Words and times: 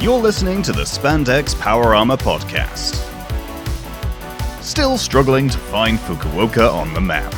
You're 0.00 0.20
listening 0.20 0.62
to 0.62 0.72
the 0.72 0.82
Spandex 0.82 1.58
Power 1.58 1.94
Armor 1.94 2.16
Podcast. 2.18 3.00
Still 4.62 4.98
struggling 4.98 5.48
to 5.48 5.58
find 5.58 5.98
Fukuoka 5.98 6.70
on 6.72 6.92
the 6.92 7.00
map. 7.00 7.32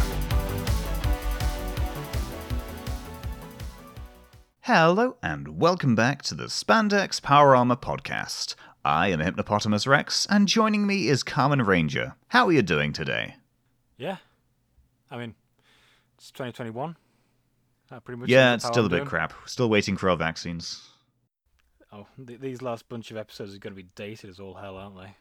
Hello, 4.63 5.17
and 5.23 5.61
welcome 5.61 5.95
back 5.95 6.23
to 6.23 6.35
the 6.35 6.47
Spandex 6.47 7.23
Power 7.23 7.55
Armor 7.55 7.77
Podcast. 7.77 8.57
I 8.85 9.09
am 9.09 9.21
Hypnopotamus 9.21 9.87
Rex, 9.87 10.27
and 10.29 10.49
joining 10.49 10.87
me 10.89 11.07
is 11.09 11.23
Kamen 11.23 11.65
Ranger. 11.65 12.17
How 12.29 12.47
are 12.47 12.53
you 12.53 12.63
doing 12.63 12.93
today? 12.93 13.37
Yeah. 13.97 14.17
I 15.09 15.19
mean, 15.19 15.37
it's 16.19 16.33
2021. 16.33 16.97
That 17.91 18.05
pretty 18.05 18.21
much 18.21 18.29
Yeah, 18.29 18.55
it's 18.55 18.65
still 18.67 18.81
I'm 18.81 18.87
a 18.87 18.91
bit 18.91 18.97
doing. 18.99 19.09
crap. 19.09 19.33
Still 19.47 19.69
waiting 19.69 19.97
for 19.97 20.11
our 20.11 20.17
vaccines. 20.17 20.89
Oh, 21.93 22.07
th- 22.27 22.41
these 22.41 22.63
last 22.63 22.89
bunch 22.89 23.11
of 23.11 23.17
episodes 23.17 23.55
are 23.55 23.59
going 23.59 23.75
to 23.75 23.83
be 23.83 23.89
dated 23.95 24.29
as 24.31 24.41
all 24.41 24.55
hell, 24.55 24.77
aren't 24.77 24.97
they? 24.97 25.15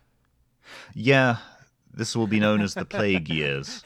Yeah, 0.94 1.38
this 1.94 2.16
will 2.16 2.26
be 2.28 2.40
known 2.40 2.62
as 2.62 2.74
the 2.74 2.86
Plague 2.86 3.30
Years. 3.34 3.84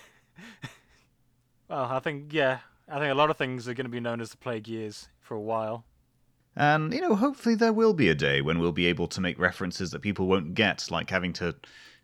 Well, 1.67 1.83
I 1.83 1.99
think, 1.99 2.33
yeah, 2.33 2.59
I 2.87 2.99
think 2.99 3.11
a 3.11 3.15
lot 3.15 3.29
of 3.29 3.37
things 3.37 3.67
are 3.67 3.73
going 3.73 3.85
to 3.85 3.91
be 3.91 3.99
known 3.99 4.21
as 4.21 4.31
the 4.31 4.37
plague 4.37 4.67
years 4.67 5.07
for 5.19 5.35
a 5.35 5.39
while. 5.39 5.85
And, 6.55 6.91
you 6.91 6.99
know, 7.01 7.15
hopefully 7.15 7.53
there 7.53 7.71
will 7.73 7.93
be 7.93 8.09
a 8.09 8.15
day 8.15 8.41
when 8.41 8.57
we'll 8.59 8.71
be 8.71 8.87
able 8.87 9.07
to 9.09 9.21
make 9.21 9.37
references 9.37 9.91
that 9.91 10.01
people 10.01 10.25
won't 10.25 10.55
get, 10.55 10.87
like 10.89 11.11
having 11.11 11.31
to 11.33 11.55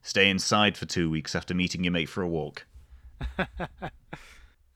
stay 0.04 0.30
inside 0.30 0.78
for 0.78 0.86
two 0.86 1.10
weeks 1.10 1.34
after 1.36 1.56
meeting 1.56 1.84
your 1.84 1.94
mate 1.94 2.10
for 2.10 2.22
a 2.22 2.28
walk. 2.28 2.68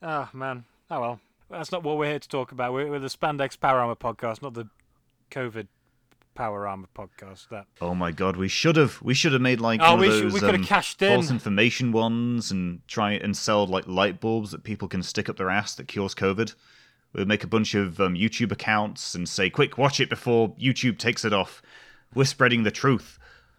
Oh, 0.01 0.29
man. 0.33 0.65
Oh, 0.89 0.99
well. 1.01 1.19
That's 1.49 1.71
not 1.71 1.83
what 1.83 1.97
we're 1.97 2.07
here 2.09 2.19
to 2.19 2.27
talk 2.29 2.51
about. 2.51 2.73
We're, 2.73 2.89
we're 2.89 2.99
the 2.99 3.07
Spandex 3.07 3.59
Power 3.59 3.79
Armor 3.79 3.95
podcast, 3.95 4.41
not 4.41 4.53
the 4.53 4.67
COVID 5.31 5.67
Power 6.35 6.67
Armor 6.67 6.87
podcast. 6.95 7.49
That 7.49 7.65
Oh 7.81 7.95
my 7.95 8.11
god, 8.11 8.37
we 8.37 8.47
should 8.47 8.75
have 8.75 9.01
we 9.01 9.13
should 9.13 9.33
have 9.33 9.41
made 9.41 9.59
like 9.59 9.81
Oh, 9.83 9.91
one 9.91 9.99
we 10.01 10.07
of 10.07 10.13
should- 10.13 10.31
those 10.31 10.41
have 10.41 10.55
um, 10.55 10.63
cashed 10.63 11.01
in. 11.01 11.13
false 11.15 11.31
information 11.31 11.91
ones 11.91 12.51
and 12.51 12.81
try 12.87 13.13
and 13.13 13.35
sell 13.35 13.65
like 13.65 13.87
light 13.87 14.21
bulbs 14.21 14.51
that 14.51 14.63
people 14.63 14.87
can 14.87 15.01
stick 15.03 15.27
up 15.27 15.37
their 15.37 15.49
ass 15.49 15.75
that 15.75 15.87
cures 15.87 16.13
COVID. 16.15 16.53
We'll 17.13 17.25
make 17.25 17.43
a 17.43 17.47
bunch 17.47 17.73
of 17.73 17.99
um, 17.99 18.13
YouTube 18.13 18.51
accounts 18.51 19.15
and 19.15 19.27
say, 19.27 19.49
"Quick, 19.49 19.77
watch 19.77 19.99
it 19.99 20.09
before 20.09 20.49
YouTube 20.55 20.97
takes 20.99 21.25
it 21.25 21.33
off." 21.33 21.61
We're 22.13 22.25
spreading 22.25 22.63
the 22.63 22.71
truth. 22.71 23.17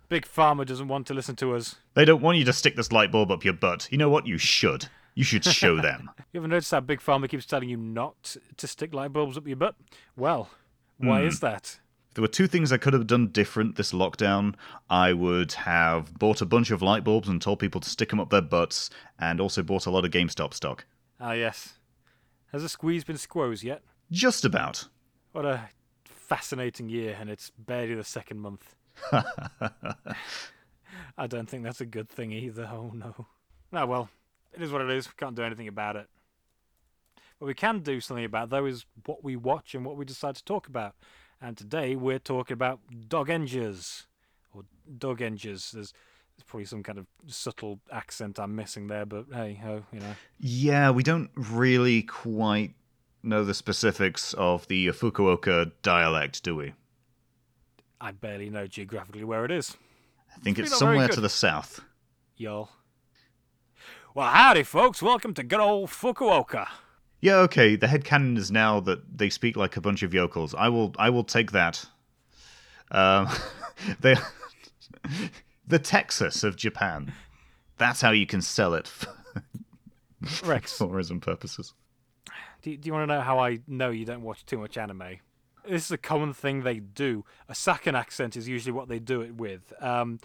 Big 0.09 0.25
Pharma 0.27 0.65
doesn't 0.67 0.89
want 0.89 1.07
to 1.09 1.15
listen 1.15 1.37
to 1.37 1.55
us. 1.55 1.77
They 1.95 2.05
don't 2.05 2.23
want 2.23 2.39
you 2.39 2.45
to 2.45 2.53
stick 2.53 2.75
this 2.77 2.91
light 2.93 3.13
bulb 3.13 3.31
up 3.31 3.45
your 3.45 3.55
butt. 3.55 3.89
You 3.91 3.99
know 3.99 4.09
what? 4.09 4.27
You 4.27 4.39
should. 4.39 4.89
You 5.15 5.25
should 5.25 5.45
show 5.45 5.77
them. 5.83 6.11
You 6.33 6.41
ever 6.41 6.49
noticed 6.49 6.71
how 6.71 6.81
Big 6.81 7.01
Pharma 7.01 7.29
keeps 7.29 7.47
telling 7.47 7.69
you 7.69 7.77
not 7.77 8.37
to 8.57 8.67
stick 8.67 8.95
light 8.95 9.13
bulbs 9.13 9.37
up 9.37 9.47
your 9.47 9.57
butt? 9.57 9.75
Well, 10.17 10.51
why 10.99 11.23
Hmm. 11.23 11.27
is 11.29 11.41
that? 11.41 11.81
If 12.09 12.15
there 12.15 12.23
were 12.23 12.29
two 12.29 12.49
things 12.49 12.73
I 12.73 12.77
could 12.77 12.93
have 12.93 13.07
done 13.07 13.29
different 13.29 13.77
this 13.77 13.93
lockdown, 13.93 14.55
I 14.89 15.13
would 15.13 15.53
have 15.53 16.19
bought 16.19 16.41
a 16.41 16.47
bunch 16.47 16.73
of 16.73 16.83
light 16.83 17.05
bulbs 17.05 17.29
and 17.29 17.41
told 17.41 17.61
people 17.61 17.81
to 17.81 17.89
stick 17.89 18.09
them 18.11 18.19
up 18.19 18.31
their 18.31 18.41
butts, 18.43 18.91
and 19.19 19.41
also 19.41 19.63
bought 19.63 19.87
a 19.87 19.91
lot 19.91 20.05
of 20.05 20.11
GameStop 20.11 20.53
stock. 20.55 20.87
Ah, 21.21 21.33
yes. 21.33 21.75
Has 22.53 22.63
the 22.63 22.69
squeeze 22.69 23.05
been 23.05 23.17
squoze 23.17 23.63
yet? 23.63 23.83
Just 24.11 24.45
about. 24.45 24.89
What 25.31 25.47
a 25.47 25.69
fascinating 26.05 26.89
year, 26.89 27.17
and 27.21 27.31
it's 27.31 27.51
barely 27.51 27.95
the 27.95 28.03
second 28.03 28.41
month. 28.41 28.75
I 29.13 29.71
don't 31.29 31.49
think 31.49 31.63
that's 31.63 31.81
a 31.81 31.87
good 31.87 32.09
thing 32.09 32.33
either. 32.33 32.69
Oh 32.73 32.91
no. 32.95 33.27
Ah 33.73 33.85
well, 33.85 34.09
it 34.55 34.63
is 34.63 34.73
what 34.73 34.83
it 34.83 34.91
is. 34.91 35.07
We 35.09 35.15
can't 35.17 35.35
do 35.35 35.43
anything 35.43 35.69
about 35.69 35.97
it. 35.97 36.09
What 37.39 37.47
we 37.49 37.55
can 37.55 37.81
do 37.81 38.01
something 38.01 38.25
about 38.25 38.51
though 38.51 38.67
is 38.67 38.85
what 39.07 39.25
we 39.25 39.37
watch 39.37 39.75
and 39.75 39.85
what 39.85 39.97
we 39.97 40.05
decide 40.05 40.37
to 40.37 40.45
talk 40.45 40.67
about. 40.69 40.95
And 41.41 41.57
today 41.57 41.97
we're 41.97 42.19
talking 42.19 42.55
about 42.55 42.81
dog 43.09 43.31
engers 43.31 44.07
or 44.53 44.63
dog 44.99 45.23
engers. 45.23 45.71
There's, 45.73 45.95
there's 46.37 46.45
probably 46.47 46.67
some 46.67 46.83
kind 46.83 46.99
of 46.99 47.07
subtle 47.27 47.81
accent 47.91 48.39
I'm 48.39 48.55
missing 48.55 48.89
there, 48.89 49.07
but 49.07 49.27
hey 49.33 49.55
ho, 49.63 49.85
you 49.91 50.01
know. 50.01 50.15
Yeah, 50.39 50.91
we 50.91 51.03
don't 51.03 51.31
really 51.35 52.03
quite 52.03 52.75
know 53.23 53.45
the 53.45 53.55
specifics 53.55 54.35
of 54.35 54.67
the 54.69 54.89
Fukuoka 54.89 55.73
dialect, 55.83 56.43
do 56.43 56.57
we? 56.57 56.75
I 58.03 58.13
barely 58.13 58.51
know 58.51 58.67
geographically 58.67 59.25
where 59.25 59.45
it 59.45 59.51
is. 59.51 59.77
I 60.35 60.41
think 60.41 60.59
It's 60.59 60.71
it's 60.71 60.79
somewhere 60.79 61.09
to 61.09 61.21
the 61.21 61.29
south. 61.29 61.81
y'all. 62.37 62.71
Well, 64.13 64.29
howdy, 64.29 64.65
folks. 64.65 65.01
Welcome 65.01 65.35
to 65.35 65.45
good 65.45 65.61
old 65.61 65.89
Fukuoka. 65.89 66.67
Yeah, 67.21 67.37
okay. 67.37 67.77
The 67.77 67.87
head 67.87 68.03
headcanon 68.03 68.37
is 68.39 68.51
now 68.51 68.81
that 68.81 69.17
they 69.17 69.31
speak 69.31 69.57
like 69.57 69.77
a 69.77 69.81
bunch 69.81 70.03
of 70.03 70.13
yokels. 70.13 70.53
I 70.53 70.69
will, 70.69 70.93
I 70.99 71.11
will 71.11 71.23
take 71.23 71.53
that. 71.53 71.85
Um, 72.91 73.29
they, 74.01 74.17
the 75.69 75.79
Texas 75.79 76.43
of 76.43 76.57
Japan. 76.57 77.13
That's 77.79 78.01
how 78.01 78.11
you 78.11 78.27
can 78.27 78.43
sell 78.43 78.75
it 78.75 78.89
for 78.89 79.15
Rex, 80.45 80.77
tourism 80.77 81.21
purposes. 81.21 81.73
do, 82.63 82.77
do 82.77 82.89
you 82.89 82.93
want 82.93 83.09
to 83.09 83.15
know 83.15 83.21
how 83.21 83.39
I 83.39 83.61
know 83.69 83.91
you 83.91 84.05
don't 84.05 84.23
watch 84.23 84.45
too 84.45 84.59
much 84.59 84.77
anime? 84.77 85.21
This 85.69 85.85
is 85.85 85.93
a 85.93 85.99
common 85.99 86.33
thing 86.33 86.63
they 86.63 86.81
do. 86.81 87.25
Osakan 87.49 87.95
accent 87.95 88.37
is 88.37 88.49
usually 88.49 88.73
what 88.73 88.89
they 88.89 88.99
do 88.99 89.21
it 89.21 89.37
with. 89.37 89.73
Um, 89.81 90.19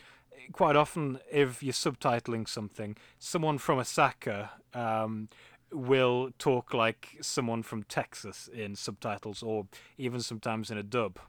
quite 0.52 0.76
often, 0.76 1.20
if 1.32 1.62
you're 1.62 1.74
subtitling 1.74 2.48
something, 2.48 2.96
someone 3.20 3.58
from 3.58 3.80
Osaka 3.80 4.52
um, 4.74 5.30
will 5.72 6.32
talk 6.38 6.74
like 6.74 7.18
someone 7.22 7.64
from 7.64 7.84
Texas 7.84 8.50
in 8.54 8.76
subtitles, 8.76 9.44
or 9.44 9.68
even 9.98 10.22
sometimes 10.22 10.72
in 10.72 10.78
a 10.78 10.84
dub, 10.84 11.20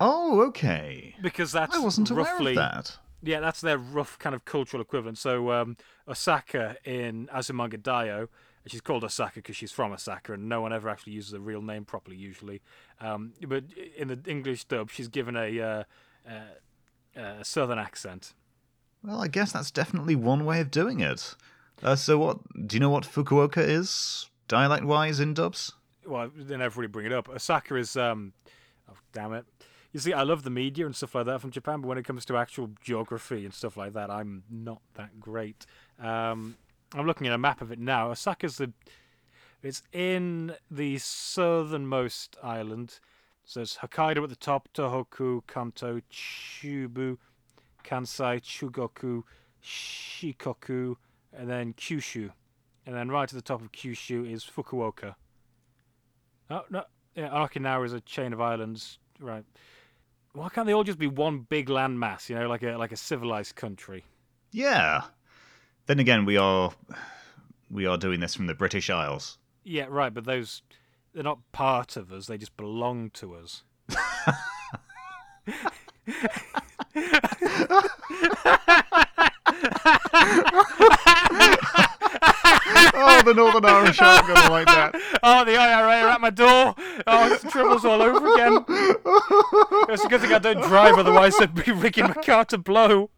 Oh, 0.00 0.42
okay. 0.42 1.14
because 1.20 1.52
that's 1.52 1.74
I 1.74 1.80
wasn't 1.80 2.10
aware 2.10 2.24
roughly 2.24 2.52
of 2.52 2.56
that. 2.56 2.98
Yeah, 3.22 3.40
that's 3.40 3.60
their 3.60 3.78
rough 3.78 4.18
kind 4.18 4.34
of 4.34 4.44
cultural 4.44 4.80
equivalent. 4.80 5.18
So 5.18 5.50
um, 5.50 5.76
Osaka 6.06 6.76
in 6.84 7.28
Azumanga 7.34 7.76
Daioh, 7.76 8.28
she's 8.66 8.80
called 8.80 9.02
Osaka 9.02 9.36
because 9.36 9.56
she's 9.56 9.72
from 9.72 9.92
Osaka, 9.92 10.34
and 10.34 10.48
no 10.48 10.60
one 10.60 10.72
ever 10.72 10.88
actually 10.88 11.14
uses 11.14 11.32
a 11.32 11.40
real 11.40 11.62
name 11.62 11.84
properly 11.84 12.16
usually. 12.16 12.62
Um, 13.00 13.32
but 13.46 13.64
in 13.96 14.08
the 14.08 14.20
English 14.26 14.64
dub, 14.64 14.90
she's 14.90 15.08
given 15.08 15.36
a, 15.36 15.60
uh, 15.60 15.84
uh, 16.28 17.18
uh 17.20 17.42
southern 17.42 17.78
accent. 17.78 18.34
Well, 19.08 19.22
I 19.22 19.28
guess 19.28 19.52
that's 19.52 19.70
definitely 19.70 20.16
one 20.16 20.44
way 20.44 20.60
of 20.60 20.70
doing 20.70 21.00
it. 21.00 21.34
Uh, 21.82 21.96
so, 21.96 22.18
what 22.18 22.40
do 22.66 22.76
you 22.76 22.80
know? 22.80 22.90
What 22.90 23.04
Fukuoka 23.04 23.66
is 23.66 24.28
dialect-wise 24.48 25.18
in 25.18 25.32
dubs? 25.32 25.72
Well, 26.04 26.30
they 26.36 26.58
never 26.58 26.78
really 26.78 26.92
bring 26.92 27.06
it 27.06 27.12
up. 27.12 27.26
Osaka 27.30 27.76
is, 27.76 27.96
um, 27.96 28.34
oh 28.86 28.98
damn 29.14 29.32
it. 29.32 29.46
You 29.94 30.00
see, 30.00 30.12
I 30.12 30.24
love 30.24 30.42
the 30.42 30.50
media 30.50 30.84
and 30.84 30.94
stuff 30.94 31.14
like 31.14 31.24
that 31.24 31.40
from 31.40 31.50
Japan, 31.50 31.80
but 31.80 31.88
when 31.88 31.96
it 31.96 32.04
comes 32.04 32.26
to 32.26 32.36
actual 32.36 32.68
geography 32.82 33.46
and 33.46 33.54
stuff 33.54 33.78
like 33.78 33.94
that, 33.94 34.10
I'm 34.10 34.42
not 34.50 34.82
that 34.96 35.18
great. 35.18 35.64
Um, 35.98 36.58
I'm 36.94 37.06
looking 37.06 37.26
at 37.26 37.32
a 37.32 37.38
map 37.38 37.62
of 37.62 37.72
it 37.72 37.78
now. 37.78 38.10
Osaka's 38.10 38.58
the, 38.58 38.74
it's 39.62 39.82
in 39.90 40.52
the 40.70 40.98
southernmost 40.98 42.36
island. 42.42 43.00
So 43.46 43.62
it's 43.62 43.78
Hokkaido 43.78 44.22
at 44.22 44.28
the 44.28 44.36
top, 44.36 44.68
Tohoku, 44.74 45.46
Kanto, 45.46 46.02
Chubu, 46.12 47.16
Kansai, 47.88 48.40
Chugoku, 48.40 49.22
Shikoku, 49.62 50.96
and 51.32 51.48
then 51.48 51.72
Kyushu. 51.72 52.30
And 52.86 52.94
then 52.94 53.10
right 53.10 53.28
at 53.28 53.34
the 53.34 53.42
top 53.42 53.62
of 53.62 53.72
Kyushu 53.72 54.30
is 54.30 54.44
Fukuoka. 54.44 55.14
Oh, 56.50 56.64
no. 56.70 56.84
Yeah, 57.14 57.30
Okinawa 57.30 57.84
is 57.86 57.92
a 57.92 58.00
chain 58.00 58.32
of 58.32 58.40
islands. 58.40 58.98
Right. 59.20 59.44
Why 60.32 60.48
can't 60.50 60.66
they 60.66 60.72
all 60.72 60.84
just 60.84 60.98
be 60.98 61.06
one 61.06 61.40
big 61.40 61.68
landmass, 61.68 62.28
you 62.28 62.36
know, 62.36 62.48
like 62.48 62.62
a 62.62 62.76
like 62.76 62.92
a 62.92 62.96
civilized 62.96 63.56
country? 63.56 64.04
Yeah. 64.52 65.02
Then 65.86 65.98
again, 65.98 66.24
we 66.24 66.36
are 66.36 66.70
we 67.70 67.86
are 67.86 67.96
doing 67.96 68.20
this 68.20 68.34
from 68.34 68.46
the 68.46 68.54
British 68.54 68.88
Isles. 68.88 69.38
Yeah, 69.64 69.86
right, 69.88 70.14
but 70.14 70.24
those 70.24 70.62
they're 71.12 71.24
not 71.24 71.40
part 71.50 71.96
of 71.96 72.12
us, 72.12 72.26
they 72.26 72.38
just 72.38 72.56
belong 72.56 73.10
to 73.14 73.34
us. 73.34 73.64
oh, 81.90 83.22
the 83.24 83.34
Northern 83.34 83.64
Irish 83.64 84.00
aren't 84.00 84.26
going 84.26 84.40
to 84.42 84.50
like 84.50 84.66
that. 84.66 84.94
Oh, 85.22 85.44
the 85.44 85.56
IRA 85.56 86.02
are 86.02 86.08
at 86.08 86.20
my 86.20 86.30
door. 86.30 86.74
Oh, 87.06 87.32
it's 87.32 87.42
troubles 87.50 87.84
all 87.84 88.02
over 88.02 88.34
again. 88.34 88.64
It's 89.90 90.04
a 90.04 90.08
good 90.08 90.20
thing 90.20 90.32
I 90.32 90.38
don't 90.38 90.62
drive, 90.62 90.98
otherwise 90.98 91.36
they'd 91.38 91.54
be 91.54 91.72
rigging 91.72 92.04
my 92.04 92.14
car 92.14 92.44
to 92.46 92.58
blow. 92.58 93.10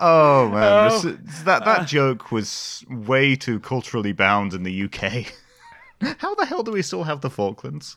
Oh 0.00 0.48
man, 0.52 0.90
Oh. 0.90 0.98
this- 1.00 1.42
that 1.44 1.64
that 1.64 1.86
joke 1.86 2.32
was 2.32 2.84
way 2.88 3.36
too 3.36 3.60
culturally 3.60 4.12
bound 4.12 4.54
in 4.54 4.62
the 4.62 4.84
UK. 4.84 5.32
How 6.18 6.34
the 6.34 6.46
hell 6.46 6.62
do 6.62 6.70
we 6.72 6.82
still 6.82 7.04
have 7.04 7.20
the 7.20 7.30
Falklands? 7.30 7.96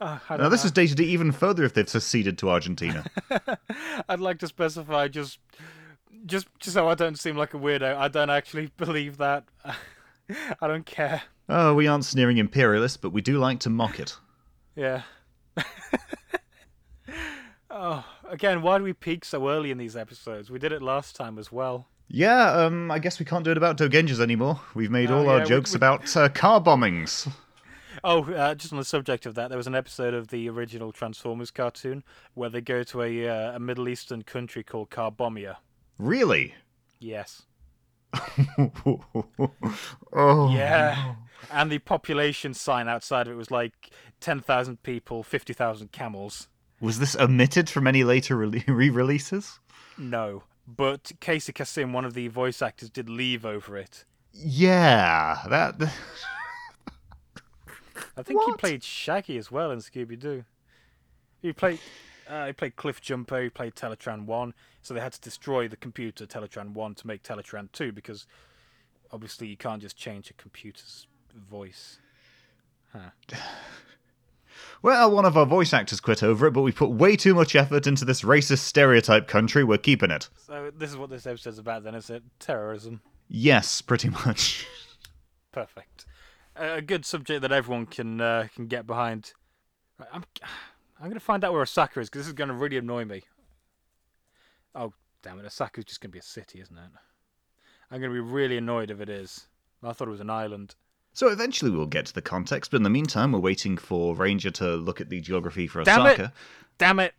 I 0.00 0.18
Now 0.36 0.48
this 0.48 0.62
know. 0.64 0.66
is 0.68 0.72
dated 0.72 1.00
even 1.00 1.32
further 1.32 1.64
if 1.64 1.74
they've 1.74 1.88
seceded 1.88 2.38
to 2.38 2.50
Argentina. 2.50 3.04
I'd 4.08 4.20
like 4.20 4.38
to 4.40 4.46
specify 4.46 5.08
just, 5.08 5.38
just, 6.26 6.46
just 6.60 6.74
so 6.74 6.88
I 6.88 6.94
don't 6.94 7.18
seem 7.18 7.36
like 7.36 7.52
a 7.54 7.58
weirdo. 7.58 7.96
I 7.96 8.08
don't 8.08 8.30
actually 8.30 8.70
believe 8.76 9.16
that. 9.18 9.44
I 10.60 10.68
don't 10.68 10.86
care. 10.86 11.22
Oh, 11.48 11.74
we 11.74 11.86
aren't 11.86 12.04
sneering 12.04 12.38
imperialists, 12.38 12.96
but 12.98 13.10
we 13.10 13.20
do 13.22 13.38
like 13.38 13.60
to 13.60 13.70
mock 13.70 13.98
it. 13.98 14.16
Yeah. 14.76 15.02
oh, 17.70 18.04
again, 18.28 18.62
why 18.62 18.78
do 18.78 18.84
we 18.84 18.92
peak 18.92 19.24
so 19.24 19.48
early 19.48 19.70
in 19.70 19.78
these 19.78 19.96
episodes? 19.96 20.50
We 20.50 20.58
did 20.58 20.72
it 20.72 20.82
last 20.82 21.16
time 21.16 21.38
as 21.38 21.50
well. 21.52 21.86
Yeah, 22.10 22.52
um, 22.52 22.90
I 22.90 22.98
guess 22.98 23.18
we 23.18 23.26
can't 23.26 23.44
do 23.44 23.50
it 23.50 23.56
about 23.58 23.76
Dogenjas 23.76 24.20
anymore. 24.20 24.60
We've 24.74 24.90
made 24.90 25.10
Oh, 25.10 25.18
all 25.18 25.28
our 25.28 25.38
yeah, 25.38 25.42
we- 25.44 25.48
jokes 25.48 25.72
we- 25.72 25.76
about 25.76 26.16
uh, 26.16 26.28
car 26.30 26.60
bombings. 26.60 27.30
Oh, 28.04 28.24
uh, 28.32 28.54
just 28.54 28.72
on 28.72 28.78
the 28.78 28.84
subject 28.84 29.26
of 29.26 29.34
that, 29.34 29.48
there 29.48 29.56
was 29.56 29.66
an 29.66 29.74
episode 29.74 30.14
of 30.14 30.28
the 30.28 30.48
original 30.48 30.92
Transformers 30.92 31.50
cartoon 31.50 32.04
where 32.34 32.48
they 32.48 32.60
go 32.60 32.82
to 32.84 33.02
a, 33.02 33.28
uh, 33.28 33.56
a 33.56 33.58
Middle 33.58 33.88
Eastern 33.88 34.22
country 34.22 34.62
called 34.62 34.90
Carbombya. 34.90 35.56
Really? 35.98 36.54
Yes. 37.00 37.42
oh. 40.12 40.50
Yeah. 40.52 41.14
And 41.50 41.70
the 41.70 41.78
population 41.78 42.54
sign 42.54 42.88
outside 42.88 43.26
of 43.26 43.34
it 43.34 43.36
was 43.36 43.50
like 43.50 43.90
10,000 44.20 44.82
people, 44.82 45.22
50,000 45.22 45.92
camels. 45.92 46.48
Was 46.80 46.98
this 46.98 47.16
omitted 47.16 47.68
from 47.68 47.86
any 47.86 48.04
later 48.04 48.36
re 48.36 48.62
releases 48.68 49.58
No. 49.96 50.44
But 50.66 51.12
Casey 51.20 51.52
Kasem, 51.52 51.92
one 51.92 52.04
of 52.04 52.14
the 52.14 52.28
voice 52.28 52.60
actors, 52.60 52.90
did 52.90 53.08
leave 53.08 53.46
over 53.46 53.76
it. 53.76 54.04
Yeah, 54.32 55.38
that. 55.48 55.80
I 58.18 58.22
think 58.22 58.42
he 58.44 58.52
played 58.54 58.82
Shaggy 58.82 59.38
as 59.38 59.50
well 59.50 59.70
in 59.70 59.78
Scooby 59.78 60.18
Doo. 60.18 60.44
He 61.40 61.52
played. 61.52 61.78
Uh, 62.28 62.46
he 62.46 62.52
played 62.52 62.76
Cliffjumper. 62.76 63.44
He 63.44 63.48
played 63.48 63.74
Teletran 63.74 64.26
One. 64.26 64.52
So 64.82 64.92
they 64.92 65.00
had 65.00 65.12
to 65.12 65.20
destroy 65.20 65.68
the 65.68 65.76
computer 65.76 66.26
Teletran 66.26 66.72
One 66.72 66.94
to 66.96 67.06
make 67.06 67.22
Teletran 67.22 67.70
Two 67.72 67.92
because 67.92 68.26
obviously 69.12 69.46
you 69.46 69.56
can't 69.56 69.80
just 69.80 69.96
change 69.96 70.30
a 70.30 70.34
computer's 70.34 71.06
voice. 71.34 71.98
Well, 74.82 75.10
one 75.10 75.24
of 75.24 75.36
our 75.36 75.46
voice 75.46 75.72
actors 75.72 76.00
quit 76.00 76.22
over 76.22 76.46
it, 76.46 76.52
but 76.52 76.62
we 76.62 76.72
put 76.72 76.90
way 76.90 77.16
too 77.16 77.34
much 77.34 77.54
effort 77.54 77.86
into 77.86 78.04
this 78.04 78.22
racist 78.22 78.58
stereotype 78.58 79.28
country. 79.28 79.64
We're 79.64 79.78
keeping 79.78 80.10
it. 80.10 80.28
So 80.36 80.70
this 80.76 80.90
is 80.90 80.96
what 80.96 81.10
this 81.10 81.26
episode's 81.26 81.58
about. 81.58 81.84
Then 81.84 81.94
is 81.94 82.10
it 82.10 82.22
terrorism? 82.38 83.00
Yes, 83.28 83.80
pretty 83.82 84.08
much. 84.08 84.66
Perfect. 85.52 86.06
A 86.58 86.82
good 86.82 87.06
subject 87.06 87.42
that 87.42 87.52
everyone 87.52 87.86
can 87.86 88.20
uh, 88.20 88.48
can 88.54 88.66
get 88.66 88.86
behind. 88.86 89.32
Right, 89.98 90.08
I'm 90.12 90.24
I'm 91.00 91.08
gonna 91.08 91.20
find 91.20 91.44
out 91.44 91.52
where 91.52 91.62
Osaka 91.62 92.00
is 92.00 92.08
because 92.08 92.22
this 92.22 92.26
is 92.26 92.32
gonna 92.32 92.54
really 92.54 92.76
annoy 92.76 93.04
me. 93.04 93.22
Oh 94.74 94.92
damn 95.22 95.38
it! 95.38 95.46
Osaka's 95.46 95.84
just 95.84 96.00
gonna 96.00 96.10
be 96.10 96.18
a 96.18 96.22
city, 96.22 96.60
isn't 96.60 96.76
it? 96.76 96.82
I'm 97.90 98.00
gonna 98.00 98.12
be 98.12 98.20
really 98.20 98.56
annoyed 98.56 98.90
if 98.90 99.00
it 99.00 99.08
is. 99.08 99.46
I 99.82 99.92
thought 99.92 100.08
it 100.08 100.12
was 100.12 100.20
an 100.20 100.30
island. 100.30 100.74
So 101.12 101.28
eventually 101.28 101.70
we'll 101.70 101.86
get 101.86 102.06
to 102.06 102.14
the 102.14 102.22
context, 102.22 102.70
but 102.70 102.76
in 102.78 102.82
the 102.82 102.90
meantime, 102.90 103.32
we're 103.32 103.38
waiting 103.40 103.76
for 103.76 104.14
Ranger 104.14 104.50
to 104.52 104.76
look 104.76 105.00
at 105.00 105.08
the 105.08 105.20
geography 105.20 105.66
for 105.66 105.82
Damn 105.82 106.06
it! 106.06 106.30
Damn 106.76 107.00
it! 107.00 107.14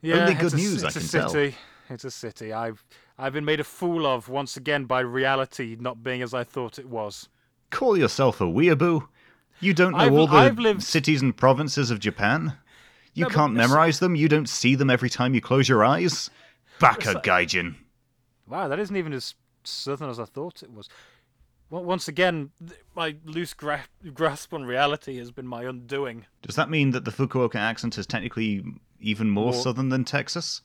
Yeah, 0.00 0.16
Only 0.16 0.32
it's 0.32 0.40
good 0.40 0.52
a, 0.52 0.56
news, 0.56 0.84
I 0.84 0.88
it's 0.88 0.96
a 0.96 1.00
can 1.00 1.08
tell. 1.08 1.28
city. 1.30 1.56
It's 1.90 2.04
a 2.04 2.10
city. 2.10 2.52
I've 2.52 2.84
I've 3.18 3.32
been 3.32 3.44
made 3.44 3.60
a 3.60 3.64
fool 3.64 4.06
of 4.06 4.28
once 4.28 4.56
again 4.56 4.84
by 4.84 5.00
reality 5.00 5.76
not 5.78 6.02
being 6.02 6.22
as 6.22 6.32
I 6.34 6.44
thought 6.44 6.78
it 6.78 6.88
was. 6.88 7.28
Call 7.70 7.96
yourself 7.98 8.40
a 8.40 8.44
weeaboo? 8.44 9.06
You 9.60 9.74
don't 9.74 9.92
know 9.92 9.98
I've- 9.98 10.16
all 10.16 10.26
the 10.26 10.36
I've 10.36 10.58
lived- 10.58 10.82
cities 10.82 11.22
and 11.22 11.36
provinces 11.36 11.90
of 11.90 11.98
Japan? 11.98 12.56
You 13.14 13.24
No, 13.24 13.30
can't 13.30 13.54
memorize 13.54 14.00
them? 14.00 14.16
You 14.16 14.28
don't 14.28 14.48
see 14.48 14.74
them 14.74 14.90
every 14.90 15.08
time 15.08 15.34
you 15.34 15.40
close 15.40 15.68
your 15.68 15.84
eyes? 15.84 16.30
Baka 16.80 17.20
Gaijin. 17.24 17.76
Wow, 18.48 18.68
that 18.68 18.78
isn't 18.80 18.96
even 18.96 19.12
as 19.12 19.34
southern 19.62 20.10
as 20.10 20.18
I 20.18 20.24
thought 20.24 20.62
it 20.62 20.72
was. 20.72 20.88
Well, 21.70 21.84
once 21.84 22.08
again, 22.08 22.50
my 22.94 23.16
loose 23.24 23.54
gra- 23.54 23.84
grasp 24.12 24.52
on 24.52 24.64
reality 24.64 25.16
has 25.18 25.30
been 25.30 25.46
my 25.46 25.62
undoing. 25.64 26.26
Does 26.42 26.56
that 26.56 26.68
mean 26.68 26.90
that 26.90 27.04
the 27.04 27.10
Fukuoka 27.10 27.54
accent 27.56 27.96
is 27.96 28.06
technically 28.06 28.64
even 29.00 29.30
more 29.30 29.52
More- 29.52 29.62
southern 29.62 29.88
than 29.88 30.04
Texas? 30.04 30.60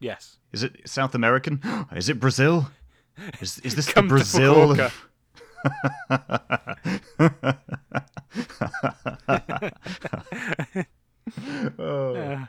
Yes. 0.00 0.38
Is 0.52 0.62
it 0.62 0.88
South 0.88 1.14
American? 1.14 1.60
Is 1.94 2.08
it 2.08 2.20
Brazil? 2.20 2.70
Is, 3.40 3.58
is 3.58 3.74
this 3.74 3.86
the 3.86 3.92
Come 3.92 4.06
Brazil? 4.08 4.76
Uh, 11.78 12.46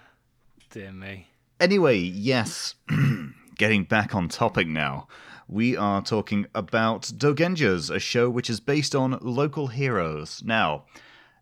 dear 0.69 0.91
me. 0.91 1.27
Anyway, 1.59 1.97
yes, 1.97 2.75
getting 3.57 3.83
back 3.83 4.15
on 4.15 4.29
topic 4.29 4.67
now. 4.67 5.07
We 5.47 5.75
are 5.75 6.01
talking 6.01 6.45
about 6.53 7.03
Dogenjas, 7.03 7.93
a 7.93 7.99
show 7.99 8.29
which 8.29 8.49
is 8.49 8.59
based 8.59 8.95
on 8.95 9.17
local 9.21 9.67
heroes. 9.67 10.41
Now, 10.45 10.85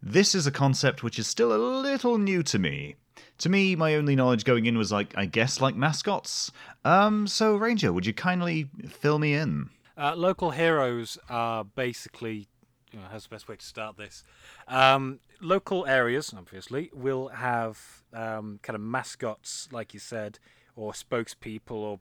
this 0.01 0.33
is 0.33 0.47
a 0.47 0.51
concept 0.51 1.03
which 1.03 1.19
is 1.19 1.27
still 1.27 1.53
a 1.53 1.57
little 1.57 2.17
new 2.17 2.41
to 2.43 2.57
me. 2.57 2.95
To 3.39 3.49
me, 3.49 3.75
my 3.75 3.95
only 3.95 4.15
knowledge 4.15 4.45
going 4.45 4.65
in 4.65 4.77
was 4.77 4.91
like, 4.91 5.13
I 5.17 5.25
guess, 5.25 5.61
like 5.61 5.75
mascots. 5.75 6.51
Um, 6.85 7.27
so 7.27 7.55
Ranger, 7.55 7.91
would 7.93 8.05
you 8.05 8.13
kindly 8.13 8.69
fill 8.89 9.19
me 9.19 9.33
in? 9.33 9.69
Uh, 9.97 10.15
local 10.15 10.51
heroes 10.51 11.17
are 11.29 11.63
basically. 11.63 12.47
You 12.91 12.99
know, 12.99 13.05
how's 13.11 13.23
the 13.23 13.29
best 13.29 13.49
way 13.49 13.57
to 13.57 13.65
start 13.65 13.97
this? 13.97 14.23
Um, 14.67 15.19
local 15.41 15.85
areas, 15.85 16.33
obviously, 16.35 16.89
will 16.93 17.27
have 17.27 18.03
um, 18.13 18.59
kind 18.63 18.75
of 18.75 18.81
mascots, 18.81 19.67
like 19.73 19.93
you 19.93 19.99
said, 19.99 20.39
or 20.73 20.93
spokespeople, 20.93 21.71
or 21.71 21.99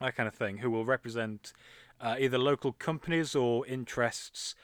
that 0.00 0.14
kind 0.14 0.28
of 0.28 0.34
thing, 0.34 0.58
who 0.58 0.70
will 0.70 0.84
represent 0.84 1.54
uh, 1.98 2.16
either 2.18 2.36
local 2.36 2.72
companies 2.72 3.34
or 3.34 3.66
interests 3.66 4.54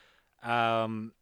um, 0.43 1.12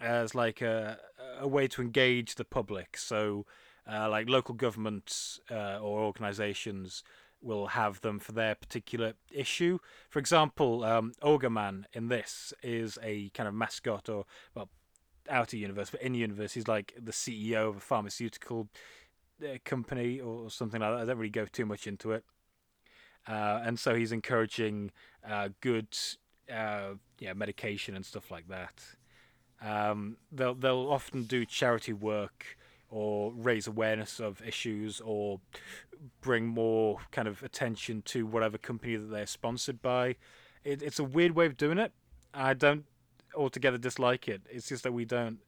as 0.00 0.36
like 0.36 0.60
a, 0.60 0.98
a 1.40 1.48
way 1.48 1.66
to 1.66 1.82
engage 1.82 2.36
the 2.36 2.44
public. 2.44 2.96
So, 2.96 3.44
uh, 3.90 4.08
like 4.08 4.28
local 4.28 4.54
governments 4.54 5.40
uh, 5.50 5.80
or 5.80 6.00
organizations 6.02 7.02
will 7.42 7.68
have 7.68 8.00
them 8.00 8.18
for 8.18 8.32
their 8.32 8.54
particular 8.54 9.14
issue. 9.30 9.78
For 10.08 10.18
example, 10.18 10.84
um, 10.84 11.12
Ogre 11.22 11.50
Man 11.50 11.86
in 11.92 12.08
this 12.08 12.52
is 12.62 12.98
a 13.02 13.30
kind 13.30 13.48
of 13.48 13.54
mascot 13.54 14.08
or, 14.08 14.24
well, 14.54 14.68
out 15.28 15.52
of 15.52 15.58
universe, 15.58 15.90
but 15.90 16.02
in 16.02 16.14
universe, 16.14 16.52
he's 16.52 16.68
like 16.68 16.94
the 17.00 17.12
CEO 17.12 17.68
of 17.68 17.76
a 17.76 17.80
pharmaceutical 17.80 18.68
uh, 19.42 19.58
company 19.64 20.20
or 20.20 20.50
something 20.50 20.80
like 20.80 20.90
that. 20.90 21.02
I 21.02 21.04
don't 21.04 21.18
really 21.18 21.30
go 21.30 21.46
too 21.46 21.66
much 21.66 21.86
into 21.86 22.12
it. 22.12 22.24
Uh, 23.26 23.60
and 23.64 23.78
so 23.78 23.94
he's 23.94 24.12
encouraging 24.12 24.90
uh, 25.28 25.50
good 25.60 25.96
uh, 26.52 26.94
yeah, 27.18 27.32
medication 27.32 27.94
and 27.94 28.04
stuff 28.04 28.30
like 28.30 28.48
that. 28.48 28.82
Um, 29.64 30.16
they'll 30.32 30.54
they'll 30.54 30.90
often 30.90 31.22
do 31.24 31.44
charity 31.44 31.92
work 31.92 32.56
or 32.92 33.32
raise 33.32 33.66
awareness 33.66 34.20
of 34.20 34.42
issues 34.46 35.00
or 35.00 35.40
bring 36.20 36.46
more 36.46 36.98
kind 37.10 37.26
of 37.26 37.42
attention 37.42 38.02
to 38.02 38.26
whatever 38.26 38.58
company 38.58 38.96
that 38.96 39.10
they're 39.10 39.26
sponsored 39.26 39.80
by. 39.80 40.16
It, 40.62 40.82
it's 40.82 40.98
a 40.98 41.04
weird 41.04 41.32
way 41.32 41.46
of 41.46 41.56
doing 41.56 41.78
it. 41.78 41.92
I 42.34 42.52
don't 42.52 42.84
altogether 43.34 43.78
dislike 43.78 44.28
it. 44.28 44.42
It's 44.50 44.68
just 44.68 44.82
that 44.82 44.92
we 44.92 45.06
don't 45.06 45.38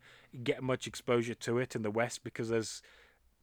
get 0.42 0.62
much 0.62 0.86
exposure 0.86 1.34
to 1.34 1.58
it 1.58 1.76
in 1.76 1.82
the 1.82 1.90
West 1.90 2.24
because 2.24 2.48
there's 2.48 2.80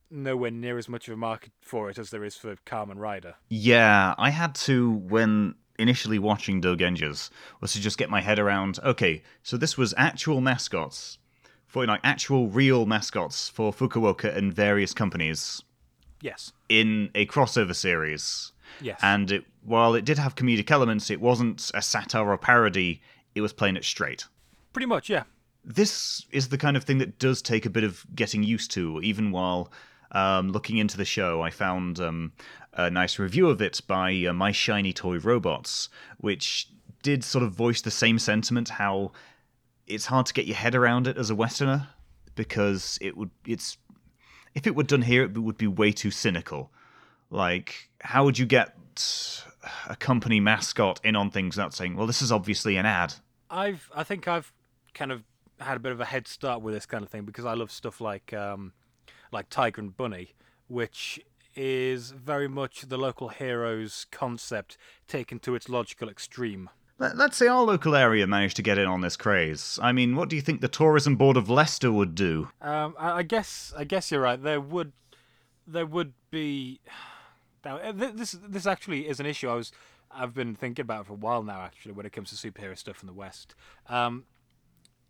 nowhere 0.10 0.52
near 0.52 0.78
as 0.78 0.90
much 0.90 1.08
of 1.08 1.14
a 1.14 1.18
market 1.18 1.52
for 1.62 1.90
it 1.90 2.00
as 2.00 2.10
there 2.10 2.24
is 2.24 2.36
for 2.36 2.56
Kamen 2.66 2.98
Rider. 2.98 3.36
Yeah, 3.50 4.16
I 4.18 4.32
had 4.32 4.56
to 4.56 4.92
when 4.92 5.56
initially 5.78 6.20
watching 6.20 6.62
Dogenjas 6.62 7.30
was 7.62 7.74
to 7.74 7.82
just 7.82 7.98
get 7.98 8.10
my 8.10 8.22
head 8.22 8.40
around. 8.40 8.80
Okay, 8.84 9.22
so 9.44 9.58
this 9.58 9.78
was 9.78 9.94
actual 9.96 10.42
mascots 10.42 11.18
for 11.72 11.86
like 11.86 12.02
actual 12.04 12.50
real 12.50 12.86
mascots 12.86 13.48
for 13.48 13.72
Fukuoka 13.72 14.36
and 14.36 14.54
various 14.54 14.94
companies 14.94 15.64
Yes. 16.22 16.52
in 16.68 17.10
a 17.16 17.26
crossover 17.26 17.74
series. 17.74 18.52
Yes. 18.82 19.00
And 19.02 19.32
it, 19.32 19.46
while 19.64 19.96
it 19.96 20.04
did 20.04 20.18
have 20.18 20.36
comedic 20.36 20.70
elements, 20.70 21.10
it 21.10 21.22
wasn't 21.22 21.72
a 21.74 21.82
satire 21.82 22.30
or 22.30 22.38
parody. 22.38 23.02
It 23.36 23.42
was 23.42 23.54
playing 23.54 23.78
it 23.78 23.86
straight. 23.86 24.26
Pretty 24.74 24.86
much, 24.86 25.10
yeah. 25.10 25.24
this 25.64 26.26
is 26.32 26.50
the 26.50 26.58
kind 26.58 26.76
of 26.76 26.84
thing 26.84 26.98
that 26.98 27.18
does 27.20 27.42
take 27.42 27.66
a 27.66 27.70
bit 27.70 27.86
of 27.86 28.06
getting 28.14 28.44
used 28.44 28.72
to. 28.72 29.00
Even 29.02 29.32
while 29.32 29.72
um, 30.12 30.52
looking 30.52 30.76
into 30.78 30.98
the 30.98 31.06
show, 31.06 31.42
I 31.42 31.52
found 31.52 32.02
um, 32.02 32.34
a 32.74 32.90
nice 32.90 33.18
review 33.18 33.48
of 33.48 33.62
it 33.62 33.80
by 33.88 34.26
uh, 34.26 34.34
My 34.34 34.52
Shiny 34.52 34.92
Toy 34.92 35.20
Robots, 35.20 35.88
which 36.18 36.68
did 37.02 37.24
sort 37.24 37.44
of 37.46 37.54
voice 37.54 37.82
the 37.82 37.92
same 37.92 38.20
sentiment. 38.20 38.68
How 38.70 39.12
it's 39.88 40.06
hard 40.06 40.26
to 40.28 40.34
get 40.34 40.46
your 40.46 40.56
head 40.56 40.76
around 40.76 41.08
it 41.08 41.18
as 41.18 41.30
a 41.30 41.36
Westerner 41.36 41.90
because 42.36 42.98
it 43.02 43.18
would 43.18 43.32
it's 43.46 43.78
if 44.54 44.68
it 44.68 44.76
were 44.76 44.84
done 44.84 45.04
here, 45.04 45.24
it 45.24 45.38
would 45.38 45.58
be 45.58 45.68
way 45.68 45.92
too 45.92 46.12
cynical. 46.12 46.72
Like, 47.30 47.90
how 48.02 48.26
would 48.26 48.38
you 48.38 48.46
get 48.46 48.76
a 49.88 49.96
company 49.96 50.40
mascot 50.40 51.00
in 51.04 51.16
on 51.16 51.30
things 51.30 51.56
without 51.56 51.74
saying, 51.74 51.96
"Well, 51.96 52.08
this 52.08 52.22
is 52.22 52.32
obviously 52.32 52.76
an 52.78 52.86
ad"? 52.86 53.16
I've 53.50 53.90
I 53.96 54.04
think 54.04 54.28
I've 54.28 54.52
kind 54.94 55.12
of 55.12 55.24
had 55.60 55.78
a 55.78 55.80
bit 55.80 55.92
of 55.92 56.02
a 56.02 56.06
head 56.06 56.28
start 56.28 56.62
with 56.62 56.74
this 56.74 56.86
kind 56.86 57.04
of 57.04 57.10
thing 57.10 57.24
because 57.24 57.46
I 57.46 57.54
love 57.54 57.72
stuff 57.72 58.02
like 58.02 58.34
um, 58.34 58.74
like 59.32 59.50
Tiger 59.50 59.82
and 59.82 59.96
Bunny, 59.96 60.36
which 60.68 61.20
is 61.56 62.12
very 62.12 62.48
much 62.48 62.84
the 62.84 62.98
local 62.98 63.30
hero's 63.30 64.06
concept 64.12 64.78
taken 65.08 65.40
to 65.40 65.56
its 65.56 65.70
logical 65.70 66.10
extreme. 66.10 66.70
Let, 67.02 67.18
let's 67.18 67.36
say 67.36 67.48
our 67.48 67.64
local 67.64 67.96
area 67.96 68.28
managed 68.28 68.56
to 68.58 68.62
get 68.62 68.78
in 68.78 68.86
on 68.86 69.02
this 69.02 69.18
craze. 69.18 69.80
I 69.82 69.92
mean, 69.92 70.16
what 70.16 70.30
do 70.30 70.36
you 70.36 70.42
think 70.44 70.62
the 70.62 70.68
tourism 70.68 71.16
board 71.16 71.36
of 71.36 71.50
Leicester 71.50 71.92
would 71.92 72.14
do? 72.14 72.50
Um, 72.62 72.94
I, 72.98 73.12
I 73.12 73.24
guess 73.24 73.74
I 73.76 73.86
guess 73.86 74.12
you're 74.12 74.22
right. 74.22 74.42
There 74.42 74.62
would 74.62 74.94
there 75.68 75.86
would 75.86 76.14
be. 76.30 76.80
Now, 77.64 77.78
uh, 77.78 77.92
this 77.92 78.32
this 78.44 78.66
actually 78.66 79.08
is 79.08 79.20
an 79.20 79.28
issue 79.28 79.48
I 79.48 79.54
was 79.54 79.72
I've 80.10 80.34
been 80.34 80.56
thinking 80.56 80.82
about 80.82 81.06
for 81.06 81.14
a 81.14 81.16
while 81.16 81.44
now. 81.44 81.62
Actually, 81.62 81.92
when 81.92 82.08
it 82.08 82.12
comes 82.12 82.32
to 82.32 82.36
superhero 82.52 82.76
stuff 82.76 83.02
in 83.04 83.08
the 83.08 83.14
West, 83.14 83.54
um, 83.88 84.24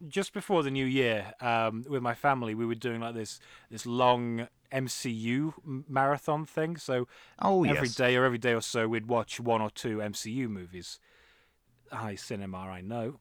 just 0.10 0.34
before 0.34 0.62
the 0.62 0.70
new 0.70 0.86
year, 0.86 1.34
um, 1.40 1.86
with 1.88 2.02
my 2.02 2.14
family, 2.14 2.54
we 2.54 2.66
were 2.66 2.76
doing 2.76 3.00
like 3.00 3.16
this 3.16 3.40
this 3.70 3.86
long 3.86 4.50
MCU 4.70 5.54
marathon 5.88 6.46
thing. 6.46 6.76
So 6.76 7.08
Oh, 7.40 7.64
every 7.64 7.88
yes. 7.88 7.96
day 7.96 8.18
or 8.18 8.26
every 8.26 8.38
day 8.38 8.54
or 8.54 8.62
so, 8.62 8.86
we'd 8.90 9.08
watch 9.08 9.40
one 9.40 9.62
or 9.62 9.70
two 9.70 10.00
MCU 10.00 10.50
movies. 10.50 11.00
High 11.92 12.16
cinema, 12.16 12.58
I 12.58 12.82
know. 12.82 13.20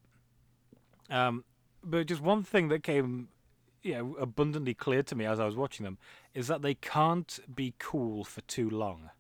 Um, 1.09 1.45
but 1.83 2.07
just 2.07 2.23
one 2.23 2.43
thing 2.43 2.69
that 2.69 2.83
came, 2.83 3.29
you 3.83 3.95
know, 3.95 4.17
abundantly 4.21 4.75
clear 4.75 5.03
to 5.03 5.15
me 5.15 5.25
as 5.25 5.41
I 5.41 5.47
was 5.47 5.57
watching 5.57 5.85
them 5.85 5.99
is 6.35 6.47
that 6.47 6.63
they 6.63 6.75
can't 6.75 7.41
be 7.53 7.75
cool 7.79 8.25
for 8.25 8.41
too 8.43 8.71
long. 8.71 9.11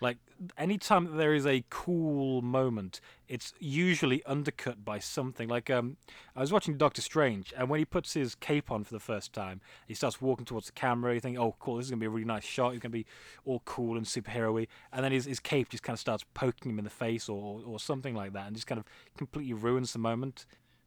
Like 0.00 0.18
anytime 0.56 1.04
that 1.06 1.16
there 1.16 1.34
is 1.34 1.46
a 1.46 1.64
cool 1.70 2.40
moment, 2.42 3.00
it's 3.26 3.52
usually 3.58 4.22
undercut 4.24 4.84
by 4.84 5.00
something. 5.00 5.48
Like 5.48 5.70
um, 5.70 5.96
I 6.36 6.40
was 6.40 6.52
watching 6.52 6.76
Doctor 6.76 7.02
Strange, 7.02 7.52
and 7.56 7.68
when 7.68 7.78
he 7.80 7.84
puts 7.84 8.14
his 8.14 8.34
cape 8.36 8.70
on 8.70 8.84
for 8.84 8.94
the 8.94 9.00
first 9.00 9.32
time, 9.32 9.60
he 9.86 9.94
starts 9.94 10.20
walking 10.20 10.44
towards 10.44 10.66
the 10.66 10.72
camera. 10.72 11.14
You 11.14 11.20
think, 11.20 11.38
"Oh, 11.38 11.56
cool! 11.58 11.76
This 11.76 11.86
is 11.86 11.90
gonna 11.90 12.00
be 12.00 12.06
a 12.06 12.10
really 12.10 12.24
nice 12.24 12.44
shot. 12.44 12.72
He's 12.72 12.80
gonna 12.80 12.92
be 12.92 13.06
all 13.44 13.60
cool 13.64 13.96
and 13.96 14.06
superhero-y." 14.06 14.68
And 14.92 15.04
then 15.04 15.12
his 15.12 15.24
his 15.24 15.40
cape 15.40 15.70
just 15.70 15.82
kind 15.82 15.94
of 15.94 16.00
starts 16.00 16.24
poking 16.34 16.70
him 16.70 16.78
in 16.78 16.84
the 16.84 16.90
face, 16.90 17.28
or 17.28 17.62
or 17.66 17.80
something 17.80 18.14
like 18.14 18.32
that, 18.34 18.46
and 18.46 18.54
just 18.54 18.68
kind 18.68 18.78
of 18.78 18.84
completely 19.16 19.52
ruins 19.54 19.92
the 19.92 19.98
moment. 19.98 20.46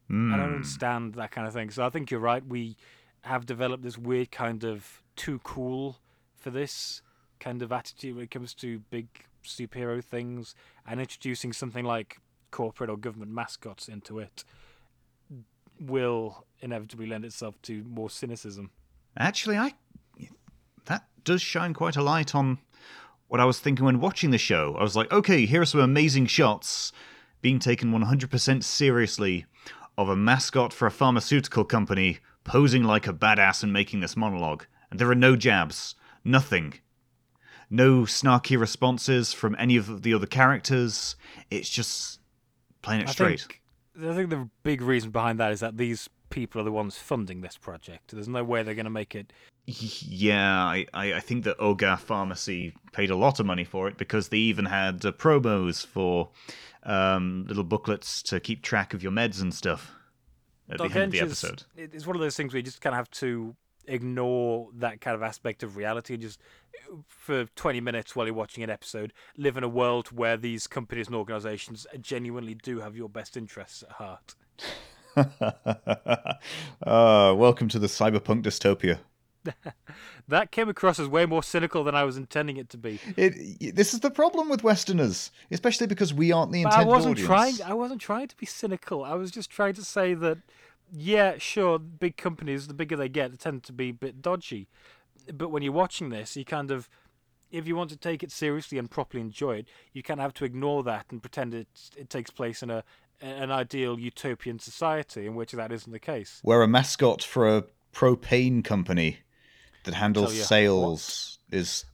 I 0.10 0.38
don't 0.38 0.48
Hmm. 0.48 0.56
understand 0.56 1.16
that 1.16 1.32
kind 1.32 1.48
of 1.48 1.54
thing. 1.54 1.70
So 1.72 1.86
I 1.86 1.90
think 1.90 2.12
you're 2.12 2.20
right. 2.20 2.46
We 2.46 2.78
have 3.24 3.46
developed 3.46 3.84
this 3.84 3.98
weird 3.98 4.32
kind 4.32 4.64
of 4.64 5.04
too 5.16 5.40
cool 5.44 6.00
for 6.36 6.50
this 6.50 7.02
kind 7.42 7.62
of 7.62 7.74
attitude 7.74 8.16
when 8.16 8.24
it 8.24 8.32
comes 8.32 8.54
to 8.54 8.80
big 8.90 9.08
superhero 9.44 10.02
things 10.02 10.56
and 10.88 11.02
introducing 11.02 11.52
something 11.52 11.84
like 11.84 12.20
corporate 12.52 12.90
or 12.90 12.96
government 12.96 13.32
mascots 13.32 13.90
into 13.90 14.20
it 14.20 14.46
will 15.80 16.46
inevitably 16.60 17.08
lend 17.08 17.26
itself 17.26 17.60
to 17.64 17.84
more 17.84 18.10
cynicism. 18.10 18.70
Actually, 19.18 19.58
I 19.58 19.74
that 20.86 21.06
does 21.24 21.42
shine 21.42 21.74
quite 21.74 21.96
a 21.96 22.04
light 22.04 22.34
on 22.34 22.60
what 23.28 23.40
I 23.40 23.46
was 23.46 23.60
thinking 23.60 23.86
when 23.86 24.00
watching 24.00 24.32
the 24.32 24.38
show. 24.38 24.76
I 24.78 24.84
was 24.84 24.96
like, 24.96 25.12
okay, 25.12 25.46
here 25.46 25.62
are 25.62 25.66
some 25.66 25.82
amazing 25.82 26.28
shots 26.28 26.92
being 27.42 27.60
taken 27.60 27.92
100% 27.92 28.64
seriously 28.64 29.46
of 29.98 30.10
a 30.10 30.16
mascot 30.16 30.74
for 30.74 30.86
a 30.86 30.92
pharmaceutical 30.92 31.64
company 31.64 32.20
posing 32.44 32.84
like 32.84 33.08
a 33.08 33.14
badass 33.14 33.64
and 33.64 33.74
making 33.74 34.00
this 34.00 34.18
monologue. 34.18 34.66
And 34.90 35.00
there 35.00 35.10
are 35.10 35.16
no 35.16 35.36
jabs, 35.36 35.96
nothing. 36.24 36.74
No 37.72 38.02
snarky 38.02 38.60
responses 38.60 39.32
from 39.34 39.56
any 39.58 39.78
of 39.78 40.04
the 40.04 40.14
other 40.14 40.26
characters. 40.28 41.16
It's 41.50 41.70
just 41.70 42.20
playing 42.82 43.02
it 43.02 43.08
I 43.10 43.12
straight. 43.12 43.40
think, 43.40 43.62
I 44.08 44.14
think 44.14 44.30
the 44.30 44.50
big 44.64 44.82
reason 44.82 45.10
behind 45.10 45.40
that 45.40 45.52
is 45.54 45.62
that 45.62 45.78
these 45.78 46.10
people 46.30 46.60
are 46.62 46.64
the 46.66 46.72
ones 46.72 46.98
funding 46.98 47.42
this 47.42 47.58
project. 47.58 48.12
There's 48.12 48.28
no 48.28 48.44
way 48.44 48.62
they're 48.62 48.76
going 48.76 48.86
to 48.86 48.90
make 48.90 49.16
it 49.16 49.32
Yeah, 49.66 50.64
I, 50.66 50.86
I 50.94 51.14
I 51.14 51.20
think 51.22 51.44
that 51.46 51.58
Oga 51.60 51.98
Pharmacy 52.00 52.74
paid 52.92 53.10
a 53.10 53.16
lot 53.16 53.40
of 53.40 53.46
money 53.46 53.64
for 53.64 53.88
it 53.88 53.98
because 53.98 54.30
they 54.30 54.38
even 54.38 54.66
had 54.66 55.06
uh, 55.06 55.12
promos 55.14 55.86
for 55.86 56.30
um, 56.84 57.46
little 57.48 57.64
booklets 57.64 58.22
to 58.24 58.40
keep 58.40 58.62
track 58.64 58.94
of 58.94 59.04
your 59.04 59.12
meds 59.12 59.42
and 59.42 59.54
stuff 59.54 59.94
at 60.70 60.78
Dark 60.78 60.92
the 60.94 61.00
end 61.00 61.06
of 61.06 61.12
the 61.12 61.20
Edge 61.20 61.32
is- 61.32 61.44
episode. 61.44 61.64
It's 61.78 62.08
one 62.08 62.16
of 62.16 62.22
those 62.22 62.36
things 62.36 62.54
where 62.54 62.60
you 62.60 62.64
just 62.64 62.82
kind 62.82 62.94
of 62.94 62.98
have 62.98 63.12
to 63.12 63.56
ignore 63.88 64.70
that 64.76 65.02
kind 65.02 65.16
of 65.16 65.24
aspect 65.24 65.64
of 65.64 65.76
reality 65.76 66.14
and 66.14 66.22
just 66.24 66.40
for 67.08 67.46
20 67.56 67.82
minutes 67.82 68.16
while 68.16 68.26
you're 68.26 68.36
watching 68.36 68.64
an 68.64 68.70
episode 68.70 69.14
live 69.38 69.58
in 69.58 69.64
a 69.64 69.70
world 69.70 70.08
where 70.10 70.38
these 70.38 70.68
companies 70.68 71.08
and 71.08 71.16
organizations 71.16 71.88
genuinely 72.00 72.54
do 72.56 72.80
have 72.80 72.96
your 72.96 73.10
best 73.10 73.38
interests 73.38 73.84
at 73.84 73.92
heart 73.92 74.36
uh, 75.18 75.26
welcome 77.36 77.68
to 77.68 77.80
the 77.80 77.88
cyberpunk 77.88 78.44
dystopia. 78.44 79.00
that 80.28 80.52
came 80.52 80.70
across 80.70 81.00
as 81.00 81.08
way 81.08 81.26
more 81.26 81.42
cynical 81.42 81.84
than 81.84 81.96
i 81.96 82.04
was 82.04 82.16
intending 82.16 82.58
it 82.58 82.70
to 82.70 82.78
be 82.78 83.00
It, 83.18 83.76
this 83.76 83.94
is 83.94 84.02
the 84.02 84.12
problem 84.12 84.50
with 84.50 84.64
Westerners, 84.64 85.32
especially 85.50 85.88
because 85.88 86.14
we 86.14 86.32
aren't 86.32 86.52
the 86.52 86.64
but 86.64 86.74
i 86.74 86.84
wasn't 86.84 87.14
audience. 87.14 87.28
trying 87.28 87.62
i 87.66 87.74
wasn't 87.74 88.02
trying 88.02 88.28
to 88.28 88.38
be 88.38 88.46
cynical 88.46 89.04
i 89.04 89.16
was 89.16 89.32
just 89.32 89.50
trying 89.50 89.74
to 89.74 89.84
say 89.84 90.14
that 90.14 90.38
yeah 90.94 91.38
sure 91.38 91.80
big 91.80 92.18
companies 92.18 92.68
the 92.68 92.74
bigger 92.74 92.96
they 92.96 93.10
get 93.10 93.32
they 93.32 93.38
tend 93.38 93.64
to 93.64 93.74
be 93.74 93.90
a 93.90 93.94
bit 93.94 94.22
dodgy 94.22 94.68
but 95.34 95.50
when 95.50 95.64
you're 95.64 95.72
watching 95.74 96.10
this 96.10 96.36
you 96.36 96.46
kind 96.46 96.72
of 96.72 96.90
if 97.52 97.68
you 97.68 97.76
want 97.76 97.90
to 97.90 97.98
take 97.98 98.24
it 98.24 98.32
seriously 98.32 98.78
and 98.78 98.90
properly 98.90 99.22
enjoy 99.22 99.58
it 99.58 99.68
you 99.94 100.02
kind 100.02 100.20
of 100.20 100.24
have 100.24 100.34
to 100.34 100.46
ignore 100.46 100.84
that 100.84 101.06
and 101.10 101.22
pretend 101.22 101.54
it 101.54 101.68
it 101.98 102.10
takes 102.10 102.30
place 102.30 102.64
in 102.64 102.70
a 102.70 102.84
an 103.22 103.52
ideal 103.52 104.00
utopian 104.00 104.60
society 104.60 105.26
in 105.28 105.36
which 105.36 105.52
that 105.52 105.72
isn't 105.72 105.92
the 105.92 106.00
case. 106.00 106.42
We're 106.44 106.64
a 106.64 106.68
mascot 106.68 107.22
for 107.22 107.48
a 107.58 107.64
propane 107.94 108.64
company 108.64 109.20
that 109.84 109.94
handles 109.94 110.42
sales. 110.48 111.38
is 111.52 111.86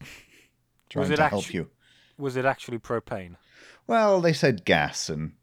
trying 0.90 1.10
to 1.14 1.28
help 1.28 1.54
you. 1.54 1.70
was 2.18 2.38
it 2.38 2.46
actually 2.46 2.80
propane? 2.80 3.36
Well, 3.88 4.22
they 4.22 4.34
said 4.34 4.66
gas, 4.66 5.10
and 5.10 5.34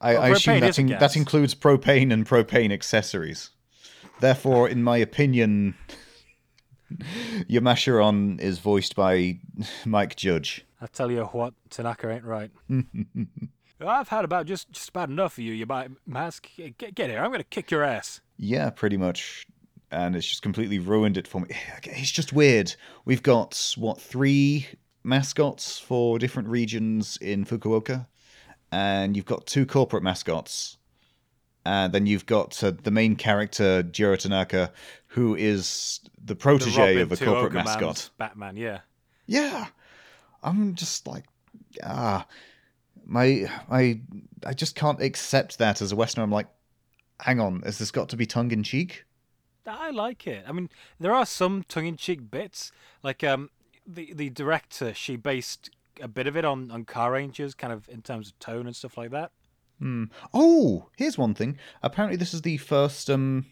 I, 0.00 0.14
Well, 0.14 0.22
I 0.22 0.28
assume 0.30 0.60
that, 0.60 0.78
in- 0.78 0.86
that 0.88 1.16
includes 1.16 1.54
propane 1.54 2.12
and 2.12 2.26
propane 2.26 2.72
accessories. 2.72 3.50
Therefore, 4.20 4.68
in 4.68 4.82
my 4.82 4.98
opinion, 4.98 5.74
Yamashiron 7.50 8.40
is 8.40 8.58
voiced 8.58 8.94
by 8.96 9.38
Mike 9.84 10.16
Judge. 10.16 10.64
i 10.80 10.86
tell 10.86 11.10
you 11.10 11.24
what 11.26 11.54
tanaka 11.70 12.10
ain't 12.10 12.24
right 12.24 12.50
i've 13.86 14.08
had 14.08 14.24
about 14.24 14.46
just 14.46 14.70
just 14.72 14.88
about 14.90 15.08
enough 15.08 15.34
of 15.38 15.44
you 15.44 15.52
you 15.52 15.66
mask 16.06 16.48
get, 16.78 16.94
get 16.94 17.10
here 17.10 17.20
i'm 17.22 17.30
gonna 17.30 17.44
kick 17.44 17.70
your 17.70 17.82
ass 17.82 18.20
Yeah, 18.38 18.70
pretty 18.70 18.96
much. 18.96 19.46
And 19.90 20.16
it's 20.16 20.26
just 20.26 20.42
completely 20.42 20.78
ruined 20.78 21.16
it 21.18 21.28
for 21.28 21.40
me. 21.42 21.48
It's 21.84 22.10
just 22.10 22.32
weird. 22.32 22.74
We've 23.04 23.22
got, 23.22 23.74
what, 23.76 24.00
three 24.00 24.66
mascots 25.04 25.78
for 25.78 26.18
different 26.18 26.48
regions 26.48 27.18
in 27.20 27.44
Fukuoka? 27.44 28.06
And 28.72 29.14
you've 29.16 29.26
got 29.26 29.46
two 29.46 29.66
corporate 29.66 30.02
mascots. 30.02 30.78
And 31.66 31.92
then 31.92 32.06
you've 32.06 32.24
got 32.26 32.64
uh, 32.64 32.72
the 32.82 32.90
main 32.90 33.14
character, 33.16 33.82
Jiro 33.82 34.16
Tanaka, 34.16 34.72
who 35.12 35.34
is 35.34 36.00
the 36.16 36.34
The 36.34 36.36
protege 36.36 36.80
Robin 36.80 37.02
of 37.02 37.12
a 37.12 37.16
corporate 37.16 37.44
Ogre 37.44 37.54
mascot. 37.54 37.80
Man's 37.82 38.10
Batman, 38.18 38.56
yeah. 38.56 38.80
Yeah. 39.26 39.66
I'm 40.42 40.74
just 40.74 41.06
like, 41.06 41.24
ah. 41.82 42.26
My, 43.04 43.50
my, 43.68 44.00
I 44.46 44.54
just 44.54 44.76
can't 44.76 45.00
accept 45.02 45.58
that 45.58 45.82
as 45.82 45.90
a 45.92 45.96
Westerner. 45.96 46.24
I'm 46.24 46.30
like, 46.30 46.46
hang 47.20 47.40
on, 47.40 47.62
has 47.62 47.78
this 47.78 47.90
got 47.90 48.08
to 48.10 48.16
be 48.16 48.26
tongue 48.26 48.52
in 48.52 48.62
cheek? 48.62 49.04
I 49.66 49.90
like 49.90 50.26
it. 50.26 50.44
I 50.48 50.52
mean, 50.52 50.70
there 50.98 51.12
are 51.12 51.26
some 51.26 51.64
tongue-in-cheek 51.68 52.30
bits, 52.30 52.72
like 53.02 53.22
um, 53.22 53.50
the 53.86 54.12
the 54.12 54.30
director. 54.30 54.92
She 54.92 55.16
based 55.16 55.70
a 56.00 56.08
bit 56.08 56.26
of 56.26 56.36
it 56.36 56.44
on 56.44 56.70
on 56.70 56.84
Car 56.84 57.12
Rangers, 57.12 57.54
kind 57.54 57.72
of 57.72 57.88
in 57.88 58.02
terms 58.02 58.28
of 58.28 58.38
tone 58.40 58.66
and 58.66 58.74
stuff 58.74 58.96
like 58.96 59.10
that. 59.10 59.30
Hmm. 59.78 60.06
Oh, 60.34 60.88
here's 60.96 61.16
one 61.16 61.34
thing. 61.34 61.58
Apparently, 61.82 62.16
this 62.16 62.34
is 62.34 62.42
the 62.42 62.56
first 62.56 63.08
um, 63.08 63.46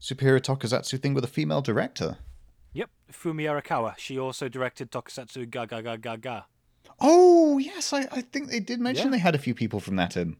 superhero 0.00 0.40
tokusatsu 0.40 1.00
thing 1.00 1.14
with 1.14 1.24
a 1.24 1.28
female 1.28 1.60
director. 1.62 2.18
Yep, 2.74 2.90
Fumi 3.12 3.44
Arakawa. 3.44 3.96
She 3.98 4.18
also 4.18 4.48
directed 4.48 4.90
Tokusatsu 4.92 5.48
Ga 5.50 5.64
Ga 5.66 5.80
Ga 5.80 5.96
Ga 5.96 6.16
Ga. 6.16 6.42
Oh, 7.00 7.58
yes, 7.58 7.92
I, 7.92 8.00
I 8.12 8.20
think 8.22 8.50
they 8.50 8.60
did 8.60 8.80
mention 8.80 9.06
Yeah. 9.06 9.10
they 9.12 9.18
had 9.18 9.34
a 9.34 9.38
few 9.38 9.54
people 9.54 9.80
from 9.80 9.96
that 9.96 10.16
in. 10.16 10.36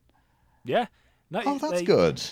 Yeah. 0.64 0.86
No, 1.30 1.40
Oh, 1.44 1.58
that's 1.58 1.72
they- 1.80 1.84
good. 1.84 2.22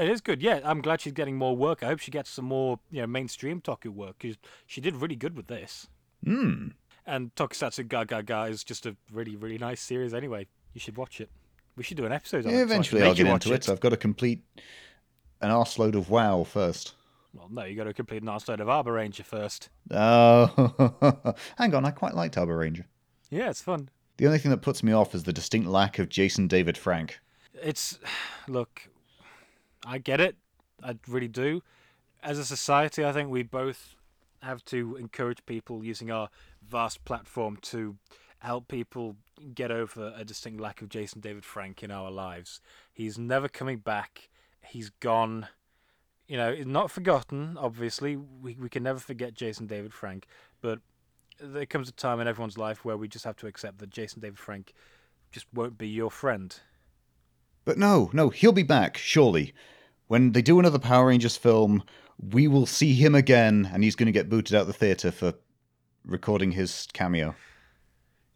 It 0.00 0.10
is 0.10 0.20
good. 0.20 0.42
Yeah, 0.42 0.60
I'm 0.64 0.80
glad 0.80 1.00
she's 1.02 1.12
getting 1.12 1.36
more 1.36 1.56
work. 1.56 1.82
I 1.82 1.86
hope 1.86 2.00
she 2.00 2.10
gets 2.10 2.28
some 2.28 2.46
more, 2.46 2.80
you 2.90 3.00
know, 3.00 3.06
mainstream 3.06 3.60
Toku 3.60 3.86
work 3.90 4.16
because 4.18 4.36
she 4.66 4.80
did 4.80 4.96
really 4.96 5.14
good 5.14 5.36
with 5.36 5.46
this. 5.46 5.86
Hmm. 6.24 6.68
And 7.06 7.32
Tokusatsu 7.36 7.86
Ga 7.88 8.04
Ga 8.04 8.22
Ga 8.22 8.44
is 8.44 8.64
just 8.64 8.86
a 8.86 8.96
really, 9.12 9.36
really 9.36 9.58
nice 9.58 9.80
series. 9.80 10.12
Anyway, 10.12 10.46
you 10.72 10.80
should 10.80 10.96
watch 10.96 11.20
it. 11.20 11.30
We 11.76 11.84
should 11.84 11.96
do 11.96 12.06
an 12.06 12.12
episode 12.12 12.44
on 12.46 12.52
it. 12.52 12.56
so 12.56 12.62
Eventually, 12.62 13.00
make 13.02 13.08
I'll 13.10 13.14
get 13.14 13.26
into 13.26 13.52
it. 13.52 13.68
I've 13.68 13.80
got 13.80 13.90
to 13.90 13.96
complete 13.96 14.42
an 15.44 15.50
arseload 15.50 15.94
of 15.94 16.10
WoW 16.10 16.44
first. 16.44 16.94
Well, 17.34 17.48
no, 17.50 17.64
you 17.64 17.76
got 17.76 17.84
to 17.84 17.92
complete 17.92 18.22
an 18.22 18.28
episode 18.28 18.60
of 18.60 18.68
Abaranger 18.68 19.24
first. 19.24 19.68
Oh, 19.90 21.34
hang 21.58 21.74
on. 21.74 21.84
I 21.84 21.90
quite 21.90 22.14
liked 22.14 22.36
Abaranger. 22.36 22.84
Yeah, 23.30 23.50
it's 23.50 23.62
fun. 23.62 23.88
The 24.16 24.26
only 24.26 24.38
thing 24.38 24.50
that 24.52 24.62
puts 24.62 24.82
me 24.82 24.92
off 24.92 25.14
is 25.14 25.24
the 25.24 25.32
distinct 25.32 25.68
lack 25.68 25.98
of 25.98 26.08
Jason 26.08 26.46
David 26.46 26.78
Frank. 26.78 27.18
It's 27.60 27.98
look, 28.46 28.88
I 29.84 29.98
get 29.98 30.20
it. 30.20 30.36
I 30.82 30.96
really 31.08 31.28
do. 31.28 31.62
As 32.22 32.38
a 32.38 32.44
society, 32.44 33.04
I 33.04 33.12
think 33.12 33.28
we 33.30 33.42
both 33.42 33.96
have 34.42 34.64
to 34.66 34.96
encourage 34.96 35.44
people 35.46 35.84
using 35.84 36.10
our 36.10 36.28
vast 36.66 37.04
platform 37.04 37.58
to 37.62 37.96
help 38.38 38.68
people 38.68 39.16
get 39.54 39.70
over 39.70 40.12
a 40.16 40.24
distinct 40.24 40.60
lack 40.60 40.82
of 40.82 40.88
Jason 40.88 41.20
David 41.20 41.44
Frank 41.44 41.82
in 41.82 41.90
our 41.90 42.10
lives. 42.10 42.60
He's 42.92 43.18
never 43.18 43.48
coming 43.48 43.78
back. 43.78 44.28
He's 44.66 44.90
gone. 44.90 45.48
You 46.26 46.36
know, 46.36 46.54
not 46.64 46.90
forgotten. 46.90 47.56
Obviously, 47.58 48.16
we 48.16 48.56
we 48.58 48.68
can 48.68 48.82
never 48.82 48.98
forget 48.98 49.34
Jason 49.34 49.66
David 49.66 49.92
Frank, 49.92 50.26
but 50.60 50.80
there 51.40 51.66
comes 51.66 51.88
a 51.88 51.92
time 51.92 52.20
in 52.20 52.28
everyone's 52.28 52.58
life 52.58 52.84
where 52.84 52.96
we 52.96 53.08
just 53.08 53.24
have 53.24 53.36
to 53.36 53.46
accept 53.46 53.78
that 53.78 53.90
Jason 53.90 54.20
David 54.20 54.38
Frank 54.38 54.72
just 55.32 55.46
won't 55.52 55.76
be 55.76 55.88
your 55.88 56.10
friend. 56.10 56.58
But 57.64 57.78
no, 57.78 58.10
no, 58.12 58.28
he'll 58.28 58.52
be 58.52 58.62
back, 58.62 58.96
surely. 58.96 59.52
When 60.06 60.32
they 60.32 60.42
do 60.42 60.58
another 60.58 60.78
Power 60.78 61.06
Rangers 61.06 61.36
film, 61.36 61.82
we 62.18 62.46
will 62.46 62.66
see 62.66 62.94
him 62.94 63.14
again, 63.14 63.70
and 63.72 63.82
he's 63.82 63.96
going 63.96 64.06
to 64.06 64.12
get 64.12 64.28
booted 64.28 64.54
out 64.54 64.66
the 64.66 64.72
theatre 64.72 65.10
for 65.10 65.34
recording 66.04 66.52
his 66.52 66.86
cameo. 66.92 67.34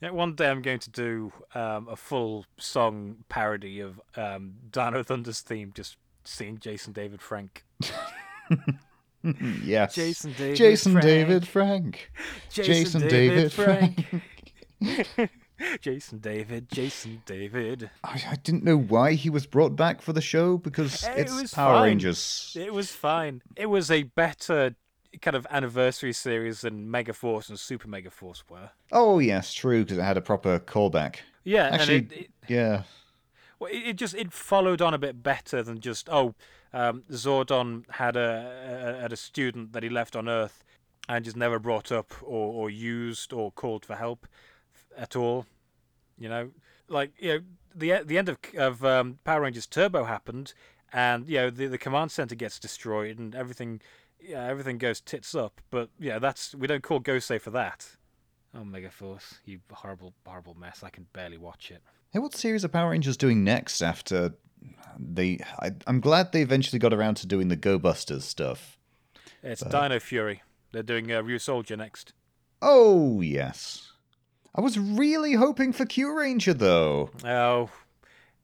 Yeah, 0.00 0.10
one 0.10 0.34
day 0.34 0.48
I'm 0.48 0.62
going 0.62 0.78
to 0.78 0.90
do 0.90 1.32
um, 1.54 1.88
a 1.88 1.96
full 1.96 2.46
song 2.56 3.24
parody 3.28 3.80
of 3.80 4.00
um, 4.16 4.54
Dino 4.70 5.02
Thunder's 5.02 5.40
theme, 5.40 5.72
just 5.74 5.96
seeing 6.28 6.58
Jason 6.58 6.92
David 6.92 7.20
Frank. 7.20 7.64
yes. 9.64 9.94
Jason 9.94 10.32
David 10.36 10.56
Jason 10.56 10.92
Frank. 10.92 11.04
David 11.04 11.48
Frank. 11.48 12.10
Jason 12.50 13.08
David 13.08 13.52
Frank. 13.52 14.04
Jason 15.80 16.18
David, 16.20 16.70
Jason 16.70 17.22
David. 17.26 17.90
I, 18.04 18.22
I 18.30 18.36
didn't 18.36 18.62
know 18.62 18.78
why 18.78 19.14
he 19.14 19.28
was 19.28 19.44
brought 19.44 19.74
back 19.74 20.00
for 20.00 20.12
the 20.12 20.20
show 20.20 20.56
because 20.56 21.02
It 21.02 21.18
it's 21.18 21.40
was 21.40 21.52
Power 21.52 21.74
fine. 21.74 21.82
Rangers. 21.82 22.56
It 22.58 22.72
was 22.72 22.92
fine. 22.92 23.42
It 23.56 23.66
was 23.66 23.90
a 23.90 24.04
better 24.04 24.76
kind 25.20 25.36
of 25.36 25.46
anniversary 25.50 26.12
series 26.12 26.60
than 26.60 26.88
Megaforce 26.88 27.48
and 27.48 27.58
Super 27.58 27.88
Megaforce 27.88 28.44
were. 28.48 28.70
Oh 28.92 29.18
yes, 29.18 29.52
true, 29.52 29.82
because 29.82 29.98
it 29.98 30.02
had 30.02 30.16
a 30.16 30.20
proper 30.20 30.60
callback. 30.60 31.16
Yeah, 31.42 31.70
Actually, 31.72 31.96
and 31.98 32.12
it, 32.12 32.18
it, 32.20 32.30
yeah. 32.46 32.82
Well, 33.58 33.70
it, 33.70 33.88
it 33.88 33.96
just 33.96 34.14
it 34.14 34.32
followed 34.32 34.80
on 34.80 34.94
a 34.94 34.98
bit 34.98 35.22
better 35.22 35.62
than 35.62 35.80
just 35.80 36.08
oh, 36.10 36.34
um, 36.72 37.02
Zordon 37.10 37.88
had 37.90 38.16
a, 38.16 38.96
a 38.98 39.02
had 39.02 39.12
a 39.12 39.16
student 39.16 39.72
that 39.72 39.82
he 39.82 39.88
left 39.88 40.16
on 40.16 40.28
Earth 40.28 40.64
and 41.08 41.24
just 41.24 41.36
never 41.36 41.58
brought 41.58 41.90
up 41.90 42.12
or, 42.22 42.52
or 42.52 42.70
used 42.70 43.32
or 43.32 43.50
called 43.50 43.84
for 43.84 43.96
help 43.96 44.26
at 44.96 45.16
all. 45.16 45.46
You 46.18 46.28
know, 46.28 46.50
like 46.88 47.12
you 47.18 47.34
know 47.34 47.40
the 47.74 48.02
the 48.04 48.18
end 48.18 48.28
of 48.28 48.38
of 48.56 48.84
um, 48.84 49.18
Power 49.24 49.42
Rangers 49.42 49.66
Turbo 49.66 50.04
happened, 50.04 50.52
and 50.92 51.28
you 51.28 51.38
know 51.38 51.50
the 51.50 51.66
the 51.66 51.78
command 51.78 52.10
center 52.10 52.34
gets 52.34 52.58
destroyed 52.58 53.18
and 53.18 53.34
everything. 53.34 53.80
Yeah, 54.20 54.44
everything 54.44 54.78
goes 54.78 55.00
tits 55.00 55.32
up, 55.36 55.60
but 55.70 55.90
yeah, 55.98 56.18
that's 56.18 56.52
we 56.52 56.66
don't 56.66 56.82
call 56.82 57.00
Gosei 57.00 57.40
for 57.40 57.50
that. 57.50 57.96
Oh, 58.52 58.60
Megaforce, 58.60 59.38
you 59.44 59.60
horrible, 59.72 60.12
horrible 60.26 60.54
mess! 60.54 60.82
I 60.82 60.90
can 60.90 61.06
barely 61.12 61.38
watch 61.38 61.70
it. 61.70 61.82
Hey, 62.10 62.20
what 62.20 62.34
series 62.34 62.64
are 62.64 62.68
Power 62.68 62.90
Rangers 62.90 63.18
doing 63.18 63.44
next 63.44 63.82
after 63.82 64.32
they? 64.98 65.40
I, 65.60 65.72
I'm 65.86 66.00
glad 66.00 66.32
they 66.32 66.40
eventually 66.40 66.78
got 66.78 66.94
around 66.94 67.16
to 67.16 67.26
doing 67.26 67.48
the 67.48 67.56
Go 67.56 67.78
Busters 67.78 68.24
stuff. 68.24 68.78
It's 69.42 69.62
Dino 69.62 70.00
Fury. 70.00 70.42
They're 70.72 70.82
doing 70.82 71.12
uh, 71.12 71.22
Ryusoulger 71.22 71.76
next. 71.76 72.14
Oh 72.62 73.20
yes, 73.20 73.92
I 74.54 74.62
was 74.62 74.78
really 74.78 75.34
hoping 75.34 75.74
for 75.74 75.84
Kyuranger 75.84 76.56
though. 76.58 77.10
Oh, 77.24 77.68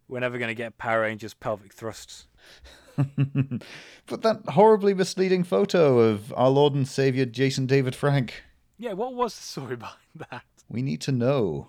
we're 0.08 0.20
never 0.20 0.36
going 0.36 0.48
to 0.48 0.54
get 0.54 0.76
Power 0.76 1.00
Rangers 1.00 1.32
pelvic 1.32 1.72
thrusts. 1.72 2.26
but 2.96 4.20
that 4.20 4.42
horribly 4.48 4.92
misleading 4.92 5.42
photo 5.42 6.00
of 6.00 6.34
our 6.36 6.50
Lord 6.50 6.74
and 6.74 6.86
Savior 6.86 7.24
Jason 7.24 7.64
David 7.64 7.96
Frank. 7.96 8.42
Yeah, 8.76 8.92
what 8.92 9.14
was 9.14 9.34
the 9.34 9.42
story 9.42 9.76
behind 9.76 9.98
that? 10.30 10.44
We 10.68 10.82
need 10.82 11.00
to 11.00 11.12
know. 11.12 11.68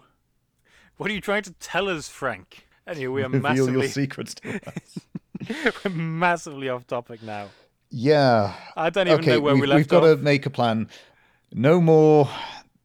What 0.98 1.12
are 1.12 1.14
you 1.14 1.22
trying 1.22 1.44
to 1.44 1.54
tell 1.54 1.90
us, 1.90 2.08
Frank? 2.08 2.68
Anyway, 2.88 3.08
we 3.08 3.24
are 3.24 3.30
Reveal 3.30 3.56
your 3.56 3.66
massively, 3.66 3.88
secrets 3.88 4.36
to 4.36 4.62
us. 4.68 5.76
we're 5.84 5.92
massively 5.92 6.70
off 6.70 6.88
topic 6.88 7.22
now. 7.22 7.50
Yeah. 7.90 8.54
I 8.76 8.90
don't 8.90 9.08
even 9.08 9.20
okay, 9.20 9.32
know 9.32 9.42
where 9.42 9.54
we've, 9.54 9.62
we 9.62 9.68
left 9.68 9.78
we've 9.78 9.88
got 9.88 10.04
off. 10.04 10.18
to 10.18 10.24
make 10.24 10.46
a 10.46 10.50
plan. 10.50 10.90
No 11.54 11.82
more 11.82 12.30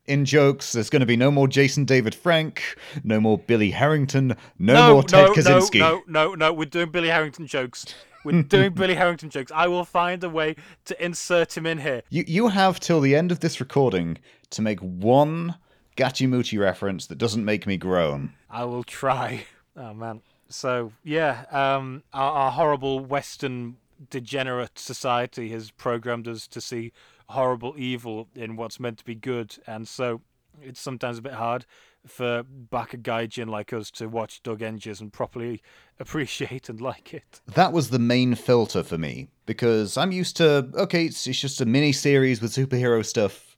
in 0.07 0.25
jokes. 0.25 0.73
There's 0.73 0.90
going 0.90 1.01
to 1.01 1.07
be 1.07 1.16
no 1.16 1.31
more 1.31 1.46
Jason 1.46 1.85
David 1.85 2.14
Frank. 2.14 2.62
No 3.05 3.20
more 3.20 3.38
Billy 3.38 3.70
Herrington. 3.70 4.37
No, 4.59 4.75
no, 4.75 4.92
more 4.94 5.03
Ted 5.05 5.29
no, 5.29 5.33
Kaczynski. 5.35 5.79
no, 5.79 6.03
no, 6.07 6.29
no, 6.29 6.35
no. 6.35 6.53
We're 6.53 6.64
doing 6.64 6.90
Billy 6.90 7.09
Herrington 7.09 7.46
jokes. 7.46 7.87
We're 8.25 8.42
doing 8.49 8.73
Billy 8.73 8.94
Herrington 8.94 9.31
jokes. 9.31 9.53
I 9.55 9.68
will 9.68 9.85
find 9.85 10.23
a 10.25 10.29
way 10.29 10.57
to 10.87 11.05
insert 11.05 11.57
him 11.57 11.64
in 11.64 11.79
here. 11.79 12.03
You 12.11 12.25
you 12.27 12.49
have 12.49 12.81
till 12.81 13.01
the 13.01 13.14
end 13.14 13.33
of 13.33 13.40
this 13.40 13.61
recording 13.61 14.18
to 14.51 14.62
make 14.62 14.81
one 14.81 15.57
Gachimuchi 16.01 16.59
reference 16.59 17.07
that 17.07 17.19
doesn't 17.19 17.45
make 17.45 17.67
me 17.67 17.77
groan. 17.77 18.33
I 18.49 18.65
will 18.65 18.85
try. 18.85 19.45
Oh 19.77 19.93
man. 19.93 20.23
So 20.49 20.93
yeah, 21.05 21.45
um, 21.51 22.03
our, 22.13 22.33
our 22.33 22.51
horrible 22.53 23.01
Western 23.01 23.77
degenerate 24.09 24.79
society 24.79 25.51
has 25.51 25.71
programmed 25.71 26.27
us 26.27 26.47
to 26.49 26.61
see 26.61 26.93
horrible 27.29 27.75
evil 27.77 28.29
in 28.35 28.57
what's 28.57 28.81
meant 28.81 28.99
to 28.99 29.05
be 29.05 29.15
good, 29.15 29.57
and 29.67 29.87
so 29.87 30.23
it's 30.63 30.81
sometimes 30.81 31.19
a 31.19 31.23
bit 31.23 31.35
hard 31.35 31.67
for 32.07 32.43
Baka 32.43 32.97
Gaijin 32.97 33.49
like 33.49 33.73
us 33.73 33.91
to 33.93 34.09
watch 34.09 34.43
Dogengers 34.43 35.01
and 35.01 35.13
properly 35.13 35.63
appreciate 36.01 36.69
and 36.69 36.81
like 36.81 37.13
it. 37.13 37.41
That 37.47 37.73
was 37.73 37.91
the 37.91 37.99
main 37.99 38.35
filter 38.35 38.83
for 38.83 38.97
me 38.97 39.29
because 39.47 39.97
I'm 39.97 40.13
used 40.13 40.37
to 40.39 40.71
okay, 40.75 41.07
it's, 41.07 41.27
it's 41.27 41.41
just 41.41 41.61
a 41.61 41.67
mini 41.67 41.93
series 41.93 42.41
with 42.41 42.53
superhero 42.53 43.05
stuff, 43.05 43.50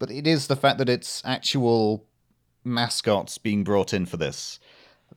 but 0.00 0.10
it 0.10 0.26
is 0.26 0.48
the 0.48 0.56
fact 0.56 0.78
that 0.78 0.88
it's 0.88 1.22
actual 1.24 2.04
mascots 2.64 3.38
being 3.38 3.62
brought 3.62 3.94
in 3.94 4.06
for 4.06 4.16
this. 4.16 4.58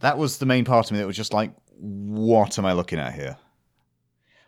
That 0.02 0.20
was 0.20 0.38
the 0.38 0.46
main 0.46 0.66
part 0.66 0.88
of 0.88 0.92
me 0.92 1.00
that 1.00 1.08
was 1.08 1.18
just 1.18 1.34
like, 1.34 1.52
what 1.78 2.60
am 2.60 2.66
I 2.66 2.74
looking 2.74 3.00
at 3.00 3.16
here? 3.16 3.38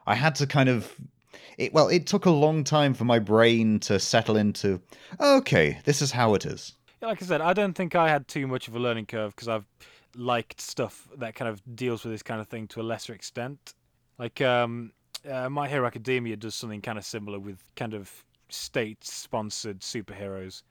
I 0.06 0.14
had 0.14 0.36
to 0.36 0.46
kind 0.46 0.70
of 0.70 0.94
it 1.58 1.74
well, 1.74 1.88
it 1.88 2.06
took 2.06 2.26
a 2.26 2.32
long 2.32 2.64
time 2.64 2.94
for 2.94 3.06
my 3.06 3.18
brain 3.18 3.80
to 3.80 4.00
settle 4.00 4.36
into 4.36 4.82
okay, 5.20 5.80
this 5.86 6.02
is 6.02 6.12
how 6.12 6.36
it 6.36 6.46
is. 6.46 6.74
Yeah, 7.02 7.08
like 7.08 7.24
I 7.24 7.26
said, 7.26 7.42
I 7.42 7.54
don't 7.54 7.74
think 7.74 7.96
I 7.96 8.10
had 8.10 8.28
too 8.28 8.46
much 8.46 8.68
of 8.68 8.76
a 8.76 8.80
learning 8.80 9.08
curve 9.08 9.36
because 9.36 9.48
I've 9.48 9.66
liked 10.16 10.62
stuff 10.62 11.08
that 11.18 11.36
kind 11.36 11.50
of 11.50 11.62
deals 11.76 12.04
with 12.04 12.14
this 12.14 12.24
kind 12.24 12.42
of 12.42 12.48
thing 12.48 12.68
to 12.70 12.82
a 12.82 12.84
lesser 12.84 13.14
extent. 13.14 13.74
Like 14.20 14.42
um, 14.42 14.92
uh, 15.30 15.50
My 15.50 15.68
Hero 15.68 15.88
Academia 15.88 16.36
does 16.36 16.56
something 16.56 16.82
kind 16.82 16.98
of 16.98 17.06
similar 17.06 17.40
with 17.40 17.60
kind 17.76 17.94
of 17.94 18.24
state-sponsored 18.50 19.80
superheroes. 19.80 20.64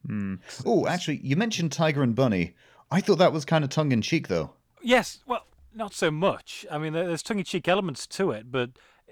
Oh, 0.65 0.87
actually, 0.87 1.21
you 1.23 1.37
mentioned 1.37 1.73
Tiger 1.73 2.03
and 2.03 2.15
Bunny. 2.15 2.55
I 2.91 3.01
thought 3.01 3.19
that 3.19 3.33
was 3.33 3.45
kind 3.45 3.65
of 3.65 3.71
tongue 3.71 3.93
in 3.93 4.03
cheek 4.03 4.29
though. 4.29 4.53
Yes, 4.83 5.21
well, 5.27 5.47
not 5.75 5.95
so 5.95 6.11
much. 6.11 6.67
I 6.71 6.79
mean, 6.79 6.93
there's 6.93 7.23
tongue-in-cheek 7.23 7.67
elements 7.67 8.07
to 8.09 8.31
it, 8.31 8.53
but 8.53 8.71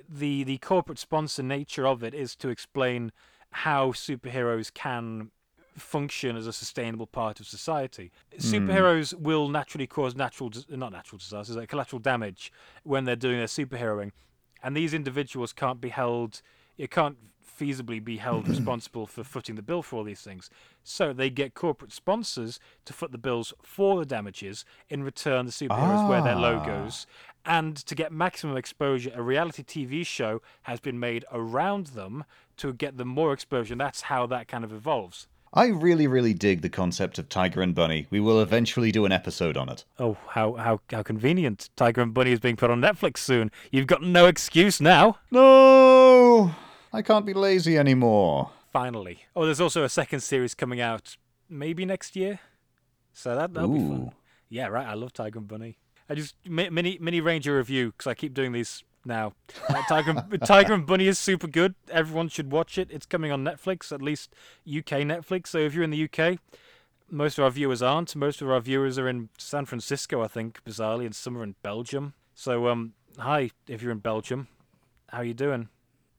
the 0.08 0.44
the 0.44 0.58
corporate 0.58 0.98
sponsor 0.98 1.42
nature 1.42 1.86
of 1.86 2.02
it 2.02 2.14
is 2.14 2.36
to 2.36 2.48
explain 2.48 3.12
how 3.50 3.92
superheroes 3.92 4.72
can 4.72 5.30
function 5.76 6.36
as 6.36 6.46
a 6.46 6.52
sustainable 6.52 7.06
part 7.06 7.40
of 7.40 7.46
society. 7.46 8.12
Hmm. 8.32 8.38
Superheroes 8.38 9.14
will 9.14 9.48
naturally 9.48 9.86
cause 9.86 10.14
natural, 10.14 10.50
not 10.68 10.92
natural 10.92 11.18
disasters, 11.18 11.56
like 11.56 11.68
collateral 11.68 12.00
damage 12.00 12.52
when 12.82 13.04
they're 13.04 13.16
doing 13.16 13.38
their 13.38 13.46
superheroing, 13.46 14.12
and 14.62 14.76
these 14.76 14.94
individuals 14.94 15.52
can't 15.52 15.80
be 15.80 15.88
held. 15.88 16.42
It 16.82 16.90
can't 16.90 17.16
feasibly 17.60 18.02
be 18.04 18.16
held 18.16 18.48
responsible 18.54 19.06
for 19.06 19.22
footing 19.22 19.54
the 19.54 19.62
bill 19.62 19.82
for 19.82 19.96
all 19.96 20.04
these 20.04 20.22
things. 20.22 20.50
So 20.82 21.12
they 21.12 21.30
get 21.30 21.54
corporate 21.54 21.92
sponsors 21.92 22.58
to 22.86 22.92
foot 22.92 23.12
the 23.12 23.18
bills 23.18 23.54
for 23.62 24.00
the 24.00 24.04
damages. 24.06 24.64
In 24.88 25.04
return, 25.04 25.46
the 25.46 25.52
superheroes 25.52 26.08
wear 26.08 26.22
their 26.22 26.34
Ah. 26.34 26.40
logos. 26.40 27.06
And 27.44 27.76
to 27.76 27.94
get 27.94 28.10
maximum 28.12 28.56
exposure, 28.56 29.12
a 29.14 29.22
reality 29.22 29.62
TV 29.62 30.04
show 30.04 30.42
has 30.62 30.80
been 30.80 30.98
made 30.98 31.24
around 31.30 31.88
them 31.98 32.24
to 32.56 32.72
get 32.72 32.96
them 32.98 33.08
more 33.08 33.32
exposure. 33.32 33.74
And 33.74 33.80
that's 33.80 34.02
how 34.02 34.26
that 34.26 34.48
kind 34.48 34.64
of 34.64 34.72
evolves. 34.72 35.28
I 35.54 35.66
really, 35.66 36.06
really 36.08 36.34
dig 36.34 36.62
the 36.62 36.68
concept 36.70 37.18
of 37.18 37.28
Tiger 37.28 37.60
and 37.62 37.74
Bunny. 37.76 38.06
We 38.10 38.20
will 38.20 38.40
eventually 38.40 38.90
do 38.90 39.04
an 39.04 39.12
episode 39.12 39.56
on 39.56 39.68
it. 39.68 39.84
Oh, 40.00 40.16
how 40.30 40.54
how 40.54 40.80
how 40.90 41.02
convenient! 41.02 41.68
Tiger 41.76 42.00
and 42.00 42.14
Bunny 42.14 42.32
is 42.32 42.40
being 42.40 42.56
put 42.56 42.70
on 42.70 42.80
Netflix 42.80 43.18
soon. 43.18 43.50
You've 43.70 43.86
got 43.86 44.02
no 44.02 44.26
excuse 44.26 44.80
now. 44.80 45.18
No! 45.30 46.52
I 46.92 47.02
can't 47.02 47.24
be 47.26 47.34
lazy 47.34 47.78
anymore. 47.78 48.50
Finally. 48.72 49.20
Oh, 49.36 49.44
there's 49.44 49.60
also 49.60 49.84
a 49.84 49.88
second 49.88 50.20
series 50.20 50.54
coming 50.54 50.80
out 50.80 51.16
maybe 51.48 51.84
next 51.84 52.16
year. 52.16 52.40
So 53.12 53.34
that 53.34 53.52
that'll 53.54 53.68
be 53.70 53.78
fun. 53.80 54.12
Yeah, 54.48 54.66
right. 54.68 54.86
I 54.86 54.94
love 54.94 55.12
Tiger 55.12 55.38
and 55.38 55.48
Bunny. 55.48 55.78
I 56.08 56.14
just 56.14 56.34
mini 56.46 56.98
mini 57.00 57.20
Ranger 57.20 57.56
review 57.56 57.92
because 57.92 58.06
I 58.06 58.14
keep 58.14 58.34
doing 58.34 58.52
these 58.52 58.82
now. 59.04 59.32
Uh, 59.68 59.82
Tiger 59.88 60.10
and- 60.30 60.42
Tiger 60.44 60.72
and 60.74 60.86
Bunny 60.86 61.06
is 61.06 61.18
super 61.18 61.46
good. 61.46 61.74
Everyone 61.90 62.28
should 62.28 62.50
watch 62.52 62.78
it. 62.78 62.88
It's 62.90 63.06
coming 63.06 63.30
on 63.32 63.44
Netflix, 63.44 63.92
at 63.92 64.02
least 64.02 64.34
UK 64.66 65.04
Netflix. 65.04 65.48
So 65.48 65.58
if 65.58 65.74
you're 65.74 65.84
in 65.84 65.90
the 65.90 66.04
UK, 66.10 66.38
most 67.10 67.38
of 67.38 67.44
our 67.44 67.50
viewers 67.50 67.82
aren't. 67.82 68.14
Most 68.16 68.40
of 68.42 68.50
our 68.50 68.60
viewers 68.60 68.98
are 68.98 69.08
in 69.08 69.28
San 69.38 69.66
Francisco, 69.66 70.22
I 70.22 70.28
think, 70.28 70.60
bizarrely, 70.64 71.04
and 71.04 71.14
some 71.14 71.36
are 71.38 71.42
in 71.42 71.56
Belgium. 71.62 72.14
So 72.34 72.68
um, 72.68 72.94
hi 73.18 73.50
if 73.68 73.82
you're 73.82 73.92
in 73.92 73.98
Belgium. 73.98 74.48
How 75.08 75.18
are 75.18 75.24
you 75.24 75.34
doing? 75.34 75.68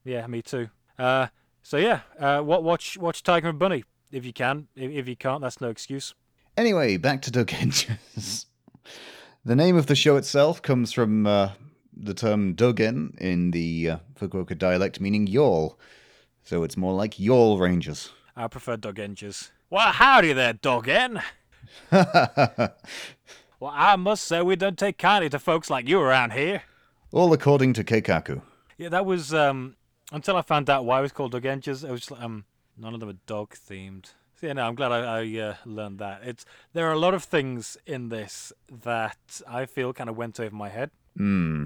Yeah, 0.04 0.28
me 0.28 0.42
too. 0.42 0.70
Uh, 0.98 1.28
so 1.62 1.78
yeah, 1.78 2.02
uh, 2.20 2.42
watch 2.44 2.98
watch 2.98 3.24
Tiger 3.24 3.50
and 3.50 3.60
Bunny 3.60 3.84
if 4.12 4.26
you 4.26 4.34
can. 4.34 4.68
If, 4.76 4.92
if 4.92 5.08
you 5.08 5.16
can't, 5.16 5.42
that's 5.42 5.62
no 5.62 5.70
excuse. 5.70 6.14
Anyway, 6.58 6.98
back 6.98 7.22
to 7.24 7.32
Dogenjas. 7.32 8.46
the 9.46 9.56
name 9.56 9.76
of 9.76 9.88
the 9.88 9.96
show 9.96 10.18
itself 10.18 10.62
comes 10.62 10.92
from 10.92 11.26
uh, 11.26 11.52
the 11.96 12.14
term 12.14 12.56
Dogen 12.56 13.18
in 13.20 13.52
the 13.52 13.92
uh, 13.92 13.98
Fukuoka 14.20 14.58
dialect, 14.58 15.00
meaning 15.00 15.26
yawl. 15.26 15.80
So 16.44 16.64
it's 16.64 16.78
more 16.78 16.94
like 16.94 17.20
yawl 17.20 17.58
rangers. 17.58 18.12
I 18.36 18.48
prefer 18.48 18.78
Dogengers. 18.78 19.52
Well, 19.70 19.92
howdy 19.92 20.34
there, 20.34 20.54
Dogen. 20.54 21.24
Well, 23.64 23.72
I 23.74 23.96
must 23.96 24.26
say 24.26 24.42
we 24.42 24.58
don't 24.58 24.78
take 24.78 24.98
kindly 24.98 25.30
to 25.30 25.40
folks 25.40 25.70
like 25.70 25.88
you 25.88 26.02
around 26.02 26.34
here. 26.34 26.64
All 27.14 27.32
according 27.32 27.72
to 27.76 27.84
Keikaku. 27.86 28.42
Yeah, 28.78 28.90
that 28.90 29.06
was 29.06 29.34
um 29.34 29.78
until 30.14 30.38
I 30.38 30.42
found 30.42 30.70
out 30.70 30.86
why 30.86 31.00
it 31.00 31.02
was 31.02 31.12
called 31.12 31.34
Dogengers. 31.34 31.84
It 31.84 31.92
was 31.92 32.10
like, 32.10 32.22
um 32.22 32.46
none 32.78 32.94
of 32.94 33.02
them 33.02 33.10
are 33.10 33.20
dog 33.26 33.54
themed. 33.54 34.14
So 34.40 34.48
yeah, 34.48 34.54
no, 34.54 34.68
I'm 34.68 34.76
glad 34.76 34.92
I, 34.92 35.22
I 35.22 35.40
uh, 35.40 35.56
learned 35.66 36.00
that. 36.00 36.22
It's 36.24 36.46
there 36.72 36.88
are 36.88 36.94
a 36.94 37.00
lot 37.00 37.14
of 37.14 37.24
things 37.24 37.78
in 37.86 38.10
this 38.10 38.54
that 38.84 39.42
I 39.48 39.66
feel 39.66 39.92
kind 39.92 40.10
of 40.10 40.16
went 40.16 40.40
over 40.40 40.56
my 40.56 40.70
head. 40.70 40.92
Hmm. 41.18 41.66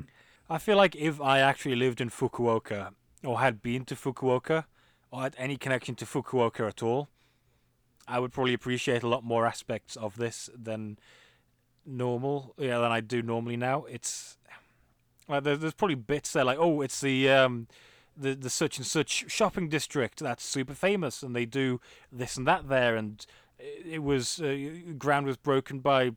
I 0.49 0.57
feel 0.57 0.77
like 0.77 0.95
if 0.95 1.19
I 1.21 1.39
actually 1.39 1.75
lived 1.75 1.99
in 1.99 2.09
Fukuoka 2.09 2.93
or 3.23 3.39
had 3.39 3.61
been 3.61 3.83
to 3.85 3.95
Fukuoka 3.95 4.65
or 5.11 5.21
had 5.21 5.35
any 5.37 5.57
connection 5.57 5.95
to 5.95 6.05
Fukuoka 6.05 6.67
at 6.67 6.81
all, 6.81 7.09
I 8.07 8.19
would 8.19 8.31
probably 8.31 8.53
appreciate 8.53 9.03
a 9.03 9.09
lot 9.09 9.23
more 9.23 9.45
aspects 9.45 9.97
of 9.97 10.15
this 10.15 10.49
than 10.57 10.97
normal, 11.85 12.53
yeah, 12.57 12.79
than 12.79 12.91
I 12.91 13.01
do 13.01 13.21
normally 13.21 13.57
now. 13.57 13.83
It's 13.85 14.37
like 15.27 15.43
there's, 15.43 15.59
there's 15.59 15.73
probably 15.73 15.95
bits 15.95 16.31
there 16.31 16.45
like, 16.45 16.59
oh, 16.59 16.81
it's 16.81 17.01
the 17.01 17.29
um, 17.29 17.67
the 18.17 18.35
the 18.35 18.49
such 18.49 18.77
and 18.77 18.85
such 18.85 19.25
shopping 19.31 19.69
district 19.69 20.19
that's 20.19 20.43
super 20.43 20.73
famous, 20.73 21.23
and 21.23 21.35
they 21.35 21.45
do 21.45 21.79
this 22.11 22.37
and 22.37 22.47
that 22.47 22.69
there, 22.69 22.95
and 22.95 23.25
it, 23.59 24.03
was 24.03 24.41
uh, 24.41 24.57
ground 24.97 25.25
was 25.25 25.37
broken 25.37 25.79
by 25.79 26.11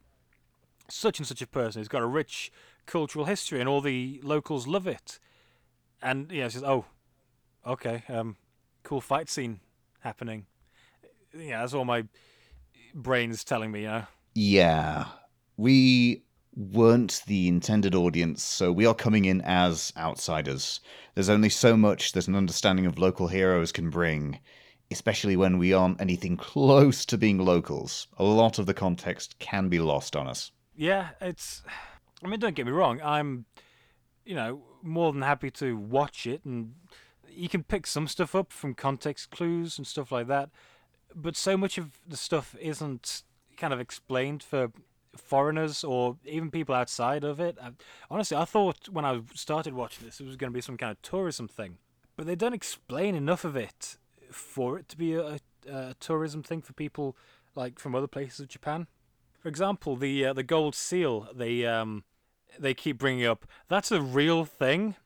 such 0.89 1.19
and 1.19 1.27
such 1.27 1.43
a 1.43 1.47
person 1.47 1.81
who's 1.81 1.89
got 1.89 2.03
a 2.03 2.07
rich 2.07 2.51
cultural 2.87 3.25
history, 3.25 3.61
and 3.61 3.69
all 3.69 3.81
the 3.81 4.21
locals 4.23 4.67
love 4.67 4.87
it. 4.87 5.19
And 6.03 6.31
yeah, 6.33 6.49
just 6.49 6.65
oh, 6.65 6.87
okay, 7.67 8.05
um, 8.09 8.37
cool 8.83 9.01
fight 9.01 9.29
scene 9.29 9.61
happening. 10.01 10.47
Yeah, 11.37 11.61
that's 11.61 11.75
all 11.75 11.85
my 11.85 12.05
brain's 12.95 13.45
telling 13.45 13.71
me. 13.71 13.85
Know. 13.85 14.05
Yeah. 14.35 15.07
We 15.57 16.23
weren't 16.55 17.23
the 17.27 17.49
intended 17.49 17.95
audience, 17.95 18.43
so 18.43 18.73
we 18.73 18.87
are 18.87 18.95
coming 18.95 19.25
in 19.25 19.41
as 19.43 19.93
outsiders. 19.97 20.81
There's 21.15 21.29
only 21.29 21.49
so 21.49 21.77
much 21.77 22.13
that 22.13 22.29
an 22.29 22.35
understanding 22.35 22.87
of 22.87 22.99
local 22.99 23.29
heroes 23.29 23.73
can 23.73 23.91
bring, 23.91 24.41
especially 24.91 25.37
when 25.37 25.59
we 25.59 25.73
aren't 25.73 26.01
anything 26.01 26.37
close 26.39 27.05
to 27.07 27.19
being 27.19 27.39
locals. 27.39 28.09
A 28.19 28.25
lot 28.25 28.59
of 28.59 28.67
the 28.67 28.75
context 28.75 29.39
can 29.39 29.69
be 29.69 29.79
lost 29.79 30.17
on 30.17 30.27
us. 30.27 30.51
Yeah, 30.75 31.11
it's. 31.21 31.63
I 32.23 32.29
mean, 32.29 32.41
don't 32.41 32.55
get 32.55 32.67
me 32.67 32.73
wrong. 32.73 33.01
I'm, 33.03 33.47
you 34.25 34.35
know, 34.35 34.63
more 34.83 35.13
than 35.13 35.23
happy 35.23 35.51
to 35.53 35.77
watch 35.77 36.27
it, 36.27 36.45
and 36.45 36.75
you 37.29 37.49
can 37.49 37.63
pick 37.63 37.87
some 37.87 38.09
stuff 38.09 38.35
up 38.35 38.53
from 38.53 38.75
context 38.75 39.31
clues 39.31 39.79
and 39.79 39.87
stuff 39.87 40.13
like 40.13 40.27
that. 40.27 40.51
But 41.15 41.37
so 41.37 41.57
much 41.57 41.79
of 41.79 42.01
the 42.07 42.17
stuff 42.17 42.55
isn't 42.61 43.23
kind 43.57 43.73
of 43.73 43.81
explained 43.81 44.43
for 44.43 44.71
foreigners 45.17 45.85
or 45.85 46.17
even 46.25 46.51
people 46.51 46.75
outside 46.75 47.25
of 47.25 47.41
it. 47.41 47.57
I, 47.63 47.71
honestly, 48.11 48.37
I 48.37 48.45
thought 48.45 48.89
when 48.89 49.05
I 49.05 49.21
started 49.35 49.75
watching 49.75 50.07
this, 50.07 50.21
it 50.21 50.27
was 50.27 50.37
going 50.37 50.53
to 50.53 50.55
be 50.55 50.61
some 50.61 50.77
kind 50.77 50.93
of 50.93 51.03
tourism 51.03 51.49
thing, 51.49 51.79
but 52.17 52.27
they 52.27 52.37
don't 52.37 52.55
explain 52.55 53.15
enough 53.15 53.45
of 53.45 53.57
it 53.57 53.97
for 54.31 54.79
it 54.79 54.89
to 54.89 54.97
be 54.97 55.15
a, 55.15 55.39
a 55.69 55.95
tourism 55.99 56.43
thing 56.43 56.63
for 56.63 56.73
people 56.73 57.17
like 57.55 57.79
from 57.79 57.95
other 57.95 58.07
places 58.07 58.41
of 58.41 58.49
Japan. 58.49 58.87
For 59.41 59.49
example, 59.49 59.97
the 59.97 60.27
uh, 60.27 60.33
the 60.33 60.43
gold 60.43 60.75
seal 60.75 61.29
they 61.35 61.65
um 61.65 62.05
they 62.59 62.75
keep 62.75 62.99
bringing 62.99 63.27
up. 63.27 63.47
That's 63.69 63.91
a 63.91 64.01
real 64.01 64.45
thing. 64.45 64.97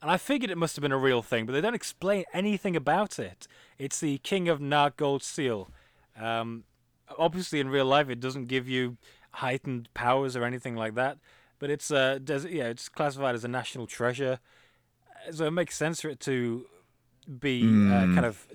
And 0.00 0.10
I 0.10 0.16
figured 0.16 0.50
it 0.50 0.58
must 0.58 0.76
have 0.76 0.82
been 0.82 0.92
a 0.92 0.98
real 0.98 1.22
thing, 1.22 1.44
but 1.44 1.52
they 1.52 1.60
don't 1.60 1.74
explain 1.74 2.24
anything 2.32 2.76
about 2.76 3.18
it. 3.18 3.48
It's 3.78 3.98
the 3.98 4.18
King 4.18 4.48
of 4.48 4.60
Na 4.60 4.90
Gold 4.90 5.24
Seal. 5.24 5.70
Um, 6.16 6.62
obviously, 7.18 7.58
in 7.58 7.68
real 7.68 7.86
life, 7.86 8.08
it 8.08 8.20
doesn't 8.20 8.46
give 8.46 8.68
you 8.68 8.96
heightened 9.38 9.88
powers 9.94 10.36
or 10.36 10.44
anything 10.44 10.76
like 10.76 10.94
that. 10.94 11.18
But 11.58 11.70
it's 11.70 11.90
uh, 11.90 12.18
des- 12.22 12.48
yeah, 12.50 12.68
it's 12.68 12.88
classified 12.88 13.34
as 13.34 13.44
a 13.44 13.48
national 13.48 13.86
treasure, 13.86 14.38
so 15.32 15.44
it 15.46 15.50
makes 15.50 15.76
sense 15.76 16.00
for 16.02 16.08
it 16.08 16.20
to 16.20 16.66
be 17.40 17.62
uh, 17.64 18.06
kind 18.14 18.24
of 18.24 18.46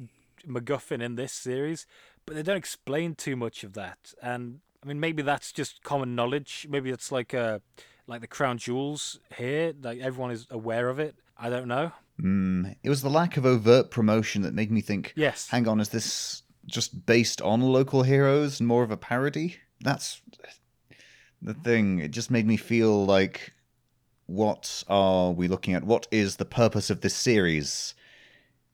MacGuffin 0.47 1.01
in 1.01 1.15
this 1.15 1.33
series. 1.33 1.85
But 2.25 2.35
they 2.35 2.43
don't 2.43 2.57
explain 2.57 3.15
too 3.15 3.35
much 3.35 3.63
of 3.63 3.73
that, 3.73 4.13
and 4.21 4.59
I 4.83 4.87
mean 4.87 4.99
maybe 4.99 5.21
that's 5.21 5.51
just 5.51 5.83
common 5.83 6.15
knowledge. 6.15 6.67
Maybe 6.69 6.89
it's 6.91 7.11
like 7.11 7.33
uh, 7.33 7.59
like 8.07 8.21
the 8.21 8.27
crown 8.27 8.57
jewels 8.57 9.19
here, 9.37 9.73
like 9.81 9.99
everyone 9.99 10.31
is 10.31 10.47
aware 10.49 10.87
of 10.89 10.99
it. 10.99 11.15
I 11.37 11.49
don't 11.49 11.67
know. 11.67 11.91
Mm, 12.21 12.75
it 12.83 12.89
was 12.89 13.01
the 13.01 13.09
lack 13.09 13.37
of 13.37 13.45
overt 13.45 13.91
promotion 13.91 14.43
that 14.43 14.53
made 14.53 14.71
me 14.71 14.81
think 14.81 15.13
Yes. 15.15 15.49
hang 15.49 15.67
on, 15.67 15.79
is 15.79 15.89
this 15.89 16.43
just 16.67 17.05
based 17.05 17.41
on 17.41 17.59
local 17.59 18.03
heroes 18.03 18.59
and 18.59 18.67
more 18.67 18.83
of 18.83 18.91
a 18.91 18.97
parody? 18.97 19.57
That's 19.81 20.21
the 21.43 21.53
thing. 21.53 21.99
It 21.99 22.11
just 22.11 22.31
made 22.31 22.47
me 22.47 22.57
feel 22.57 23.05
like, 23.05 23.53
what 24.25 24.83
are 24.87 25.31
we 25.31 25.47
looking 25.47 25.73
at? 25.73 25.83
What 25.83 26.07
is 26.11 26.37
the 26.37 26.45
purpose 26.45 26.89
of 26.89 27.01
this 27.01 27.15
series? 27.15 27.93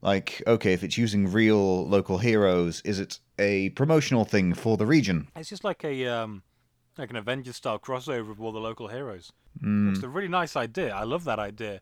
Like, 0.02 0.42
okay, 0.48 0.74
if 0.74 0.84
it's 0.84 0.98
using 0.98 1.32
real 1.32 1.86
local 1.88 2.20
heroes, 2.20 2.82
is 2.86 3.00
it 3.00 3.20
a 3.38 3.70
promotional 3.72 4.24
thing 4.24 4.54
for 4.54 4.78
the 4.78 4.86
region? 4.86 5.28
It's 5.36 5.50
just 5.50 5.64
like 5.64 5.84
a 5.84 6.08
um, 6.08 6.44
like 6.98 7.10
an 7.10 7.18
Avengers 7.18 7.58
style 7.58 7.80
crossover 7.80 8.30
with 8.30 8.40
all 8.40 8.52
the 8.52 8.60
local 8.60 8.88
heroes. 8.88 9.34
Mm. 9.62 9.94
It's 9.94 10.04
a 10.04 10.10
really 10.10 10.28
nice 10.28 10.56
idea. 10.56 10.94
I 10.94 11.04
love 11.04 11.26
that 11.26 11.40
idea. 11.40 11.82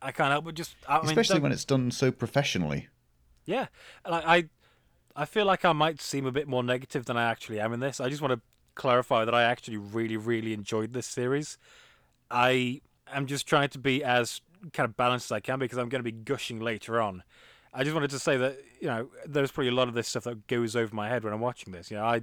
I 0.00 0.12
can't 0.12 0.30
help 0.30 0.44
but 0.44 0.54
just 0.54 0.76
I 0.88 0.98
mean, 0.98 1.06
Especially 1.06 1.40
when 1.40 1.52
it's 1.52 1.64
done 1.64 1.90
so 1.90 2.10
professionally. 2.10 2.88
Yeah, 3.46 3.66
like 4.08 4.24
I, 4.26 4.44
I 5.14 5.24
feel 5.26 5.44
like 5.44 5.64
I 5.66 5.72
might 5.72 6.00
seem 6.00 6.24
a 6.24 6.32
bit 6.32 6.48
more 6.48 6.62
negative 6.62 7.04
than 7.04 7.16
I 7.18 7.24
actually 7.30 7.60
am 7.60 7.74
in 7.74 7.80
this. 7.80 8.00
I 8.00 8.08
just 8.08 8.22
want 8.22 8.32
to 8.32 8.40
clarify 8.74 9.24
that 9.24 9.34
I 9.34 9.42
actually 9.42 9.76
really, 9.76 10.16
really 10.16 10.52
enjoyed 10.52 10.92
this 10.92 11.06
series. 11.06 11.58
I 12.30 12.80
am 13.12 13.26
just 13.26 13.46
trying 13.46 13.68
to 13.70 13.78
be 13.78 14.02
as 14.02 14.40
kind 14.72 14.88
of 14.88 14.96
balanced 14.96 15.26
as 15.26 15.32
I 15.32 15.40
can 15.40 15.58
because 15.58 15.78
I'm 15.78 15.88
going 15.88 16.00
to 16.00 16.10
be 16.10 16.12
gushing 16.12 16.60
later 16.60 17.00
on. 17.00 17.22
I 17.72 17.82
just 17.82 17.94
wanted 17.94 18.10
to 18.10 18.18
say 18.18 18.36
that 18.36 18.58
you 18.80 18.86
know 18.86 19.08
there's 19.26 19.50
probably 19.50 19.70
a 19.70 19.74
lot 19.74 19.88
of 19.88 19.94
this 19.94 20.08
stuff 20.08 20.24
that 20.24 20.46
goes 20.46 20.76
over 20.76 20.94
my 20.94 21.08
head 21.08 21.24
when 21.24 21.32
I'm 21.32 21.40
watching 21.40 21.72
this. 21.72 21.90
You 21.90 21.96
know, 21.96 22.04
I 22.04 22.22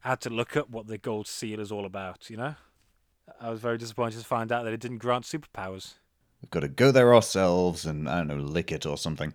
had 0.00 0.20
to 0.22 0.30
look 0.30 0.56
up 0.56 0.70
what 0.70 0.86
the 0.86 0.98
gold 0.98 1.26
seal 1.26 1.60
is 1.60 1.72
all 1.72 1.86
about. 1.86 2.28
You 2.28 2.36
know, 2.36 2.54
I 3.40 3.50
was 3.50 3.60
very 3.60 3.78
disappointed 3.78 4.18
to 4.18 4.24
find 4.24 4.52
out 4.52 4.64
that 4.64 4.72
it 4.72 4.80
didn't 4.80 4.98
grant 4.98 5.24
superpowers. 5.24 5.94
We've 6.42 6.50
got 6.50 6.60
to 6.60 6.68
go 6.68 6.90
there 6.90 7.14
ourselves 7.14 7.84
and, 7.84 8.08
I 8.08 8.18
don't 8.18 8.28
know, 8.28 8.36
lick 8.36 8.72
it 8.72 8.86
or 8.86 8.96
something. 8.96 9.34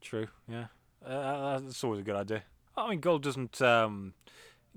True. 0.00 0.26
Yeah, 0.48 0.66
uh, 1.06 1.60
that's 1.60 1.84
always 1.84 2.00
a 2.00 2.04
good 2.04 2.16
idea. 2.16 2.42
I 2.76 2.90
mean, 2.90 3.00
gold 3.00 3.22
doesn't 3.22 3.60
um, 3.62 4.14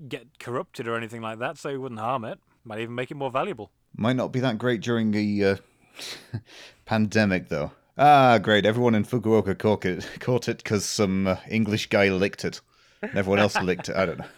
get 0.08 0.38
corrupted 0.38 0.88
or 0.88 0.96
anything 0.96 1.22
like 1.22 1.38
that, 1.38 1.58
so 1.58 1.68
it 1.70 1.80
wouldn't 1.80 2.00
harm 2.00 2.24
it. 2.24 2.38
Might 2.64 2.80
even 2.80 2.94
make 2.94 3.10
it 3.10 3.16
more 3.16 3.30
valuable. 3.30 3.70
Might 3.96 4.16
not 4.16 4.32
be 4.32 4.40
that 4.40 4.58
great 4.58 4.80
during 4.80 5.10
the 5.10 5.44
uh, 5.44 5.56
pandemic, 6.84 7.48
though. 7.48 7.72
Ah, 7.98 8.38
great. 8.38 8.64
Everyone 8.64 8.94
in 8.94 9.04
Fukuoka 9.04 9.58
caught 9.58 9.84
it 9.84 10.08
caught 10.20 10.48
it 10.48 10.58
because 10.58 10.84
some 10.84 11.26
uh, 11.26 11.36
English 11.48 11.88
guy 11.88 12.08
licked 12.08 12.44
it. 12.44 12.60
And 13.02 13.16
everyone 13.16 13.40
else 13.40 13.60
licked 13.60 13.88
it. 13.88 13.96
I 13.96 14.06
don't 14.06 14.18
know. 14.18 14.26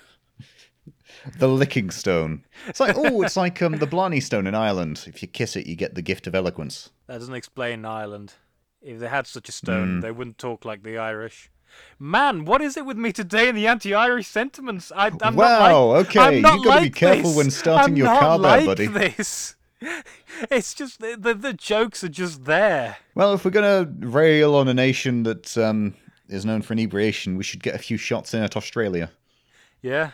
The 1.38 1.49
licking 1.49 1.90
stone. 1.90 2.45
It's 2.67 2.81
like 2.81 2.97
oh, 2.99 3.23
it's 3.23 3.37
like 3.37 3.62
um 3.62 3.77
the 3.77 3.87
Blarney 3.87 4.21
Stone 4.21 4.47
in 4.47 4.55
Ireland. 4.55 5.05
If 5.07 5.23
you 5.23 5.29
kiss 5.29 5.57
it, 5.57 5.67
you 5.67 5.75
get 5.75 5.95
the 5.95 6.03
gift 6.03 6.27
of 6.27 6.35
eloquence. 6.35 6.90
That 7.07 7.19
doesn't 7.19 7.35
explain 7.35 7.87
Ireland. 7.87 8.35
If 8.83 8.99
they 8.99 9.09
had 9.09 9.27
such 9.27 9.49
a 9.49 9.53
stone, 9.53 10.01
they 10.01 10.11
wouldn't 10.11 10.37
talk 10.37 10.67
like 10.67 10.83
the 10.83 10.99
Irish. 10.99 11.51
Man, 11.99 12.45
what 12.45 12.61
is 12.61 12.77
it 12.77 12.85
with 12.85 12.97
me 12.97 13.13
today 13.13 13.49
and 13.49 13.57
the 13.57 13.67
anti-Irish 13.67 14.27
sentiments? 14.27 14.91
I, 14.95 15.07
I'm 15.23 15.37
Wow, 15.37 15.59
not 15.59 15.61
like, 15.89 16.07
okay, 16.09 16.21
I'm 16.37 16.43
not 16.43 16.59
you 16.59 16.65
gotta 16.65 16.81
be 16.83 16.91
careful 16.91 17.31
this. 17.31 17.37
when 17.37 17.51
starting 17.51 17.93
I'm 17.93 17.97
your 17.97 18.07
car 18.09 18.39
there, 18.39 18.39
like 18.39 18.67
buddy. 18.67 18.87
This. 18.87 19.55
It's 20.51 20.75
just 20.75 21.01
the, 21.01 21.17
the 21.19 21.35
the 21.35 21.53
jokes 21.53 22.03
are 22.03 22.09
just 22.09 22.45
there. 22.47 22.97
Well, 23.15 23.35
if 23.35 23.45
we're 23.45 23.51
gonna 23.53 23.89
rail 24.01 24.55
on 24.55 24.67
a 24.67 24.75
nation 24.75 25.23
that 25.25 25.57
um 25.59 25.95
is 26.29 26.45
known 26.45 26.63
for 26.63 26.73
inebriation, 26.73 27.37
we 27.37 27.45
should 27.45 27.63
get 27.63 27.75
a 27.75 27.79
few 27.79 27.97
shots 27.97 28.33
in 28.35 28.43
at 28.43 28.57
Australia. 28.57 29.11
Yeah, 29.83 30.11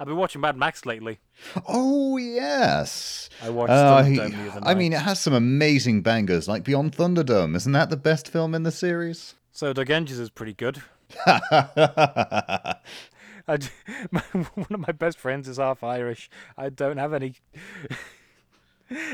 I've 0.00 0.06
been 0.06 0.16
watching 0.16 0.40
Mad 0.40 0.56
Max 0.56 0.84
lately. 0.86 1.18
Oh 1.68 2.16
yes. 2.16 3.28
I 3.42 3.50
watched 3.50 3.70
Uh, 3.72 4.02
Thunderdome 4.02 4.08
he- 4.08 4.16
the 4.48 4.50
other 4.56 4.60
I 4.68 4.74
mean, 4.74 4.92
it 4.94 5.00
has 5.02 5.20
some 5.20 5.34
amazing 5.34 6.00
bangers, 6.02 6.48
like 6.48 6.64
Beyond 6.64 6.96
Thunderdome. 6.96 7.54
Isn't 7.56 7.72
that 7.72 7.90
the 7.90 7.96
best 7.98 8.26
film 8.28 8.54
in 8.54 8.62
the 8.62 8.72
series? 8.72 9.34
So 9.54 9.72
Dogengers 9.72 10.18
is 10.18 10.30
pretty 10.30 10.52
good. 10.52 10.82
I 11.26 12.76
d 13.56 13.68
one 14.10 14.66
of 14.70 14.80
my 14.80 14.92
best 14.92 15.16
friends 15.16 15.48
is 15.48 15.58
half 15.58 15.84
Irish. 15.84 16.28
I 16.58 16.70
don't 16.70 16.96
have 16.96 17.12
any. 17.12 17.36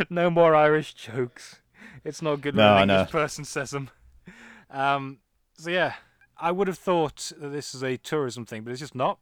no 0.08 0.30
more 0.30 0.54
Irish 0.54 0.94
jokes. 0.94 1.60
It's 2.04 2.22
not 2.22 2.40
good 2.40 2.56
when 2.56 2.64
No, 2.64 2.76
an 2.78 2.88
no. 2.88 2.94
English 2.94 3.12
person 3.12 3.44
says 3.44 3.70
them. 3.70 3.90
Um, 4.70 5.18
so 5.58 5.68
yeah, 5.68 5.96
I 6.38 6.52
would 6.52 6.68
have 6.68 6.78
thought 6.78 7.32
that 7.38 7.50
this 7.50 7.74
is 7.74 7.84
a 7.84 7.98
tourism 7.98 8.46
thing, 8.46 8.62
but 8.62 8.70
it's 8.70 8.80
just 8.80 8.94
not. 8.94 9.18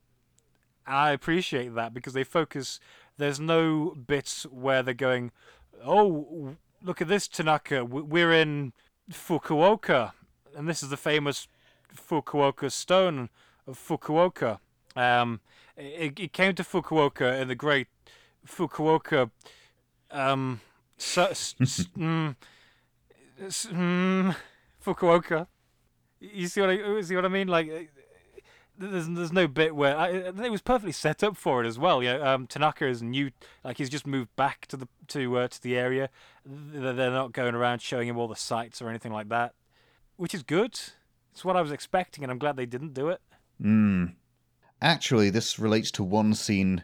I 0.87 1.11
appreciate 1.11 1.74
that 1.74 1.92
because 1.92 2.12
they 2.12 2.22
focus. 2.22 2.78
There's 3.16 3.40
no 3.40 3.96
bits 4.07 4.44
where 4.44 4.85
they're 4.85 4.94
going, 4.94 5.33
"Oh, 5.85 6.54
look 6.81 7.02
at 7.02 7.09
this 7.09 7.26
Tanaka. 7.26 7.85
We're 7.85 8.33
in 8.33 8.72
Fukuoka, 9.11 10.12
and 10.56 10.68
this 10.68 10.82
is 10.82 10.90
the 10.90 10.96
famous 10.96 11.48
Fukuoka 11.94 12.70
stone 12.70 13.28
of 13.66 13.78
Fukuoka." 13.78 14.58
Um, 14.96 15.40
it, 15.76 16.18
it 16.18 16.32
came 16.32 16.54
to 16.54 16.62
Fukuoka 16.64 17.40
in 17.40 17.48
the 17.48 17.54
great 17.54 17.87
Fukuoka 18.46 19.30
um, 20.11 20.61
so, 20.96 21.26
s- 21.26 21.54
mm, 21.61 22.34
s- 23.40 23.66
mm, 23.70 24.34
Fukuoka. 24.84 25.46
You 26.20 26.48
see 26.48 26.61
what 26.61 26.70
I 26.70 27.00
see 27.02 27.14
what 27.14 27.24
I 27.24 27.28
mean? 27.28 27.48
Like, 27.48 27.68
uh, 27.70 28.42
there's 28.76 29.08
there's 29.08 29.32
no 29.32 29.46
bit 29.46 29.74
where 29.76 29.96
I, 29.96 30.08
it 30.08 30.50
was 30.50 30.62
perfectly 30.62 30.92
set 30.92 31.22
up 31.22 31.37
for 31.37 31.62
it 31.62 31.66
as 31.66 31.78
well. 31.78 32.02
Yeah, 32.02 32.16
um, 32.16 32.46
Tanaka 32.46 32.87
is 32.87 33.02
new, 33.02 33.30
like 33.62 33.78
he's 33.78 33.90
just 33.90 34.06
moved 34.06 34.34
back 34.34 34.66
to 34.66 34.76
the 34.76 34.88
to 35.08 35.38
uh, 35.38 35.48
to 35.48 35.62
the 35.62 35.76
area. 35.76 36.08
They're 36.44 37.11
not 37.11 37.32
going 37.32 37.54
around 37.54 37.82
showing 37.82 38.08
him 38.08 38.16
all 38.16 38.28
the 38.28 38.37
sights 38.37 38.80
or 38.82 38.88
anything 38.88 39.12
like 39.12 39.28
that, 39.28 39.54
which 40.18 40.35
is 40.35 40.42
good. 40.42 40.78
It's 41.33 41.44
what 41.44 41.57
I 41.57 41.62
was 41.62 41.72
expecting, 41.72 42.22
and 42.22 42.31
I'm 42.31 42.38
glad 42.38 42.57
they 42.57 42.66
didn't 42.66 42.92
do 42.92 43.09
it. 43.09 43.20
Hmm. 43.61 44.04
Actually, 44.83 45.31
this 45.31 45.59
relates 45.59 45.90
to 45.92 46.04
one 46.04 46.35
scene. 46.35 46.83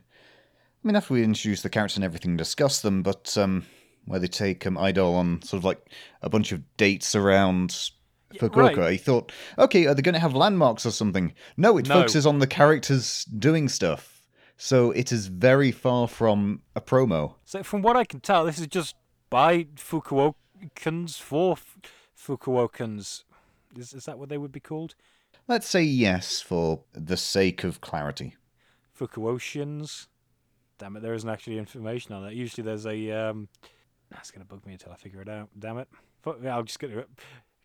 I 0.82 0.86
mean, 0.86 0.96
after 0.96 1.14
we 1.14 1.22
introduce 1.22 1.62
the 1.62 1.68
characters 1.70 1.96
and 1.96 2.04
everything, 2.04 2.36
discuss 2.36 2.80
them, 2.80 3.02
but 3.02 3.36
um, 3.36 3.66
where 4.06 4.18
they 4.20 4.26
take 4.26 4.66
um, 4.66 4.78
Idol 4.78 5.14
on 5.14 5.42
sort 5.42 5.58
of 5.58 5.64
like 5.64 5.90
a 6.22 6.28
bunch 6.30 6.52
of 6.52 6.62
dates 6.76 7.14
around 7.14 7.90
Fukuoka. 8.34 8.76
right. 8.78 8.92
He 8.92 8.98
thought, 8.98 9.30
okay, 9.58 9.86
are 9.86 9.94
they 9.94 10.02
going 10.02 10.14
to 10.14 10.18
have 10.20 10.34
landmarks 10.34 10.84
or 10.86 10.90
something? 10.90 11.32
No, 11.56 11.76
it 11.78 11.88
No. 11.88 11.94
focuses 11.96 12.26
on 12.26 12.38
the 12.40 12.46
characters 12.46 13.24
doing 13.26 13.68
stuff. 13.68 14.22
So 14.56 14.90
it 14.92 15.10
is 15.12 15.26
very 15.28 15.72
far 15.72 16.06
from 16.08 16.62
a 16.76 16.80
promo. 16.80 17.34
So 17.44 17.62
from 17.62 17.82
what 17.82 17.96
I 17.96 18.04
can 18.04 18.20
tell, 18.20 18.44
this 18.44 18.58
is 18.60 18.66
just 18.68 18.94
by 19.30 19.64
Fukuokans 19.76 21.18
for 21.20 21.56
Fukuokans. 22.16 23.24
Is 23.76 23.92
is 23.92 24.04
that 24.04 24.18
what 24.18 24.28
they 24.28 24.38
would 24.38 24.52
be 24.52 24.60
called? 24.60 24.94
Let's 25.48 25.68
say 25.68 25.82
yes 25.82 26.40
for 26.40 26.80
the 26.92 27.16
sake 27.16 27.64
of 27.64 27.80
clarity. 27.80 28.36
Fukuotians. 28.98 30.06
Damn 30.78 30.96
it, 30.96 31.02
there 31.02 31.14
isn't 31.14 31.28
actually 31.28 31.58
information 31.58 32.14
on 32.14 32.22
that. 32.24 32.34
Usually 32.34 32.64
there's 32.64 32.86
a. 32.86 33.10
Um, 33.10 33.48
that's 34.10 34.30
gonna 34.30 34.44
bug 34.44 34.64
me 34.66 34.74
until 34.74 34.92
I 34.92 34.96
figure 34.96 35.20
it 35.20 35.28
out. 35.28 35.48
Damn 35.58 35.78
it. 35.78 35.88
I'll 36.26 36.62
just 36.62 36.78
go 36.78 37.04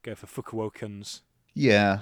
go 0.04 0.16
for 0.16 0.28
Fukuokans. 0.28 1.22
Yeah, 1.54 2.00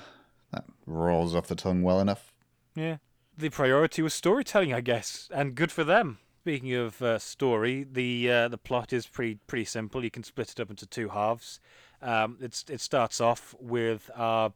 that 0.51 0.65
rolls 0.85 1.35
off 1.35 1.47
the 1.47 1.55
tongue 1.55 1.83
well 1.83 1.99
enough. 1.99 2.33
Yeah. 2.75 2.97
The 3.37 3.49
priority 3.49 4.01
was 4.01 4.15
storytelling, 4.15 4.73
I 4.73 4.81
guess, 4.81 5.29
and 5.31 5.53
good 5.53 5.71
for 5.71 5.83
them. 5.83 6.17
Speaking 6.41 6.73
of 6.73 7.01
uh, 7.01 7.19
story, 7.19 7.85
the 7.89 8.31
uh, 8.31 8.47
the 8.47 8.57
plot 8.57 8.93
is 8.93 9.05
pretty 9.05 9.39
pretty 9.47 9.65
simple. 9.65 10.03
You 10.03 10.09
can 10.09 10.23
split 10.23 10.51
it 10.51 10.59
up 10.59 10.69
into 10.69 10.85
two 10.85 11.09
halves. 11.09 11.59
Um, 12.01 12.37
it's 12.41 12.65
it 12.69 12.81
starts 12.81 13.19
off 13.19 13.55
with 13.59 14.09
our 14.15 14.53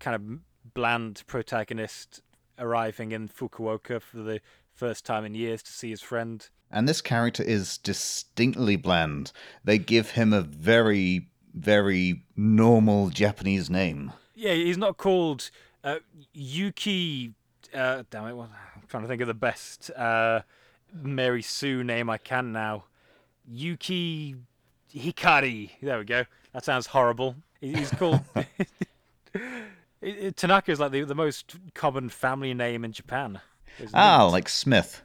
kind 0.00 0.14
of 0.14 0.74
bland 0.74 1.22
protagonist 1.26 2.22
arriving 2.58 3.12
in 3.12 3.28
Fukuoka 3.28 4.00
for 4.00 4.18
the 4.18 4.40
first 4.72 5.04
time 5.04 5.24
in 5.24 5.34
years 5.34 5.62
to 5.62 5.72
see 5.72 5.90
his 5.90 6.00
friend. 6.00 6.48
And 6.70 6.88
this 6.88 7.00
character 7.00 7.42
is 7.42 7.78
distinctly 7.78 8.76
bland. 8.76 9.32
They 9.64 9.78
give 9.78 10.10
him 10.12 10.32
a 10.32 10.42
very, 10.42 11.28
very 11.54 12.22
normal 12.36 13.08
Japanese 13.08 13.70
name. 13.70 14.12
Yeah, 14.34 14.52
he's 14.52 14.78
not 14.78 14.96
called 14.98 15.50
uh, 15.82 15.98
Yuki. 16.32 17.32
Uh, 17.74 18.04
damn 18.10 18.26
it! 18.26 18.34
What, 18.34 18.50
I'm 18.76 18.82
trying 18.88 19.02
to 19.02 19.08
think 19.08 19.20
of 19.22 19.28
the 19.28 19.34
best 19.34 19.90
uh, 19.90 20.42
Mary 20.92 21.42
Sue 21.42 21.82
name 21.82 22.08
I 22.10 22.18
can 22.18 22.52
now. 22.52 22.84
Yuki 23.50 24.36
Hikari. 24.94 25.70
There 25.82 25.98
we 25.98 26.04
go. 26.04 26.24
That 26.52 26.64
sounds 26.64 26.86
horrible. 26.86 27.36
He's 27.60 27.90
called. 27.90 28.20
Tanaka 30.36 30.70
is 30.70 30.80
like 30.80 30.92
the, 30.92 31.04
the 31.04 31.14
most 31.14 31.56
common 31.74 32.08
family 32.08 32.54
name 32.54 32.84
in 32.84 32.92
Japan. 32.92 33.40
Ah, 33.94 34.26
it? 34.26 34.30
like 34.30 34.48
Smith. 34.48 35.02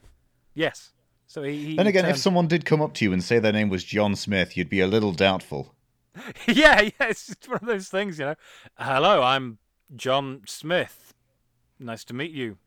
yes. 0.53 0.91
So 1.27 1.43
he. 1.43 1.65
he 1.65 1.75
Then 1.75 1.87
again, 1.87 2.05
if 2.05 2.17
someone 2.17 2.47
did 2.47 2.65
come 2.65 2.81
up 2.81 2.93
to 2.95 3.05
you 3.05 3.13
and 3.13 3.23
say 3.23 3.39
their 3.39 3.51
name 3.51 3.69
was 3.69 3.83
John 3.83 4.15
Smith, 4.15 4.55
you'd 4.55 4.69
be 4.69 4.81
a 4.81 4.87
little 4.87 5.11
doubtful. 5.11 5.73
yeah, 6.47 6.81
yeah, 6.81 6.91
it's 6.99 7.27
just 7.27 7.47
one 7.47 7.59
of 7.61 7.67
those 7.67 7.87
things, 7.87 8.19
you 8.19 8.25
know. 8.25 8.35
Hello, 8.77 9.23
I'm 9.23 9.57
John 9.95 10.41
Smith. 10.45 11.13
Nice 11.79 12.03
to 12.05 12.13
meet 12.13 12.31
you. 12.31 12.57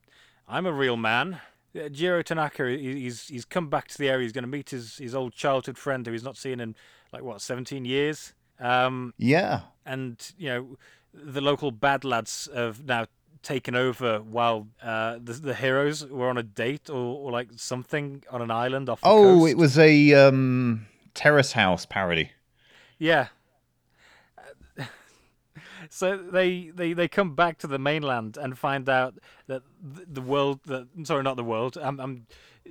I'm 0.49 0.67
a 0.67 0.73
real 0.73 0.97
man. 0.97 1.41
Uh, 1.79 1.89
Jiro 1.89 2.23
Tanaka, 2.23 2.69
he's 2.69 3.29
he's 3.29 3.45
come 3.45 3.69
back 3.69 3.87
to 3.89 3.99
the 3.99 4.09
area. 4.09 4.25
He's 4.25 4.33
going 4.33 4.45
to 4.45 4.51
meet 4.51 4.71
his, 4.71 4.97
his 4.97 5.15
old 5.15 5.33
childhood 5.33 5.79
friend 5.79 6.05
who 6.05 6.13
he's 6.13 6.25
not 6.25 6.37
seen 6.37 6.59
in 6.59 6.75
like 7.13 7.23
what 7.23 7.41
17 7.41 7.85
years. 7.85 8.35
Um, 8.59 9.13
Yeah. 9.19 9.61
and 9.85 10.17
you 10.39 10.49
know, 10.49 10.77
the 11.13 11.41
local 11.41 11.71
bad 11.71 12.05
lads 12.05 12.49
have 12.55 12.85
now 12.85 13.07
taken 13.43 13.77
over 13.77 14.19
while 14.21 14.67
uh, 14.83 15.19
the 15.23 15.33
the 15.35 15.55
heroes 15.55 16.05
were 16.07 16.29
on 16.29 16.37
a 16.39 16.43
date 16.43 16.91
or, 16.91 16.97
or 17.27 17.31
like 17.31 17.49
something 17.57 18.25
on 18.31 18.43
an 18.43 18.51
island 18.51 18.89
off 18.89 19.01
the 19.01 19.07
Oh, 19.09 19.39
coast. 19.41 19.51
it 19.53 19.57
was 19.57 19.79
a 19.79 20.15
um, 20.15 20.87
Terrace 21.15 21.53
House 21.53 21.87
parody. 21.87 22.31
Yeah. 22.99 23.29
So 25.91 26.17
they, 26.17 26.71
they, 26.75 26.93
they 26.95 27.07
come 27.09 27.35
back 27.35 27.59
to 27.59 27.67
the 27.67 27.79
mainland 27.79 28.37
and 28.37 28.59
find 28.59 28.89
out 28.89 29.15
that 29.47 29.63
the 29.81 30.21
world 30.21 30.61
that 30.67 30.89
sorry 31.05 31.23
not 31.23 31.37
the 31.37 31.45
world 31.45 31.79
I'm 31.81 32.01
I'm 32.01 32.27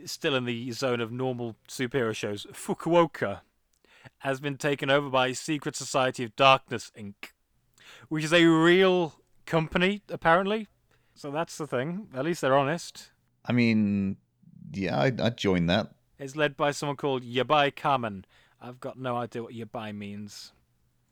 still 0.06 0.36
in 0.36 0.44
the 0.46 0.72
zone 0.72 1.00
of 1.00 1.12
normal 1.12 1.56
superhero 1.70 2.14
shows 2.14 2.46
Fukuoka 2.52 3.40
has 4.26 4.40
been 4.40 4.58
taken 4.58 4.90
over 4.90 5.10
by 5.10 5.32
Secret 5.34 5.76
Society 5.76 6.24
of 6.24 6.36
Darkness 6.36 6.92
Inc 6.98 7.14
which 8.10 8.24
is 8.24 8.34
a 8.34 8.46
real 8.46 9.14
company 9.46 10.02
apparently 10.10 10.68
so 11.14 11.30
that's 11.32 11.58
the 11.58 11.68
thing 11.68 12.08
at 12.16 12.26
least 12.26 12.42
they're 12.42 12.58
honest 12.58 13.12
I 13.48 13.52
mean, 13.52 14.18
yeah, 14.74 15.00
I'd, 15.00 15.22
I'd 15.22 15.38
join 15.38 15.68
that. 15.68 15.92
it's 16.18 16.36
led 16.36 16.58
by 16.58 16.72
someone 16.72 16.98
called 16.98 17.24
Yabai 17.24 17.72
Kamen 17.74 18.24
I've 18.60 18.80
got 18.80 18.98
no 18.98 19.16
idea 19.16 19.44
what 19.44 19.54
Yabai 19.54 19.96
means 19.96 20.52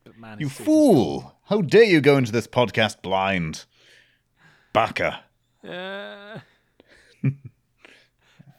but 0.03 0.17
man 0.17 0.39
You 0.39 0.49
fool! 0.49 1.37
How 1.45 1.61
dare 1.61 1.83
you 1.83 2.01
go 2.01 2.17
into 2.17 2.31
this 2.31 2.47
podcast 2.47 3.01
blind? 3.03 3.65
Baka. 4.73 5.23
Uh, 5.63 6.39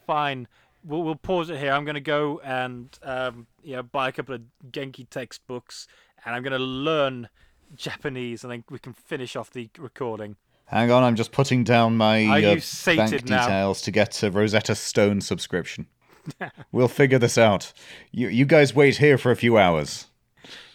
fine. 0.07 0.47
We'll 0.85 1.03
we'll 1.03 1.15
pause 1.15 1.49
it 1.49 1.57
here. 1.57 1.71
I'm 1.71 1.85
gonna 1.85 1.99
go 1.99 2.39
and 2.43 2.89
um, 3.03 3.47
you 3.63 3.75
know 3.75 3.83
buy 3.83 4.09
a 4.09 4.11
couple 4.11 4.35
of 4.35 4.41
Genki 4.71 5.09
textbooks, 5.09 5.87
and 6.25 6.35
I'm 6.35 6.43
gonna 6.43 6.59
learn 6.59 7.29
Japanese, 7.75 8.43
and 8.43 8.51
then 8.51 8.63
we 8.69 8.79
can 8.79 8.93
finish 8.93 9.35
off 9.35 9.49
the 9.51 9.69
recording. 9.77 10.35
Hang 10.65 10.91
on, 10.91 11.03
I'm 11.03 11.15
just 11.15 11.31
putting 11.31 11.63
down 11.63 11.95
my 11.95 12.25
uh, 12.25 12.59
bank 12.85 13.11
now? 13.29 13.45
details 13.45 13.81
to 13.83 13.91
get 13.91 14.23
a 14.23 14.31
Rosetta 14.31 14.73
Stone 14.73 15.21
subscription. 15.21 15.85
we'll 16.71 16.87
figure 16.87 17.19
this 17.19 17.37
out. 17.37 17.71
You, 18.11 18.29
you 18.29 18.45
guys 18.45 18.73
wait 18.73 18.97
here 18.97 19.19
for 19.19 19.31
a 19.31 19.35
few 19.35 19.59
hours. 19.59 20.07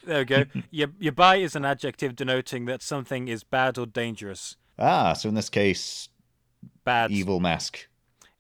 There 0.05 0.19
we 0.19 0.25
go. 0.25 0.45
Yab- 0.73 0.95
Yabai 1.01 1.41
is 1.41 1.57
an 1.57 1.65
adjective 1.65 2.15
denoting 2.15 2.67
that 2.67 2.83
something 2.83 3.27
is 3.27 3.43
bad 3.43 3.79
or 3.79 3.87
dangerous. 3.87 4.57
Ah, 4.79 5.13
so 5.13 5.29
in 5.29 5.35
this 5.35 5.51
case, 5.51 6.09
Bad. 6.85 7.11
evil 7.11 7.41
mask. 7.41 7.87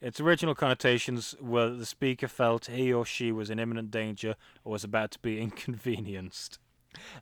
Its 0.00 0.18
original 0.18 0.54
connotations 0.54 1.34
were 1.40 1.68
that 1.68 1.76
the 1.76 1.86
speaker 1.86 2.26
felt 2.26 2.66
he 2.66 2.92
or 2.92 3.04
she 3.04 3.32
was 3.32 3.50
in 3.50 3.58
imminent 3.58 3.90
danger 3.90 4.34
or 4.64 4.72
was 4.72 4.84
about 4.84 5.10
to 5.12 5.18
be 5.18 5.40
inconvenienced. 5.40 6.58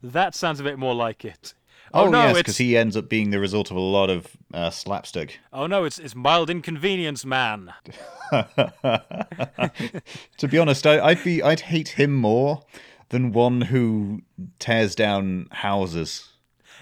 That 0.01 0.33
sounds 0.33 0.59
a 0.59 0.63
bit 0.63 0.79
more 0.79 0.95
like 0.95 1.25
it. 1.25 1.53
Oh, 1.93 2.09
no, 2.09 2.27
yes, 2.27 2.37
because 2.37 2.57
he 2.57 2.77
ends 2.77 2.95
up 2.95 3.09
being 3.09 3.31
the 3.31 3.39
result 3.39 3.71
of 3.71 3.77
a 3.77 3.81
lot 3.81 4.09
of 4.09 4.27
uh, 4.53 4.69
slapstick. 4.69 5.39
oh 5.51 5.65
no, 5.65 5.85
it's 5.85 5.97
it's 5.97 6.13
mild 6.13 6.49
inconvenience, 6.49 7.25
man. 7.25 7.73
to 8.31 10.01
be 10.47 10.59
honest, 10.59 10.85
I, 10.85 10.99
I'd 10.99 11.23
be 11.23 11.41
I'd 11.41 11.61
hate 11.61 11.89
him 11.89 12.13
more 12.13 12.63
than 13.09 13.31
one 13.31 13.61
who 13.61 14.21
tears 14.59 14.93
down 14.93 15.47
houses. 15.51 16.27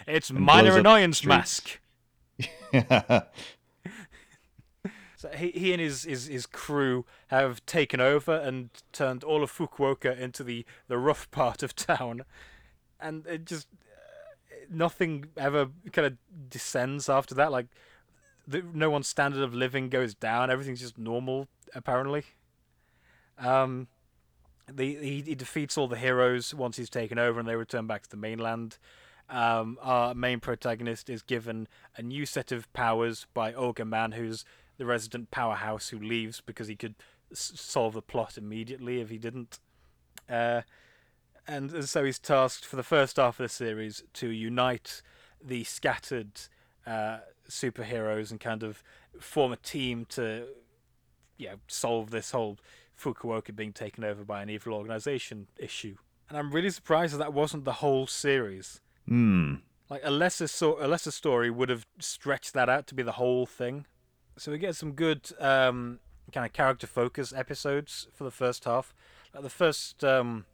It's 0.05 0.31
minor 0.31 0.77
annoyance 0.77 1.19
streets. 1.19 1.77
mask. 2.73 2.73
He, 5.35 5.51
he 5.51 5.73
and 5.73 5.81
his, 5.81 6.03
his, 6.03 6.27
his 6.27 6.45
crew 6.45 7.05
have 7.27 7.65
taken 7.65 7.99
over 7.99 8.33
and 8.35 8.69
turned 8.91 9.23
all 9.23 9.43
of 9.43 9.51
Fukuoka 9.51 10.17
into 10.17 10.43
the, 10.43 10.65
the 10.87 10.97
rough 10.97 11.29
part 11.31 11.63
of 11.63 11.75
town. 11.75 12.23
And 12.99 13.25
it 13.27 13.45
just. 13.45 13.67
uh, 13.91 14.55
Nothing 14.69 15.25
ever 15.37 15.69
kind 15.93 16.05
of 16.07 16.17
descends 16.49 17.07
after 17.07 17.33
that. 17.35 17.51
Like, 17.51 17.67
the, 18.47 18.63
no 18.73 18.89
one's 18.89 19.07
standard 19.07 19.41
of 19.43 19.53
living 19.53 19.89
goes 19.89 20.13
down. 20.13 20.49
Everything's 20.49 20.81
just 20.81 20.97
normal, 20.97 21.47
apparently. 21.73 22.23
Um, 23.37 23.87
the, 24.71 24.95
he, 24.95 25.21
he 25.21 25.35
defeats 25.35 25.77
all 25.77 25.87
the 25.87 25.97
heroes 25.97 26.53
once 26.53 26.77
he's 26.77 26.89
taken 26.89 27.17
over 27.17 27.39
and 27.39 27.47
they 27.47 27.55
return 27.55 27.87
back 27.87 28.03
to 28.03 28.09
the 28.09 28.17
mainland. 28.17 28.77
Um, 29.29 29.77
our 29.81 30.13
main 30.13 30.39
protagonist 30.39 31.09
is 31.09 31.21
given 31.21 31.67
a 31.97 32.01
new 32.01 32.25
set 32.25 32.51
of 32.51 32.71
powers 32.73 33.27
by 33.33 33.53
Ogre 33.53 33.85
Man, 33.85 34.13
who's 34.13 34.45
the 34.77 34.85
resident 34.85 35.31
powerhouse 35.31 35.89
who 35.89 35.99
leaves 35.99 36.41
because 36.41 36.67
he 36.67 36.75
could 36.75 36.95
s- 37.31 37.51
solve 37.55 37.93
the 37.93 38.01
plot 38.01 38.37
immediately 38.37 38.99
if 39.01 39.09
he 39.09 39.17
didn't. 39.17 39.59
Uh, 40.29 40.61
and, 41.47 41.71
and 41.71 41.87
so 41.89 42.03
he's 42.03 42.19
tasked 42.19 42.65
for 42.65 42.75
the 42.75 42.83
first 42.83 43.17
half 43.17 43.39
of 43.39 43.43
the 43.45 43.49
series 43.49 44.03
to 44.13 44.29
unite 44.29 45.01
the 45.43 45.63
scattered 45.63 46.31
uh, 46.85 47.19
superheroes 47.49 48.31
and 48.31 48.39
kind 48.39 48.63
of 48.63 48.83
form 49.19 49.51
a 49.51 49.57
team 49.57 50.05
to 50.05 50.47
yeah 51.37 51.55
solve 51.67 52.11
this 52.11 52.31
whole 52.31 52.57
Fukuoka 52.99 53.55
being 53.55 53.73
taken 53.73 54.03
over 54.03 54.23
by 54.23 54.41
an 54.41 54.49
evil 54.49 54.73
organization 54.73 55.47
issue. 55.57 55.95
And 56.29 56.37
I'm 56.37 56.51
really 56.51 56.71
surprised 56.71 57.13
that 57.13 57.19
that 57.19 57.33
wasn't 57.33 57.63
the 57.63 57.73
whole 57.73 58.07
series. 58.07 58.81
Hmm. 59.07 59.55
Like 59.89 60.01
a 60.03 60.11
lesser 60.11 60.47
so- 60.47 60.77
a 60.83 60.87
lesser 60.87 61.11
story 61.11 61.49
would 61.49 61.69
have 61.69 61.85
stretched 61.99 62.53
that 62.53 62.67
out 62.69 62.87
to 62.87 62.95
be 62.95 63.03
the 63.03 63.13
whole 63.13 63.45
thing. 63.45 63.85
So 64.37 64.51
we 64.51 64.59
get 64.59 64.75
some 64.75 64.91
good 64.91 65.31
um, 65.39 65.99
kind 66.31 66.45
of 66.45 66.53
character 66.53 66.85
focus 66.85 67.33
episodes 67.35 68.07
for 68.13 68.23
the 68.23 68.31
first 68.31 68.65
half. 68.65 68.93
Like 69.33 69.43
the 69.43 69.49
first 69.49 70.03
um, 70.03 70.45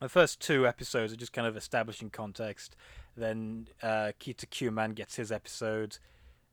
the 0.00 0.08
first 0.08 0.40
two 0.40 0.66
episodes 0.66 1.12
are 1.12 1.16
just 1.16 1.32
kind 1.32 1.46
of 1.46 1.56
establishing 1.56 2.10
context. 2.10 2.76
Then 3.16 3.68
uh, 3.82 4.12
Kita 4.20 4.48
Q 4.50 4.70
Man 4.70 4.92
gets 4.92 5.16
his 5.16 5.32
episode, 5.32 5.98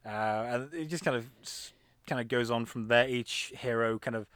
uh, 0.06 0.10
and 0.10 0.74
it 0.74 0.86
just 0.86 1.04
kind 1.04 1.18
of 1.18 1.28
kind 2.08 2.22
of 2.22 2.28
goes 2.30 2.50
on 2.50 2.66
from 2.66 2.88
there. 2.88 3.08
Each 3.08 3.52
hero 3.58 4.00
kind 4.00 4.16
of 4.16 4.28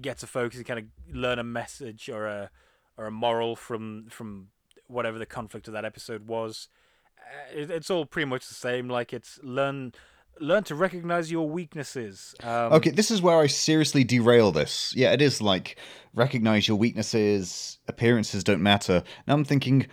gets 0.00 0.22
a 0.22 0.26
focus, 0.26 0.58
and 0.58 0.66
kind 0.66 0.78
of 0.78 1.14
learn 1.14 1.38
a 1.38 1.44
message 1.44 2.08
or 2.08 2.26
a 2.26 2.50
or 2.96 3.06
a 3.06 3.10
moral 3.10 3.56
from 3.56 4.06
from 4.10 4.48
whatever 4.86 5.18
the 5.18 5.26
conflict 5.26 5.66
of 5.66 5.74
that 5.74 5.84
episode 5.84 6.28
was. 6.28 6.68
Uh, 7.18 7.58
it, 7.60 7.70
it's 7.70 7.90
all 7.90 8.06
pretty 8.06 8.26
much 8.26 8.46
the 8.46 8.54
same. 8.54 8.88
Like 8.88 9.12
it's 9.12 9.40
learn 9.42 9.92
learn 10.40 10.64
to 10.64 10.74
recognize 10.74 11.30
your 11.30 11.48
weaknesses. 11.48 12.34
Um, 12.42 12.72
Okay, 12.74 12.90
this 12.90 13.10
is 13.10 13.22
where 13.22 13.38
I 13.38 13.46
seriously 13.46 14.04
derail 14.04 14.52
this. 14.52 14.92
Yeah, 14.96 15.12
it 15.12 15.22
is 15.22 15.40
like 15.40 15.76
recognize 16.14 16.68
your 16.68 16.76
weaknesses, 16.76 17.78
appearances 17.88 18.44
don't 18.44 18.62
matter. 18.62 19.02
Now 19.26 19.34
I'm 19.34 19.44
thinking, 19.44 19.86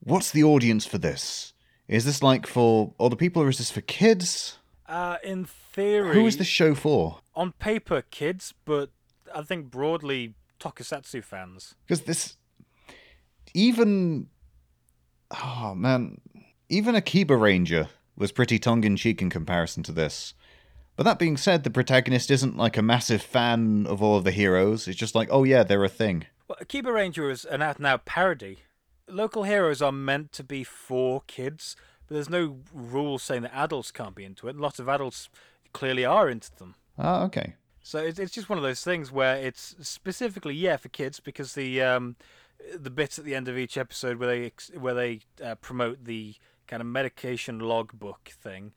what's 0.00 0.30
the 0.30 0.44
audience 0.44 0.86
for 0.86 0.98
this? 0.98 1.52
Is 1.88 2.04
this 2.04 2.22
like 2.22 2.46
for 2.46 2.94
older 2.98 3.16
people 3.16 3.42
or 3.42 3.48
is 3.48 3.58
this 3.58 3.70
for 3.70 3.80
kids? 3.82 4.58
Uh, 4.86 5.16
in 5.24 5.44
theory, 5.46 6.14
Who 6.14 6.26
is 6.26 6.36
the 6.36 6.44
show 6.44 6.74
for? 6.74 7.18
on 7.34 7.52
paper 7.52 8.02
kids, 8.10 8.52
but 8.64 8.90
I 9.34 9.42
think 9.42 9.70
broadly 9.70 10.34
tokusatsu 10.60 11.24
fans. 11.24 11.74
Because 11.86 12.02
this, 12.02 12.36
even, 13.54 14.28
oh 15.42 15.74
man, 15.74 16.20
even 16.68 16.94
Akiba 16.94 17.36
Ranger 17.36 17.88
was 18.16 18.32
pretty 18.32 18.58
tongue 18.58 18.84
in 18.84 18.96
cheek 18.96 19.22
in 19.22 19.30
comparison 19.30 19.82
to 19.84 19.92
this. 19.92 20.34
But 20.96 21.04
that 21.04 21.18
being 21.18 21.36
said, 21.36 21.64
the 21.64 21.70
protagonist 21.70 22.30
isn't 22.30 22.56
like 22.56 22.76
a 22.76 22.82
massive 22.82 23.22
fan 23.22 23.86
of 23.86 24.02
all 24.02 24.16
of 24.16 24.24
the 24.24 24.30
heroes. 24.30 24.86
It's 24.86 24.98
just 24.98 25.14
like, 25.14 25.28
oh 25.30 25.44
yeah, 25.44 25.62
they're 25.62 25.84
a 25.84 25.88
thing. 25.88 26.26
Well, 26.48 26.58
Akiba 26.60 26.92
Ranger 26.92 27.30
is 27.30 27.44
an 27.44 27.62
out 27.62 27.78
and 27.78 27.86
out 27.86 28.04
parody. 28.04 28.58
Local 29.08 29.44
heroes 29.44 29.80
are 29.80 29.92
meant 29.92 30.32
to 30.32 30.44
be 30.44 30.64
for 30.64 31.22
kids, 31.26 31.76
but 32.06 32.14
there's 32.14 32.28
no 32.30 32.58
rule 32.72 33.18
saying 33.18 33.42
that 33.42 33.54
adults 33.54 33.90
can't 33.90 34.14
be 34.14 34.24
into 34.24 34.48
it. 34.48 34.56
Lots 34.56 34.78
of 34.78 34.88
adults 34.88 35.30
clearly 35.72 36.04
are 36.04 36.28
into 36.28 36.54
them. 36.56 36.74
Ah, 36.98 37.22
okay. 37.24 37.54
So 37.82 37.98
it's 37.98 38.18
it's 38.18 38.32
just 38.32 38.48
one 38.48 38.58
of 38.58 38.62
those 38.62 38.84
things 38.84 39.10
where 39.10 39.36
it's 39.36 39.74
specifically 39.80 40.54
yeah 40.54 40.76
for 40.76 40.88
kids 40.88 41.18
because 41.18 41.54
the 41.54 41.82
um 41.82 42.16
the 42.74 42.90
bits 42.90 43.18
at 43.18 43.24
the 43.24 43.34
end 43.34 43.48
of 43.48 43.58
each 43.58 43.76
episode 43.76 44.18
where 44.18 44.28
they 44.28 44.52
where 44.78 44.94
they 44.94 45.20
uh, 45.42 45.56
promote 45.56 46.04
the 46.04 46.36
kind 46.72 46.80
of 46.80 46.86
medication 46.86 47.58
logbook 47.58 48.30
thing 48.30 48.72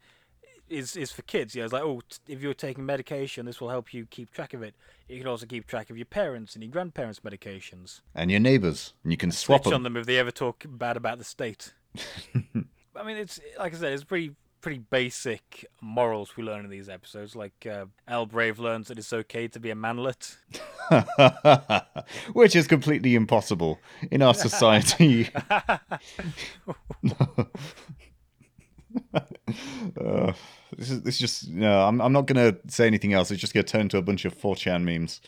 is 0.67 0.97
is 0.97 1.13
for 1.13 1.21
kids. 1.21 1.55
Yeah, 1.55 1.63
it's 1.63 1.71
like 1.71 1.81
oh 1.83 2.01
t- 2.01 2.33
if 2.33 2.41
you're 2.41 2.53
taking 2.53 2.85
medication, 2.85 3.45
this 3.45 3.61
will 3.61 3.69
help 3.69 3.93
you 3.93 4.05
keep 4.05 4.31
track 4.31 4.53
of 4.53 4.61
it. 4.61 4.75
You 5.07 5.17
can 5.17 5.27
also 5.27 5.45
keep 5.45 5.65
track 5.65 5.89
of 5.89 5.97
your 5.97 6.05
parents 6.05 6.55
and 6.55 6.63
your 6.63 6.73
grandparents' 6.73 7.21
medications. 7.21 8.01
And 8.13 8.29
your 8.29 8.41
neighbors, 8.41 8.93
and 9.03 9.13
you 9.13 9.17
can 9.17 9.31
swap 9.31 9.63
Switch 9.63 9.73
on 9.73 9.83
them. 9.83 9.93
them 9.93 10.01
if 10.01 10.07
they 10.07 10.17
ever 10.17 10.31
talk 10.31 10.65
bad 10.67 10.97
about 10.97 11.19
the 11.19 11.23
state. 11.23 11.73
I 12.35 13.03
mean, 13.05 13.15
it's 13.15 13.39
like 13.57 13.73
I 13.73 13.77
said, 13.77 13.93
it's 13.93 14.03
pretty 14.03 14.31
pretty 14.65 14.79
basic 14.89 15.63
morals 15.79 16.35
we 16.35 16.41
learn 16.41 16.65
in 16.65 16.71
these 16.71 16.89
episodes. 16.89 17.35
Like 17.35 17.67
uh, 17.69 17.85
El 18.07 18.25
Brave 18.25 18.57
learns 18.57 18.87
that 18.87 18.97
it's 18.97 19.13
okay 19.13 19.47
to 19.49 19.59
be 19.59 19.69
a 19.69 19.75
manlet. 19.75 20.37
Which 22.33 22.55
is 22.55 22.65
completely 22.65 23.13
impossible 23.13 23.77
in 24.09 24.23
our 24.23 24.33
society. 24.33 25.29
Uh, 30.01 30.31
this 30.77 30.89
is 30.89 31.01
this 31.01 31.15
is 31.15 31.19
just 31.19 31.49
no. 31.49 31.85
I'm 31.85 32.01
I'm 32.01 32.13
not 32.13 32.25
gonna 32.25 32.55
say 32.67 32.87
anything 32.87 33.13
else. 33.13 33.29
It's 33.29 33.41
just 33.41 33.53
gonna 33.53 33.63
turn 33.63 33.81
into 33.81 33.97
a 33.97 34.01
bunch 34.01 34.25
of 34.25 34.35
4chan 34.35 34.83
memes. 34.83 35.21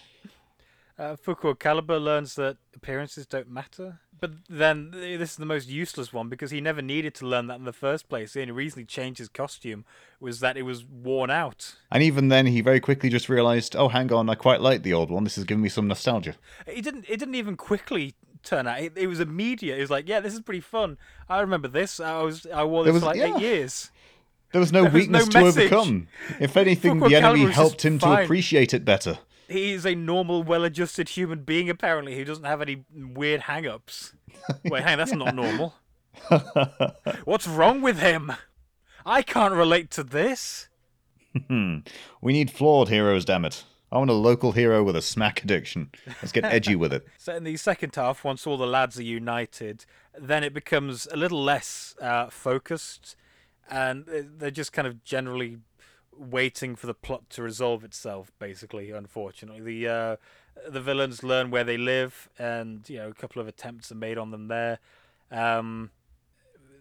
Uh, 0.99 1.15
Fukuo 1.15 1.57
Caliber 1.57 1.99
learns 1.99 2.35
that 2.35 2.57
appearances 2.75 3.25
don't 3.25 3.49
matter. 3.49 3.99
But 4.19 4.31
then 4.49 4.89
this 4.91 5.31
is 5.31 5.35
the 5.35 5.45
most 5.45 5.69
useless 5.69 6.11
one 6.11 6.27
because 6.27 6.49
he 6.49 6.59
never 6.59 6.81
needed 6.81 7.13
to 7.15 7.27
learn 7.27 7.45
that 7.47 7.59
in 7.59 7.65
the 7.65 7.73
first 7.73 8.09
place. 8.09 8.33
The 8.33 8.41
only 8.41 8.51
reason 8.51 8.79
he 8.79 8.85
changed 8.85 9.19
his 9.19 9.29
costume 9.29 9.85
was 10.19 10.39
that 10.39 10.57
it 10.57 10.63
was 10.63 10.83
worn 10.83 11.29
out. 11.29 11.75
And 11.91 12.01
even 12.01 12.29
then, 12.29 12.47
he 12.47 12.61
very 12.61 12.79
quickly 12.79 13.09
just 13.09 13.29
realized, 13.29 13.75
oh, 13.75 13.89
hang 13.89 14.11
on, 14.11 14.27
I 14.27 14.33
quite 14.33 14.59
like 14.59 14.81
the 14.81 14.93
old 14.93 15.11
one. 15.11 15.23
This 15.23 15.37
is 15.37 15.43
giving 15.43 15.61
me 15.61 15.69
some 15.69 15.87
nostalgia. 15.87 16.33
It 16.65 16.81
didn't. 16.83 17.05
It 17.07 17.17
didn't 17.17 17.35
even 17.35 17.55
quickly 17.55 18.15
turn 18.41 18.65
out. 18.65 18.79
It, 18.79 18.93
it 18.97 19.05
was 19.05 19.19
immediate. 19.19 19.77
It 19.77 19.81
was 19.81 19.91
like, 19.91 20.09
yeah, 20.09 20.19
this 20.19 20.33
is 20.33 20.41
pretty 20.41 20.61
fun. 20.61 20.97
I 21.29 21.39
remember 21.41 21.67
this. 21.67 21.99
I 21.99 22.23
was. 22.23 22.47
I 22.51 22.63
wore 22.63 22.85
this 22.85 22.93
was- 22.93 23.03
for 23.03 23.09
like 23.09 23.17
yeah. 23.17 23.35
eight 23.35 23.41
years. 23.41 23.91
There 24.51 24.61
was 24.61 24.71
no 24.71 24.83
There 24.83 24.91
was 24.93 24.93
no 24.93 24.99
weakness 25.19 25.27
to 25.27 25.41
message. 25.43 25.71
overcome. 25.71 26.07
If 26.39 26.57
anything, 26.57 27.01
Fukuo 27.01 27.09
the 27.09 27.15
enemy 27.17 27.51
helped 27.51 27.83
him 27.85 27.99
to 27.99 28.23
appreciate 28.23 28.73
it 28.73 28.83
better. 28.85 29.19
He 29.47 29.73
is 29.73 29.85
a 29.85 29.95
normal, 29.95 30.43
well-adjusted 30.43 31.09
human 31.09 31.43
being. 31.43 31.69
Apparently, 31.69 32.15
who 32.15 32.25
doesn't 32.25 32.43
have 32.43 32.61
any 32.61 32.83
weird 32.93 33.41
hang-ups. 33.41 34.13
Wait, 34.65 34.83
hang. 34.83 34.97
That's 34.97 35.13
not 35.13 35.35
normal. 35.35 35.75
What's 37.25 37.47
wrong 37.47 37.81
with 37.81 37.99
him? 37.99 38.33
I 39.05 39.21
can't 39.21 39.53
relate 39.53 39.89
to 39.91 40.03
this. 40.03 40.67
Hmm. 41.47 41.77
We 42.21 42.33
need 42.33 42.51
flawed 42.51 42.89
heroes, 42.89 43.23
damn 43.23 43.45
it. 43.45 43.63
I 43.91 43.97
want 43.97 44.09
a 44.09 44.13
local 44.13 44.51
hero 44.51 44.83
with 44.83 44.97
a 44.97 45.01
smack 45.01 45.43
addiction. 45.43 45.91
Let's 46.05 46.33
get 46.33 46.43
edgy 46.43 46.75
with 46.75 46.91
it. 46.91 47.07
So 47.17 47.35
in 47.35 47.43
the 47.43 47.55
second 47.57 47.95
half, 47.95 48.23
once 48.23 48.45
all 48.45 48.57
the 48.57 48.67
lads 48.67 48.99
are 48.99 49.03
united, 49.03 49.85
then 50.17 50.43
it 50.43 50.53
becomes 50.53 51.07
a 51.11 51.17
little 51.17 51.41
less 51.41 51.95
uh, 52.01 52.27
focused, 52.29 53.15
and 53.69 54.07
uh, 54.09 54.23
they're 54.37 54.51
just 54.51 54.73
kind 54.73 54.87
of 54.87 55.03
generally 55.03 55.57
waiting 56.17 56.75
for 56.75 56.87
the 56.87 56.93
plot 56.93 57.29
to 57.31 57.41
resolve 57.41 57.83
itself. 57.83 58.31
Basically, 58.39 58.91
unfortunately, 58.91 59.61
the 59.61 59.87
uh, 59.87 60.15
the 60.69 60.81
villains 60.81 61.23
learn 61.23 61.51
where 61.51 61.63
they 61.63 61.77
live, 61.77 62.29
and 62.37 62.87
you 62.89 62.97
know 62.97 63.09
a 63.09 63.13
couple 63.13 63.41
of 63.41 63.47
attempts 63.47 63.91
are 63.91 63.95
made 63.95 64.17
on 64.17 64.31
them 64.31 64.47
there. 64.47 64.79
Um, 65.31 65.91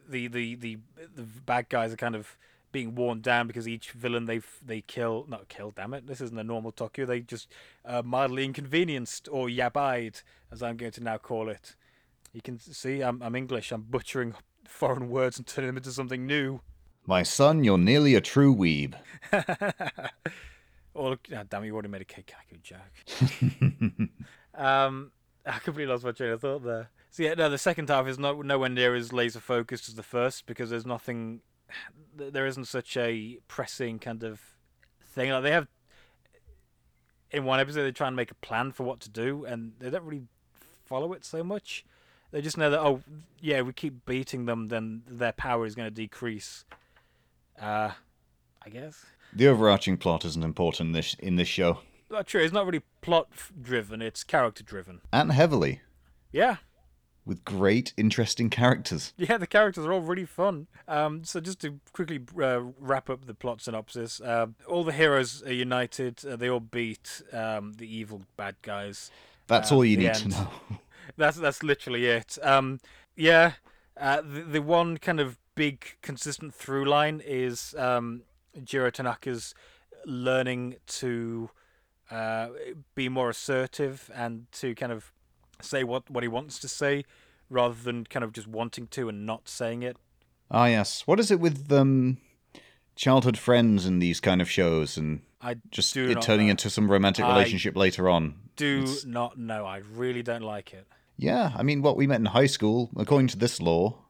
the 0.08 0.28
the 0.28 0.54
the 0.54 0.78
the 1.14 1.22
bad 1.22 1.68
guys 1.68 1.92
are 1.92 1.96
kind 1.96 2.14
of 2.14 2.36
being 2.72 2.94
worn 2.94 3.20
down 3.20 3.46
because 3.46 3.66
each 3.66 3.92
villain 3.92 4.26
they 4.26 4.40
they 4.64 4.80
kill 4.82 5.24
not 5.28 5.48
kill 5.48 5.70
damn 5.70 5.94
it 5.94 6.06
this 6.06 6.20
isn't 6.20 6.38
a 6.38 6.44
normal 6.44 6.70
toku 6.70 7.06
they 7.06 7.20
just 7.20 7.50
uh, 7.86 8.02
mildly 8.04 8.44
inconvenienced 8.44 9.28
or 9.32 9.48
yabaid 9.48 10.22
as 10.52 10.62
I'm 10.62 10.76
going 10.76 10.92
to 10.92 11.02
now 11.02 11.16
call 11.16 11.48
it 11.48 11.74
you 12.32 12.42
can 12.42 12.58
see 12.58 13.00
I'm 13.02 13.22
I'm 13.22 13.34
English 13.34 13.72
I'm 13.72 13.82
butchering 13.82 14.34
foreign 14.64 15.08
words 15.08 15.38
and 15.38 15.46
turning 15.46 15.68
them 15.68 15.76
into 15.78 15.92
something 15.92 16.26
new 16.26 16.60
My 17.06 17.22
son, 17.22 17.64
you're 17.64 17.78
nearly 17.78 18.14
a 18.14 18.20
true 18.20 18.54
weeb. 18.54 18.94
or 19.32 21.18
oh, 21.34 21.42
damn 21.48 21.64
you 21.64 21.72
already 21.72 21.88
made 21.88 22.02
a 22.02 22.04
Keikaku 22.04 22.62
joke 22.62 24.10
um 24.54 25.10
I 25.46 25.58
completely 25.58 25.92
lost 25.92 26.04
my 26.04 26.12
train 26.12 26.30
of 26.30 26.40
thought 26.40 26.62
there 26.62 26.90
so 27.10 27.24
yeah 27.24 27.34
no 27.34 27.48
the 27.48 27.58
second 27.58 27.88
half 27.88 28.06
is 28.06 28.20
not 28.20 28.44
nowhere 28.44 28.68
near 28.68 28.94
as 28.94 29.12
laser 29.12 29.40
focused 29.40 29.88
as 29.88 29.96
the 29.96 30.04
first 30.04 30.46
because 30.46 30.70
there's 30.70 30.86
nothing 30.86 31.40
there 32.16 32.46
isn't 32.46 32.66
such 32.66 32.96
a 32.96 33.38
pressing 33.48 33.98
kind 33.98 34.22
of 34.22 34.40
thing. 35.04 35.30
Like 35.30 35.42
they 35.42 35.50
have 35.50 35.68
in 37.30 37.44
one 37.44 37.60
episode, 37.60 37.82
they 37.82 37.92
try 37.92 38.06
and 38.06 38.16
make 38.16 38.30
a 38.30 38.36
plan 38.36 38.72
for 38.72 38.84
what 38.84 39.00
to 39.00 39.10
do, 39.10 39.44
and 39.44 39.72
they 39.78 39.90
don't 39.90 40.04
really 40.04 40.24
follow 40.84 41.12
it 41.12 41.24
so 41.24 41.42
much. 41.42 41.84
They 42.30 42.40
just 42.40 42.58
know 42.58 42.70
that 42.70 42.80
oh 42.80 43.02
yeah, 43.40 43.62
we 43.62 43.72
keep 43.72 44.04
beating 44.06 44.46
them, 44.46 44.68
then 44.68 45.02
their 45.08 45.32
power 45.32 45.66
is 45.66 45.74
going 45.74 45.86
to 45.86 45.94
decrease. 45.94 46.64
Uh, 47.60 47.90
I 48.64 48.68
guess. 48.70 49.04
The 49.32 49.48
overarching 49.48 49.96
plot 49.96 50.24
isn't 50.24 50.42
important 50.44 50.88
in 50.88 50.92
this, 50.92 51.14
in 51.18 51.36
this 51.36 51.48
show. 51.48 51.78
Not 52.10 52.26
true. 52.26 52.42
It's 52.42 52.52
not 52.52 52.66
really 52.66 52.82
plot 53.00 53.28
driven. 53.60 54.00
It's 54.00 54.24
character 54.24 54.62
driven. 54.62 55.00
And 55.12 55.32
heavily. 55.32 55.80
Yeah, 56.32 56.56
With 57.24 57.44
great, 57.44 57.92
interesting 57.96 58.50
characters. 58.50 59.12
Yeah, 59.18 59.38
the 59.38 59.46
characters 59.46 59.84
are 59.86 59.92
all 59.92 60.00
really 60.00 60.24
fun. 60.26 60.66
Um, 60.86 61.24
so 61.24 61.40
just 61.40 61.60
to 61.62 61.80
quickly 61.92 62.20
uh, 62.40 62.60
wrap 62.78 63.08
up 63.10 63.26
the 63.26 63.34
plot 63.34 63.60
synopsis, 63.62 64.20
uh, 64.20 64.46
all 64.68 64.84
the 64.84 64.92
heroes 64.92 65.42
are 65.44 65.52
united. 65.52 66.24
Uh, 66.24 66.36
they 66.36 66.48
all 66.48 66.60
beat 66.60 67.22
um, 67.32 67.72
the 67.74 67.86
evil 67.92 68.22
bad 68.36 68.56
guys. 68.62 69.10
That's 69.48 69.72
Uh, 69.72 69.76
all 69.76 69.84
you 69.84 69.96
need 69.96 70.14
to 70.14 70.28
know. 70.28 70.50
That's 71.16 71.36
that's 71.38 71.62
literally 71.62 72.06
it. 72.06 72.36
Um, 72.42 72.80
yeah, 73.14 73.52
uh, 73.96 74.20
the, 74.22 74.42
the 74.42 74.62
one 74.62 74.98
kind 74.98 75.20
of 75.20 75.38
big 75.56 75.96
consistent 76.02 76.54
through 76.54 76.84
line 76.84 77.20
is 77.26 77.74
um, 77.76 78.22
Jiro 78.62 78.90
Tanaka's 78.90 79.54
learning 80.04 80.76
to 80.86 81.50
uh, 82.10 82.48
be 82.94 83.08
more 83.08 83.30
assertive 83.30 84.08
and 84.14 84.46
to 84.52 84.74
kind 84.76 84.92
of 84.92 85.12
say 85.60 85.82
what, 85.82 86.08
what 86.08 86.22
he 86.22 86.28
wants 86.28 86.60
to 86.60 86.68
say 86.68 87.04
rather 87.50 87.74
than 87.74 88.04
kind 88.04 88.22
of 88.22 88.32
just 88.32 88.46
wanting 88.46 88.86
to 88.88 89.08
and 89.08 89.26
not 89.26 89.48
saying 89.48 89.82
it. 89.82 89.96
Ah, 90.50 90.66
yes. 90.66 91.02
What 91.06 91.18
is 91.18 91.30
it 91.32 91.40
with 91.40 91.72
um, 91.72 92.18
childhood 92.94 93.36
friends 93.38 93.86
in 93.86 93.98
these 93.98 94.20
kind 94.20 94.40
of 94.40 94.48
shows 94.48 94.96
and 94.96 95.22
I 95.40 95.56
just 95.70 95.92
do 95.94 96.08
it 96.10 96.22
turning 96.22 96.46
know. 96.46 96.52
into 96.52 96.70
some 96.70 96.90
romantic 96.90 97.24
I 97.24 97.30
relationship 97.30 97.76
later 97.76 98.08
on? 98.08 98.34
do 98.56 98.82
It's- 98.82 99.04
not 99.04 99.38
know. 99.38 99.64
I 99.66 99.78
really 99.78 100.22
don't 100.22 100.42
like 100.42 100.72
it. 100.72 100.86
Yeah, 101.18 101.52
I 101.56 101.62
mean, 101.62 101.80
what 101.80 101.96
we 101.96 102.06
met 102.06 102.20
in 102.20 102.26
high 102.26 102.46
school, 102.46 102.90
according 102.94 103.28
to 103.28 103.38
this 103.38 103.60
law, 103.60 104.05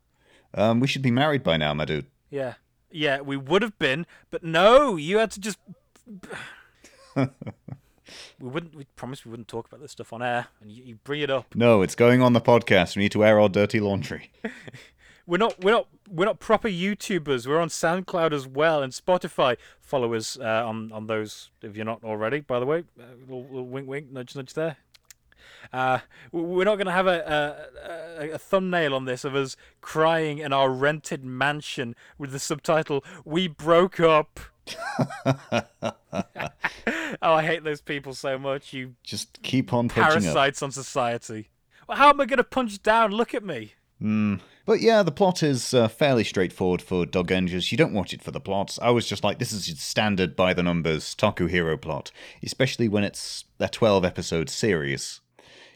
um, 0.57 0.81
we 0.81 0.87
should 0.87 1.03
be 1.03 1.11
married 1.11 1.43
by 1.43 1.57
now, 1.57 1.73
my 1.75 1.85
dude. 1.85 2.07
Yeah. 2.31 2.55
Yeah, 2.91 3.21
we 3.21 3.37
would 3.37 3.63
have 3.63 3.79
been, 3.79 4.07
but 4.31 4.43
no, 4.43 4.97
you 4.97 5.19
had 5.19 5.31
to 5.33 5.41
just. 5.41 5.59
we 7.17 7.29
wouldn't. 8.41 8.75
We 8.75 8.85
promised 8.97 9.27
we 9.27 9.31
wouldn't 9.31 9.49
talk 9.49 9.67
about 9.67 9.81
this 9.81 9.93
stuff 9.93 10.13
on 10.13 10.23
air, 10.23 10.47
and 10.61 10.71
you, 10.71 10.83
you 10.85 10.95
bring 11.05 11.21
it 11.21 11.31
up. 11.31 11.55
No, 11.55 11.83
it's 11.83 11.95
going 11.95 12.23
on 12.23 12.33
the 12.33 12.41
podcast. 12.41 12.97
We 12.97 13.03
need 13.03 13.13
to 13.13 13.25
air 13.25 13.41
our 13.41 13.49
dirty 13.49 13.81
laundry. 13.81 14.31
We're 15.27 15.39
not. 15.39 15.63
We're 15.63 15.73
not. 15.73 15.89
We're 16.09 16.25
not 16.25 16.39
proper 16.39 16.69
YouTubers. 16.69 17.47
We're 17.47 17.61
on 17.61 17.69
SoundCloud 17.69 18.33
as 18.33 18.47
well 18.47 18.83
and 18.83 18.93
Spotify. 18.93 19.57
Follow 19.81 20.15
us 20.15 20.39
uh, 20.39 20.65
on 20.65 20.93
on 20.93 21.07
those 21.09 21.51
if 21.63 21.77
you're 21.77 21.85
not 21.85 22.05
already. 22.05 22.41
By 22.41 22.61
the 22.61 22.67
way, 22.67 22.85
uh, 22.99 23.03
little, 23.21 23.43
little 23.43 23.67
wink, 23.67 23.89
wink, 23.89 24.13
nudge, 24.13 24.37
nudge 24.37 24.55
there. 24.55 24.77
Uh, 25.73 25.99
we're 26.33 26.65
not 26.65 26.77
going 26.77 26.87
to 26.87 26.93
have 26.93 27.07
a, 27.07 27.67
a, 28.19 28.25
a, 28.25 28.31
a 28.33 28.39
thumbnail 28.39 28.95
on 28.95 29.05
this 29.05 29.25
of 29.25 29.35
us 29.35 29.57
crying 29.81 30.39
in 30.39 30.53
our 30.53 30.71
rented 30.71 31.25
mansion 31.25 31.95
with 32.19 32.33
the 32.33 32.39
subtitle 32.39 33.05
"We 33.25 33.49
broke 33.49 34.01
up." 34.01 34.41
oh, 35.25 35.63
I 37.23 37.43
hate 37.43 37.65
those 37.65 37.81
people 37.81 38.15
so 38.15 38.39
much. 38.39 38.73
You 38.73 38.95
Just 39.03 39.43
keep 39.43 39.73
on 39.73 39.89
parasites 39.89 40.63
on 40.63 40.73
society. 40.73 41.51
Well, 41.89 41.99
how 41.99 42.11
am 42.11 42.21
I 42.21 42.27
going 42.27 42.39
to 42.39 42.45
punch 42.45 42.83
down? 42.83 43.13
Look 43.13 43.35
at 43.35 43.45
me. 43.45 43.75
Mm. 44.03 44.41
But 44.67 44.81
yeah, 44.81 45.03
the 45.03 45.13
plot 45.13 45.43
is 45.43 45.73
uh, 45.73 45.89
fairly 45.89 46.25
straightforward 46.25 46.83
for 46.83 47.07
Dogengers. 47.07 47.71
You 47.71 47.79
don't 47.79 47.95
watch 47.95 48.13
it 48.13 48.23
for 48.23 48.33
the 48.33 48.41
plots. 48.41 48.79
I 48.83 48.91
was 48.91 49.07
just 49.07 49.23
like, 49.23 49.39
this 49.39 49.53
is 49.53 49.69
your 49.69 49.77
standard 49.77 50.35
by 50.35 50.53
the 50.53 50.63
numbers 50.63 51.15
Toku 51.15 51.49
Hero 51.49 51.77
plot, 51.77 52.11
especially 52.43 52.89
when 52.89 53.05
it's 53.05 53.45
a 53.61 53.69
12 53.69 54.05
episode 54.05 54.51
series. 54.51 55.21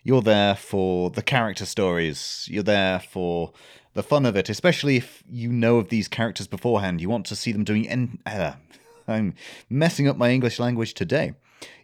You're 0.02 0.22
there 0.22 0.54
for 0.54 1.10
the 1.10 1.22
character 1.22 1.66
stories, 1.66 2.46
you're 2.50 2.62
there 2.62 3.00
for 3.00 3.52
the 3.94 4.02
fun 4.02 4.24
of 4.24 4.36
it, 4.36 4.48
especially 4.48 4.96
if 4.96 5.22
you 5.28 5.50
know 5.52 5.76
of 5.78 5.88
these 5.88 6.08
characters 6.08 6.46
beforehand. 6.46 7.00
You 7.00 7.10
want 7.10 7.26
to 7.26 7.36
see 7.36 7.52
them 7.52 7.64
doing. 7.64 7.88
En- 7.88 8.18
uh, 8.24 8.52
I'm 9.08 9.34
messing 9.68 10.08
up 10.08 10.16
my 10.16 10.30
English 10.30 10.58
language 10.58 10.94
today. 10.94 11.34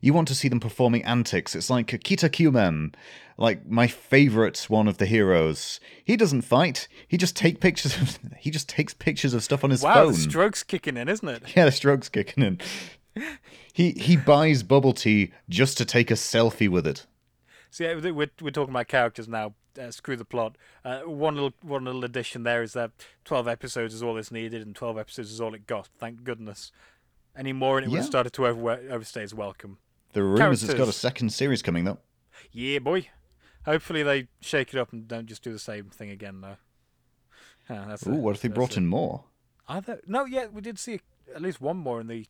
You 0.01 0.15
want 0.15 0.29
to 0.29 0.35
see 0.35 0.49
them 0.49 0.61
performing 0.61 1.05
antics. 1.05 1.55
It's 1.55 1.69
like 1.69 1.89
Kita 1.89 2.33
Q 2.33 2.51
Man, 2.53 2.95
like 3.37 3.67
my 3.69 3.87
favorite 3.87 4.65
one 4.71 4.89
of 4.89 4.97
the 4.97 5.05
heroes. 5.07 5.81
He 6.03 6.17
doesn't 6.17 6.43
fight. 6.43 6.89
He 7.07 7.19
just 7.19 7.37
take 7.37 7.61
pictures. 7.61 7.97
Of, 8.01 8.19
he 8.39 8.51
just 8.51 8.69
takes 8.69 8.95
pictures 8.95 9.35
of 9.35 9.43
stuff 9.43 9.65
on 9.65 9.71
his 9.71 9.83
Wow, 9.83 9.95
phone. 10.05 10.13
the 10.13 10.19
stroke's 10.19 10.63
kicking 10.63 10.97
in, 10.97 11.09
isn't 11.09 11.29
it? 11.29 11.43
yeah, 11.57 11.67
the 11.67 11.73
stroke's 11.73 12.09
kicking 12.09 12.43
in. 12.43 12.61
He 13.73 13.91
he 13.93 14.17
buys 14.17 14.63
bubble 14.63 14.93
tea 14.95 15.33
just 15.51 15.77
to 15.79 15.85
take 15.85 16.11
a 16.11 16.15
selfie 16.15 16.69
with 16.69 16.87
it. 16.87 17.05
So 17.71 17.85
yeah, 17.85 17.95
we're 18.11 18.31
we're 18.41 18.51
talking 18.51 18.73
about 18.73 18.89
characters 18.89 19.29
now. 19.29 19.55
Uh, 19.79 19.91
screw 19.91 20.17
the 20.17 20.25
plot. 20.25 20.57
Uh, 20.85 21.01
one 21.01 21.35
little 21.35 21.53
one 21.63 21.85
little 21.85 22.05
addition 22.05 22.45
there 22.45 22.63
is 22.63 22.73
that 22.73 22.93
twelve 23.25 23.47
episodes 23.47 23.93
is 23.93 24.03
all 24.03 24.17
it's 24.17 24.31
needed, 24.31 24.63
and 24.63 24.75
twelve 24.75 24.99
episodes 24.99 25.31
is 25.31 25.41
all 25.41 25.55
it 25.55 25.67
got. 25.67 25.89
Thank 25.99 26.25
goodness. 26.25 26.73
Any 27.37 27.53
more, 27.53 27.77
and 27.77 27.87
it 27.87 27.91
would 27.91 27.99
have 27.99 28.07
started 28.07 28.33
to 28.33 28.47
over, 28.47 28.71
overstay 28.91 29.23
its 29.23 29.35
welcome. 29.35 29.77
The 30.15 30.23
rumors 30.23 30.63
it's 30.65 30.73
got 30.73 30.89
a 30.89 30.93
second 30.93 31.31
series 31.31 31.61
coming 31.61 31.85
though. 31.85 31.99
Yeah, 32.51 32.79
boy. 32.79 33.09
Hopefully 33.67 34.03
they 34.03 34.29
shake 34.41 34.73
it 34.73 34.79
up 34.79 34.93
and 34.93 35.07
don't 35.07 35.27
just 35.27 35.43
do 35.43 35.53
the 35.53 35.59
same 35.59 35.91
thing 35.91 36.09
again, 36.11 36.41
though. 36.41 36.57
Huh, 37.69 37.85
that's 37.89 38.07
Ooh, 38.07 38.13
what 38.13 38.37
if 38.37 38.41
they 38.43 38.49
that's 38.49 38.55
brought 38.55 38.77
a- 38.77 38.79
in 38.79 38.87
more? 38.87 39.25
Are 39.69 39.81
there? 39.81 40.01
No, 40.07 40.25
yeah, 40.25 40.47
we 40.47 40.61
did 40.63 40.79
see 40.79 41.01
at 41.35 41.43
least 41.43 41.61
one 41.61 41.77
more 41.77 42.01
in 42.01 42.07
the. 42.07 42.27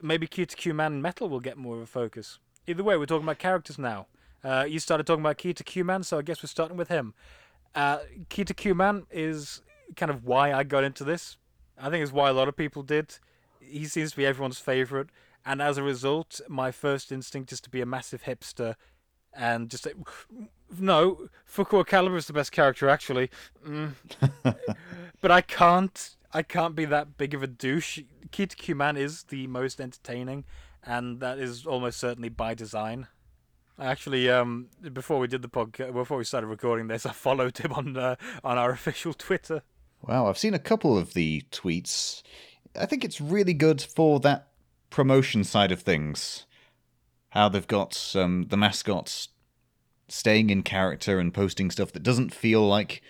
Maybe 0.00 0.26
Kita 0.26 0.56
Q 0.56 0.74
Man 0.74 1.00
Metal 1.00 1.28
will 1.28 1.38
get 1.38 1.56
more 1.56 1.76
of 1.76 1.82
a 1.82 1.86
focus. 1.86 2.38
Either 2.66 2.82
way, 2.82 2.96
we're 2.96 3.06
talking 3.06 3.24
about 3.24 3.38
characters 3.38 3.78
now. 3.78 4.06
Uh, 4.44 4.64
you 4.68 4.78
started 4.78 5.06
talking 5.06 5.22
about 5.22 5.38
Kita 5.38 5.64
Q 5.64 5.84
Man, 5.84 6.02
so 6.02 6.18
I 6.18 6.22
guess 6.22 6.42
we're 6.42 6.48
starting 6.48 6.76
with 6.76 6.88
him. 6.88 7.14
Uh, 7.74 7.98
Kita 8.28 8.56
Q 8.56 8.74
Man 8.74 9.06
is 9.10 9.62
kind 9.96 10.10
of 10.10 10.24
why 10.24 10.52
I 10.52 10.64
got 10.64 10.84
into 10.84 11.04
this. 11.04 11.36
I 11.78 11.90
think 11.90 12.02
it's 12.02 12.12
why 12.12 12.28
a 12.28 12.32
lot 12.32 12.48
of 12.48 12.56
people 12.56 12.82
did. 12.82 13.18
He 13.60 13.86
seems 13.86 14.10
to 14.12 14.16
be 14.16 14.26
everyone's 14.26 14.58
favorite, 14.58 15.08
and 15.44 15.62
as 15.62 15.78
a 15.78 15.82
result, 15.82 16.40
my 16.48 16.70
first 16.70 17.12
instinct 17.12 17.52
is 17.52 17.60
to 17.62 17.70
be 17.70 17.80
a 17.80 17.86
massive 17.86 18.24
hipster 18.24 18.74
and 19.34 19.70
just 19.70 19.84
say, 19.84 19.92
no, 20.78 21.28
Fukuo 21.50 21.86
Caliber 21.86 22.16
is 22.16 22.26
the 22.26 22.32
best 22.32 22.52
character 22.52 22.88
actually. 22.88 23.30
Mm. 23.66 23.92
but 25.20 25.30
I 25.30 25.40
can't. 25.40 26.16
I 26.34 26.42
can't 26.42 26.74
be 26.74 26.86
that 26.86 27.18
big 27.18 27.34
of 27.34 27.42
a 27.42 27.46
douche. 27.46 28.00
Kita 28.30 28.56
Q 28.56 28.74
Man 28.74 28.96
is 28.96 29.24
the 29.24 29.46
most 29.46 29.80
entertaining, 29.80 30.44
and 30.82 31.20
that 31.20 31.38
is 31.38 31.66
almost 31.66 32.00
certainly 32.00 32.30
by 32.30 32.54
design. 32.54 33.06
I 33.78 33.86
actually, 33.86 34.28
um, 34.30 34.68
before 34.92 35.18
we 35.18 35.26
did 35.28 35.42
the 35.42 35.48
podcast, 35.48 35.92
before 35.92 36.18
we 36.18 36.24
started 36.24 36.46
recording 36.46 36.88
this, 36.88 37.06
I 37.06 37.12
followed 37.12 37.58
him 37.58 37.72
on 37.72 37.96
uh, 37.96 38.16
on 38.44 38.58
our 38.58 38.70
official 38.70 39.12
Twitter. 39.14 39.62
Wow, 40.02 40.26
I've 40.26 40.38
seen 40.38 40.54
a 40.54 40.58
couple 40.58 40.98
of 40.98 41.14
the 41.14 41.42
tweets. 41.50 42.22
I 42.78 42.86
think 42.86 43.04
it's 43.04 43.20
really 43.20 43.54
good 43.54 43.80
for 43.82 44.18
that 44.20 44.48
promotion 44.90 45.44
side 45.44 45.72
of 45.72 45.80
things. 45.82 46.46
How 47.30 47.48
they've 47.48 47.66
got 47.66 48.12
um, 48.14 48.46
the 48.48 48.56
mascots 48.56 49.28
staying 50.08 50.50
in 50.50 50.62
character 50.62 51.18
and 51.18 51.32
posting 51.32 51.70
stuff 51.70 51.92
that 51.92 52.02
doesn't 52.02 52.34
feel 52.34 52.66
like 52.66 53.00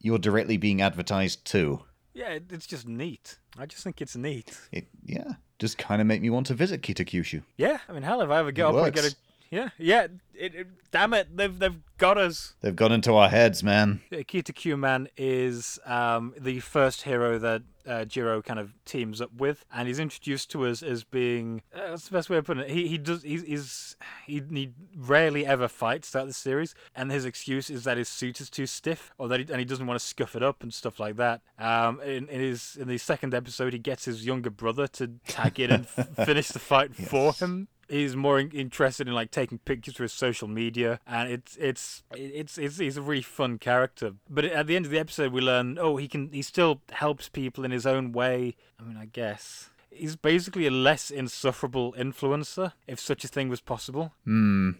you're 0.00 0.18
directly 0.18 0.56
being 0.56 0.80
advertised 0.80 1.44
to. 1.44 1.82
Yeah, 2.14 2.38
it's 2.50 2.66
just 2.66 2.88
neat. 2.88 3.38
I 3.56 3.66
just 3.66 3.84
think 3.84 4.00
it's 4.00 4.16
neat. 4.16 4.58
It, 4.72 4.88
yeah, 5.04 5.34
just 5.60 5.78
kind 5.78 6.00
of 6.00 6.06
make 6.08 6.20
me 6.22 6.30
want 6.30 6.46
to 6.46 6.54
visit 6.54 6.82
Kitakyushu. 6.82 7.42
Yeah, 7.56 7.78
I 7.88 7.92
mean, 7.92 8.02
hell, 8.02 8.22
if 8.22 8.30
I 8.30 8.38
ever 8.40 8.50
get 8.50 8.62
It 8.62 8.64
up 8.68 8.74
and 8.74 8.82
works. 8.82 9.00
get 9.00 9.12
a 9.12 9.16
yeah, 9.50 9.70
yeah, 9.78 10.06
it, 10.32 10.54
it, 10.54 10.66
damn 10.92 11.12
it, 11.12 11.36
they've 11.36 11.58
they've 11.58 11.80
got 11.98 12.16
us. 12.16 12.54
They've 12.60 12.76
got 12.76 12.92
into 12.92 13.14
our 13.14 13.28
heads, 13.28 13.64
man. 13.64 14.00
Kita 14.12 14.54
Q 14.54 14.76
Man 14.76 15.08
is 15.16 15.80
um, 15.84 16.34
the 16.38 16.60
first 16.60 17.02
hero 17.02 17.36
that 17.38 17.62
uh, 17.84 18.04
Jiro 18.04 18.42
kind 18.42 18.60
of 18.60 18.72
teams 18.84 19.20
up 19.20 19.32
with, 19.34 19.64
and 19.74 19.88
he's 19.88 19.98
introduced 19.98 20.52
to 20.52 20.66
us 20.66 20.84
as 20.84 21.02
being 21.02 21.62
uh, 21.74 21.90
that's 21.90 22.06
the 22.08 22.12
best 22.12 22.30
way 22.30 22.36
of 22.36 22.44
putting 22.44 22.62
it. 22.62 22.70
He 22.70 22.86
he 22.86 22.96
does 22.96 23.24
he's, 23.24 23.42
he's 23.42 23.96
he, 24.24 24.40
he 24.52 24.70
rarely 24.96 25.44
ever 25.44 25.66
fights 25.66 26.10
throughout 26.10 26.28
the 26.28 26.32
series, 26.32 26.72
and 26.94 27.10
his 27.10 27.24
excuse 27.24 27.70
is 27.70 27.82
that 27.84 27.96
his 27.96 28.08
suit 28.08 28.40
is 28.40 28.50
too 28.50 28.66
stiff, 28.66 29.10
or 29.18 29.26
that 29.26 29.40
he, 29.40 29.46
and 29.50 29.58
he 29.58 29.64
doesn't 29.64 29.86
want 29.86 29.98
to 29.98 30.06
scuff 30.06 30.36
it 30.36 30.44
up 30.44 30.62
and 30.62 30.72
stuff 30.72 31.00
like 31.00 31.16
that. 31.16 31.40
Um, 31.58 32.00
in, 32.02 32.28
in 32.28 32.40
his 32.40 32.76
in 32.80 32.86
the 32.86 32.98
second 32.98 33.34
episode, 33.34 33.72
he 33.72 33.80
gets 33.80 34.04
his 34.04 34.24
younger 34.24 34.50
brother 34.50 34.86
to 34.86 35.08
tag 35.26 35.58
in 35.58 35.72
and 35.72 35.86
f- 35.86 36.08
finish 36.24 36.48
the 36.48 36.60
fight 36.60 36.94
for 36.94 37.32
him 37.32 37.66
he's 37.90 38.16
more 38.16 38.38
in- 38.38 38.50
interested 38.52 39.08
in 39.08 39.14
like 39.14 39.30
taking 39.30 39.58
pictures 39.58 39.96
for 39.96 40.04
his 40.04 40.12
social 40.12 40.48
media 40.48 41.00
and 41.06 41.30
it's 41.30 41.56
it's 41.60 42.02
it's 42.14 42.56
it's 42.58 42.78
he's 42.78 42.96
a 42.96 43.02
really 43.02 43.22
fun 43.22 43.58
character. 43.58 44.12
But 44.28 44.44
at 44.44 44.66
the 44.66 44.76
end 44.76 44.86
of 44.86 44.90
the 44.90 44.98
episode 44.98 45.32
we 45.32 45.40
learn 45.40 45.78
oh 45.80 45.96
he 45.96 46.08
can 46.08 46.30
he 46.32 46.42
still 46.42 46.80
helps 46.92 47.28
people 47.28 47.64
in 47.64 47.70
his 47.70 47.86
own 47.86 48.12
way. 48.12 48.56
I 48.78 48.84
mean 48.84 48.96
i 48.96 49.06
guess. 49.06 49.70
He's 49.90 50.16
basically 50.16 50.66
a 50.66 50.70
less 50.70 51.10
insufferable 51.10 51.92
influencer 51.98 52.72
if 52.86 53.00
such 53.00 53.24
a 53.24 53.28
thing 53.28 53.48
was 53.48 53.60
possible. 53.60 54.12
Hmm. 54.24 54.70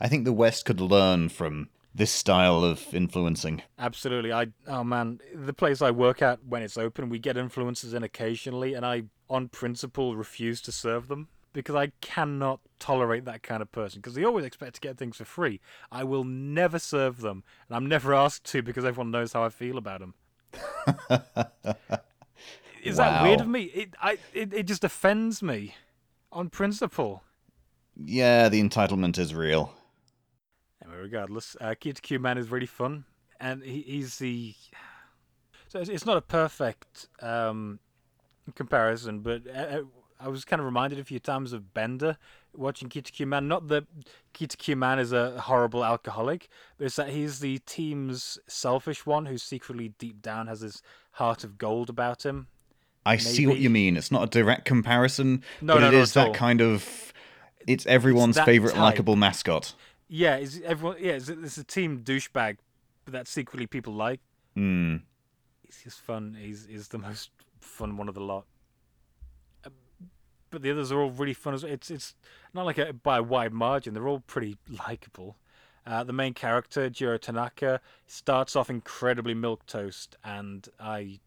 I 0.00 0.08
think 0.08 0.24
the 0.24 0.32
West 0.32 0.64
could 0.64 0.80
learn 0.80 1.28
from 1.28 1.68
this 1.94 2.10
style 2.10 2.64
of 2.64 2.92
influencing. 2.92 3.62
absolutely. 3.78 4.32
I 4.32 4.48
oh 4.66 4.82
man 4.84 5.20
the 5.34 5.52
place 5.52 5.80
i 5.82 5.90
work 5.90 6.22
at 6.22 6.44
when 6.44 6.62
it's 6.62 6.76
open 6.78 7.08
we 7.08 7.18
get 7.18 7.36
influencers 7.36 7.94
in 7.94 8.02
occasionally 8.02 8.74
and 8.74 8.84
i 8.84 9.04
on 9.30 9.48
principle 9.48 10.16
refuse 10.16 10.60
to 10.62 10.72
serve 10.72 11.06
them 11.08 11.28
because 11.54 11.74
I 11.74 11.92
cannot 12.02 12.60
tolerate 12.78 13.24
that 13.24 13.42
kind 13.42 13.62
of 13.62 13.72
person 13.72 14.02
because 14.02 14.14
they 14.14 14.24
always 14.24 14.44
expect 14.44 14.74
to 14.74 14.80
get 14.82 14.98
things 14.98 15.16
for 15.16 15.24
free. 15.24 15.60
I 15.90 16.04
will 16.04 16.24
never 16.24 16.78
serve 16.78 17.22
them, 17.22 17.44
and 17.66 17.76
I'm 17.76 17.86
never 17.86 18.12
asked 18.24 18.44
to 18.46 18.60
because 18.62 18.84
everyone 18.84 19.10
knows 19.10 19.32
how 19.32 19.42
I 19.42 19.48
feel 19.48 19.78
about 19.78 20.00
them. 20.00 20.14
Is 22.82 22.98
that 22.98 23.22
weird 23.22 23.40
of 23.40 23.48
me? 23.48 23.62
It 23.62 23.94
I 24.00 24.18
it, 24.34 24.52
it 24.52 24.64
just 24.64 24.84
offends 24.84 25.42
me 25.42 25.74
on 26.30 26.50
principle. 26.50 27.22
Yeah, 27.96 28.50
the 28.50 28.60
entitlement 28.62 29.18
is 29.18 29.34
real. 29.34 29.72
Anyway, 30.84 31.00
regardless, 31.00 31.56
uh, 31.60 31.74
Kita 31.80 32.02
Q 32.02 32.18
Man 32.18 32.36
is 32.36 32.50
really 32.50 32.66
fun, 32.66 33.04
and 33.40 33.62
he, 33.62 33.80
he's 33.82 34.18
the. 34.18 34.54
So 35.68 35.80
it's, 35.80 35.88
it's 35.88 36.04
not 36.04 36.18
a 36.18 36.20
perfect 36.20 37.08
um, 37.20 37.78
comparison, 38.54 39.20
but 39.20 39.42
uh, 39.48 39.82
I 40.24 40.28
was 40.28 40.44
kind 40.46 40.58
of 40.58 40.64
reminded 40.64 40.98
a 40.98 41.04
few 41.04 41.18
times 41.18 41.52
of 41.52 41.74
Bender 41.74 42.16
watching 42.56 42.88
Kita 42.88 43.12
Q 43.12 43.26
Man. 43.26 43.46
Not 43.46 43.68
that 43.68 43.84
Kita 44.32 44.56
Q 44.56 44.74
Man 44.74 44.98
is 44.98 45.12
a 45.12 45.38
horrible 45.42 45.84
alcoholic, 45.84 46.48
but 46.78 46.86
it's 46.86 46.96
that 46.96 47.10
he's 47.10 47.40
the 47.40 47.58
team's 47.66 48.38
selfish 48.46 49.04
one 49.04 49.26
who 49.26 49.36
secretly 49.36 49.92
deep 49.98 50.22
down 50.22 50.46
has 50.46 50.60
his 50.60 50.80
heart 51.12 51.44
of 51.44 51.58
gold 51.58 51.90
about 51.90 52.24
him. 52.24 52.46
I 53.04 53.18
see 53.18 53.46
what 53.46 53.58
you 53.58 53.68
mean. 53.68 53.98
It's 53.98 54.10
not 54.10 54.22
a 54.22 54.26
direct 54.26 54.64
comparison, 54.64 55.42
No, 55.60 55.74
but 55.74 55.80
no, 55.80 55.88
it 55.88 55.94
is 55.94 56.14
that 56.14 56.28
all. 56.28 56.34
kind 56.34 56.62
of. 56.62 57.12
It's 57.66 57.84
everyone's 57.86 58.36
that 58.36 58.46
favorite 58.46 58.72
type. 58.72 58.80
likable 58.80 59.16
mascot. 59.16 59.74
Yeah, 60.08 60.38
is 60.38 60.62
everyone? 60.64 60.96
Yeah, 61.00 61.12
it's, 61.12 61.28
it's 61.28 61.58
a 61.58 61.64
team 61.64 62.00
douchebag, 62.02 62.56
that 63.06 63.28
secretly 63.28 63.66
people 63.66 63.92
like. 63.92 64.20
Hmm. 64.54 64.96
He's 65.62 65.82
just 65.84 66.00
fun. 66.00 66.34
He's 66.40 66.66
he's 66.66 66.88
the 66.88 66.98
most 66.98 67.30
fun 67.60 67.98
one 67.98 68.08
of 68.08 68.14
the 68.14 68.20
lot. 68.22 68.46
But 70.54 70.62
the 70.62 70.70
others 70.70 70.90
are 70.90 71.00
all 71.00 71.10
really 71.10 71.34
fun 71.34 71.54
as 71.54 71.62
well. 71.64 71.72
It's 71.72 71.90
it's 71.90 72.14
not 72.52 72.64
like 72.64 72.78
a 72.78 72.92
by 72.92 73.18
a 73.18 73.22
wide 73.22 73.52
margin. 73.52 73.92
They're 73.94 74.08
all 74.08 74.20
pretty 74.20 74.56
likable. 74.86 75.36
Uh, 75.86 76.02
the 76.02 76.14
main 76.14 76.32
character, 76.32 76.88
Jiro 76.88 77.18
Tanaka, 77.18 77.80
starts 78.06 78.56
off 78.56 78.70
incredibly 78.70 79.34
milk 79.34 79.66
toast, 79.66 80.16
and 80.24 80.66
I 80.80 81.20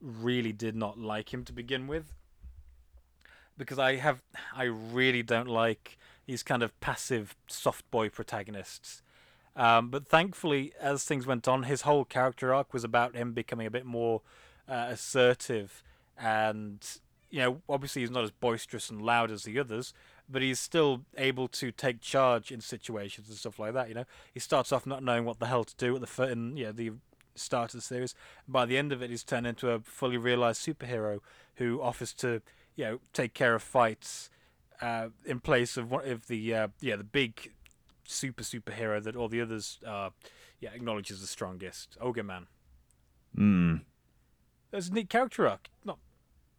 really 0.00 0.52
did 0.52 0.74
not 0.74 0.98
like 0.98 1.32
him 1.32 1.44
to 1.44 1.52
begin 1.52 1.86
with 1.86 2.12
because 3.60 3.78
I 3.78 3.96
have 3.96 4.22
I 4.56 4.64
really 4.64 5.22
don't 5.22 5.48
like 5.48 5.98
these 6.26 6.42
kind 6.42 6.62
of 6.62 6.78
passive 6.80 7.36
soft 7.46 7.88
boy 7.90 8.08
protagonists. 8.08 9.02
Um, 9.54 9.90
but 9.90 10.08
thankfully, 10.08 10.72
as 10.80 11.04
things 11.04 11.26
went 11.26 11.46
on, 11.46 11.64
his 11.64 11.82
whole 11.82 12.04
character 12.04 12.54
arc 12.54 12.72
was 12.72 12.84
about 12.84 13.14
him 13.14 13.32
becoming 13.32 13.66
a 13.66 13.70
bit 13.70 13.84
more 13.84 14.22
uh, 14.68 14.86
assertive, 14.88 15.82
and 16.18 16.84
you 17.30 17.38
know, 17.38 17.62
obviously 17.68 18.02
he's 18.02 18.10
not 18.10 18.24
as 18.24 18.30
boisterous 18.30 18.90
and 18.90 19.00
loud 19.00 19.30
as 19.30 19.44
the 19.44 19.58
others, 19.58 19.94
but 20.28 20.42
he's 20.42 20.58
still 20.58 21.02
able 21.16 21.48
to 21.48 21.70
take 21.70 22.00
charge 22.00 22.50
in 22.50 22.60
situations 22.60 23.28
and 23.28 23.36
stuff 23.36 23.58
like 23.58 23.72
that. 23.74 23.88
You 23.88 23.94
know, 23.94 24.04
he 24.32 24.40
starts 24.40 24.72
off 24.72 24.86
not 24.86 25.02
knowing 25.02 25.24
what 25.24 25.38
the 25.38 25.46
hell 25.46 25.64
to 25.64 25.74
do 25.76 25.94
at 25.94 26.02
the 26.02 26.22
in 26.24 26.56
you 26.56 26.66
know, 26.66 26.72
the 26.72 26.92
start 27.34 27.74
of 27.74 27.78
the 27.78 27.84
series. 27.84 28.14
By 28.46 28.66
the 28.66 28.76
end 28.76 28.92
of 28.92 29.02
it, 29.02 29.10
he's 29.10 29.24
turned 29.24 29.46
into 29.46 29.70
a 29.70 29.80
fully 29.80 30.16
realized 30.16 30.66
superhero 30.66 31.20
who 31.56 31.80
offers 31.80 32.12
to 32.14 32.42
you 32.76 32.84
know 32.84 33.00
take 33.12 33.34
care 33.34 33.54
of 33.54 33.62
fights 33.62 34.30
uh, 34.80 35.08
in 35.24 35.40
place 35.40 35.76
of 35.76 35.90
one 35.90 36.08
of 36.08 36.26
the 36.26 36.54
uh, 36.54 36.68
yeah 36.80 36.96
the 36.96 37.04
big 37.04 37.52
super 38.04 38.42
superhero 38.42 39.02
that 39.02 39.14
all 39.14 39.28
the 39.28 39.40
others 39.40 39.78
uh, 39.86 40.10
yeah 40.60 40.70
acknowledge 40.72 41.10
as 41.10 41.20
the 41.20 41.26
strongest 41.26 41.96
Ogre 42.00 42.22
Man. 42.22 42.46
Hmm. 43.34 43.76
There's 44.70 44.88
a 44.88 44.92
neat 44.92 45.08
character 45.08 45.48
arc, 45.48 45.68
not 45.84 45.98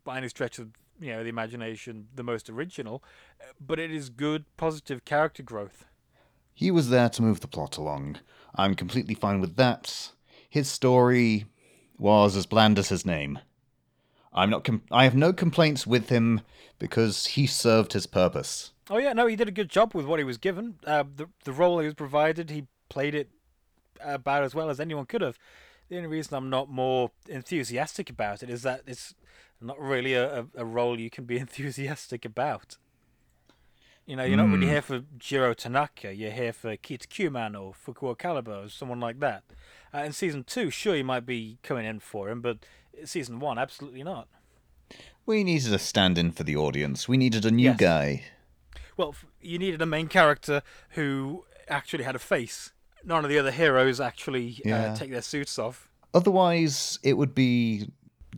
by 0.04 0.18
any 0.18 0.30
stretch 0.30 0.60
of 0.60 0.70
you 1.00 1.14
know 1.14 1.24
the 1.24 1.30
imagination 1.30 2.08
the 2.16 2.24
most 2.24 2.50
original, 2.50 3.04
but 3.60 3.80
it 3.80 3.92
is 3.92 4.10
good 4.10 4.46
positive 4.58 5.06
character 5.06 5.44
growth. 5.44 5.86
He 6.54 6.72
was 6.72 6.90
there 6.90 7.10
to 7.10 7.22
move 7.22 7.40
the 7.40 7.48
plot 7.48 7.78
along. 7.78 8.18
I'm 8.56 8.76
completely 8.76 9.16
fine 9.16 9.42
with 9.42 9.56
that. 9.56 10.12
His 10.50 10.70
story 10.70 11.46
was 11.98 12.36
as 12.36 12.46
bland 12.46 12.78
as 12.78 12.90
his 12.90 13.06
name. 13.06 13.40
I'm 14.34 14.50
not. 14.50 14.64
Com- 14.64 14.84
I 14.92 15.04
have 15.04 15.16
no 15.16 15.34
complaints 15.34 15.86
with 15.86 16.10
him 16.10 16.42
because 16.80 17.26
he 17.28 17.48
served 17.48 17.94
his 17.94 18.06
purpose. 18.06 18.72
Oh 18.90 18.98
yeah, 18.98 19.14
no, 19.14 19.28
he 19.28 19.36
did 19.36 19.48
a 19.48 19.52
good 19.52 19.70
job 19.70 19.94
with 19.94 20.06
what 20.06 20.20
he 20.20 20.26
was 20.26 20.38
given. 20.38 20.76
Uh, 20.86 21.04
the 21.16 21.28
the 21.44 21.52
role 21.52 21.80
he 21.80 21.86
was 21.86 21.96
provided, 21.96 22.50
he 22.50 22.68
played 22.90 23.16
it 23.16 23.30
about 24.02 24.44
as 24.44 24.56
well 24.56 24.70
as 24.70 24.80
anyone 24.80 25.06
could 25.06 25.22
have. 25.22 25.38
The 25.90 25.98
only 25.98 26.08
reason 26.08 26.36
I'm 26.36 26.50
not 26.50 26.70
more 26.70 27.12
enthusiastic 27.28 28.10
about 28.10 28.42
it 28.44 28.50
is 28.50 28.62
that 28.64 28.82
it's 28.88 29.14
not 29.62 29.80
really 29.80 30.14
a, 30.14 30.46
a, 30.56 30.66
role 30.66 31.00
you 31.00 31.10
can 31.10 31.26
be 31.26 31.38
enthusiastic 31.46 32.26
about. 32.26 32.78
You 34.06 34.16
know, 34.16 34.24
you're 34.24 34.38
not 34.38 34.48
really 34.50 34.66
Hmm. 34.66 34.72
here 34.72 34.82
for 34.82 35.04
Jiro 35.18 35.54
Tanaka. 35.54 36.14
You're 36.14 36.32
here 36.32 36.52
for 36.54 36.76
Kita 36.76 37.08
Q 37.08 37.30
Man 37.30 37.56
or 37.56 37.74
Fukuo 37.74 38.18
Caliber 38.18 38.64
or 38.64 38.70
someone 38.70 39.00
like 39.00 39.20
that. 39.20 39.44
Uh, 39.94 40.00
in 40.00 40.12
season 40.14 40.44
two, 40.44 40.70
sure 40.70 40.96
you 40.96 41.04
might 41.04 41.26
be 41.26 41.60
coming 41.64 41.86
in 41.86 42.00
for 42.00 42.30
him, 42.30 42.42
but 42.42 42.58
season 43.06 43.40
one, 43.40 43.58
absolutely 43.60 44.04
not. 44.04 44.28
We 45.26 45.44
needed 45.44 45.72
a 45.74 45.80
stand-in 45.80 46.32
for 46.32 46.44
the 46.44 46.56
audience. 46.58 47.08
We 47.08 47.16
needed 47.18 47.46
a 47.46 47.52
new 47.52 47.64
Yes. 47.70 47.78
guy. 47.78 48.24
Well, 48.98 49.16
you 49.40 49.60
needed 49.60 49.82
a 49.82 49.86
main 49.86 50.08
character 50.08 50.64
who 50.92 51.46
actually 51.70 52.04
had 52.04 52.16
a 52.16 52.20
face. 52.20 52.72
None 53.04 53.24
of 53.24 53.30
the 53.30 53.38
other 53.40 53.52
heroes 53.52 54.02
actually 54.02 54.62
Yeah. 54.66 54.92
uh, 54.92 54.96
take 54.96 55.12
their 55.12 55.22
suits 55.22 55.58
off. 55.60 55.88
Otherwise, 56.14 57.00
it 57.04 57.14
would 57.14 57.34
be 57.34 57.90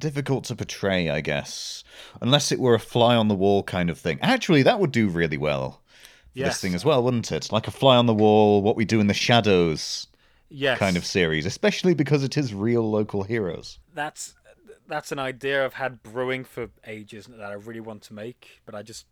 difficult 0.04 0.44
to 0.44 0.56
portray, 0.56 1.10
I 1.10 1.22
guess, 1.22 1.82
unless 2.22 2.52
it 2.52 2.60
were 2.60 2.76
a 2.76 2.80
fly 2.80 3.16
on 3.16 3.30
the 3.30 3.36
wall 3.36 3.64
kind 3.64 3.90
of 3.90 3.98
thing. 3.98 4.20
Actually, 4.22 4.62
that 4.64 4.82
would 4.82 4.92
do 4.92 5.08
really 5.08 5.38
well. 5.38 5.82
for 6.34 6.40
Yes. 6.40 6.56
This 6.56 6.62
thing 6.62 6.76
as 6.76 6.84
well, 6.84 7.02
wouldn't 7.02 7.32
it? 7.32 7.54
Like 7.54 7.70
a 7.70 7.72
fly 7.72 7.96
on 7.96 8.06
the 8.06 8.14
wall, 8.14 8.62
what 8.62 8.76
we 8.76 8.84
do 8.84 9.00
in 9.00 9.08
the 9.08 9.14
shadows 9.14 10.08
Yes, 10.50 10.78
kind 10.78 10.98
of 10.98 11.06
series, 11.06 11.46
especially 11.46 11.94
because 11.94 12.22
it 12.22 12.38
is 12.38 12.54
real 12.54 12.90
local 12.92 13.24
heroes. 13.24 13.80
That's 13.96 14.36
that's 14.88 15.14
an 15.14 15.20
idea 15.20 15.64
I've 15.64 15.76
had 15.76 16.04
brewing 16.04 16.44
for 16.44 16.68
ages 16.86 17.28
that 17.28 17.42
I 17.42 17.54
really 17.54 17.80
want 17.80 18.02
to 18.04 18.14
make, 18.14 18.62
but 18.66 18.76
I 18.76 18.84
just 18.84 19.06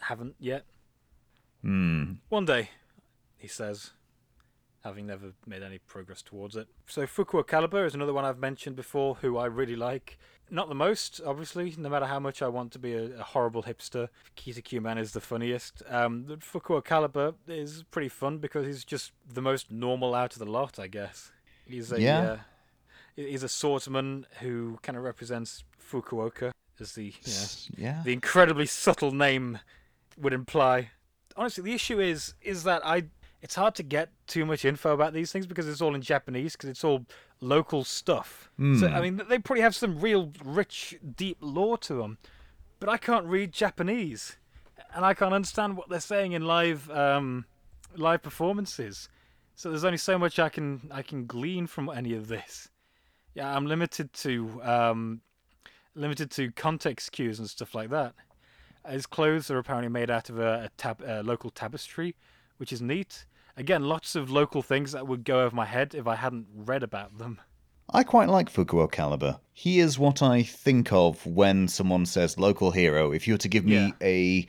haven't 0.00 0.36
yet. 0.38 0.66
Hmm. 1.62 2.16
One 2.28 2.44
day, 2.44 2.68
he 3.38 3.48
says, 3.48 3.92
having 4.86 5.06
never 5.06 5.32
made 5.46 5.62
any 5.62 5.78
progress 5.78 6.22
towards 6.22 6.56
it. 6.56 6.68
So 6.86 7.02
Fukuo 7.06 7.46
Caliber 7.46 7.84
is 7.84 7.94
another 7.94 8.12
one 8.12 8.24
I've 8.24 8.38
mentioned 8.38 8.76
before, 8.76 9.16
who 9.16 9.36
I 9.36 9.46
really 9.46 9.76
like. 9.76 10.18
Not 10.48 10.68
the 10.68 10.74
most, 10.76 11.20
obviously, 11.26 11.74
no 11.76 11.88
matter 11.88 12.06
how 12.06 12.20
much 12.20 12.40
I 12.40 12.46
want 12.48 12.70
to 12.72 12.78
be 12.78 12.92
a, 12.94 13.18
a 13.18 13.22
horrible 13.24 13.64
hipster. 13.64 14.08
Kita 14.36 14.62
Q 14.62 14.80
Man 14.80 14.96
is 14.96 15.12
the 15.12 15.20
funniest. 15.20 15.82
Um, 15.88 16.24
Fukuo 16.40 16.84
Caliber 16.84 17.34
is 17.48 17.82
pretty 17.90 18.08
fun 18.08 18.38
because 18.38 18.64
he's 18.64 18.84
just 18.84 19.12
the 19.28 19.42
most 19.42 19.70
normal 19.72 20.14
out 20.14 20.32
of 20.34 20.38
the 20.38 20.46
lot, 20.46 20.78
I 20.78 20.86
guess. 20.86 21.32
He's 21.66 21.90
a 21.90 22.00
Yeah. 22.00 22.20
uh, 22.20 22.38
he's 23.16 23.42
a 23.42 23.48
swordsman 23.48 24.26
who 24.40 24.78
kind 24.82 24.96
of 24.96 25.02
represents 25.02 25.64
Fukuoka 25.90 26.52
as 26.78 26.92
the 26.92 27.06
you 27.06 27.12
know, 27.26 27.46
Yeah. 27.76 28.02
the 28.04 28.12
incredibly 28.12 28.66
subtle 28.66 29.10
name 29.10 29.58
would 30.16 30.32
imply. 30.32 30.90
Honestly, 31.36 31.64
the 31.64 31.72
issue 31.72 31.98
is 32.00 32.34
is 32.40 32.62
that 32.62 32.86
I 32.86 33.06
it's 33.42 33.54
hard 33.54 33.74
to 33.76 33.82
get 33.82 34.10
too 34.26 34.44
much 34.46 34.64
info 34.64 34.92
about 34.92 35.12
these 35.12 35.30
things 35.30 35.46
because 35.46 35.68
it's 35.68 35.80
all 35.80 35.94
in 35.94 36.02
Japanese 36.02 36.52
because 36.52 36.70
it's 36.70 36.84
all 36.84 37.06
local 37.40 37.84
stuff. 37.84 38.50
So 38.80 38.86
I 38.88 39.00
mean, 39.00 39.20
they 39.28 39.38
probably 39.38 39.62
have 39.62 39.74
some 39.74 40.00
real 40.00 40.32
rich, 40.44 40.96
deep 41.16 41.38
lore 41.40 41.78
to 41.78 41.94
them, 41.94 42.18
but 42.80 42.88
I 42.88 42.96
can't 42.96 43.26
read 43.26 43.52
Japanese, 43.52 44.36
and 44.94 45.04
I 45.04 45.14
can't 45.14 45.34
understand 45.34 45.76
what 45.76 45.88
they're 45.88 46.00
saying 46.00 46.32
in 46.32 46.46
live 46.46 46.90
um, 46.90 47.44
live 47.96 48.22
performances. 48.22 49.08
So 49.54 49.70
there's 49.70 49.84
only 49.84 49.98
so 49.98 50.18
much 50.18 50.38
I 50.38 50.48
can 50.48 50.88
I 50.90 51.02
can 51.02 51.26
glean 51.26 51.66
from 51.66 51.88
any 51.88 52.14
of 52.14 52.28
this. 52.28 52.68
Yeah, 53.34 53.54
I'm 53.54 53.66
limited 53.66 54.12
to 54.14 54.60
um, 54.62 55.20
limited 55.94 56.30
to 56.32 56.50
context 56.52 57.12
cues 57.12 57.38
and 57.38 57.48
stuff 57.48 57.74
like 57.74 57.90
that. 57.90 58.14
His 58.88 59.06
clothes 59.06 59.50
are 59.50 59.58
apparently 59.58 59.88
made 59.88 60.10
out 60.10 60.30
of 60.30 60.38
a, 60.38 60.64
a 60.64 60.70
tab, 60.76 61.02
a 61.04 61.22
local 61.22 61.50
tapestry, 61.50 62.14
which 62.58 62.72
is 62.72 62.80
neat. 62.82 63.26
Again, 63.56 63.84
lots 63.84 64.14
of 64.14 64.30
local 64.30 64.62
things 64.62 64.92
that 64.92 65.06
would 65.06 65.24
go 65.24 65.42
over 65.42 65.54
my 65.54 65.64
head 65.64 65.94
if 65.94 66.06
I 66.06 66.16
hadn't 66.16 66.46
read 66.54 66.82
about 66.82 67.18
them. 67.18 67.40
I 67.90 68.02
quite 68.02 68.28
like 68.28 68.52
Fukuo 68.52 68.90
Caliber. 68.90 69.38
He 69.52 69.78
is 69.78 69.98
what 69.98 70.20
I 70.20 70.42
think 70.42 70.92
of 70.92 71.24
when 71.24 71.68
someone 71.68 72.04
says 72.04 72.36
local 72.36 72.72
hero. 72.72 73.12
If 73.12 73.28
you 73.28 73.34
were 73.34 73.38
to 73.38 73.48
give 73.48 73.64
me 73.64 73.94
a 74.02 74.46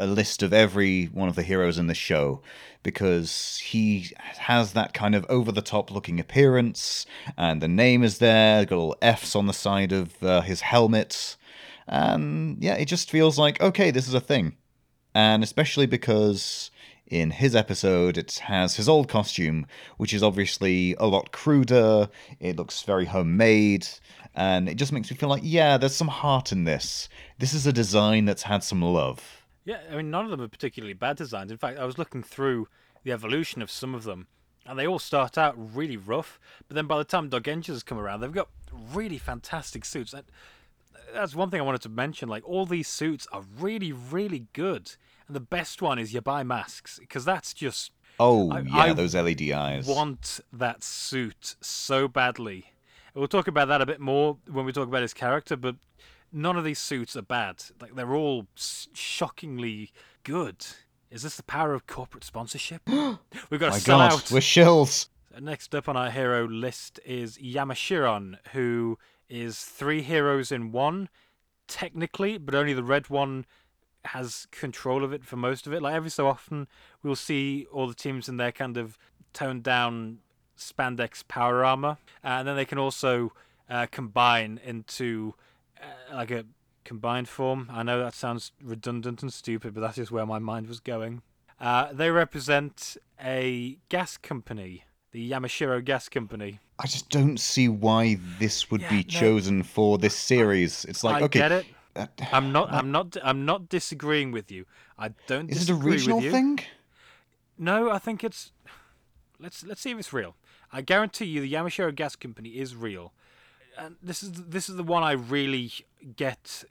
a 0.00 0.06
list 0.06 0.42
of 0.42 0.52
every 0.52 1.06
one 1.06 1.28
of 1.28 1.36
the 1.36 1.44
heroes 1.44 1.78
in 1.78 1.86
the 1.86 1.94
show, 1.94 2.42
because 2.82 3.58
he 3.58 4.10
has 4.18 4.72
that 4.72 4.94
kind 4.94 5.14
of 5.14 5.24
over 5.28 5.52
the 5.52 5.62
top 5.62 5.92
looking 5.92 6.18
appearance, 6.18 7.06
and 7.38 7.62
the 7.62 7.68
name 7.68 8.02
is 8.02 8.18
there, 8.18 8.64
got 8.64 8.76
little 8.76 8.96
F's 9.00 9.36
on 9.36 9.46
the 9.46 9.52
side 9.52 9.92
of 9.92 10.20
uh, 10.22 10.40
his 10.40 10.62
helmet, 10.62 11.36
and 11.86 12.58
yeah, 12.60 12.74
it 12.74 12.86
just 12.86 13.10
feels 13.10 13.38
like 13.38 13.60
okay, 13.60 13.92
this 13.92 14.08
is 14.08 14.14
a 14.14 14.20
thing, 14.20 14.56
and 15.14 15.44
especially 15.44 15.86
because 15.86 16.71
in 17.12 17.30
his 17.30 17.54
episode, 17.54 18.16
it 18.16 18.32
has 18.44 18.76
his 18.76 18.88
old 18.88 19.06
costume, 19.06 19.66
which 19.98 20.14
is 20.14 20.22
obviously 20.22 20.94
a 20.94 21.06
lot 21.06 21.30
cruder. 21.30 22.08
It 22.40 22.56
looks 22.56 22.82
very 22.82 23.04
homemade, 23.04 23.86
and 24.34 24.66
it 24.66 24.76
just 24.76 24.92
makes 24.92 25.10
me 25.10 25.16
feel 25.18 25.28
like, 25.28 25.42
yeah, 25.44 25.76
there's 25.76 25.94
some 25.94 26.08
heart 26.08 26.52
in 26.52 26.64
this. 26.64 27.10
This 27.38 27.52
is 27.52 27.66
a 27.66 27.72
design 27.72 28.24
that's 28.24 28.44
had 28.44 28.64
some 28.64 28.80
love. 28.80 29.44
Yeah, 29.66 29.80
I 29.90 29.96
mean, 29.96 30.10
none 30.10 30.24
of 30.24 30.30
them 30.30 30.40
are 30.40 30.48
particularly 30.48 30.94
bad 30.94 31.18
designs. 31.18 31.52
In 31.52 31.58
fact, 31.58 31.78
I 31.78 31.84
was 31.84 31.98
looking 31.98 32.22
through 32.22 32.66
the 33.04 33.12
evolution 33.12 33.60
of 33.60 33.70
some 33.70 33.94
of 33.94 34.04
them, 34.04 34.26
and 34.64 34.78
they 34.78 34.86
all 34.86 34.98
start 34.98 35.36
out 35.36 35.54
really 35.56 35.98
rough, 35.98 36.40
but 36.66 36.76
then 36.76 36.86
by 36.86 36.96
the 36.96 37.04
time 37.04 37.28
Dogengers 37.28 37.84
come 37.84 37.98
around, 37.98 38.20
they've 38.20 38.32
got 38.32 38.48
really 38.72 39.18
fantastic 39.18 39.84
suits. 39.84 40.12
That, 40.12 40.24
that's 41.12 41.34
one 41.34 41.50
thing 41.50 41.60
I 41.60 41.64
wanted 41.64 41.82
to 41.82 41.90
mention. 41.90 42.30
Like, 42.30 42.48
all 42.48 42.64
these 42.64 42.88
suits 42.88 43.26
are 43.32 43.44
really, 43.58 43.92
really 43.92 44.46
good. 44.54 44.96
The 45.32 45.40
best 45.40 45.80
one 45.82 45.98
is 45.98 46.12
you 46.14 46.20
buy 46.20 46.42
masks, 46.42 46.98
because 46.98 47.24
that's 47.24 47.52
just 47.54 47.92
Oh, 48.20 48.50
I- 48.50 48.60
yeah, 48.60 48.76
I 48.76 48.92
those 48.92 49.14
LED 49.14 49.50
eyes. 49.52 49.86
want 49.86 50.40
that 50.52 50.82
suit 50.84 51.56
so 51.60 52.06
badly. 52.08 52.72
We'll 53.14 53.28
talk 53.28 53.48
about 53.48 53.68
that 53.68 53.80
a 53.82 53.86
bit 53.86 54.00
more 54.00 54.38
when 54.50 54.64
we 54.64 54.72
talk 54.72 54.88
about 54.88 55.02
his 55.02 55.14
character, 55.14 55.56
but 55.56 55.76
none 56.32 56.56
of 56.56 56.64
these 56.64 56.78
suits 56.78 57.16
are 57.16 57.22
bad. 57.22 57.62
Like 57.80 57.94
they're 57.94 58.14
all 58.14 58.46
shockingly 58.92 59.90
good. 60.22 60.64
Is 61.10 61.22
this 61.22 61.36
the 61.36 61.42
power 61.42 61.74
of 61.74 61.86
corporate 61.86 62.24
sponsorship? 62.24 62.82
We've 62.86 63.60
got 63.60 63.66
to 63.66 63.70
My 63.70 63.78
sell 63.78 63.98
god, 63.98 64.12
out. 64.12 64.30
we're 64.30 64.38
shills. 64.40 65.08
Next 65.40 65.74
up 65.74 65.88
on 65.88 65.96
our 65.96 66.10
hero 66.10 66.46
list 66.46 67.00
is 67.04 67.38
Yamashiron, 67.38 68.36
who 68.52 68.98
is 69.28 69.58
three 69.60 70.02
heroes 70.02 70.52
in 70.52 70.72
one. 70.72 71.08
technically, 71.68 72.36
but 72.38 72.54
only 72.54 72.74
the 72.74 72.82
red 72.84 73.08
one 73.08 73.46
has 74.06 74.46
control 74.50 75.04
of 75.04 75.12
it 75.12 75.24
for 75.24 75.36
most 75.36 75.66
of 75.66 75.72
it. 75.72 75.82
Like 75.82 75.94
every 75.94 76.10
so 76.10 76.26
often, 76.26 76.66
we'll 77.02 77.16
see 77.16 77.66
all 77.72 77.86
the 77.86 77.94
teams 77.94 78.28
in 78.28 78.36
their 78.36 78.52
kind 78.52 78.76
of 78.76 78.98
toned 79.32 79.62
down 79.62 80.18
spandex 80.58 81.26
power 81.26 81.64
armor, 81.64 81.96
and 82.22 82.46
then 82.46 82.56
they 82.56 82.64
can 82.64 82.78
also 82.78 83.32
uh, 83.68 83.86
combine 83.90 84.60
into 84.64 85.34
uh, 85.80 86.14
like 86.16 86.30
a 86.30 86.44
combined 86.84 87.28
form. 87.28 87.68
I 87.72 87.82
know 87.82 87.98
that 88.00 88.14
sounds 88.14 88.52
redundant 88.62 89.22
and 89.22 89.32
stupid, 89.32 89.74
but 89.74 89.80
that's 89.80 90.10
where 90.10 90.26
my 90.26 90.38
mind 90.38 90.66
was 90.68 90.80
going. 90.80 91.22
Uh, 91.60 91.92
they 91.92 92.10
represent 92.10 92.96
a 93.22 93.78
gas 93.88 94.16
company, 94.16 94.84
the 95.12 95.30
Yamashiro 95.30 95.84
Gas 95.84 96.08
Company. 96.08 96.58
I 96.78 96.86
just 96.86 97.08
don't 97.10 97.38
see 97.38 97.68
why 97.68 98.18
this 98.40 98.70
would 98.70 98.80
Yeah, 98.80 98.88
be 98.88 98.96
no. 98.96 99.02
chosen 99.04 99.62
for 99.62 99.98
this 99.98 100.16
series. 100.16 100.84
It's 100.86 101.04
like 101.04 101.22
I 101.22 101.24
okay, 101.26 101.64
uh, 101.96 102.06
I'm 102.32 102.52
not. 102.52 102.72
I'm 102.72 102.90
not. 102.90 103.16
I'm 103.22 103.44
not 103.44 103.68
disagreeing 103.68 104.32
with 104.32 104.50
you. 104.50 104.66
I 104.98 105.10
don't. 105.26 105.50
is 105.50 105.68
it 105.68 105.72
a 105.72 105.74
regional 105.74 106.20
thing? 106.20 106.60
No, 107.58 107.90
I 107.90 107.98
think 107.98 108.24
it's. 108.24 108.52
Let's 109.38 109.64
let's 109.64 109.80
see 109.80 109.90
if 109.90 109.98
it's 109.98 110.12
real. 110.12 110.36
I 110.72 110.80
guarantee 110.80 111.26
you, 111.26 111.40
the 111.40 111.52
Yamashiro 111.52 111.94
Gas 111.94 112.16
Company 112.16 112.50
is 112.50 112.74
real, 112.74 113.12
and 113.76 113.96
this 114.02 114.22
is 114.22 114.32
this 114.32 114.68
is 114.68 114.76
the 114.76 114.82
one 114.82 115.02
I 115.02 115.12
really 115.12 115.70
get, 116.16 116.64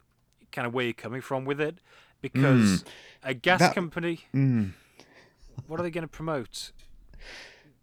kind 0.51 0.65
of 0.65 0.73
where 0.73 0.85
you're 0.85 0.93
coming 0.93 1.21
from 1.21 1.45
with 1.45 1.61
it, 1.61 1.77
because 2.21 2.83
a 3.23 3.33
gas 3.33 3.59
That- 3.59 3.75
company. 3.75 4.21
Mm. 4.33 4.71
What 5.67 5.79
are 5.79 5.83
they 5.83 5.91
going 5.91 6.03
to 6.03 6.07
promote? 6.07 6.71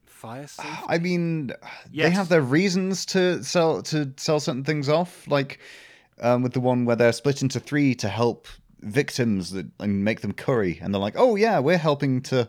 Fire 0.06 0.46
safety. 0.48 0.72
I 0.88 0.98
mean, 0.98 1.52
they 1.92 2.10
have 2.10 2.28
their 2.28 2.40
reasons 2.42 3.06
to 3.06 3.42
sell 3.44 3.82
to 3.82 4.12
sell 4.16 4.40
certain 4.40 4.64
things 4.64 4.88
off, 4.88 5.28
like 5.28 5.60
um, 6.20 6.42
with 6.42 6.52
the 6.52 6.60
one 6.60 6.84
where 6.84 6.96
they're 6.96 7.12
split 7.12 7.42
into 7.42 7.60
three 7.60 7.94
to 7.96 8.08
help 8.08 8.46
victims 8.80 9.50
that, 9.50 9.66
and 9.80 10.04
make 10.04 10.20
them 10.20 10.32
curry, 10.32 10.78
and 10.80 10.92
they're 10.92 11.00
like, 11.00 11.14
"Oh 11.16 11.36
yeah, 11.36 11.58
we're 11.58 11.78
helping 11.78 12.22
to 12.22 12.48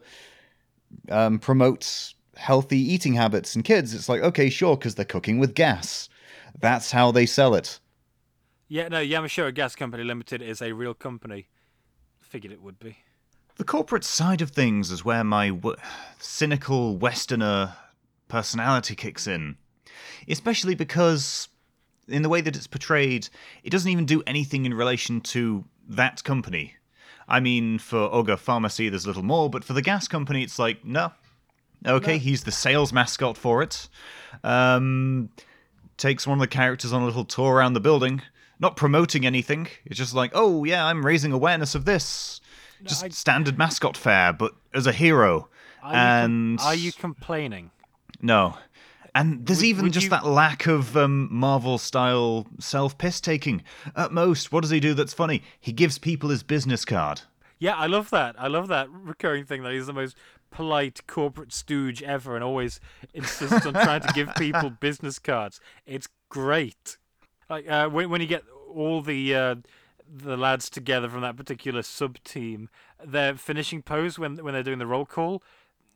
um, 1.09 1.39
promote 1.39 2.13
healthy 2.35 2.79
eating 2.79 3.13
habits 3.13 3.55
in 3.55 3.63
kids." 3.63 3.93
It's 3.93 4.09
like, 4.09 4.21
okay, 4.21 4.49
sure, 4.49 4.77
because 4.77 4.95
they're 4.95 5.05
cooking 5.05 5.39
with 5.39 5.53
gas. 5.55 6.09
That's 6.59 6.91
how 6.91 7.11
they 7.11 7.25
sell 7.25 7.55
it. 7.55 7.79
Yeah, 8.67 8.87
no, 8.87 9.03
Yamashiro 9.03 9.53
Gas 9.53 9.75
Company 9.75 10.03
Limited 10.03 10.41
is 10.41 10.61
a 10.61 10.73
real 10.73 10.93
company. 10.93 11.47
Figured 12.19 12.53
it 12.53 12.61
would 12.61 12.79
be. 12.79 12.97
The 13.55 13.63
corporate 13.63 14.03
side 14.03 14.41
of 14.41 14.51
things 14.51 14.91
is 14.91 15.03
where 15.03 15.23
my 15.23 15.49
w- 15.49 15.75
cynical 16.19 16.95
Westerner 16.95 17.75
personality 18.27 18.95
kicks 18.95 19.27
in. 19.27 19.57
Especially 20.29 20.75
because, 20.75 21.49
in 22.09 22.21
the 22.23 22.29
way 22.29 22.41
that 22.41 22.55
it's 22.55 22.67
portrayed, 22.67 23.29
it 23.63 23.69
doesn't 23.69 23.89
even 23.91 24.05
do 24.05 24.21
anything 24.27 24.65
in 24.65 24.73
relation 24.73 25.21
to 25.21 25.63
that 25.87 26.23
company. 26.23 26.75
I 27.27 27.39
mean, 27.39 27.77
for 27.79 28.09
Ogre 28.11 28.37
Pharmacy, 28.37 28.89
there's 28.89 29.05
a 29.05 29.07
little 29.07 29.23
more, 29.23 29.49
but 29.49 29.63
for 29.63 29.73
the 29.73 29.81
gas 29.81 30.07
company, 30.07 30.43
it's 30.43 30.57
like, 30.59 30.83
no. 30.83 31.11
Okay, 31.85 32.13
No. 32.13 32.19
he's 32.19 32.43
the 32.43 32.51
sales 32.51 32.91
mascot 32.91 33.37
for 33.37 33.61
it. 33.63 33.87
Um, 34.43 35.29
takes 35.97 36.25
one 36.27 36.37
of 36.37 36.41
the 36.41 36.47
characters 36.47 36.91
on 36.93 37.01
a 37.01 37.05
little 37.05 37.25
tour 37.25 37.53
around 37.55 37.73
the 37.73 37.79
building. 37.79 38.21
Not 38.59 38.75
promoting 38.75 39.25
anything. 39.25 39.67
It's 39.85 39.97
just 39.97 40.13
like, 40.13 40.31
oh, 40.33 40.63
yeah, 40.65 40.85
I'm 40.85 41.05
raising 41.05 41.31
awareness 41.31 41.75
of 41.75 41.85
this. 41.85 42.41
Just 42.83 43.03
I- 43.05 43.09
standard 43.09 43.57
mascot 43.57 43.95
fare, 43.95 44.33
but 44.33 44.53
as 44.73 44.87
a 44.87 44.91
hero. 44.91 45.49
Are 45.81 45.89
you, 45.91 45.93
com- 45.93 45.95
and 45.95 46.59
are 46.61 46.75
you 46.75 46.91
complaining? 46.91 47.71
no. 48.21 48.57
And 49.19 49.45
there's 49.45 49.59
Would- 49.59 49.65
even 49.65 49.83
would 49.85 49.93
just 49.93 50.05
you- 50.05 50.09
that 50.11 50.25
lack 50.25 50.65
of 50.67 50.95
um, 50.95 51.27
Marvel 51.31 51.77
style 51.77 52.47
self 52.59 52.97
piss 52.97 53.19
taking. 53.19 53.63
At 53.95 54.11
most, 54.11 54.51
what 54.51 54.61
does 54.61 54.69
he 54.71 54.79
do 54.79 54.93
that's 54.93 55.13
funny? 55.13 55.43
He 55.59 55.71
gives 55.73 55.97
people 55.97 56.29
his 56.29 56.43
business 56.43 56.85
card. 56.85 57.21
Yeah, 57.59 57.75
I 57.75 57.87
love 57.87 58.09
that. 58.11 58.35
I 58.39 58.47
love 58.47 58.67
that 58.69 58.89
recurring 58.89 59.45
thing 59.45 59.63
that 59.63 59.73
he's 59.73 59.87
the 59.87 59.93
most 59.93 60.15
polite 60.51 61.05
corporate 61.07 61.51
stooge 61.53 62.01
ever 62.01 62.33
and 62.35 62.43
always 62.43 62.79
insists 63.13 63.65
on 63.65 63.73
trying 63.73 64.01
to 64.01 64.13
give 64.13 64.33
people 64.35 64.69
business 64.79 65.19
cards. 65.19 65.59
It's 65.85 66.07
great. 66.29 66.97
Like 67.49 67.69
uh, 67.69 67.89
when 67.89 68.09
when 68.09 68.21
you 68.21 68.27
get 68.27 68.43
all 68.73 69.01
the 69.01 69.35
uh, 69.35 69.55
the 70.11 70.37
lads 70.37 70.69
together 70.69 71.09
from 71.09 71.21
that 71.21 71.35
particular 71.35 71.81
sub 71.81 72.17
team, 72.23 72.69
their 73.03 73.35
finishing 73.35 73.81
pose 73.81 74.17
when 74.17 74.37
when 74.37 74.53
they're 74.53 74.63
doing 74.63 74.79
the 74.79 74.87
roll 74.87 75.05
call 75.05 75.43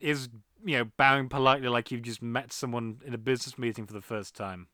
is 0.02 0.28
you 0.64 0.78
know 0.78 0.86
bowing 0.98 1.30
politely 1.30 1.68
like 1.68 1.92
you've 1.92 2.02
just 2.02 2.22
met 2.22 2.52
someone 2.52 3.02
in 3.06 3.14
a 3.14 3.18
business 3.18 3.58
meeting 3.58 3.86
for 3.86 3.94
the 3.94 4.02
first 4.02 4.36
time. 4.36 4.68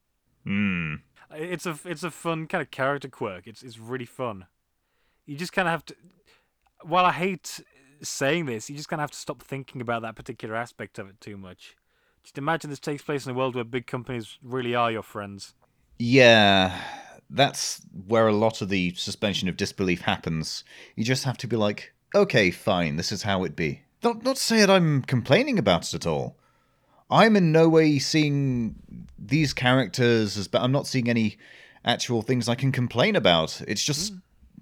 Hmm. 0.46 0.96
It's 1.32 1.66
a 1.66 1.78
it's 1.86 2.04
a 2.04 2.12
fun 2.12 2.48
kind 2.48 2.62
of 2.62 2.72
character 2.72 3.08
quirk. 3.08 3.48
It's 3.48 3.64
it's 3.64 3.80
really 3.80 4.06
fun. 4.06 4.46
You 5.26 5.38
just 5.38 5.54
kind 5.54 5.68
of 5.68 5.72
have 5.72 5.86
to. 5.86 5.96
While 6.84 7.06
I 7.06 7.12
hate 7.12 7.62
saying 8.02 8.46
this, 8.46 8.70
you 8.70 8.76
just 8.76 8.90
kind 8.90 9.00
of 9.00 9.04
have 9.04 9.12
to 9.12 9.18
stop 9.18 9.42
thinking 9.42 9.82
about 9.82 10.02
that 10.02 10.16
particular 10.16 10.56
aspect 10.56 10.98
of 10.98 11.08
it 11.10 11.20
too 11.20 11.38
much. 11.38 11.76
Just 12.24 12.38
imagine 12.38 12.70
this 12.70 12.80
takes 12.80 13.04
place 13.04 13.26
in 13.26 13.32
a 13.32 13.36
world 13.36 13.56
where 13.56 13.64
big 13.64 13.88
companies 13.88 14.38
really 14.42 14.76
are 14.76 14.92
your 14.92 15.04
friends. 15.04 15.54
Yeah, 15.98 16.80
that's 17.30 17.82
where 18.08 18.28
a 18.28 18.34
lot 18.34 18.62
of 18.62 18.70
the 18.70 18.94
suspension 18.96 19.50
of 19.50 19.58
disbelief 19.58 20.02
happens. 20.02 20.64
You 20.96 21.04
just 21.04 21.26
have 21.26 21.38
to 21.40 21.48
be 21.48 21.56
like, 21.56 21.94
okay, 22.16 22.52
fine, 22.52 22.96
this 22.96 23.12
is 23.12 23.24
how 23.24 23.44
it 23.44 23.56
be. 23.56 23.82
Not, 24.04 24.24
not 24.24 24.36
to 24.38 24.41
say 24.41 24.60
that 24.60 24.70
I'm 24.70 25.02
complaining 25.02 25.60
about 25.60 25.88
it 25.88 25.93
at 25.93 26.08
all. 26.08 26.38
I'm 27.10 27.36
in 27.36 27.52
no 27.52 27.68
way 27.68 28.00
seeing 28.00 28.76
these 29.18 29.54
characters 29.54 30.38
as 30.38 30.47
bad. 30.47 30.62
I'm 30.62 30.72
not 30.72 30.88
seeing 30.88 31.10
any 31.10 31.38
actual 31.84 32.22
things 32.22 32.47
I 32.47 32.56
can 32.56 32.72
complain 32.72 33.16
about. 33.16 33.62
It's 33.68 33.84
just 33.84 34.14
hmm. 34.14 34.20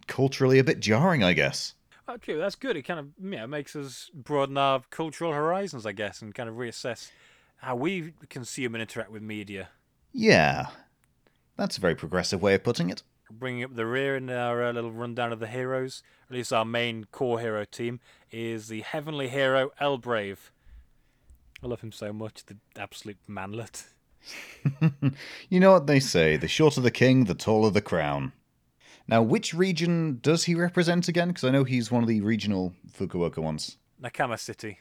culturally 0.07 0.59
a 0.59 0.63
bit 0.63 0.79
jarring, 0.79 1.23
I 1.23 1.33
guess. 1.33 1.73
Okay, 2.09 2.35
that's 2.35 2.55
good. 2.55 2.77
It 2.77 2.83
kind 2.83 2.99
of 2.99 3.07
yeah 3.21 3.45
makes 3.45 3.75
us 3.75 4.09
broaden 4.13 4.57
our 4.57 4.81
cultural 4.89 5.33
horizons, 5.33 5.85
I 5.85 5.91
guess, 5.91 6.21
and 6.21 6.33
kind 6.33 6.47
of 6.47 6.55
reassess 6.55 7.11
how 7.57 7.75
we 7.75 8.13
consume 8.29 8.75
and 8.75 8.81
interact 8.81 9.11
with 9.11 9.21
media. 9.21 9.69
Yeah, 10.13 10.67
that's 11.57 11.77
a 11.77 11.81
very 11.81 11.95
progressive 11.95 12.41
way 12.41 12.53
of 12.53 12.63
putting 12.63 12.89
it. 12.89 13.03
Bringing 13.32 13.63
up 13.63 13.75
the 13.75 13.86
rear 13.86 14.15
in 14.15 14.30
our 14.30 14.63
uh, 14.63 14.71
little 14.71 14.91
rundown 14.91 15.32
of 15.32 15.39
the 15.39 15.47
heroes. 15.47 16.03
At 16.30 16.36
least 16.36 16.53
our 16.53 16.65
main 16.65 17.05
core 17.11 17.39
hero 17.39 17.65
team 17.65 17.99
is 18.32 18.67
the 18.67 18.82
heavenly 18.82 19.30
hero 19.30 19.71
Elbrave. 19.82 20.51
I 21.63 21.67
love 21.67 21.82
him 21.82 21.91
so 21.91 22.13
much, 22.13 22.45
the 22.45 22.57
absolute 22.75 23.17
manlet. 23.28 23.86
You 25.49 25.59
know 25.61 25.71
what 25.71 25.88
they 25.88 25.99
say 26.01 26.36
the 26.36 26.47
shorter 26.49 26.82
the 26.82 26.91
king, 26.91 27.25
the 27.25 27.34
taller 27.34 27.69
the 27.69 27.82
crown. 27.82 28.34
Now, 29.07 29.21
which 29.21 29.53
region 29.53 30.19
does 30.21 30.43
he 30.45 30.55
represent 30.55 31.07
again? 31.07 31.30
Because 31.30 31.45
I 31.45 31.49
know 31.51 31.63
he's 31.63 31.89
one 31.91 32.03
of 32.03 32.09
the 32.09 32.19
regional 32.19 32.73
Fukuoka 32.91 33.38
ones. 33.38 33.78
Nakama 34.01 34.38
City, 34.38 34.80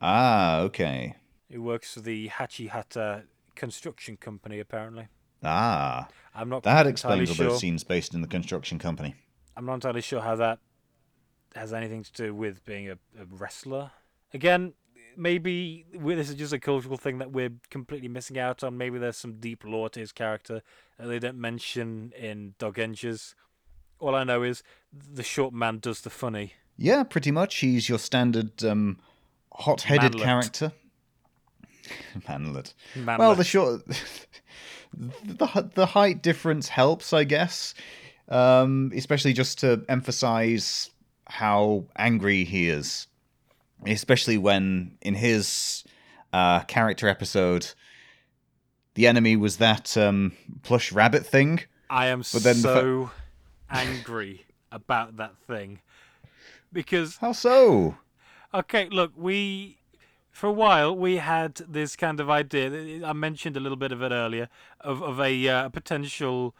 Ah, 0.00 0.60
okay. 0.60 1.16
He 1.48 1.58
works 1.58 1.94
for 1.94 2.00
the 2.00 2.28
Hachihata 2.28 3.24
Construction 3.56 4.16
Company, 4.16 4.60
apparently. 4.60 5.08
Ah, 5.42 6.08
I'm 6.34 6.48
not 6.48 6.62
that 6.64 6.86
explains 6.86 7.30
all 7.30 7.36
sure. 7.36 7.48
those 7.50 7.60
scenes 7.60 7.84
based 7.84 8.14
in 8.14 8.20
the 8.20 8.28
construction 8.28 8.78
company. 8.78 9.14
I'm 9.56 9.66
not 9.66 9.74
entirely 9.74 10.00
sure 10.00 10.20
how 10.20 10.36
that 10.36 10.58
has 11.54 11.72
anything 11.72 12.02
to 12.02 12.12
do 12.12 12.34
with 12.34 12.64
being 12.64 12.88
a, 12.88 12.94
a 13.18 13.24
wrestler. 13.30 13.92
Again, 14.32 14.74
maybe 15.16 15.86
we- 15.94 16.14
this 16.14 16.28
is 16.28 16.34
just 16.34 16.52
a 16.52 16.58
cultural 16.58 16.96
thing 16.96 17.18
that 17.18 17.30
we're 17.30 17.52
completely 17.70 18.08
missing 18.08 18.38
out 18.38 18.64
on. 18.64 18.76
Maybe 18.76 18.98
there's 18.98 19.16
some 19.16 19.34
deep 19.34 19.64
lore 19.64 19.88
to 19.90 20.00
his 20.00 20.10
character 20.10 20.62
that 20.98 21.06
they 21.06 21.20
don't 21.20 21.38
mention 21.38 22.12
in 22.18 22.54
Dogengers. 22.58 23.34
All 24.00 24.14
I 24.14 24.24
know 24.24 24.42
is 24.42 24.62
the 24.92 25.22
short 25.22 25.54
man 25.54 25.78
does 25.78 26.00
the 26.00 26.10
funny. 26.10 26.54
Yeah, 26.76 27.04
pretty 27.04 27.30
much. 27.30 27.56
He's 27.58 27.88
your 27.88 28.00
standard 28.00 28.64
um, 28.64 28.98
hot-headed 29.52 30.18
character. 30.18 30.72
Manlet. 32.28 32.74
Manlet. 32.94 33.18
Well, 33.18 33.34
the 33.34 33.44
short, 33.44 33.82
the 34.94 35.70
the 35.74 35.86
height 35.86 36.22
difference 36.22 36.68
helps, 36.68 37.12
I 37.12 37.24
guess. 37.24 37.74
Um, 38.28 38.90
especially 38.96 39.34
just 39.34 39.58
to 39.58 39.84
emphasize 39.88 40.90
how 41.26 41.84
angry 41.96 42.44
he 42.44 42.70
is, 42.70 43.06
especially 43.86 44.38
when 44.38 44.96
in 45.02 45.14
his 45.14 45.84
uh, 46.32 46.60
character 46.60 47.06
episode, 47.06 47.72
the 48.94 49.06
enemy 49.06 49.36
was 49.36 49.58
that 49.58 49.96
um, 49.96 50.32
plush 50.62 50.90
rabbit 50.90 51.26
thing. 51.26 51.60
I 51.90 52.06
am 52.06 52.22
but 52.32 52.42
then 52.42 52.56
the 52.56 52.62
so 52.62 53.10
angry 53.70 54.46
about 54.72 55.18
that 55.18 55.36
thing 55.46 55.80
because 56.72 57.16
How 57.18 57.32
so? 57.32 57.96
Okay, 58.52 58.88
look, 58.90 59.12
we 59.16 59.78
for 60.34 60.48
a 60.48 60.52
while 60.52 60.94
we 60.94 61.18
had 61.18 61.54
this 61.68 61.94
kind 61.94 62.18
of 62.18 62.28
idea. 62.28 63.06
I 63.06 63.12
mentioned 63.12 63.56
a 63.56 63.60
little 63.60 63.76
bit 63.76 63.92
of 63.92 64.02
it 64.02 64.10
earlier 64.10 64.48
of 64.80 65.00
of 65.00 65.20
a 65.20 65.48
uh, 65.48 65.68
potential 65.68 66.56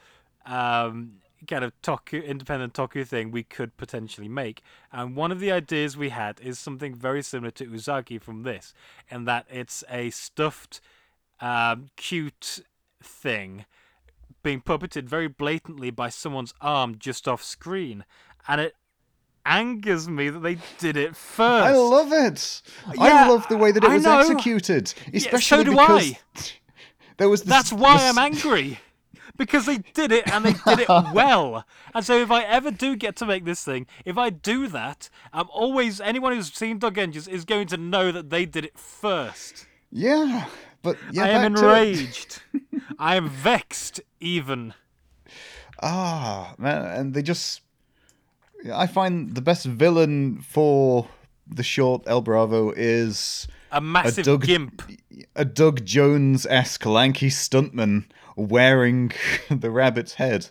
um, 0.47 1.16
kind 1.49 1.64
of 1.64 1.72
toku 1.83 2.25
independent 2.25 2.72
toku 2.72 3.05
thing 3.05 3.33
we 3.33 3.43
could 3.43 3.77
potentially 3.77 4.29
make. 4.29 4.62
And 4.93 5.16
one 5.16 5.33
of 5.33 5.41
the 5.41 5.51
ideas 5.51 5.97
we 5.97 6.11
had 6.11 6.41
is 6.41 6.57
something 6.57 6.95
very 6.95 7.20
similar 7.20 7.51
to 7.51 7.66
Uzagi 7.66 8.22
from 8.22 8.45
this, 8.45 8.75
in 9.11 9.25
that 9.25 9.45
it's 9.51 9.83
a 9.91 10.11
stuffed, 10.11 10.81
um, 11.41 11.89
cute 11.97 12.61
thing 13.03 13.66
being 14.45 14.61
puppeted 14.61 15.09
very 15.09 15.27
blatantly 15.27 15.91
by 15.91 16.11
someone's 16.11 16.55
arm 16.61 16.97
just 16.97 17.27
off 17.27 17.43
screen, 17.43 18.05
and 18.47 18.61
it 18.61 18.77
angers 19.47 20.09
me 20.09 20.30
that 20.30 20.40
they 20.40 20.59
did 20.78 20.97
it 20.97 21.16
first. 21.16 21.66
I 21.66 21.74
love 21.74 22.12
it. 22.12 22.62
I 22.99 23.28
love 23.28 23.47
the 23.49 23.57
way 23.57 23.72
that 23.72 23.84
it 23.84 23.90
was 23.90 24.07
executed, 24.07 24.92
especially 25.12 25.64
do 25.64 25.70
because 25.70 26.12
I. 26.12 26.18
there 27.18 27.28
was. 27.28 27.42
This, 27.42 27.49
That's 27.49 27.72
why 27.72 27.95
this- 27.95 28.03
I'm 28.05 28.18
angry. 28.18 28.80
Because 29.36 29.66
they 29.66 29.78
did 29.78 30.12
it 30.12 30.30
and 30.32 30.45
they 30.45 30.53
did 30.53 30.78
it 30.78 30.88
well. 31.12 31.66
And 31.92 32.05
so 32.05 32.16
if 32.16 32.30
I 32.30 32.45
ever 32.45 32.70
do 32.70 32.95
get 32.95 33.16
to 33.16 33.26
make 33.26 33.45
this 33.45 33.64
thing, 33.64 33.88
if 34.05 34.16
I 34.16 34.30
do 34.30 34.68
that, 34.68 35.11
I'm 35.32 35.49
always 35.51 36.01
anyone 36.01 36.32
who's 36.32 36.53
seen 36.53 36.78
Dogengers 36.78 37.28
is 37.28 37.45
going 37.45 37.66
to 37.68 37.76
know 37.76 38.12
that 38.12 38.30
they 38.30 38.47
did 38.47 38.64
it 38.64 38.78
first. 38.78 39.66
Yeah, 39.90 40.47
but 40.82 40.97
yeah, 41.11 41.24
I 41.24 41.28
am 41.30 41.53
back 41.53 41.62
to 41.62 41.68
it. 41.68 41.78
enraged. 41.78 42.42
I 42.99 43.16
am 43.16 43.28
vexed 43.28 44.01
even. 44.20 44.74
Ah, 45.82 46.55
man, 46.57 46.84
and 46.84 47.14
they 47.14 47.22
just. 47.22 47.61
I 48.73 48.87
find 48.87 49.35
the 49.35 49.43
best 49.43 49.67
villain 49.67 50.41
for 50.41 51.09
the 51.47 51.62
short 51.62 52.03
El 52.07 52.23
Brave 52.23 52.73
is 52.77 53.47
A 53.71 53.81
massive 53.81 54.25
Doug- 54.25 54.47
gimp. 54.47 54.83
a 55.37 55.45
Doug 55.45 55.85
Jones 55.85 56.47
esque 56.47 56.87
lanky 56.87 57.29
stuntman 57.29 58.05
wearing 58.37 59.12
the 59.51 59.71
rabbit's 59.71 60.15
head. 60.15 60.49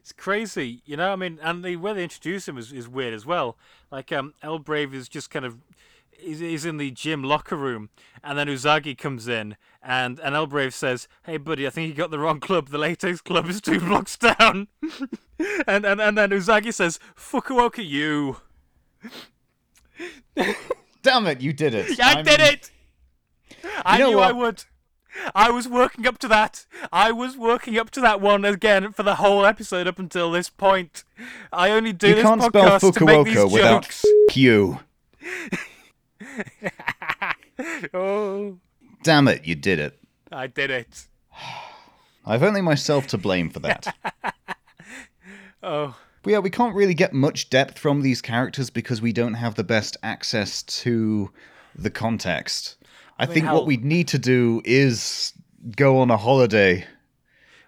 It's 0.00 0.12
crazy, 0.12 0.82
you 0.86 0.96
know. 0.96 1.12
I 1.12 1.16
mean, 1.16 1.38
and 1.42 1.62
the 1.64 1.76
way 1.76 1.92
they 1.92 2.02
introduce 2.02 2.48
him 2.48 2.56
is, 2.58 2.72
is 2.72 2.88
weird 2.88 3.14
as 3.14 3.26
well. 3.26 3.56
Like, 3.92 4.10
um, 4.10 4.34
El 4.42 4.58
Brave 4.58 4.94
is 4.94 5.08
just 5.08 5.30
kind 5.30 5.44
of 5.44 5.58
he's, 6.10 6.38
he's 6.40 6.64
in 6.64 6.78
the 6.78 6.90
gym 6.90 7.22
locker 7.22 7.56
room, 7.56 7.90
and 8.24 8.36
then 8.38 8.48
Uzagi 8.48 8.96
comes 8.98 9.28
in, 9.28 9.56
and 9.82 10.18
and 10.20 10.34
El 10.34 10.46
Brave 10.46 10.74
says, 10.74 11.06
"Hey, 11.24 11.36
buddy, 11.36 11.66
I 11.66 11.70
think 11.70 11.88
you 11.88 11.94
got 11.94 12.10
the 12.10 12.18
wrong 12.18 12.40
club. 12.40 12.70
The 12.70 12.78
latex 12.78 13.20
club 13.20 13.46
is 13.48 13.60
two 13.60 13.78
blocks 13.86 14.16
down." 14.16 14.68
and 15.66 15.84
and 15.84 16.00
and 16.00 16.16
then 16.18 16.30
Uzagi 16.30 16.72
says, 16.72 16.98
"Fukuoka, 17.16 17.86
you." 17.86 18.36
Damn 21.02 21.26
it, 21.26 21.40
you 21.40 21.52
did 21.52 21.74
it! 21.74 21.98
I 22.00 22.14
I'm- 22.14 22.24
did 22.24 22.40
it. 22.40 22.70
I 23.84 23.98
know 23.98 24.10
knew 24.10 24.18
I 24.20 24.32
would. 24.32 24.64
I 25.34 25.50
was 25.50 25.68
working 25.68 26.06
up 26.06 26.18
to 26.18 26.28
that. 26.28 26.66
I 26.92 27.10
was 27.10 27.36
working 27.36 27.76
up 27.78 27.90
to 27.90 28.00
that 28.00 28.20
one 28.20 28.44
again 28.44 28.92
for 28.92 29.02
the 29.02 29.16
whole 29.16 29.44
episode 29.44 29.86
up 29.88 29.98
until 29.98 30.30
this 30.30 30.48
point. 30.48 31.04
I 31.52 31.70
only 31.70 31.92
do 31.92 32.08
You 32.08 32.14
this 32.14 32.24
can't 32.24 32.42
spell 32.42 32.78
podcast 32.78 32.94
to 32.96 33.04
make 33.04 33.26
these 33.26 33.52
without 33.52 33.82
jokes. 33.82 34.04
you. 34.34 34.78
oh, 37.92 38.56
Damn 39.02 39.28
it, 39.28 39.44
you 39.44 39.54
did 39.56 39.78
it. 39.78 39.98
I 40.30 40.46
did 40.46 40.70
it. 40.70 41.08
I've 42.24 42.42
only 42.42 42.60
myself 42.60 43.06
to 43.08 43.18
blame 43.18 43.50
for 43.50 43.60
that. 43.60 43.94
Oh, 45.62 45.96
But 46.22 46.30
yeah, 46.32 46.38
we 46.38 46.50
can't 46.50 46.74
really 46.74 46.94
get 46.94 47.12
much 47.12 47.50
depth 47.50 47.78
from 47.78 48.02
these 48.02 48.20
characters 48.22 48.70
because 48.70 49.00
we 49.02 49.12
don't 49.12 49.34
have 49.34 49.54
the 49.54 49.64
best 49.64 49.96
access 50.02 50.62
to 50.64 51.30
the 51.74 51.90
context. 51.90 52.76
I, 53.18 53.26
mean, 53.26 53.34
think 53.34 53.46
how- 53.46 53.54
what 53.54 53.66
we'd 53.66 53.84
need 53.84 54.08
to 54.08 54.18
do 54.18 54.62
is 54.64 55.32
go 55.76 55.98
on 55.98 56.10
a 56.10 56.16
holiday 56.16 56.86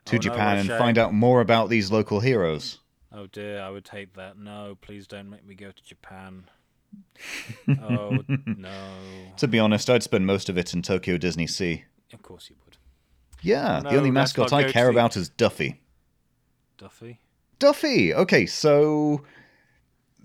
to 0.07 0.16
Oh, 0.16 0.18
Japan 0.18 0.57
a 0.57 0.61
and 0.61 0.68
find 0.70 0.99
out 0.99 1.12
more 1.14 1.40
about 1.40 1.68
these 1.68 1.90
local 1.90 2.20
heroes. 2.20 2.78
oh 3.12 3.26
dear, 3.26 3.61
I 3.61 3.70
would 3.70 3.86
hate 3.88 4.14
that. 4.14 4.38
No, 4.38 4.76
please 4.80 5.07
don't 5.07 5.28
make 5.30 5.45
me 5.47 5.55
go 5.55 5.70
to 5.70 5.84
Japan. 5.84 6.45
Oh 7.82 8.18
no. 8.47 8.70
To 9.38 9.49
be 9.49 9.59
honest, 9.59 9.88
I'd 9.88 10.03
spend 10.03 10.26
most 10.26 10.49
of 10.51 10.59
it 10.59 10.74
in 10.74 10.82
Tokyo 10.82 11.16
Disney 11.16 11.47
Sea. 11.47 11.84
Of 12.12 12.20
course 12.22 12.51
you 12.51 12.57
would, 12.64 12.76
Yeah, 13.40 13.80
No, 13.82 13.90
the 13.90 13.97
only 13.97 14.11
mascot 14.11 14.53
I 14.53 14.70
care 14.70 14.88
about 14.90 15.16
is 15.16 15.28
Duffy. 15.30 15.80
Duffy. 16.76 17.20
Duffy. 17.66 18.12
Okay, 18.12 18.44
so 18.44 19.22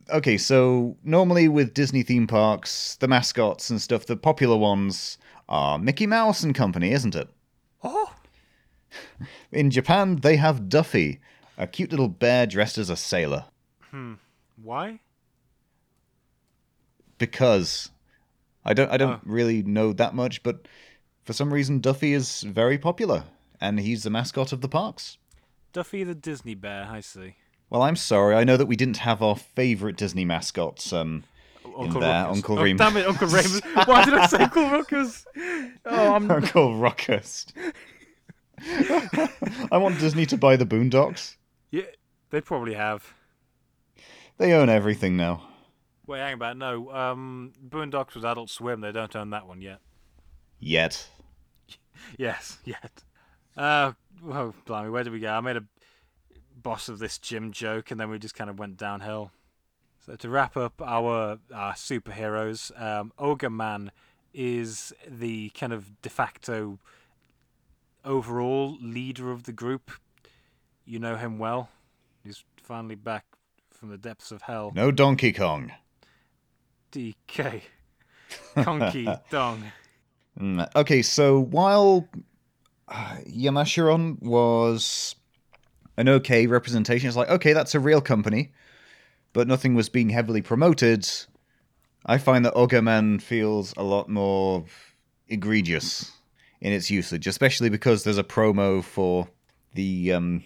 okay, 0.10 0.40
so 0.40 0.98
normally 1.04 1.48
with 1.48 1.72
Disney 1.76 2.02
theme 2.02 2.26
parks, 2.26 2.96
the 2.96 3.08
mascots 3.08 3.70
and 3.70 3.80
stuff, 3.80 4.08
the 4.08 4.18
popular 4.18 4.58
ones 4.58 5.20
are 5.48 5.78
Mickey 5.78 6.08
Mouse 6.08 6.42
and 6.42 6.56
company, 6.56 6.92
isn't 6.94 7.14
it? 7.16 7.30
Oh, 7.84 8.12
In 9.52 9.70
Japan, 9.70 10.16
they 10.16 10.38
have 10.38 10.68
Duffy, 10.68 11.20
a 11.60 11.68
cute 11.68 11.92
little 11.92 12.08
bear 12.08 12.48
dressed 12.48 12.80
as 12.80 12.90
a 12.90 12.96
sailor. 12.96 13.46
Hmm. 13.92 14.14
Why? 14.60 15.00
Because 17.20 17.92
I 18.66 18.74
don't 18.74 18.92
I 18.92 18.98
don't 18.98 19.22
Oh. 19.22 19.22
really 19.26 19.62
know 19.62 19.94
that 19.94 20.16
much, 20.16 20.42
but 20.42 20.68
for 21.24 21.34
some 21.34 21.54
reason 21.54 21.82
Duffy 21.82 22.14
is 22.14 22.42
very 22.42 22.80
popular 22.80 23.26
and 23.62 23.80
he's 23.80 24.02
the 24.02 24.10
mascot 24.10 24.52
of 24.52 24.62
the 24.62 24.68
parks. 24.70 25.20
Duffy 25.78 26.04
the 26.04 26.16
Disney 26.16 26.56
bear. 26.56 26.88
I 26.90 27.02
see. 27.02 27.36
Well, 27.70 27.84
I'm 27.84 27.96
sorry. 27.96 28.34
I 28.34 28.44
know 28.44 28.58
that 28.58 28.66
we 28.66 28.76
didn't 28.76 28.98
have 28.98 29.22
our 29.22 29.36
favorite 29.36 29.96
Disney 29.96 30.26
mascots 30.26 30.92
um 30.92 31.24
Uncle 31.64 32.02
there, 32.02 32.24
Ruckus. 32.24 32.36
Uncle 32.36 32.58
oh, 32.58 32.64
Remus. 32.64 32.80
Damn 32.80 32.98
it, 32.98 33.06
Uncle 33.06 33.28
Remus. 33.28 33.62
Why 33.86 34.04
did 34.04 34.16
I 34.16 34.26
say 34.26 34.38
Uncle 34.40 34.72
Ruckus? 34.72 35.28
Oh, 35.86 36.16
I'm 36.16 36.32
Uncle 36.32 36.80
Ruckus. 36.80 37.46
I 39.72 39.78
want 39.78 40.00
Disney 40.00 40.26
to 40.26 40.36
buy 40.36 40.56
the 40.56 40.66
Boondocks. 40.66 41.36
Yeah, 41.70 41.84
they 42.32 42.42
probably 42.42 42.74
have. 42.74 43.14
They 44.40 44.54
own 44.54 44.70
everything 44.70 45.16
now. 45.16 45.48
Wait, 46.08 46.22
hang 46.22 46.34
about. 46.34 46.58
No, 46.58 46.92
um, 46.92 47.54
Boondocks 47.64 48.16
was 48.16 48.26
Adult 48.26 48.50
Swim. 48.50 48.82
They 48.82 48.92
don't 48.92 49.16
own 49.16 49.30
that 49.30 49.46
one 49.46 49.62
yet. 49.62 49.82
Yet. 50.60 51.08
Yes, 52.18 52.58
yet. 52.64 53.04
Uh, 53.58 53.92
oh, 54.26 54.54
blimey, 54.66 54.90
where 54.90 55.04
did 55.04 55.14
we 55.14 55.20
go? 55.20 55.30
I 55.32 55.42
made 55.42 55.58
a 55.58 55.64
boss 56.56 56.90
of 56.90 57.00
this 57.00 57.18
gym 57.18 57.52
joke, 57.52 57.92
and 57.92 58.00
then 58.00 58.10
we 58.10 58.20
just 58.20 58.36
kind 58.36 58.50
of 58.50 58.58
went 58.60 58.78
downhill. 58.78 59.32
So 60.06 60.16
to 60.16 60.30
wrap 60.30 60.56
up 60.56 60.82
our, 60.82 61.40
our 61.54 61.74
superheroes, 61.74 62.72
um, 62.82 63.12
Ogre 63.18 63.50
Man 63.50 63.92
is 64.34 64.94
the 65.08 65.50
kind 65.50 65.74
of 65.74 66.02
de 66.02 66.10
facto 66.10 66.80
overall 68.06 68.78
leader 68.82 69.32
of 69.32 69.44
the 69.44 69.52
group. 69.52 69.92
You 70.86 71.00
know 71.00 71.16
him 71.18 71.38
well. 71.40 71.70
He's 72.24 72.44
finally 72.62 72.96
back 72.96 73.26
from 73.72 73.90
the 73.90 73.98
depths 73.98 74.32
of 74.32 74.44
hell. 74.44 74.72
No 74.74 74.92
Donkey 74.92 75.34
Kong. 75.34 75.72
DK. 76.92 77.62
Donkey 78.56 79.08
Dong. 79.30 79.64
Mm, 80.40 80.70
Okay, 80.76 81.02
so 81.02 81.40
while 81.40 82.08
uh, 82.92 83.18
Yamashiron 83.28 84.22
was 84.22 85.16
an 85.98 86.08
okay 86.08 86.48
representation, 86.48 87.08
it's 87.08 87.18
like, 87.18 87.30
okay, 87.30 87.54
that's 87.54 87.76
a 87.76 87.80
real 87.80 88.02
company, 88.02 88.52
but 89.34 89.48
nothing 89.48 89.74
was 89.74 89.90
being 89.90 90.10
heavily 90.10 90.42
promoted. 90.42 91.08
I 92.06 92.18
find 92.18 92.46
that 92.46 92.54
Ogaman 92.54 93.22
feels 93.22 93.74
a 93.76 93.84
lot 93.84 94.08
more 94.08 94.64
egregious 95.28 96.12
in 96.62 96.72
its 96.72 96.90
usage, 96.90 97.28
especially 97.28 97.70
because 97.70 98.04
there's 98.04 98.18
a 98.18 98.24
promo 98.24 98.84
for 98.84 99.28
the. 99.74 100.14
Um, 100.14 100.44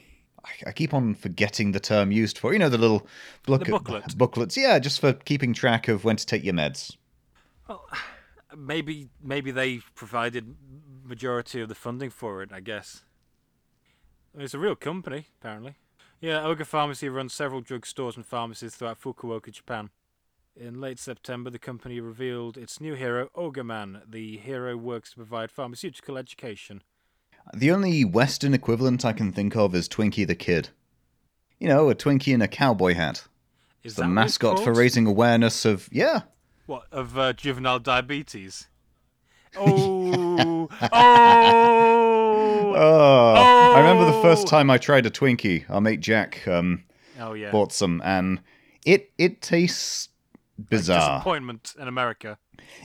I- 0.65 0.71
keep 0.71 0.93
on 0.93 1.13
forgetting 1.13 1.71
the 1.71 1.79
term 1.79 2.11
used 2.11 2.37
for, 2.37 2.51
you 2.51 2.59
know, 2.59 2.69
the 2.69 2.77
little 2.77 3.07
book- 3.45 3.67
booklet. 3.67 4.03
booklets. 4.17 4.57
Yeah, 4.57 4.79
just 4.79 4.99
for 4.99 5.13
keeping 5.13 5.53
track 5.53 5.87
of 5.87 6.03
when 6.03 6.15
to 6.15 6.25
take 6.25 6.43
your 6.43 6.55
meds. 6.55 6.95
Well, 7.67 7.85
maybe 8.57 9.09
maybe 9.23 9.51
they 9.51 9.81
provided 9.95 10.55
majority 11.12 11.59
of 11.62 11.68
the 11.70 11.76
funding 11.76 12.09
for 12.09 12.41
it. 12.41 12.51
I 12.53 12.62
guess 12.62 13.03
it's 14.38 14.53
a 14.53 14.59
real 14.59 14.76
company, 14.76 15.28
apparently. 15.39 15.76
Yeah, 16.22 16.43
Ogre 16.45 16.66
Pharmacy 16.66 17.09
runs 17.09 17.34
several 17.34 17.62
drug 17.62 17.86
stores 17.86 18.16
and 18.16 18.26
pharmacies 18.26 18.76
throughout 18.76 19.01
Fukuoka, 19.01 19.51
Japan. 19.51 19.89
In 20.55 20.80
late 20.80 20.99
September, 20.99 21.49
the 21.49 21.59
company 21.59 21.99
revealed 21.99 22.57
its 22.57 22.80
new 22.80 22.93
hero, 22.93 23.30
Ogre 23.36 23.64
Man. 23.64 24.01
The 24.09 24.38
hero 24.38 24.78
works 24.78 25.09
to 25.12 25.18
provide 25.18 25.51
pharmaceutical 25.51 26.18
education. 26.18 26.82
The 27.53 27.72
only 27.72 28.05
Western 28.05 28.53
equivalent 28.53 29.03
I 29.03 29.14
can 29.14 29.32
think 29.34 29.55
of 29.55 29.76
is 29.76 29.89
Twinkie 29.89 30.28
the 30.28 30.36
Kid. 30.36 30.70
You 31.59 31.68
know, 31.68 31.89
a 31.89 31.95
Twinkie 31.95 32.34
in 32.34 32.41
a 32.41 32.47
cowboy 32.47 32.93
hat. 32.93 33.28
Is 33.84 33.95
The 33.95 34.03
that 34.03 34.07
what 34.07 34.12
it's 34.12 34.16
mascot 34.16 34.59
for 34.64 34.74
raising 34.74 35.07
awareness 35.07 35.66
of. 35.66 35.89
Yeah. 35.91 36.22
what 36.68 36.86
of 36.91 37.18
uh, 37.18 37.34
juvenile 37.34 37.80
diabetes? 37.80 38.68
Oh, 39.58 40.68
oh, 40.82 42.74
Oh, 42.74 43.74
I 43.76 43.80
remember 43.80 44.06
the 44.06 44.22
first 44.22 44.47
Oh! 44.47 44.49
time 44.49 44.70
I 44.70 44.78
tried 44.78 45.06
a 45.06 45.10
Twinkie. 45.10 45.70
Our 45.70 45.82
mate 45.82 45.99
Jack 45.99 46.47
um, 46.47 46.84
oh 47.20 47.34
yeah. 47.34 47.52
bought 47.52 47.72
some, 47.74 48.02
and 48.06 48.39
it 48.86 49.12
it 49.18 49.41
tastes 49.41 50.10
bizarre. 50.70 51.18
Disappointment 51.20 51.74
in 51.80 51.88
America. 51.88 52.38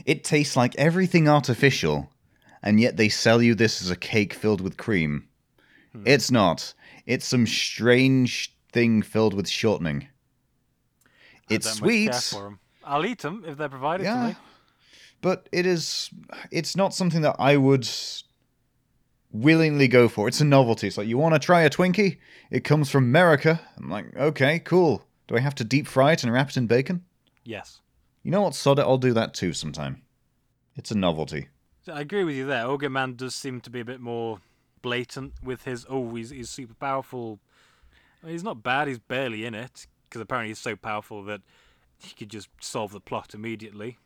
It 0.05 0.23
tastes 0.23 0.55
like 0.57 0.75
everything 0.75 1.27
artificial, 1.29 2.09
and 2.61 2.79
yet 2.79 2.97
they 2.97 3.09
sell 3.09 3.41
you 3.41 3.55
this 3.55 3.81
as 3.81 3.89
a 3.89 3.95
cake 3.95 4.33
filled 4.33 4.61
with 4.61 4.77
cream. 4.77 5.27
Hmm. 5.93 6.03
It's 6.05 6.29
not. 6.31 6.73
It's 7.05 7.25
some 7.25 7.47
strange 7.47 8.53
thing 8.73 9.01
filled 9.01 9.33
with 9.33 9.47
shortening. 9.47 10.07
It's 11.49 11.77
don't 11.79 11.85
much 11.87 12.11
care 12.11 12.13
sweet. 12.21 12.43
I'll 12.83 13.05
eat 13.05 13.19
them 13.19 13.43
if 13.47 13.57
they're 13.57 13.69
provided 13.69 14.03
to 14.03 14.15
me. 14.27 14.35
But 15.21 15.49
it 15.51 15.65
is 15.65 16.09
it's 16.51 16.75
not 16.75 16.93
something 16.93 17.21
that 17.21 17.35
I 17.39 17.57
would 17.57 17.87
willingly 19.31 19.87
go 19.87 20.07
for. 20.07 20.27
It's 20.27 20.41
a 20.41 20.45
novelty. 20.45 20.87
It's 20.87 20.97
like 20.97 21.07
you 21.07 21.17
want 21.17 21.35
to 21.35 21.39
try 21.39 21.61
a 21.61 21.69
Twinkie? 21.69 22.17
It 22.49 22.63
comes 22.63 22.89
from 22.89 23.03
America. 23.03 23.59
I'm 23.77 23.89
like, 23.89 24.15
okay, 24.15 24.59
cool. 24.59 25.03
Do 25.27 25.35
I 25.35 25.39
have 25.39 25.55
to 25.55 25.63
deep 25.63 25.87
fry 25.87 26.13
it 26.13 26.23
and 26.23 26.31
wrap 26.31 26.49
it 26.49 26.57
in 26.57 26.67
bacon? 26.67 27.03
Yes. 27.43 27.81
You 28.23 28.31
know 28.31 28.41
what, 28.41 28.55
sod 28.55 28.79
it, 28.79 28.83
I'll 28.83 28.97
do 28.97 29.13
that 29.13 29.33
too 29.33 29.53
sometime. 29.53 30.01
It's 30.75 30.91
a 30.91 30.97
novelty. 30.97 31.47
I 31.91 32.01
agree 32.01 32.23
with 32.23 32.35
you 32.35 32.45
there. 32.45 32.65
Ogre 32.65 32.89
Man 32.89 33.15
does 33.15 33.33
seem 33.35 33.61
to 33.61 33.69
be 33.69 33.79
a 33.79 33.85
bit 33.85 34.01
more 34.01 34.39
blatant 34.81 35.33
with 35.41 35.63
his. 35.63 35.85
Oh, 35.89 36.15
he's, 36.15 36.29
he's 36.29 36.49
super 36.49 36.73
powerful. 36.73 37.39
I 38.21 38.27
mean, 38.27 38.33
he's 38.33 38.43
not 38.43 38.63
bad. 38.63 38.87
He's 38.87 38.99
barely 38.99 39.45
in 39.45 39.53
it 39.53 39.87
because 40.07 40.21
apparently 40.21 40.49
he's 40.49 40.59
so 40.59 40.75
powerful 40.75 41.23
that 41.23 41.41
he 41.99 42.13
could 42.13 42.29
just 42.29 42.49
solve 42.61 42.91
the 42.91 42.99
plot 42.99 43.33
immediately. 43.33 43.97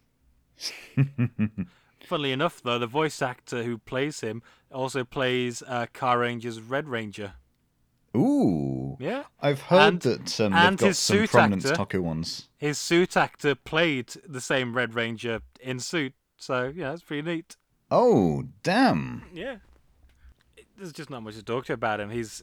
Funnily 2.05 2.31
enough, 2.31 2.61
though, 2.63 2.79
the 2.79 2.87
voice 2.87 3.21
actor 3.21 3.63
who 3.63 3.77
plays 3.77 4.21
him 4.21 4.41
also 4.71 5.03
plays 5.03 5.61
uh, 5.67 5.85
Carranger's 5.93 6.59
Red 6.61 6.87
Ranger. 6.87 7.33
Ooh. 8.15 8.97
Yeah. 8.99 9.23
I've 9.39 9.61
heard 9.63 9.79
And- 9.87 10.01
that 10.01 10.39
um, 10.41 10.53
and 10.53 10.77
they've 10.77 10.79
got 10.79 10.87
his 10.87 10.99
some 10.99 11.17
suit 11.17 11.29
prominent 11.31 11.65
actor. 11.65 11.75
taco 11.77 12.01
ones. 12.01 12.49
His 12.57 12.77
suit 12.77 13.15
actor 13.15 13.55
played 13.55 14.07
the 14.27 14.41
same 14.41 14.73
Red 14.75 14.93
Ranger 14.95 15.41
in 15.61 15.79
suit. 15.79 16.13
So, 16.37 16.73
yeah, 16.75 16.89
that's 16.89 17.03
pretty 17.03 17.21
neat. 17.21 17.55
Oh, 17.89 18.43
damn. 18.63 19.23
Yeah. 19.33 19.57
There's 20.77 20.91
just 20.93 21.09
not 21.11 21.21
much 21.23 21.35
to 21.35 21.43
talk 21.43 21.65
to 21.65 21.73
about 21.73 21.99
him. 21.99 22.09
He's 22.09 22.41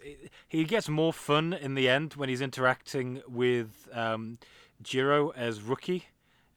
he 0.49 0.63
gets 0.65 0.89
more 0.89 1.13
fun 1.13 1.53
in 1.53 1.75
the 1.75 1.89
end 1.89 2.15
when 2.15 2.29
he's 2.29 2.41
interacting 2.41 3.21
with 3.27 3.89
um, 3.93 4.39
Jiro 4.81 5.31
as 5.31 5.61
rookie, 5.61 6.05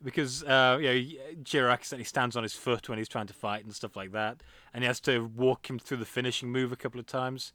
because 0.04 0.44
uh, 0.44 0.78
you 0.82 0.88
know 1.20 1.34
Jiro 1.44 1.70
accidentally 1.72 2.06
stands 2.06 2.36
on 2.36 2.44
his 2.44 2.54
foot 2.54 2.90
when 2.90 2.98
he's 2.98 3.10
trying 3.10 3.28
to 3.28 3.34
fight 3.34 3.64
and 3.64 3.74
stuff 3.76 3.96
like 3.96 4.12
that, 4.12 4.42
and 4.74 4.84
he 4.84 4.88
has 4.88 5.00
to 5.02 5.26
walk 5.36 5.70
him 5.70 5.80
through 5.80 5.98
the 5.98 6.06
finishing 6.06 6.52
move 6.52 6.72
a 6.72 6.76
couple 6.76 7.00
of 7.00 7.06
times. 7.06 7.54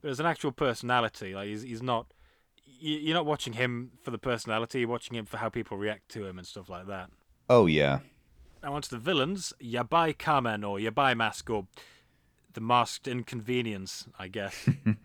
But 0.00 0.10
as 0.10 0.20
an 0.20 0.26
actual 0.26 0.52
personality, 0.52 1.34
like 1.34 1.48
he's 1.48 1.62
he's 1.62 1.82
not. 1.82 2.12
you- 2.64 2.98
You're 2.98 3.14
not 3.14 3.26
watching 3.26 3.54
him 3.54 3.92
for 4.02 4.10
the 4.10 4.18
personality. 4.18 4.80
You're 4.80 4.88
watching 4.88 5.16
him 5.16 5.24
for 5.26 5.38
how 5.38 5.48
people 5.48 5.76
react 5.76 6.08
to 6.10 6.24
him 6.26 6.38
and 6.38 6.46
stuff 6.46 6.68
like 6.68 6.86
that. 6.86 7.10
Oh, 7.50 7.66
yeah. 7.66 8.00
Now 8.62 8.74
onto 8.74 8.88
the 8.90 8.98
villains, 8.98 9.52
Yabai 9.62 10.16
Kamen 10.16 10.68
or 10.68 10.78
Yabai 10.78 11.16
Mask 11.16 11.48
or 11.50 11.66
the 12.52 12.60
Masked 12.60 13.08
Inconvenience, 13.08 14.06
I 14.18 14.28
guess. 14.28 14.68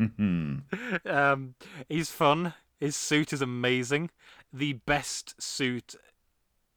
um, 1.05 1.55
he's 1.89 2.09
fun. 2.11 2.53
His 2.80 2.95
suit 2.95 3.32
is 3.32 3.41
amazing. 3.41 4.09
The 4.54 4.74
best 4.74 5.41
suit 5.41 5.95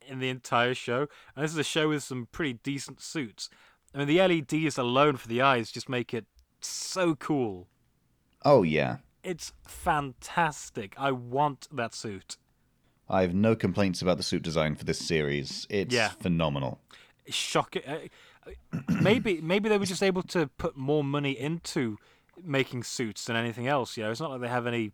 in 0.07 0.18
the 0.18 0.29
entire 0.31 0.74
show. 0.74 1.09
And 1.35 1.45
this 1.45 1.53
is 1.53 1.59
a 1.59 1.64
show 1.64 1.89
with 1.91 2.03
some 2.03 2.29
pretty 2.33 2.55
decent 2.62 3.01
suits. 3.03 3.51
I 3.95 3.99
mean, 3.99 4.09
the 4.09 4.18
LEDs 4.20 4.79
alone 4.79 5.16
for 5.16 5.29
the 5.29 5.43
eyes 5.43 5.70
just 5.70 5.89
make 5.89 6.14
it 6.14 6.24
so 6.61 7.14
cool. 7.14 7.68
oh, 8.45 8.62
yeah. 8.62 8.99
It's 9.22 9.53
fantastic. 9.66 10.95
I 10.97 11.11
want 11.11 11.66
that 11.72 11.95
suit. 11.95 12.37
I 13.09 13.22
have 13.22 13.35
no 13.35 13.57
complaints 13.57 14.01
about 14.01 14.18
the 14.18 14.22
suit 14.22 14.43
design 14.43 14.77
for 14.77 14.85
this 14.85 14.99
series. 15.01 15.66
It's 15.68 15.93
Yeah. 15.95 16.09
phenomenal. 16.11 16.81
shocking. 17.29 17.83
Uh, 17.85 17.99
maybe 19.01 19.41
maybe 19.41 19.68
they 19.68 19.79
were 19.79 19.85
just 19.87 20.03
able 20.03 20.22
to 20.22 20.47
put 20.59 20.77
more 20.77 21.03
money 21.03 21.33
into 21.33 21.99
making 22.41 22.85
suits 22.85 23.24
than 23.24 23.35
anything 23.35 23.66
else. 23.66 23.97
You 23.97 24.05
know, 24.05 24.12
it's 24.12 24.20
not 24.20 24.31
like 24.31 24.41
they 24.43 24.49
have 24.49 24.66
any 24.68 24.93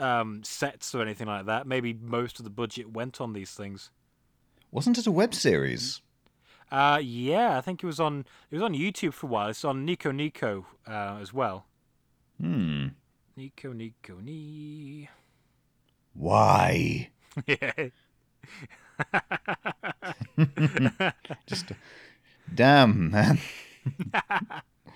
um, 0.00 0.42
sets 0.42 0.94
or 0.94 1.02
anything 1.02 1.26
like 1.26 1.46
that. 1.46 1.66
Maybe 1.66 1.92
most 1.92 2.38
of 2.38 2.44
the 2.44 2.50
budget 2.50 2.90
went 2.90 3.20
on 3.20 3.32
these 3.32 3.52
things. 3.52 3.90
Wasn't 4.70 4.98
it 4.98 5.06
a 5.06 5.12
web 5.12 5.34
series? 5.34 6.00
Uh, 6.70 7.00
yeah, 7.02 7.58
I 7.58 7.60
think 7.60 7.82
it 7.82 7.86
was 7.86 7.98
on 7.98 8.24
it 8.50 8.54
was 8.54 8.62
on 8.62 8.74
YouTube 8.74 9.12
for 9.12 9.26
a 9.26 9.30
while. 9.30 9.48
It's 9.48 9.64
on 9.64 9.84
Nico 9.84 10.12
Nico 10.12 10.66
uh, 10.86 11.18
as 11.20 11.32
well. 11.32 11.66
Hmm. 12.40 12.88
Nico 13.36 13.72
Nico 13.72 14.18
Ni. 14.22 15.08
Why? 16.14 17.10
yeah. 17.46 17.88
Just 21.46 21.72
damn, 22.54 23.10
man. 23.10 23.38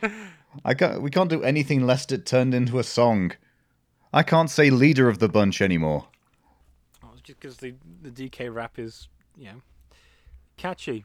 I 0.65 0.75
can't. 0.75 1.03
We 1.03 1.11
can't 1.11 1.31
do 1.31 1.43
anything 1.43 1.87
lest 1.87 2.13
it 2.13 2.27
turned 2.27 2.55
into 2.55 2.79
a 2.79 2.85
song. 2.85 3.33
I 4.15 4.23
can't 4.23 4.49
say 4.49 4.71
leader 4.71 5.09
of 5.09 5.19
the 5.19 5.29
bunch 5.29 5.61
anymore. 5.61 6.07
Oh, 7.03 7.09
just 7.21 7.41
because 7.41 7.57
the 7.57 7.75
the 8.01 8.11
DK 8.11 8.55
rap 8.55 8.79
is 8.79 9.09
you 9.37 9.47
know 9.47 9.63
catchy. 10.57 11.05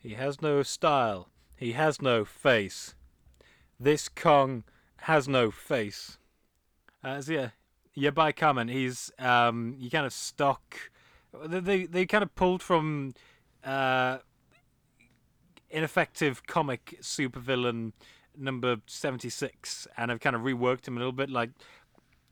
He 0.00 0.14
has 0.14 0.42
no 0.42 0.64
style. 0.64 1.28
He 1.56 1.72
has 1.72 2.02
no 2.02 2.24
face. 2.24 2.96
This 3.78 4.08
Kong 4.08 4.64
has 5.02 5.28
no 5.28 5.52
face. 5.52 6.18
Uh, 7.04 7.20
so 7.20 7.50
yeah. 7.94 8.10
By 8.10 8.32
comment, 8.32 8.70
he's 8.70 9.12
um, 9.20 9.76
you 9.78 9.88
kind 9.88 10.04
of 10.04 10.12
stock. 10.12 10.90
They 11.46 11.86
they, 11.86 12.04
kind 12.06 12.24
of 12.24 12.34
pulled 12.34 12.62
from 12.62 13.14
uh, 13.62 14.18
ineffective 15.70 16.46
comic 16.48 16.98
supervillain 17.00 17.92
number 18.36 18.78
seventy 18.88 19.30
six, 19.30 19.86
and 19.96 20.10
have 20.10 20.18
kind 20.18 20.34
of 20.34 20.42
reworked 20.42 20.88
him 20.88 20.96
a 20.96 20.98
little 20.98 21.12
bit. 21.12 21.30
Like 21.30 21.50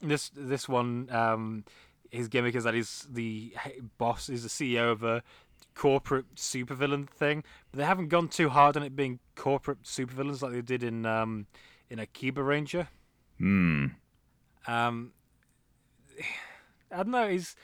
this 0.03 0.31
this 0.35 0.69
one, 0.69 1.09
um, 1.11 1.65
his 2.11 2.29
gimmick 2.29 2.55
is 2.55 2.65
that 2.65 2.75
he's 2.75 3.07
the 3.11 3.55
boss, 3.99 4.27
he's 4.27 4.43
the 4.43 4.49
CEO 4.49 4.91
of 4.91 5.03
a 5.03 5.23
corporate 5.75 6.35
supervillain 6.35 7.09
thing, 7.09 7.45
but 7.71 7.79
they 7.79 7.85
haven't 7.85 8.09
gone 8.09 8.29
too 8.29 8.49
hard 8.49 8.77
on 8.77 8.83
it 8.83 8.97
being 8.97 9.19
corporate 9.37 9.83
supervillains 9.83 10.43
like 10.43 10.53
they 10.53 10.63
did 10.63 10.83
in 10.83 11.07
um, 11.07 11.47
in 11.89 11.99
Akiba 11.99 12.43
Ranger. 12.43 12.89
Hmm. 13.39 13.87
Um, 14.67 15.13
I 16.93 16.97
don't 16.97 17.09
know. 17.09 17.29
He's, 17.29 17.55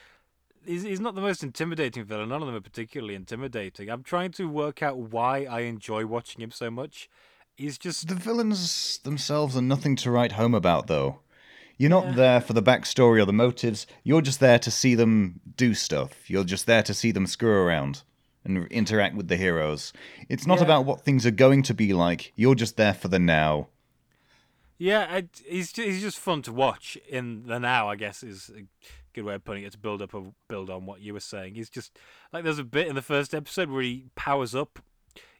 he's 0.64 0.82
he's 0.82 1.00
not 1.00 1.14
the 1.14 1.20
most 1.20 1.42
intimidating 1.42 2.04
villain. 2.04 2.28
None 2.28 2.42
of 2.42 2.46
them 2.46 2.56
are 2.56 2.60
particularly 2.60 3.14
intimidating. 3.14 3.88
I'm 3.88 4.02
trying 4.02 4.32
to 4.32 4.48
work 4.48 4.82
out 4.82 4.98
why 4.98 5.44
I 5.44 5.60
enjoy 5.60 6.06
watching 6.06 6.42
him 6.42 6.50
so 6.50 6.70
much. 6.70 7.08
He's 7.56 7.78
just 7.78 8.08
The 8.08 8.14
villains 8.14 8.98
themselves 8.98 9.56
are 9.56 9.62
nothing 9.62 9.96
to 9.96 10.10
write 10.10 10.32
home 10.32 10.54
about, 10.54 10.88
though. 10.88 11.20
You're 11.78 11.90
not 11.90 12.14
there 12.16 12.40
for 12.40 12.52
the 12.54 12.62
backstory 12.62 13.20
or 13.20 13.26
the 13.26 13.32
motives. 13.32 13.86
You're 14.02 14.22
just 14.22 14.40
there 14.40 14.58
to 14.58 14.70
see 14.70 14.94
them 14.94 15.40
do 15.56 15.74
stuff. 15.74 16.30
You're 16.30 16.44
just 16.44 16.66
there 16.66 16.82
to 16.82 16.94
see 16.94 17.10
them 17.12 17.26
screw 17.26 17.50
around 17.52 18.02
and 18.44 18.66
interact 18.68 19.14
with 19.14 19.28
the 19.28 19.36
heroes. 19.36 19.92
It's 20.28 20.46
not 20.46 20.58
Yeah. 20.58 20.64
about 20.64 20.84
what 20.86 21.02
things 21.02 21.26
are 21.26 21.30
going 21.32 21.62
to 21.64 21.74
be 21.74 21.92
like. 21.92 22.32
You're 22.34 22.54
just 22.54 22.76
there 22.76 22.94
for 22.94 23.08
the 23.08 23.18
now. 23.18 23.68
yeah. 24.78 25.06
I, 25.10 25.28
he's 25.46 25.72
ju- 25.72 25.84
he's 25.84 26.00
just 26.02 26.18
fun 26.18 26.42
to 26.42 26.52
watch 26.52 26.96
in 27.08 27.46
the 27.46 27.58
now. 27.58 27.88
I 27.88 27.96
guess 27.96 28.22
is 28.22 28.50
a 28.56 28.62
good 29.12 29.24
way 29.24 29.34
of 29.34 29.44
putting 29.44 29.64
it 29.64 29.72
to 29.72 29.78
build 29.78 30.00
up 30.02 30.14
or 30.14 30.32
build 30.48 30.70
on 30.70 30.86
what 30.86 31.00
you 31.00 31.12
were 31.12 31.20
saying. 31.20 31.54
He's 31.56 31.70
just 31.70 31.98
like 32.32 32.44
there's 32.44 32.58
a 32.58 32.64
bit 32.64 32.86
in 32.86 32.94
the 32.94 33.02
first 33.02 33.34
episode 33.34 33.68
where 33.70 33.82
he 33.82 34.06
powers 34.14 34.54
up 34.54 34.78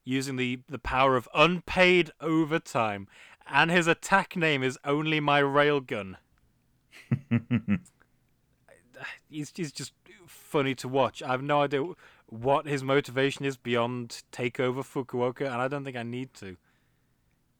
using 0.05 0.37
the 0.37 0.61
the 0.69 0.79
power 0.79 1.17
of 1.17 1.29
unpaid 1.35 2.11
overtime, 2.21 3.09
and 3.47 3.71
his 3.71 3.87
attack 3.87 4.37
name 4.37 4.63
is 4.63 4.79
only 4.85 5.21
my 5.21 5.41
railgun. 5.41 6.17
he's, 9.31 9.53
he's 9.55 9.73
just 9.73 9.93
funny 10.27 10.75
to 10.77 10.89
watch. 10.89 11.23
I 11.23 11.29
have 11.29 11.43
no 11.43 11.63
idea 11.63 11.85
what 12.27 12.67
his 12.67 12.83
motivation 12.83 13.45
is 13.45 13.57
beyond 13.57 14.23
take 14.33 14.59
over 14.59 14.83
Fukuoka, 14.83 15.47
and 15.47 15.61
I 15.61 15.69
don't 15.69 15.85
think 15.85 15.97
I 15.97 16.03
need 16.03 16.35
to. 16.35 16.57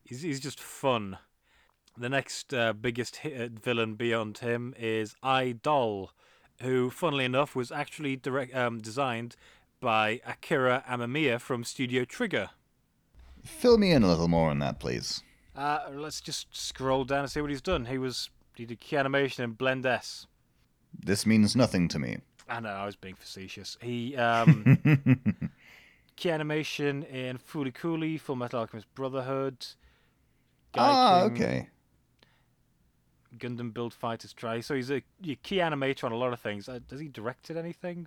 He's, 0.05 0.23
he's 0.23 0.41
just 0.41 0.61
fun. 0.61 1.19
The 1.97 2.09
next 2.09 2.53
uh, 2.53 2.73
biggest 2.73 3.17
hit, 3.17 3.53
villain 3.53 3.95
beyond 3.95 4.39
him 4.39 4.75
is 4.79 5.15
I 5.23 5.41
Idol, 5.41 6.13
who, 6.61 6.91
funnily 6.91 7.25
enough, 7.25 7.57
was 7.57 7.73
actually 7.73 8.17
direct, 8.17 8.55
um, 8.55 8.81
designed 8.81 9.37
by 9.81 10.21
Akira 10.27 10.85
Amamiya 10.89 11.41
from 11.41 11.65
Studio 11.65 12.05
Trigger. 12.05 12.51
Fill 13.45 13.79
me 13.79 13.93
in 13.93 14.03
a 14.03 14.09
little 14.09 14.29
more 14.29 14.51
on 14.51 14.59
that, 14.59 14.79
please. 14.79 15.23
Uh, 15.55 15.81
let's 15.93 16.21
just 16.21 16.55
scroll 16.55 17.05
down 17.05 17.21
and 17.21 17.31
see 17.31 17.41
what 17.41 17.51
he's 17.51 17.63
done. 17.63 17.87
He 17.87 17.99
was 17.99 18.31
he 18.59 18.65
did 18.67 18.81
key 18.81 18.97
animation 18.97 19.45
in 19.45 19.53
Blend 19.53 19.87
S. 19.87 20.27
This 20.99 21.27
means 21.27 21.55
nothing 21.55 21.89
to 21.89 21.99
me. 21.99 22.19
I 22.49 22.61
know 22.61 22.71
I 22.71 22.87
was 22.87 22.97
being 22.97 23.15
facetious. 23.17 23.77
He 23.81 24.17
um, 24.17 24.79
key 26.17 26.31
animation 26.31 27.03
in 27.05 27.39
Fulikuli, 27.39 28.21
Full 28.21 28.37
Metal 28.37 28.61
Alchemist 28.61 28.93
Brotherhood. 28.95 29.67
ah, 30.75 31.25
Gaiking, 31.25 31.33
okay. 31.33 31.69
Gundam 33.39 33.75
Build 33.75 33.93
Fighters 33.93 34.33
Try. 34.33 34.61
So 34.61 34.75
he's 34.75 34.91
a, 34.91 35.03
a 35.27 35.35
key 35.37 35.57
animator 35.57 36.05
on 36.05 36.13
a 36.13 36.17
lot 36.17 36.33
of 36.33 36.41
things. 36.41 36.69
Uh, 36.69 36.79
has 36.91 37.01
he 37.01 37.09
directed 37.09 37.57
anything? 37.57 38.07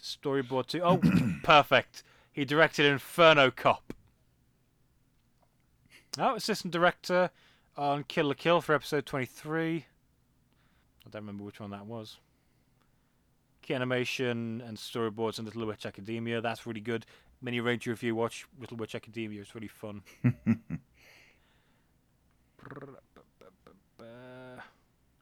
Storyboard 0.00 0.66
too. 0.66 0.80
Oh, 0.82 1.00
perfect. 1.42 2.02
He 2.32 2.44
directed 2.44 2.86
Inferno 2.86 3.50
Cop. 3.50 3.92
Oh, 6.18 6.34
assistant 6.36 6.72
director 6.72 7.30
on 7.76 8.04
Kill 8.04 8.26
la 8.26 8.34
Kill 8.34 8.60
for 8.60 8.74
episode 8.74 9.06
23. 9.06 9.86
I 11.06 11.10
don't 11.10 11.22
remember 11.22 11.44
which 11.44 11.60
one 11.60 11.70
that 11.70 11.86
was. 11.86 12.18
Key 13.62 13.74
animation 13.74 14.62
and 14.66 14.76
storyboards 14.76 15.38
in 15.38 15.44
Little 15.44 15.66
Witch 15.66 15.86
Academia. 15.86 16.40
That's 16.40 16.66
really 16.66 16.80
good. 16.80 17.06
Mini 17.42 17.60
Ranger 17.60 17.92
if 17.92 18.02
you 18.02 18.14
watch 18.14 18.46
Little 18.58 18.76
Witch 18.76 18.94
Academia. 18.94 19.40
It's 19.40 19.54
really 19.54 19.68
fun. 19.68 20.02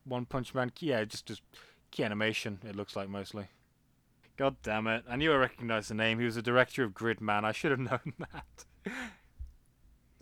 One 0.04 0.24
Punch 0.24 0.54
Man. 0.54 0.72
Yeah, 0.80 1.04
just 1.04 1.26
just 1.26 1.42
key 1.90 2.04
animation. 2.04 2.58
It 2.66 2.74
looks 2.76 2.96
like 2.96 3.08
mostly. 3.08 3.48
God 4.36 4.56
damn 4.62 4.86
it! 4.86 5.04
I 5.08 5.16
knew 5.16 5.32
I 5.32 5.36
recognized 5.36 5.90
the 5.90 5.94
name. 5.94 6.18
He 6.18 6.24
was 6.24 6.36
the 6.36 6.42
director 6.42 6.84
of 6.84 6.92
Gridman. 6.94 7.44
I 7.44 7.52
should 7.52 7.72
have 7.72 7.80
known 7.90 8.12
that. 8.18 8.64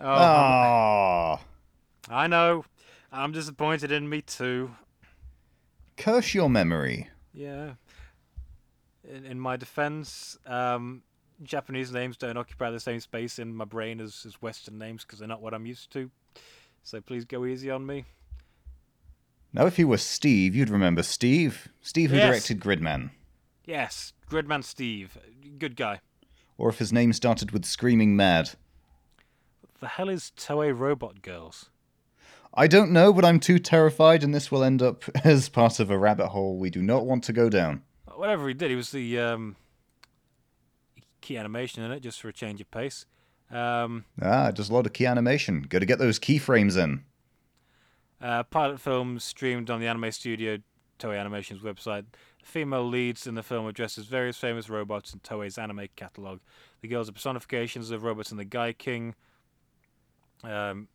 oh, 0.00 0.06
Ah, 0.08 1.40
I 2.08 2.26
know. 2.26 2.64
I'm 3.12 3.32
disappointed 3.32 3.92
in 3.92 4.08
me 4.08 4.22
too. 4.22 4.72
Curse 5.96 6.34
your 6.34 6.48
memory. 6.50 7.08
Yeah. 7.32 7.72
In, 9.08 9.24
in 9.24 9.40
my 9.40 9.56
defense, 9.56 10.38
um, 10.46 11.02
Japanese 11.42 11.92
names 11.92 12.16
don't 12.16 12.36
occupy 12.36 12.70
the 12.70 12.80
same 12.80 13.00
space 13.00 13.38
in 13.38 13.54
my 13.54 13.64
brain 13.64 14.00
as, 14.00 14.24
as 14.26 14.40
Western 14.42 14.78
names 14.78 15.04
because 15.04 15.18
they're 15.18 15.28
not 15.28 15.42
what 15.42 15.54
I'm 15.54 15.66
used 15.66 15.92
to. 15.92 16.10
So 16.82 17.00
please 17.00 17.24
go 17.24 17.44
easy 17.44 17.70
on 17.70 17.84
me. 17.86 18.04
Now, 19.52 19.66
if 19.66 19.76
he 19.76 19.84
were 19.84 19.96
Steve, 19.98 20.54
you'd 20.54 20.70
remember 20.70 21.02
Steve. 21.02 21.68
Steve 21.80 22.10
who 22.10 22.16
Yes. 22.16 22.28
directed 22.28 22.60
Gridman. 22.60 23.10
Yes, 23.64 24.12
Gridman 24.30 24.62
Steve, 24.62 25.18
good 25.58 25.76
guy. 25.76 26.00
Or 26.58 26.68
if 26.68 26.78
his 26.78 26.92
name 26.92 27.12
started 27.12 27.50
with 27.50 27.64
Screaming 27.64 28.16
Mad. 28.16 28.50
What 29.60 29.80
the 29.80 29.88
hell 29.88 30.08
is 30.08 30.32
Toei 30.36 30.76
Robot 30.76 31.22
Girls? 31.22 31.70
I 32.56 32.66
don't 32.66 32.90
know, 32.90 33.12
but 33.12 33.24
I'm 33.24 33.38
too 33.38 33.58
terrified, 33.58 34.24
and 34.24 34.34
this 34.34 34.50
will 34.50 34.64
end 34.64 34.82
up 34.82 35.04
as 35.24 35.48
part 35.48 35.78
of 35.78 35.90
a 35.90 35.98
rabbit 35.98 36.28
hole 36.28 36.56
we 36.56 36.70
do 36.70 36.80
not 36.82 37.04
want 37.04 37.24
to 37.24 37.32
go 37.32 37.50
down. 37.50 37.82
Whatever 38.14 38.48
he 38.48 38.54
did, 38.54 38.70
he 38.70 38.76
was 38.76 38.90
the 38.90 39.18
um, 39.20 39.56
key 41.20 41.36
animation 41.36 41.82
in 41.82 41.90
it, 41.90 42.00
just 42.00 42.20
for 42.20 42.28
a 42.28 42.32
change 42.32 42.60
of 42.60 42.70
pace. 42.70 43.04
Um, 43.50 44.04
Ah, 44.20 44.50
just 44.50 44.70
a 44.70 44.74
lot 44.74 44.86
of 44.86 44.92
key 44.92 45.06
animation. 45.06 45.62
Got 45.68 45.80
to 45.80 45.86
get 45.86 45.98
those 45.98 46.18
keyframes 46.18 46.82
in. 46.82 47.04
Uh, 48.20 48.42
pilot 48.44 48.80
film 48.80 49.20
streamed 49.20 49.68
on 49.68 49.78
the 49.80 49.86
Anime 49.86 50.10
Studio 50.10 50.58
Toei 50.98 51.18
Animation's 51.20 51.60
website. 51.60 52.06
The 52.40 52.46
female 52.46 52.88
leads 52.88 53.26
in 53.26 53.34
the 53.34 53.42
film 53.42 53.70
as 53.78 53.96
various 53.96 54.38
famous 54.38 54.70
robots 54.70 55.12
in 55.12 55.20
Toei's 55.20 55.58
anime 55.58 55.88
catalog. 55.96 56.40
The 56.80 56.88
girls 56.88 57.08
are 57.08 57.12
personifications 57.12 57.90
of 57.90 58.02
robots 58.02 58.30
in 58.30 58.38
the 58.38 58.46
Gaiking. 58.46 59.12
Um, 60.42 60.88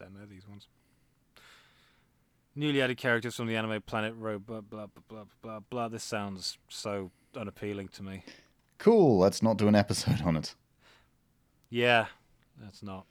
I 0.00 0.04
don't 0.04 0.14
know 0.14 0.26
these 0.28 0.48
ones. 0.48 0.68
Newly 2.56 2.80
added 2.80 2.96
characters 2.96 3.34
from 3.34 3.46
the 3.46 3.56
anime 3.56 3.82
planet 3.82 4.14
robot. 4.16 4.70
Blah 4.70 4.86
blah 4.86 5.02
blah 5.08 5.24
blah 5.42 5.60
blah. 5.60 5.88
This 5.88 6.04
sounds 6.04 6.58
so 6.68 7.10
unappealing 7.36 7.88
to 7.88 8.02
me. 8.02 8.22
Cool, 8.78 9.18
let's 9.18 9.42
not 9.42 9.56
do 9.56 9.68
an 9.68 9.74
episode 9.74 10.22
on 10.22 10.36
it. 10.36 10.54
Yeah, 11.70 12.06
that's 12.60 12.82
not. 12.82 13.06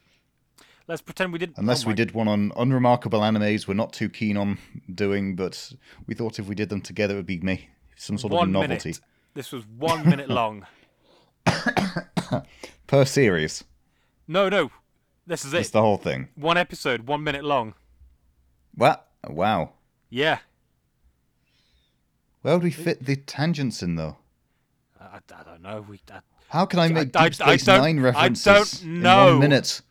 Let's 0.87 1.01
pretend 1.01 1.33
we 1.33 1.39
didn't. 1.39 1.57
Unless 1.57 1.85
oh 1.85 1.89
we 1.89 1.93
did 1.93 2.11
one 2.13 2.27
on 2.27 2.51
unremarkable 2.57 3.19
animes 3.21 3.67
we're 3.67 3.73
not 3.73 3.93
too 3.93 4.09
keen 4.09 4.37
on 4.37 4.57
doing, 4.93 5.35
but 5.35 5.73
we 6.07 6.13
thought 6.15 6.39
if 6.39 6.47
we 6.47 6.55
did 6.55 6.69
them 6.69 6.81
together 6.81 7.15
it 7.15 7.17
would 7.17 7.25
be 7.25 7.39
me 7.39 7.69
some 7.95 8.17
sort 8.17 8.33
one 8.33 8.49
of 8.49 8.53
novelty. 8.53 8.89
minute. 8.89 8.99
This 9.33 9.51
was 9.51 9.65
one 9.65 10.07
minute 10.07 10.29
long. 10.29 10.65
Per 12.87 13.05
series. 13.05 13.63
No, 14.27 14.49
no. 14.49 14.71
This 15.25 15.45
is 15.45 15.53
it. 15.53 15.59
It's 15.61 15.69
the 15.69 15.81
whole 15.81 15.97
thing. 15.97 16.29
One 16.35 16.57
episode, 16.57 17.07
one 17.07 17.23
minute 17.23 17.43
long. 17.43 17.73
What? 18.75 19.07
Wow. 19.27 19.71
Yeah. 20.09 20.39
Where 22.41 22.55
would 22.55 22.63
we 22.63 22.71
fit 22.71 23.05
the 23.05 23.15
tangents 23.15 23.81
in, 23.81 23.95
though? 23.95 24.17
I, 24.99 25.05
I- 25.05 25.39
I 25.39 25.43
don't 25.43 25.61
know. 25.61 25.85
We. 25.87 26.01
I, 26.11 26.19
How 26.49 26.65
can 26.65 26.79
I 26.79 26.89
make 26.89 27.15
I- 27.15 27.29
Deep 27.29 27.41
I 27.41 27.55
Space 27.57 27.65
don't- 27.65 27.81
Nine 27.81 27.99
I 27.99 28.01
references 28.01 28.43
don't 28.81 28.83
in 28.83 29.01
know. 29.01 29.25
one 29.31 29.39
minute? 29.39 29.81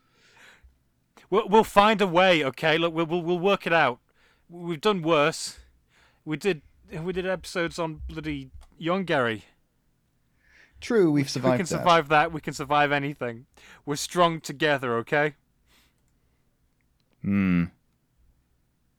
we'll, 1.30 1.48
we'll 1.48 1.64
find 1.64 2.00
a 2.02 2.06
way. 2.06 2.44
Okay. 2.44 2.76
Look, 2.78 2.92
we'll, 2.94 3.06
we'll 3.06 3.22
we'll 3.22 3.38
work 3.38 3.66
it 3.66 3.72
out. 3.72 4.00
We've 4.50 4.80
done 4.80 5.00
worse. 5.02 5.58
We 6.26 6.36
did 6.36 6.60
we 7.02 7.12
did 7.14 7.26
episodes 7.26 7.78
on 7.78 8.02
bloody 8.06 8.50
young 8.78 9.04
Gary. 9.04 9.44
True, 10.82 11.12
we've 11.12 11.30
survived. 11.30 11.52
we 11.52 11.56
can 11.58 11.64
that. 11.64 11.78
survive 11.78 12.08
that. 12.08 12.32
We 12.32 12.40
can 12.40 12.52
survive 12.52 12.90
anything. 12.90 13.46
We're 13.86 13.96
strong 13.96 14.40
together. 14.40 14.96
Okay. 14.98 15.34
Hmm. 17.22 17.66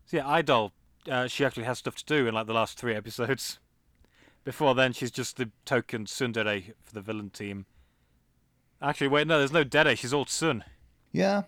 So 0.05 0.17
yeah, 0.17 0.27
Idol. 0.27 0.71
Uh, 1.09 1.27
she 1.27 1.43
actually 1.43 1.65
has 1.65 1.79
stuff 1.79 1.95
to 1.97 2.05
do 2.05 2.25
in 2.25 2.33
like 2.33 2.47
the 2.47 2.53
last 2.53 2.79
three 2.79 2.95
episodes. 2.95 3.59
Before 4.45 4.73
then, 4.73 4.93
she's 4.93 5.11
just 5.11 5.35
the 5.35 5.51
token 5.65 6.05
tsundere 6.05 6.73
for 6.81 6.93
the 6.93 7.01
villain 7.01 7.29
team. 7.29 7.65
Actually, 8.81 9.09
wait, 9.09 9.27
no, 9.27 9.37
there's 9.37 9.51
no 9.51 9.65
dere. 9.65 9.95
She's 9.95 10.13
all 10.13 10.25
tsun. 10.25 10.63
Yeah. 11.11 11.43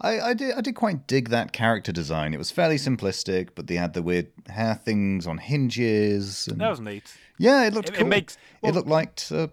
I, 0.00 0.20
I 0.20 0.34
did 0.34 0.54
I 0.54 0.60
did 0.60 0.74
quite 0.74 1.06
dig 1.06 1.28
that 1.30 1.52
character 1.52 1.92
design. 1.92 2.34
It 2.34 2.38
was 2.38 2.50
fairly 2.50 2.76
simplistic, 2.76 3.50
but 3.54 3.66
they 3.68 3.76
had 3.76 3.94
the 3.94 4.02
weird 4.02 4.28
hair 4.48 4.74
things 4.74 5.26
on 5.26 5.38
hinges. 5.38 6.48
And... 6.48 6.60
That 6.60 6.70
was 6.70 6.80
neat. 6.80 7.16
Yeah, 7.38 7.66
it 7.66 7.74
looked 7.74 7.88
It, 7.90 7.94
cool. 7.94 8.06
it 8.06 8.08
makes 8.08 8.36
well, 8.60 8.72
it 8.72 8.74
looked 8.74 8.88
like 8.88 9.22
uh, 9.30 9.48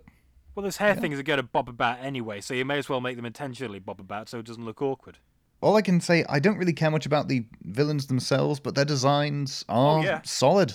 well, 0.56 0.64
those 0.64 0.78
hair 0.78 0.96
things 0.96 1.18
are 1.20 1.24
going 1.24 1.38
to 1.38 1.44
bob 1.44 1.70
about 1.70 2.00
anyway, 2.02 2.42
so 2.42 2.54
you 2.54 2.66
may 2.66 2.78
as 2.78 2.90
well 2.90 3.00
make 3.02 3.16
them 3.16 3.26
intentionally 3.26 3.80
bob 3.80 4.00
about 4.00 4.30
so 4.30 4.40
it 4.40 4.46
doesn't 4.46 4.66
look 4.66 4.82
awkward. 4.82 5.18
all 5.62 5.76
I 5.78 5.82
can 5.82 6.02
say. 6.02 6.26
I 6.28 6.40
don't 6.40 6.58
really 6.58 6.74
care 6.74 6.92
much 6.92 7.06
about 7.06 7.28
the 7.30 7.46
villains 7.64 8.08
themselves, 8.08 8.60
but 8.60 8.76
their 8.76 8.84
designs 8.86 9.64
are 9.70 10.00
Oh, 10.00 10.04
yeah. 10.04 10.22
solid. 10.26 10.74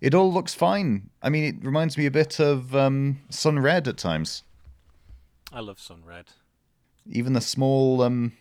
It 0.00 0.14
all 0.14 0.30
looks 0.32 0.52
fine. 0.52 1.08
I 1.22 1.30
mean, 1.30 1.44
it 1.44 1.64
reminds 1.64 1.96
me 1.96 2.04
a 2.06 2.10
bit 2.10 2.38
of 2.40 2.74
um, 2.76 3.20
Sun 3.30 3.60
Red 3.60 3.88
at 3.88 3.96
times. 3.96 4.42
I 5.52 5.60
love 5.60 5.80
Sun 5.80 6.02
Red. 6.04 6.26
Even 7.10 7.32
the 7.32 7.40
small, 7.40 8.02
um, 8.02 8.32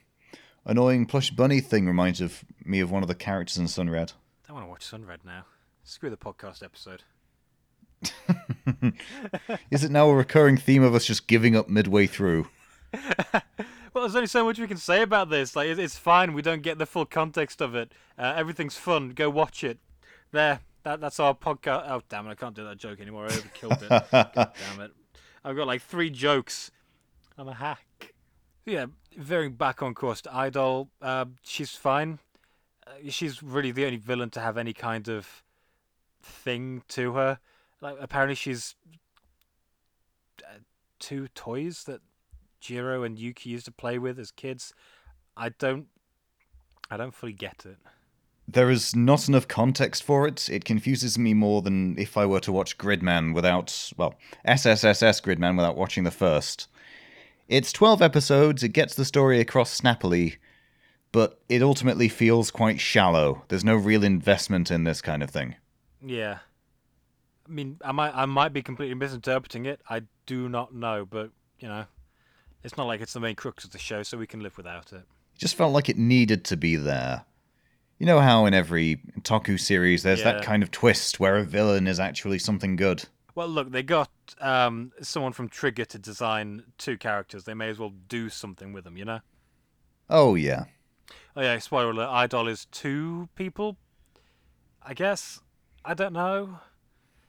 annoying 0.66 1.06
plush 1.06 1.32
bunny 1.32 1.60
thing 1.62 1.86
reminds 1.88 2.22
of 2.22 2.44
me 2.64 2.80
of 2.80 2.92
one 2.92 3.04
of 3.04 3.08
the 3.08 3.16
characters 3.16 3.58
in 3.58 3.68
Sun 3.68 3.90
Red. 3.90 4.14
I 4.50 4.54
want 4.54 4.66
to 4.66 4.70
watch 4.70 4.86
Sun 4.86 5.06
Red 5.06 5.20
now. 5.26 5.46
Screw 5.84 6.10
the 6.10 6.18
podcast 6.18 6.64
episode. 6.64 7.04
Is 9.72 9.84
it 9.84 9.92
now 9.92 10.10
a 10.10 10.16
recurring 10.16 10.58
theme 10.58 10.84
of 10.84 10.94
us 10.96 11.06
just 11.06 11.28
giving 11.28 11.56
up 11.56 11.70
midway 11.70 12.08
through? 12.08 12.48
Well, 13.96 14.04
there's 14.04 14.16
only 14.18 14.28
so 14.28 14.44
much 14.44 14.60
we 14.60 14.68
can 14.68 14.76
say 14.76 15.02
about 15.04 15.30
this. 15.30 15.56
Like, 15.56 15.70
it's 15.70 15.98
fine. 15.98 16.34
We 16.34 16.42
don't 16.42 16.62
get 16.62 16.78
the 16.78 16.86
full 16.86 17.06
context 17.06 17.62
of 17.62 17.76
it. 17.76 17.94
Uh, 18.20 18.34
everything's 18.36 18.76
fun. 18.76 19.12
Go 19.12 19.30
watch 19.30 19.64
it. 19.64 19.80
There. 20.34 20.60
That, 20.84 21.00
that's 21.00 21.18
our 21.18 21.34
podcast. 21.34 21.90
Oh, 21.90 22.02
damn 22.10 22.28
it. 22.28 22.32
I 22.32 22.36
can't 22.36 22.54
do 22.54 22.66
that 22.66 22.76
joke 22.76 23.00
anymore. 23.00 23.28
I 23.28 23.30
overkilled 23.30 23.84
it. 23.84 24.12
God 24.36 24.52
damn 24.60 24.82
it. 24.82 24.92
I've 25.46 25.56
got 25.56 25.66
like 25.66 25.82
three 25.82 26.10
jokes. 26.10 26.72
I'm 27.38 27.48
a 27.48 27.54
hack. 27.54 27.85
Yeah, 28.66 28.88
veering 29.16 29.54
back 29.54 29.84
on 29.84 29.94
course 29.94 30.22
to 30.22 30.36
Idol. 30.36 30.90
Uh, 31.02 31.26
she's 31.44 31.72
fine. 31.72 32.20
Uh, 32.86 33.10
she's 33.10 33.44
really 33.44 33.72
the 33.72 33.86
only 33.86 33.98
villain 33.98 34.32
to 34.32 34.40
have 34.40 34.58
any 34.58 34.74
kind 34.74 35.08
of 35.08 35.44
thing 36.22 36.82
to 36.90 37.14
her. 37.14 37.40
Like, 37.80 37.98
apparently, 38.00 38.36
she's 38.36 38.76
uh, 40.44 40.58
two 41.00 41.28
toys 41.30 41.84
that 41.84 42.02
Jiro 42.60 43.04
and 43.04 43.20
Yuki 43.20 43.52
used 43.52 43.66
to 43.66 43.72
play 43.72 44.00
with 44.00 44.18
as 44.18 44.32
kids. 44.32 44.74
I 45.38 45.50
don't, 45.50 45.86
I 46.90 46.98
don't 46.98 47.14
fully 47.14 47.34
get 47.34 47.66
it. 47.66 47.78
There 48.48 48.72
is 48.72 48.96
not 48.96 49.28
enough 49.28 49.48
context 49.48 50.04
for 50.04 50.28
it. 50.28 50.50
It 50.50 50.66
confuses 50.66 51.18
me 51.20 51.34
more 51.34 51.62
than 51.62 51.98
if 52.00 52.18
I 52.18 52.26
were 52.26 52.40
to 52.42 52.52
watch 52.52 52.78
Gridman 52.78 53.34
without, 53.34 53.92
well, 53.98 54.16
SSSS 54.48 55.22
Gridman 55.22 55.58
without 55.58 55.76
watching 55.76 56.04
the 56.04 56.12
first. 56.12 56.68
It's 57.48 57.72
12 57.72 58.02
episodes, 58.02 58.64
it 58.64 58.70
gets 58.70 58.96
the 58.96 59.06
story 59.06 59.40
across 59.40 59.72
snappily, 59.72 60.38
but 61.12 61.40
it 61.48 61.62
ultimately 61.62 62.10
feels 62.10 62.50
quite 62.52 62.80
shallow. 62.80 63.44
There's 63.50 63.64
no 63.64 63.76
real 63.76 64.04
investment 64.04 64.72
in 64.72 64.84
this 64.84 65.02
kind 65.02 65.22
of 65.22 65.30
thing. 65.30 65.56
Yeah. 66.04 66.40
I 67.48 67.52
mean, 67.52 67.78
I 67.86 67.92
might, 67.92 68.16
I 68.16 68.26
might 68.26 68.54
be 68.54 68.64
completely 68.64 68.96
misinterpreting 68.96 69.66
it. 69.68 69.80
I 69.90 70.02
do 70.26 70.50
not 70.50 70.74
know, 70.74 71.06
but 71.06 71.30
you 71.60 71.68
know, 71.68 71.86
it's 72.64 72.78
not 72.78 72.88
like 72.88 73.02
it's 73.02 73.14
the 73.14 73.20
main 73.20 73.36
crux 73.36 73.64
of 73.64 73.72
the 73.72 73.78
show, 73.78 74.02
so 74.02 74.18
we 74.18 74.26
can 74.28 74.40
live 74.42 74.58
without 74.58 74.92
it. 74.92 75.04
It 75.36 75.40
just 75.40 75.56
felt 75.56 75.72
like 75.72 75.88
it 75.88 75.98
needed 75.98 76.44
to 76.46 76.58
be 76.58 76.76
there. 76.76 77.26
You 78.00 78.08
know 78.08 78.20
how 78.20 78.46
in 78.46 78.54
every 78.56 79.00
Toku 79.22 79.60
series 79.60 80.02
there's 80.04 80.20
Yeah. 80.20 80.34
that 80.34 80.44
kind 80.44 80.64
of 80.64 80.72
twist 80.72 81.20
where 81.20 81.38
a 81.38 81.44
villain 81.44 81.88
is 81.88 82.00
actually 82.00 82.40
something 82.40 82.76
good? 82.76 83.06
Well, 83.36 83.48
look, 83.50 83.72
they 83.72 83.84
got 83.84 84.10
um, 84.40 84.94
someone 85.02 85.34
from 85.34 85.50
Trigger 85.50 85.84
to 85.86 86.00
design 86.00 86.64
two 86.78 86.98
characters. 86.98 87.44
They 87.44 87.54
may 87.54 87.70
as 87.70 87.78
well 87.78 87.92
do 88.08 88.30
something 88.30 88.72
with 88.72 88.86
them, 88.86 88.96
you 88.98 89.04
know? 89.06 89.20
Oh, 90.10 90.36
yeah. 90.36 90.66
Oh 91.36 91.42
yeah, 91.42 91.58
spoiler 91.60 91.92
alert: 91.92 92.08
Idol 92.10 92.48
is 92.48 92.66
two 92.72 93.28
people. 93.36 93.76
I 94.82 94.94
guess. 94.94 95.42
I 95.84 95.94
don't 95.94 96.14
know. 96.14 96.60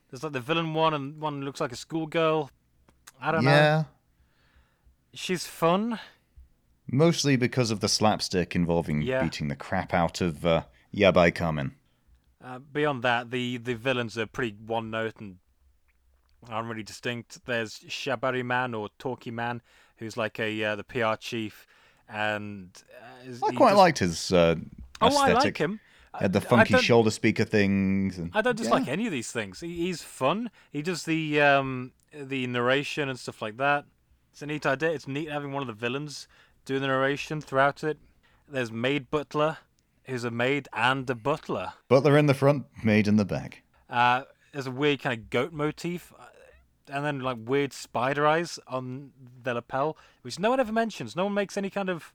There's 0.09 0.23
like 0.23 0.33
the 0.33 0.41
villain 0.41 0.75
one, 0.75 0.95
and 0.95 1.21
one 1.21 1.41
looks 1.45 1.61
like 1.61 1.73
a 1.73 1.77
schoolgirl. 1.77 2.51
I 3.21 3.33
don't 3.33 3.43
know. 3.45 3.51
yeah. 3.51 3.85
She's 5.13 5.47
fun. 5.47 5.99
Mostly 6.89 7.35
because 7.37 7.73
of 7.73 7.81
the 7.81 7.89
slapstick 7.89 8.55
involving 8.55 9.03
Yeah. 9.03 9.25
beating 9.25 9.49
the 9.49 9.57
crap 9.57 9.93
out 9.93 10.21
of 10.21 10.47
uh, 10.47 10.63
Yabai 10.95 11.33
Kamen. 11.33 11.73
Uh, 12.43 12.61
beyond 12.61 13.03
that, 13.03 13.33
the 13.33 13.57
the 13.57 13.75
villains 13.75 14.17
are 14.17 14.27
pretty 14.27 14.55
one 14.65 14.91
note 14.91 15.15
and 15.19 15.39
aren't 16.51 16.69
really 16.69 16.83
distinct. 16.83 17.45
There's 17.47 17.81
Shabari 17.81 18.45
Man 18.45 18.75
or 18.75 18.89
Talkie 18.99 19.31
Man, 19.31 19.63
who's 19.97 20.17
like 20.17 20.39
a 20.41 20.65
uh, 20.65 20.77
the 20.77 20.85
PR 20.85 21.15
chief, 21.19 21.67
and 22.09 22.71
uh, 23.43 23.47
I 23.47 23.53
quite 23.55 23.77
liked 23.77 23.99
his 23.99 24.33
uh, 24.33 24.57
Oh, 25.01 25.09
aesthetic. 25.09 25.37
I 25.37 25.39
like 25.45 25.57
him. 25.59 25.81
Had 26.19 26.33
the 26.33 26.41
funky 26.41 26.79
shoulder 26.79 27.11
speaker 27.11 27.45
things. 27.45 28.17
And, 28.17 28.31
I 28.33 28.41
don't 28.41 28.57
dislike 28.57 28.87
Yeah. 28.87 28.95
any 28.95 29.05
of 29.07 29.13
these 29.13 29.31
things. 29.31 29.61
He, 29.61 29.77
he's 29.77 30.01
fun. 30.03 30.51
He 30.73 30.81
does 30.81 31.03
the 31.03 31.41
um, 31.43 31.93
the 32.15 32.47
narration 32.47 33.09
and 33.11 33.19
stuff 33.19 33.43
like 33.43 33.59
that. 33.59 33.85
It's 34.33 34.41
a 34.41 34.47
neat 34.47 34.65
idea. 34.65 34.91
It's 34.93 35.07
neat 35.07 35.31
having 35.31 35.53
one 35.53 35.63
of 35.63 35.67
the 35.67 35.75
villains 35.75 36.27
do 36.65 36.79
the 36.79 36.87
narration 36.87 37.41
throughout 37.43 37.85
it. 37.85 37.99
There's 38.49 38.73
Maid 38.73 39.11
Butler, 39.11 39.59
who's 40.05 40.25
a 40.25 40.31
maid 40.31 40.69
and 40.73 41.09
a 41.11 41.15
butler. 41.15 41.73
Butler 41.89 42.17
in 42.17 42.27
the 42.27 42.35
front, 42.35 42.65
maid 42.83 43.09
in 43.09 43.17
the 43.17 43.25
back. 43.25 43.63
Uh, 43.91 44.23
there's 44.53 44.67
a 44.67 44.71
weird 44.71 45.01
kind 45.03 45.19
of 45.21 45.29
goat 45.31 45.53
motif, 45.53 46.13
and 46.91 47.05
then 47.05 47.21
like 47.21 47.37
weird 47.45 47.73
spider 47.73 48.27
eyes 48.27 48.59
on 48.67 49.13
the 49.43 49.55
lapel, 49.55 49.97
which 50.23 50.39
no 50.39 50.51
one 50.51 50.61
ever 50.61 50.73
mentions. 50.73 51.17
No 51.17 51.25
one 51.25 51.35
makes 51.35 51.57
any 51.57 51.71
kind 51.71 51.89
of. 51.89 52.13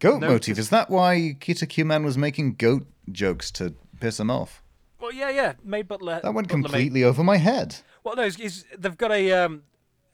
Goat 0.00 0.20
No, 0.20 0.28
motif. 0.28 0.58
Is 0.58 0.70
that 0.70 0.90
why 0.90 1.36
Kita 1.40 1.68
Q 1.68 1.84
Man 1.84 2.04
was 2.04 2.16
making 2.16 2.54
goat 2.54 2.86
jokes 3.10 3.50
to 3.52 3.74
piss 4.00 4.20
him 4.20 4.30
off? 4.30 4.62
Well, 5.00 5.12
yeah, 5.12 5.30
yeah, 5.30 5.52
Maid 5.64 5.88
Butler. 5.88 6.20
That 6.22 6.34
went 6.34 6.48
Butler 6.48 6.62
completely 6.62 7.04
over 7.04 7.22
my 7.24 7.36
head. 7.36 7.76
Well, 8.04 8.16
no, 8.16 8.22
it's, 8.22 8.38
it's, 8.38 8.64
they've 8.76 8.96
got 8.96 9.12
a 9.12 9.32
um, 9.32 9.62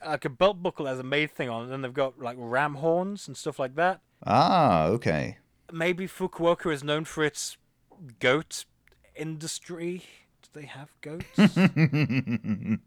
like 0.05 0.25
a 0.25 0.31
belt 0.31 0.63
buckle 0.63 0.85
that 0.85 0.93
has 0.93 0.99
a 1.01 1.05
maid 1.05 1.31
thing 1.31 1.49
on, 1.49 1.65
and 1.65 1.73
then 1.73 1.83
they've 1.83 1.93
got 1.93 2.19
like 2.19 2.37
ram 2.39 2.77
horns 2.77 3.27
and 3.27 3.37
stuff 3.37 3.59
like 3.59 3.75
that. 3.77 4.01
Ah, 4.27 4.87
okay. 4.87 5.39
Maybe 5.73 6.07
Fukuoka 6.07 6.73
is 6.73 6.85
known 6.85 7.05
for 7.05 7.25
its 7.25 7.57
goat 8.21 8.65
industry. 9.15 10.05
Do 10.43 10.61
they 10.61 10.67
have 10.67 10.93
goats? 11.01 11.27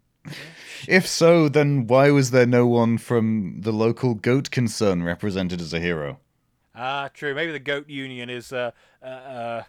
If 0.86 1.06
so, 1.06 1.48
then 1.48 1.86
why 1.86 2.10
was 2.10 2.30
there 2.30 2.46
no 2.46 2.66
one 2.66 2.98
from 2.98 3.60
the 3.62 3.72
local 3.72 4.14
goat 4.14 4.50
concern 4.50 5.02
represented 5.02 5.60
as 5.60 5.72
a 5.72 5.80
hero? 5.80 6.18
ah, 6.74 7.08
true. 7.12 7.34
Maybe 7.34 7.50
the 7.50 7.58
goat 7.58 7.88
union 7.88 8.30
is 8.30 8.52
uh, 8.52 8.70
uh, 9.02 9.06
uh, 9.06 9.62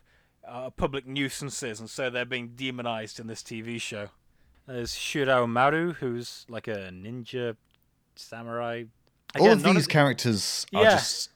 uh, 0.48 0.70
public 0.72 1.08
nuisances, 1.08 1.80
and 1.80 1.90
so 1.90 2.10
they're 2.10 2.26
being 2.26 2.50
demonized 2.56 3.20
in 3.20 3.26
this 3.28 3.42
TV 3.42 3.82
show. 3.82 4.10
There's 4.68 4.92
Shirao 4.94 5.50
Maru, 5.50 5.94
who's 5.94 6.46
like 6.50 6.68
a 6.68 6.92
ninja 6.94 7.56
samurai. 8.16 8.84
All 9.40 9.52
of 9.52 9.64
these 9.64 9.86
the- 9.86 9.92
characters 9.92 10.68
are 10.74 10.84
Yeah. 10.84 10.92
just 10.92 11.30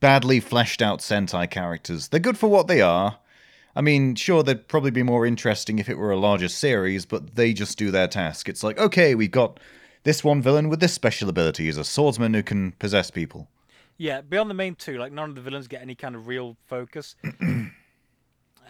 badly 0.00 0.40
fleshed 0.40 0.80
out 0.80 1.00
Sentai 1.00 1.50
characters. 1.50 2.08
They're 2.08 2.20
good 2.20 2.38
for 2.38 2.48
what 2.48 2.66
they 2.66 2.80
are. 2.80 3.18
I 3.74 3.80
mean, 3.80 4.14
sure, 4.14 4.42
they'd 4.42 4.68
probably 4.68 4.90
be 4.90 5.02
more 5.02 5.24
interesting 5.24 5.78
if 5.78 5.88
it 5.88 5.96
were 5.96 6.10
a 6.10 6.18
larger 6.18 6.48
series, 6.48 7.06
but 7.06 7.36
they 7.36 7.52
just 7.52 7.78
do 7.78 7.90
their 7.90 8.08
task. 8.08 8.48
It's 8.48 8.62
like, 8.62 8.78
okay, 8.78 9.14
we've 9.14 9.30
got 9.30 9.58
this 10.04 10.22
one 10.22 10.42
villain 10.42 10.68
with 10.68 10.80
this 10.80 10.92
special 10.92 11.28
ability. 11.28 11.64
He's 11.64 11.78
a 11.78 11.84
swordsman 11.84 12.34
who 12.34 12.42
can 12.42 12.72
possess 12.72 13.10
people. 13.10 13.48
Yeah, 13.96 14.20
beyond 14.20 14.50
the 14.50 14.54
main 14.54 14.74
two, 14.74 14.98
like 14.98 15.12
none 15.12 15.30
of 15.30 15.34
the 15.36 15.40
villains 15.40 15.68
get 15.68 15.80
any 15.80 15.94
kind 15.94 16.14
of 16.14 16.26
real 16.26 16.56
focus. 16.66 17.14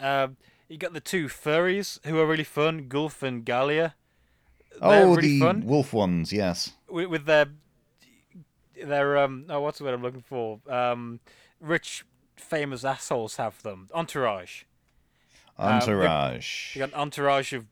um, 0.01 0.37
you 0.69 0.79
got 0.79 0.93
the 0.93 1.01
two 1.01 1.27
furries 1.27 2.05
who 2.07 2.19
are 2.19 2.27
really 2.27 2.45
fun, 2.45 2.89
Gulf 2.89 3.23
and 3.23 3.45
Gallia. 3.45 3.95
They're 4.81 5.05
oh, 5.05 5.15
really 5.15 5.39
the 5.39 5.41
fun 5.41 5.67
wolf 5.67 5.93
ones, 5.93 6.33
yes. 6.33 6.73
with, 6.89 7.09
with 7.09 7.25
their 7.27 7.47
their 8.83 9.19
um 9.19 9.45
oh 9.49 9.61
what's 9.61 9.79
the 9.79 9.85
word 9.85 9.95
I'm 9.95 10.03
looking 10.03 10.23
for 10.23 10.59
um 10.69 11.21
rich 11.61 12.05
famous 12.37 12.85
assholes 12.85 13.37
have 13.37 13.63
them 13.63 13.89
entourage. 13.95 14.65
Uh, 15.59 15.69
they- 15.69 15.75
Entourage. 15.93 16.75
You 16.77 16.81
got 16.81 16.91
an 16.91 16.95
entourage 16.97 17.53
of 17.53 17.67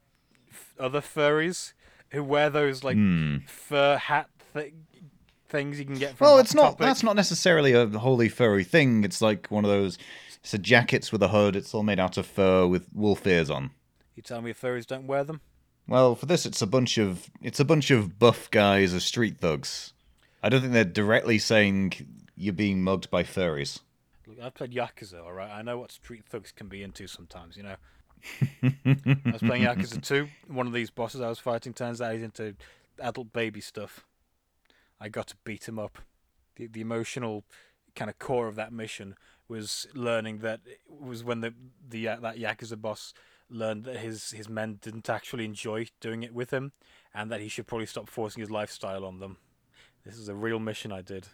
f- 0.50 0.74
other 0.78 1.00
furries 1.00 1.72
who 2.10 2.22
wear 2.22 2.50
those 2.50 2.84
like 2.84 2.96
Hmm. 2.96 3.38
fur 3.46 3.96
hat 3.96 4.28
th- 4.54 4.74
things 5.48 5.78
you 5.78 5.84
can 5.84 5.94
get 5.96 6.16
from. 6.16 6.24
Well, 6.26 6.38
it's 6.38 6.54
not. 6.54 6.62
Topic. 6.72 6.78
That's 6.80 7.02
not 7.02 7.16
necessarily 7.16 7.72
a 7.72 7.86
wholly 7.86 8.28
furry 8.28 8.64
thing. 8.64 9.02
It's 9.04 9.20
like 9.20 9.48
one 9.48 9.64
of 9.64 9.70
those. 9.70 9.98
It's 10.42 10.54
a 10.54 10.58
jackets 10.58 11.12
with 11.12 11.22
a 11.22 11.28
hood. 11.28 11.56
It's 11.56 11.74
all 11.74 11.82
made 11.82 11.98
out 12.00 12.16
of 12.16 12.26
fur 12.26 12.66
with 12.66 12.86
wolf 12.94 13.26
ears 13.26 13.50
on. 13.50 13.70
You 14.16 14.22
tell 14.22 14.40
me 14.40 14.52
furries 14.52 14.86
don't 14.86 15.06
wear 15.06 15.24
them? 15.24 15.40
Well, 15.88 16.14
for 16.14 16.26
this, 16.26 16.46
it's 16.46 16.62
a 16.62 16.66
bunch 16.66 16.98
of 16.98 17.30
it's 17.42 17.58
a 17.60 17.64
bunch 17.64 17.90
of 17.90 18.18
buff 18.18 18.50
guys 18.50 18.94
as 18.94 19.04
street 19.04 19.38
thugs. 19.38 19.92
I 20.42 20.48
don't 20.48 20.60
think 20.60 20.72
they're 20.72 20.84
directly 20.84 21.38
saying 21.38 21.92
you're 22.36 22.54
being 22.54 22.82
mugged 22.82 23.10
by 23.10 23.22
furries. 23.24 23.80
Look, 24.30 24.44
I've 24.44 24.54
played 24.54 24.72
Yakuza, 24.72 25.24
all 25.24 25.32
right. 25.32 25.50
I 25.50 25.62
know 25.62 25.78
what 25.78 25.90
street 25.90 26.24
thugs 26.28 26.52
can 26.52 26.68
be 26.68 26.82
into 26.82 27.08
sometimes, 27.08 27.56
you 27.56 27.64
know. 27.64 27.76
I 28.62 29.32
was 29.32 29.42
playing 29.42 29.64
Yakuza 29.64 30.00
2. 30.06 30.28
One 30.46 30.66
of 30.66 30.72
these 30.72 30.90
bosses 30.90 31.20
I 31.20 31.28
was 31.28 31.40
fighting 31.40 31.74
turns 31.74 32.00
out 32.00 32.12
he's 32.12 32.22
into 32.22 32.54
adult 33.00 33.32
baby 33.32 33.60
stuff. 33.60 34.06
I 35.00 35.08
got 35.08 35.26
to 35.28 35.36
beat 35.44 35.66
him 35.66 35.78
up. 35.78 35.98
The, 36.56 36.68
the 36.68 36.80
emotional 36.80 37.44
kind 37.96 38.08
of 38.08 38.18
core 38.18 38.46
of 38.46 38.54
that 38.54 38.72
mission 38.72 39.16
was 39.48 39.88
learning 39.94 40.38
that 40.38 40.60
it 40.64 40.78
was 40.88 41.24
when 41.24 41.40
the 41.40 41.52
the 41.88 42.06
uh, 42.06 42.16
that 42.20 42.36
Yakuza 42.36 42.80
boss 42.80 43.12
learned 43.48 43.84
that 43.84 43.96
his 43.96 44.30
his 44.30 44.48
men 44.48 44.78
didn't 44.80 45.10
actually 45.10 45.44
enjoy 45.44 45.86
doing 46.00 46.22
it 46.22 46.32
with 46.32 46.50
him, 46.52 46.72
and 47.12 47.32
that 47.32 47.40
he 47.40 47.48
should 47.48 47.66
probably 47.66 47.86
stop 47.86 48.08
forcing 48.08 48.42
his 48.42 48.50
lifestyle 48.50 49.04
on 49.04 49.18
them. 49.18 49.38
This 50.04 50.16
is 50.16 50.28
a 50.28 50.34
real 50.34 50.60
mission 50.60 50.92
I 50.92 51.02
did. 51.02 51.26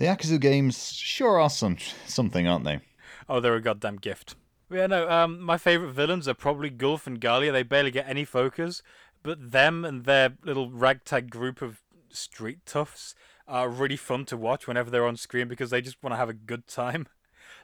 The 0.00 0.06
Yakuza 0.06 0.40
games 0.40 0.94
sure 0.94 1.38
are 1.38 1.50
some 1.50 1.76
something, 2.06 2.48
aren't 2.48 2.64
they? 2.64 2.80
Oh, 3.28 3.38
they're 3.38 3.56
a 3.56 3.60
goddamn 3.60 3.96
gift. 3.96 4.34
Yeah, 4.70 4.86
no. 4.86 5.06
Um, 5.10 5.42
my 5.42 5.58
favorite 5.58 5.92
villains 5.92 6.26
are 6.26 6.32
probably 6.32 6.70
Gulf 6.70 7.06
and 7.06 7.20
Galia. 7.20 7.52
They 7.52 7.62
barely 7.62 7.90
get 7.90 8.08
any 8.08 8.24
focus, 8.24 8.82
but 9.22 9.52
them 9.52 9.84
and 9.84 10.06
their 10.06 10.38
little 10.42 10.70
ragtag 10.70 11.28
group 11.28 11.60
of 11.60 11.82
street 12.08 12.64
toughs 12.64 13.14
are 13.46 13.68
really 13.68 13.98
fun 13.98 14.24
to 14.24 14.38
watch 14.38 14.66
whenever 14.66 14.88
they're 14.88 15.06
on 15.06 15.18
screen 15.18 15.48
because 15.48 15.68
they 15.68 15.82
just 15.82 16.02
want 16.02 16.14
to 16.14 16.16
have 16.16 16.30
a 16.30 16.34
good 16.34 16.66
time. 16.66 17.06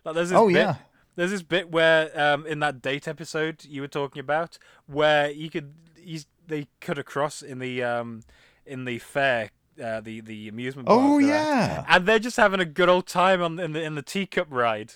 Like 0.04 0.14
there's 0.14 0.28
this 0.28 0.38
Oh 0.38 0.48
bit, 0.48 0.56
yeah. 0.56 0.74
there's 1.16 1.30
this 1.30 1.42
bit 1.42 1.70
where 1.70 2.10
um, 2.20 2.46
in 2.46 2.60
that 2.60 2.82
date 2.82 3.08
episode 3.08 3.64
you 3.64 3.80
were 3.80 3.88
talking 3.88 4.20
about 4.20 4.58
where 4.86 5.30
you 5.30 5.48
could 5.48 5.74
you, 5.98 6.20
they 6.46 6.68
cut 6.80 6.98
across 6.98 7.40
in 7.42 7.58
the 7.60 7.82
um, 7.82 8.22
in 8.66 8.84
the 8.84 8.98
fair 8.98 9.50
uh, 9.82 10.00
the 10.00 10.20
the 10.20 10.48
amusement 10.48 10.88
park 10.88 11.00
Oh 11.00 11.20
they're 11.20 11.34
at, 11.34 11.68
yeah. 11.68 11.84
and 11.88 12.06
they're 12.06 12.18
just 12.18 12.36
having 12.36 12.60
a 12.60 12.64
good 12.64 12.88
old 12.88 13.06
time 13.06 13.42
on 13.42 13.58
in 13.58 13.72
the 13.72 13.82
in 13.82 13.94
the 13.94 14.02
teacup 14.02 14.48
ride. 14.50 14.94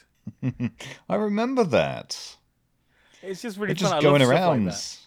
I 1.09 1.15
remember 1.15 1.65
that. 1.65 2.37
It's 3.23 3.43
just 3.43 3.59
really 3.59 3.75
They're 3.75 3.89
fun. 3.89 4.01
just 4.01 4.03
going 4.03 4.23
around. 4.23 4.67
Like 4.67 4.75
that. 4.75 4.99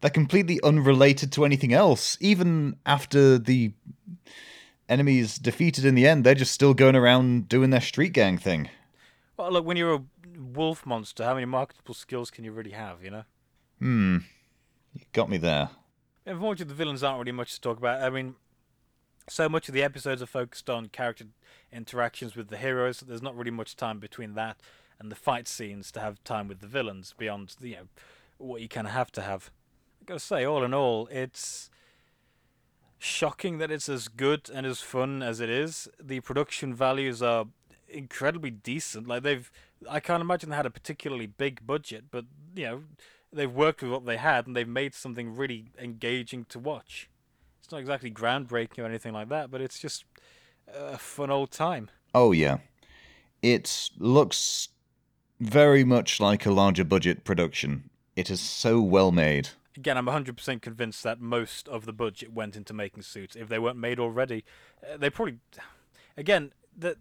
They're 0.00 0.10
completely 0.10 0.60
unrelated 0.62 1.30
to 1.32 1.44
anything 1.44 1.72
else. 1.72 2.16
Even 2.20 2.76
after 2.84 3.38
the 3.38 3.72
enemies 4.88 5.38
defeated 5.38 5.84
in 5.84 5.94
the 5.94 6.06
end, 6.06 6.24
they're 6.24 6.34
just 6.34 6.52
still 6.52 6.74
going 6.74 6.96
around 6.96 7.48
doing 7.48 7.70
their 7.70 7.80
street 7.80 8.12
gang 8.12 8.36
thing. 8.38 8.68
Well, 9.36 9.52
look, 9.52 9.64
when 9.64 9.76
you're 9.76 9.94
a 9.94 10.02
wolf 10.38 10.84
monster, 10.84 11.24
how 11.24 11.34
many 11.34 11.46
marketable 11.46 11.94
skills 11.94 12.30
can 12.30 12.44
you 12.44 12.52
really 12.52 12.72
have? 12.72 13.02
You 13.04 13.10
know. 13.10 13.24
Hmm. 13.78 14.18
You 14.94 15.02
got 15.12 15.30
me 15.30 15.36
there. 15.38 15.70
Unfortunately, 16.26 16.70
the 16.72 16.76
villains 16.76 17.02
aren't 17.02 17.18
really 17.18 17.32
much 17.32 17.54
to 17.54 17.60
talk 17.60 17.78
about. 17.78 18.02
I 18.02 18.10
mean, 18.10 18.34
so 19.28 19.48
much 19.48 19.68
of 19.68 19.74
the 19.74 19.82
episodes 19.82 20.22
are 20.22 20.26
focused 20.26 20.68
on 20.68 20.86
character 20.86 21.26
interactions 21.72 22.36
with 22.36 22.48
the 22.48 22.56
heroes. 22.56 22.98
So 22.98 23.06
there's 23.06 23.22
not 23.22 23.36
really 23.36 23.50
much 23.50 23.76
time 23.76 23.98
between 23.98 24.34
that 24.34 24.58
and 24.98 25.10
the 25.10 25.16
fight 25.16 25.48
scenes 25.48 25.90
to 25.92 26.00
have 26.00 26.22
time 26.24 26.48
with 26.48 26.60
the 26.60 26.66
villains 26.66 27.14
beyond 27.16 27.54
you 27.60 27.76
know 27.76 27.88
what 28.38 28.60
you 28.60 28.68
kind 28.68 28.86
of 28.86 28.92
have 28.92 29.10
to 29.12 29.22
have. 29.22 29.50
I 30.00 30.04
gotta 30.04 30.20
say, 30.20 30.44
all 30.44 30.64
in 30.64 30.74
all, 30.74 31.08
it's 31.10 31.70
shocking 32.98 33.58
that 33.58 33.70
it's 33.70 33.88
as 33.88 34.08
good 34.08 34.48
and 34.52 34.64
as 34.66 34.80
fun 34.80 35.22
as 35.22 35.40
it 35.40 35.50
is. 35.50 35.88
The 36.00 36.20
production 36.20 36.74
values 36.74 37.22
are 37.22 37.46
incredibly 37.88 38.50
decent. 38.50 39.06
Like 39.06 39.22
they've, 39.22 39.50
I 39.88 40.00
can't 40.00 40.20
imagine 40.20 40.50
they 40.50 40.56
had 40.56 40.66
a 40.66 40.70
particularly 40.70 41.26
big 41.26 41.66
budget, 41.66 42.04
but 42.10 42.24
you 42.54 42.64
know, 42.64 42.82
they've 43.32 43.52
worked 43.52 43.82
with 43.82 43.90
what 43.90 44.06
they 44.06 44.16
had 44.16 44.46
and 44.46 44.54
they've 44.54 44.68
made 44.68 44.94
something 44.94 45.34
really 45.34 45.66
engaging 45.78 46.44
to 46.46 46.58
watch. 46.58 47.08
Not 47.72 47.80
exactly 47.80 48.10
groundbreaking 48.10 48.78
or 48.78 48.86
anything 48.86 49.12
like 49.12 49.28
that, 49.30 49.50
but 49.50 49.60
it's 49.60 49.78
just 49.78 50.04
a 50.72 50.98
fun 50.98 51.30
old 51.30 51.50
time. 51.50 51.90
Oh 52.14 52.32
yeah. 52.32 52.58
It 53.40 53.90
looks 53.98 54.68
very 55.40 55.82
much 55.82 56.20
like 56.20 56.46
a 56.46 56.50
larger 56.52 56.84
budget 56.84 57.24
production. 57.24 57.90
It 58.14 58.30
is 58.30 58.40
so 58.40 58.80
well 58.80 59.10
made. 59.10 59.48
Again, 59.76 59.96
I'm 59.96 60.06
100% 60.06 60.60
convinced 60.60 61.02
that 61.02 61.18
most 61.18 61.66
of 61.66 61.86
the 61.86 61.92
budget 61.92 62.32
went 62.32 62.56
into 62.56 62.74
making 62.74 63.02
suits. 63.02 63.34
If 63.34 63.48
they 63.48 63.58
weren't 63.58 63.78
made 63.78 63.98
already, 63.98 64.44
uh, 64.82 64.98
they 64.98 65.08
probably. 65.08 65.38
Again, 66.16 66.52
that 66.76 66.98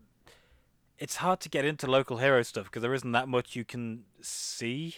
it's 0.97 1.17
hard 1.17 1.41
to 1.41 1.49
get 1.49 1.65
into 1.65 1.85
local 1.85 2.17
hero 2.17 2.43
stuff 2.43 2.65
because 2.65 2.81
there 2.81 2.93
isn't 2.93 3.11
that 3.11 3.27
much 3.27 3.55
you 3.55 3.65
can 3.65 4.03
see 4.21 4.95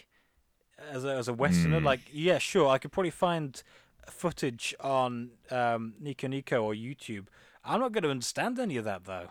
as 0.91 1.03
a, 1.03 1.15
as 1.15 1.27
a 1.27 1.33
Westerner. 1.33 1.79
Hmm. 1.79 1.85
Like, 1.85 2.01
yeah, 2.11 2.37
sure, 2.37 2.69
I 2.69 2.77
could 2.77 2.91
probably 2.91 3.09
find 3.09 3.61
footage 4.07 4.73
on 4.79 5.31
um, 5.51 5.93
Nico 5.99 6.27
Nico 6.27 6.63
or 6.63 6.73
YouTube. 6.73 7.25
I'm 7.63 7.79
not 7.79 7.91
going 7.91 8.03
to 8.03 8.09
understand 8.09 8.59
any 8.59 8.77
of 8.77 8.85
that 8.85 9.05
though. 9.05 9.29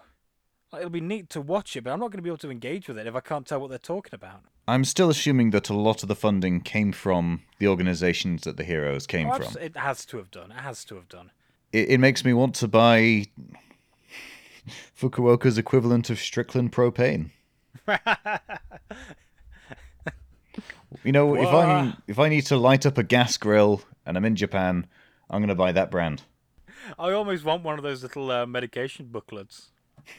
Like, 0.73 0.81
it'll 0.81 0.90
be 0.90 1.01
neat 1.03 1.28
to 1.31 1.40
watch 1.40 1.77
it, 1.77 1.85
but 1.85 1.93
I'm 1.93 2.01
not 2.01 2.11
going 2.11 2.19
to 2.19 2.23
be 2.23 2.31
able 2.31 2.39
to 2.39 2.51
engage 2.51 2.89
with 2.89 2.97
it 2.99 3.07
if 3.07 3.15
I 3.15 3.20
can't 3.20 3.47
tell 3.47 3.61
what 3.61 3.69
they're 3.69 3.78
talking 3.78 4.15
about. 4.15 4.40
I'm 4.66 4.85
still 4.85 5.11
assuming 5.11 5.51
that 5.51 5.69
a 5.69 5.74
lot 5.74 6.03
of 6.03 6.09
the 6.09 6.15
funding 6.15 6.61
came 6.62 6.93
from 6.93 7.43
the 7.59 7.69
organizations 7.69 8.43
that 8.43 8.57
the 8.57 8.65
heroes 8.65 9.07
came 9.07 9.28
Oh, 9.28 9.35
from. 9.39 9.61
It 9.61 9.77
has 9.77 10.07
to 10.07 10.16
have 10.16 10.31
done. 10.31 10.51
It 10.51 10.61
has 10.61 10.85
to 10.86 10.94
have 10.94 11.09
done. 11.09 11.31
It, 11.73 11.90
it 11.90 11.99
makes 11.99 12.24
me 12.24 12.32
want 12.32 12.55
to 12.57 12.69
buy 12.69 13.27
Fukuoka's 14.99 15.59
equivalent 15.59 16.09
of 16.11 16.19
Strickland 16.19 16.73
propane. 16.73 17.31
You 21.05 21.12
know, 21.12 21.35
if 21.36 21.48
I 21.48 21.94
if 22.06 22.19
I 22.19 22.28
need 22.28 22.47
to 22.47 22.56
light 22.56 22.86
up 22.86 22.98
a 22.98 23.02
gas 23.02 23.36
grill 23.36 23.82
and 24.06 24.16
I'm 24.16 24.24
in 24.24 24.36
Japan, 24.36 24.86
I'm 25.31 25.40
going 25.40 25.48
to 25.48 25.55
buy 25.55 25.73
that 25.73 25.90
brand. 25.90 26.23
I 26.98 27.12
almost 27.12 27.44
want 27.44 27.62
one 27.62 27.78
of 27.78 27.85
those 27.85 28.02
little 28.02 28.31
uh, 28.31 28.47
medication 28.47 29.06
booklets. 29.06 29.70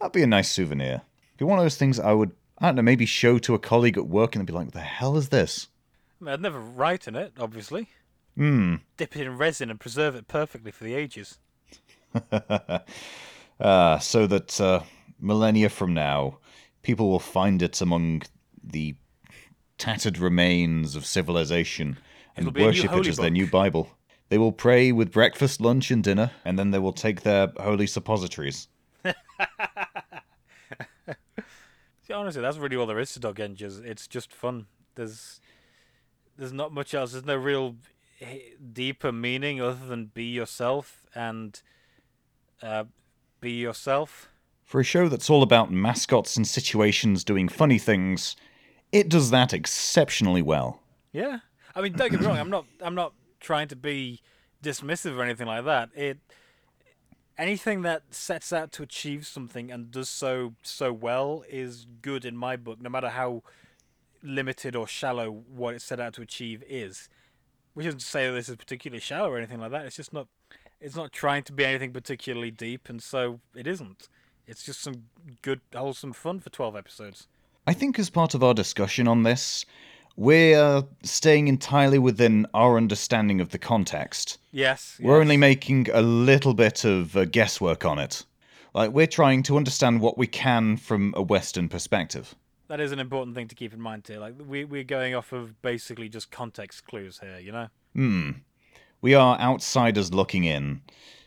That'd 0.00 0.12
be 0.12 0.22
a 0.22 0.26
nice 0.26 0.50
souvenir. 0.50 1.02
Be 1.36 1.44
one 1.44 1.58
of 1.58 1.64
those 1.64 1.76
things 1.76 2.00
I 2.00 2.12
would, 2.12 2.32
I 2.58 2.66
don't 2.66 2.76
know, 2.76 2.82
maybe 2.82 3.06
show 3.06 3.38
to 3.38 3.54
a 3.54 3.58
colleague 3.58 3.96
at 3.96 4.08
work 4.08 4.34
and 4.34 4.42
they'd 4.42 4.50
be 4.50 4.52
like, 4.52 4.66
"What 4.66 4.74
the 4.74 4.80
hell 4.80 5.16
is 5.16 5.28
this?" 5.28 5.68
I 6.20 6.24
mean, 6.24 6.34
I'd 6.34 6.40
never 6.40 6.60
write 6.60 7.06
in 7.06 7.14
it, 7.16 7.34
obviously. 7.38 7.88
Hmm. 8.36 8.76
Dip 8.96 9.16
it 9.16 9.26
in 9.26 9.38
resin 9.38 9.70
and 9.70 9.80
preserve 9.80 10.14
it 10.14 10.28
perfectly 10.28 10.70
for 10.70 10.84
the 10.84 10.94
ages. 10.94 11.38
Ah, 13.62 13.98
so 13.98 14.26
that 14.26 14.58
uh, 14.58 14.80
millennia 15.20 15.68
from 15.68 15.92
now, 15.92 16.38
people 16.82 17.10
will 17.10 17.18
find 17.18 17.60
it 17.60 17.80
among 17.82 18.22
the 18.64 18.94
tattered 19.80 20.18
remains 20.18 20.94
of 20.94 21.04
civilization 21.06 21.98
and 22.36 22.46
It'll 22.46 22.52
be 22.52 22.60
a 22.60 22.64
new 22.64 22.68
worship 22.68 22.92
it 22.92 23.06
as 23.08 23.16
their 23.16 23.30
new 23.30 23.46
Bible. 23.46 23.90
They 24.28 24.38
will 24.38 24.52
pray 24.52 24.92
with 24.92 25.10
breakfast, 25.10 25.60
lunch, 25.60 25.90
and 25.90 26.04
dinner, 26.04 26.30
and 26.44 26.56
then 26.58 26.70
they 26.70 26.78
will 26.78 26.92
take 26.92 27.22
their 27.22 27.52
holy 27.58 27.88
suppositories. 27.88 28.68
See, 29.04 29.12
honestly, 32.14 32.42
that's 32.42 32.58
really 32.58 32.76
all 32.76 32.86
there 32.86 33.00
is 33.00 33.12
to 33.14 33.20
Dogengers. 33.20 33.84
It's 33.84 34.06
just 34.06 34.32
fun. 34.32 34.66
There's, 34.94 35.40
there's 36.36 36.52
not 36.52 36.72
much 36.72 36.94
else. 36.94 37.12
There's 37.12 37.24
no 37.24 37.36
real 37.36 37.74
deeper 38.72 39.10
meaning 39.10 39.60
other 39.60 39.86
than 39.86 40.06
be 40.06 40.24
yourself 40.24 41.06
and 41.14 41.60
uh, 42.62 42.84
be 43.40 43.52
yourself. 43.52 44.28
For 44.64 44.80
a 44.80 44.84
show 44.84 45.08
that's 45.08 45.30
all 45.30 45.42
about 45.42 45.72
mascots 45.72 46.36
and 46.36 46.46
situations 46.46 47.24
doing 47.24 47.48
funny 47.48 47.78
things, 47.78 48.36
it 48.92 49.08
does 49.08 49.30
that 49.30 49.52
exceptionally 49.52 50.42
well. 50.42 50.80
Yeah, 51.12 51.38
I 51.74 51.80
mean, 51.80 51.92
don't 51.92 52.10
get 52.10 52.20
me 52.20 52.26
wrong. 52.26 52.38
I'm 52.38 52.50
not. 52.50 52.66
I'm 52.80 52.94
not 52.94 53.12
trying 53.40 53.68
to 53.68 53.76
be 53.76 54.20
dismissive 54.62 55.16
or 55.16 55.22
anything 55.22 55.46
like 55.46 55.64
that. 55.64 55.90
It 55.94 56.18
anything 57.38 57.80
that 57.82 58.02
sets 58.10 58.52
out 58.52 58.70
to 58.70 58.82
achieve 58.82 59.26
something 59.26 59.70
and 59.70 59.90
does 59.90 60.10
so 60.10 60.54
so 60.62 60.92
well 60.92 61.42
is 61.48 61.86
good 62.02 62.24
in 62.24 62.36
my 62.36 62.56
book, 62.56 62.80
no 62.80 62.90
matter 62.90 63.08
how 63.08 63.42
limited 64.22 64.76
or 64.76 64.86
shallow 64.86 65.30
what 65.30 65.74
it 65.74 65.80
set 65.80 65.98
out 65.98 66.12
to 66.14 66.22
achieve 66.22 66.62
is. 66.68 67.08
Which 67.72 67.86
isn't 67.86 68.00
to 68.00 68.06
say 68.06 68.26
that 68.26 68.34
this 68.34 68.48
is 68.48 68.56
particularly 68.56 69.00
shallow 69.00 69.30
or 69.30 69.38
anything 69.38 69.60
like 69.60 69.70
that. 69.70 69.86
It's 69.86 69.96
just 69.96 70.12
not. 70.12 70.28
It's 70.80 70.96
not 70.96 71.12
trying 71.12 71.42
to 71.44 71.52
be 71.52 71.64
anything 71.64 71.92
particularly 71.92 72.50
deep, 72.50 72.88
and 72.88 73.02
so 73.02 73.40
it 73.54 73.66
isn't. 73.66 74.08
It's 74.46 74.64
just 74.64 74.80
some 74.80 75.04
good, 75.42 75.60
wholesome 75.74 76.12
fun 76.12 76.40
for 76.40 76.50
twelve 76.50 76.74
episodes. 76.74 77.28
I 77.66 77.72
think 77.72 77.98
as 77.98 78.10
part 78.10 78.34
of 78.34 78.42
our 78.42 78.54
discussion 78.54 79.06
on 79.06 79.22
this, 79.22 79.64
we're 80.16 80.82
staying 81.02 81.48
entirely 81.48 81.98
within 81.98 82.46
our 82.52 82.76
understanding 82.76 83.40
of 83.40 83.50
the 83.50 83.58
context. 83.58 84.38
Yes, 84.52 84.98
We're 85.00 85.16
yes. 85.18 85.22
only 85.22 85.36
making 85.36 85.88
a 85.92 86.02
little 86.02 86.54
bit 86.54 86.84
of 86.84 87.16
uh, 87.16 87.24
guesswork 87.26 87.84
on 87.84 87.98
it. 87.98 88.24
Like, 88.74 88.90
we're 88.92 89.06
trying 89.06 89.42
to 89.44 89.56
understand 89.56 90.00
what 90.00 90.18
we 90.18 90.26
can 90.26 90.76
from 90.76 91.12
a 91.16 91.22
Western 91.22 91.68
perspective. 91.68 92.34
That 92.68 92.80
is 92.80 92.92
an 92.92 92.98
important 93.00 93.34
thing 93.34 93.48
to 93.48 93.54
keep 93.54 93.72
in 93.72 93.80
mind 93.80 94.04
too. 94.04 94.20
Like 94.20 94.34
we 94.46 94.64
we're 94.64 94.84
going 94.84 95.12
off 95.16 95.32
of 95.32 95.60
basically 95.60 96.08
just 96.08 96.30
context 96.30 96.86
clues 96.86 97.18
here, 97.20 97.40
you 97.40 97.50
know. 97.50 97.66
Hmm. 97.96 98.30
We 99.00 99.12
are 99.14 99.36
outsiders 99.40 100.14
looking 100.14 100.44
in. 100.44 100.82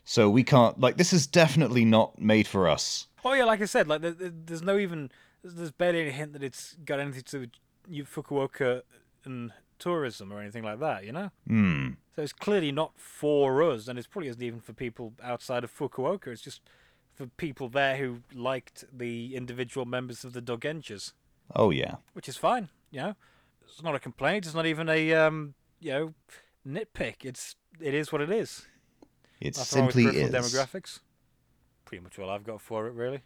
So 0.05 0.29
we 0.29 0.43
can't. 0.45 0.79
Like, 0.79 0.95
this 0.95 1.11
is 1.11 1.27
definitely 1.27 1.83
not 1.83 2.17
made 2.17 2.47
for 2.47 2.69
us. 2.69 3.07
Oh 3.25 3.33
yeah, 3.33 3.43
like 3.43 3.61
I 3.61 3.65
said, 3.65 3.89
like 3.89 3.99
there, 4.01 4.11
there- 4.11 4.31
there's 4.45 4.61
no 4.61 4.77
even 4.77 5.11
there's, 5.43 5.55
there's 5.55 5.71
barely 5.71 6.01
any 6.01 6.11
hint 6.11 6.33
that 6.33 6.41
it's 6.43 6.75
got 6.85 6.99
anything 6.99 7.21
to 7.23 7.39
do 7.45 7.51
with 7.87 8.07
Fukuoka 8.07 8.81
and 9.25 9.51
tourism 9.77 10.31
or 10.31 10.39
anything 10.41 10.63
like 10.63 10.79
that, 10.79 11.05
you 11.05 11.11
know. 11.11 11.31
Hmm. 11.47 11.89
So 12.15 12.21
it's 12.21 12.33
clearly 12.33 12.71
not 12.71 12.93
for 12.95 13.61
us, 13.63 13.87
and 13.87 13.97
it's 13.99 14.07
probably 14.07 14.29
isn't 14.29 14.41
even 14.41 14.59
for 14.61 14.73
people 14.73 15.13
outside 15.21 15.63
of 15.63 15.75
Fukuoka. 15.75 16.27
It's 16.27 16.41
just 16.41 16.61
for 17.13 17.27
people 17.27 17.69
there 17.69 17.97
who 17.97 18.19
liked 18.33 18.85
the 18.91 19.35
individual 19.35 19.85
members 19.85 20.23
of 20.23 20.33
the 20.33 20.41
Dogengers, 20.41 21.13
Oh, 21.55 21.69
yeah. 21.71 21.95
which 22.13 22.29
is 22.29 22.37
fine, 22.37 22.69
you 22.91 23.01
know. 23.01 23.15
It's 23.67 23.81
not 23.83 23.95
a 23.95 23.99
complaint. 23.99 24.45
It's 24.45 24.55
not 24.55 24.65
even 24.65 24.87
a 24.89 25.13
um, 25.13 25.53
you 25.79 25.91
know, 25.91 26.13
nitpick. 26.67 27.23
It's 27.25 27.55
it 27.79 27.93
is 27.93 28.11
what 28.11 28.21
it 28.21 28.29
is. 28.29 28.67
It 29.41 29.57
Nothing 29.57 29.91
simply 29.91 30.05
is. 30.21 30.31
demographics. 30.31 30.99
Pretty 31.85 32.03
much 32.03 32.19
all 32.19 32.29
I've 32.29 32.43
got 32.43 32.61
for 32.61 32.87
it, 32.87 32.93
really. 32.93 33.21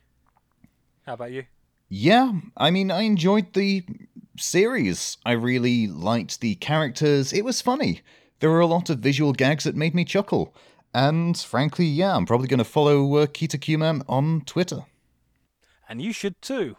How 1.06 1.14
about 1.14 1.32
you? 1.32 1.46
Yeah, 1.90 2.34
I 2.56 2.72
mean, 2.72 2.92
I 2.92 3.02
enjoyed 3.02 3.54
the 3.54 3.84
series. 4.38 5.18
I 5.26 5.32
really 5.34 5.88
liked 5.88 6.42
the 6.42 6.56
characters. 6.56 7.34
It 7.34 7.46
was 7.46 7.62
funny. 7.62 8.02
There 8.40 8.50
were 8.50 8.60
a 8.60 8.68
lot 8.68 8.90
of 8.90 9.00
visual 9.00 9.34
gags 9.34 9.64
that 9.64 9.76
made 9.76 9.96
me 9.96 10.06
chuckle. 10.06 10.54
And 10.94 11.38
frankly, 11.38 11.86
yeah, 11.86 12.16
I'm 12.16 12.26
probably 12.26 12.48
going 12.48 12.58
to 12.60 12.64
follow 12.64 13.16
uh, 13.18 13.28
Kita 13.28 14.04
on 14.08 14.42
Twitter. 14.42 14.86
And 15.90 16.02
you 16.02 16.12
should 16.12 16.42
too. 16.42 16.76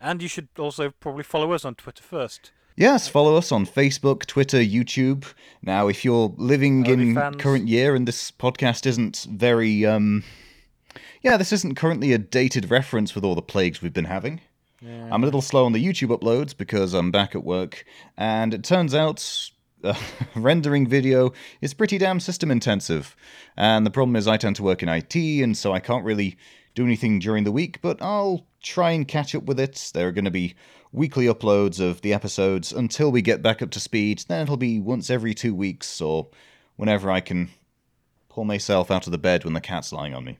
And 0.00 0.22
you 0.22 0.28
should 0.28 0.48
also 0.58 0.90
probably 0.90 1.24
follow 1.24 1.52
us 1.52 1.64
on 1.64 1.74
Twitter 1.74 2.02
first. 2.02 2.52
Yes, 2.76 3.08
follow 3.08 3.36
us 3.36 3.52
on 3.52 3.66
Facebook, 3.66 4.24
Twitter, 4.24 4.58
YouTube. 4.58 5.26
Now, 5.62 5.88
if 5.88 6.04
you're 6.04 6.32
living 6.38 6.86
in 6.86 7.14
OnlyFans. 7.14 7.38
current 7.38 7.68
year 7.68 7.94
and 7.94 8.08
this 8.08 8.30
podcast 8.30 8.86
isn't 8.86 9.26
very, 9.30 9.84
um, 9.84 10.24
yeah, 11.22 11.36
this 11.36 11.52
isn't 11.52 11.76
currently 11.76 12.12
a 12.12 12.18
dated 12.18 12.70
reference 12.70 13.14
with 13.14 13.24
all 13.24 13.34
the 13.34 13.42
plagues 13.42 13.82
we've 13.82 13.92
been 13.92 14.04
having. 14.04 14.40
Yeah. 14.80 15.08
I'm 15.12 15.22
a 15.22 15.26
little 15.26 15.42
slow 15.42 15.66
on 15.66 15.72
the 15.72 15.84
YouTube 15.84 16.16
uploads 16.16 16.56
because 16.56 16.94
I'm 16.94 17.10
back 17.10 17.34
at 17.34 17.44
work, 17.44 17.84
and 18.16 18.54
it 18.54 18.64
turns 18.64 18.94
out 18.94 19.50
uh, 19.84 19.94
rendering 20.34 20.86
video 20.86 21.32
is 21.60 21.74
pretty 21.74 21.98
damn 21.98 22.20
system 22.20 22.50
intensive. 22.50 23.14
And 23.56 23.84
the 23.84 23.90
problem 23.90 24.16
is, 24.16 24.26
I 24.26 24.38
tend 24.38 24.56
to 24.56 24.62
work 24.62 24.82
in 24.82 24.88
IT, 24.88 25.14
and 25.14 25.56
so 25.56 25.72
I 25.72 25.80
can't 25.80 26.04
really 26.04 26.38
do 26.74 26.84
anything 26.84 27.18
during 27.18 27.44
the 27.44 27.52
week, 27.52 27.80
but 27.82 28.00
I'll 28.00 28.46
try 28.62 28.92
and 28.92 29.06
catch 29.06 29.34
up 29.34 29.44
with 29.44 29.60
it. 29.60 29.90
There 29.92 30.08
are 30.08 30.12
going 30.12 30.24
to 30.24 30.30
be 30.30 30.54
weekly 30.92 31.26
uploads 31.26 31.80
of 31.80 32.00
the 32.00 32.14
episodes 32.14 32.72
until 32.72 33.12
we 33.12 33.22
get 33.22 33.42
back 33.42 33.60
up 33.60 33.70
to 33.72 33.80
speed. 33.80 34.24
Then 34.28 34.42
it'll 34.42 34.56
be 34.56 34.80
once 34.80 35.10
every 35.10 35.34
two 35.34 35.54
weeks, 35.54 36.00
or 36.00 36.28
whenever 36.76 37.10
I 37.10 37.20
can 37.20 37.50
pull 38.30 38.44
myself 38.44 38.90
out 38.90 39.06
of 39.06 39.10
the 39.10 39.18
bed 39.18 39.44
when 39.44 39.52
the 39.52 39.60
cat's 39.60 39.92
lying 39.92 40.14
on 40.14 40.24
me. 40.24 40.38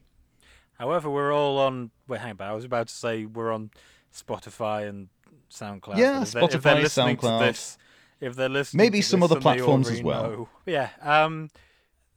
However, 0.81 1.11
we're 1.11 1.31
all 1.31 1.59
on. 1.59 1.91
Wait, 2.07 2.21
hang 2.21 2.31
on. 2.39 2.47
I 2.47 2.53
was 2.53 2.65
about 2.65 2.87
to 2.87 2.93
say 2.95 3.25
we're 3.25 3.51
on 3.51 3.69
Spotify 4.11 4.89
and 4.89 5.09
SoundCloud. 5.51 5.97
Yeah, 5.97 6.23
if 6.23 6.31
they're- 6.31 6.43
if 6.43 6.49
they're 6.63 6.73
Spotify, 6.75 6.81
listening 6.81 7.17
SoundCloud. 7.17 7.39
To 7.39 7.45
this, 7.45 7.77
if 8.19 8.35
they're 8.35 8.49
listening, 8.49 8.83
Maybe 8.83 9.01
some 9.03 9.19
this, 9.19 9.29
other 9.31 9.39
platforms 9.39 9.89
as 9.91 10.01
well. 10.01 10.23
know. 10.23 10.49
Yeah. 10.65 10.89
Um, 11.01 11.51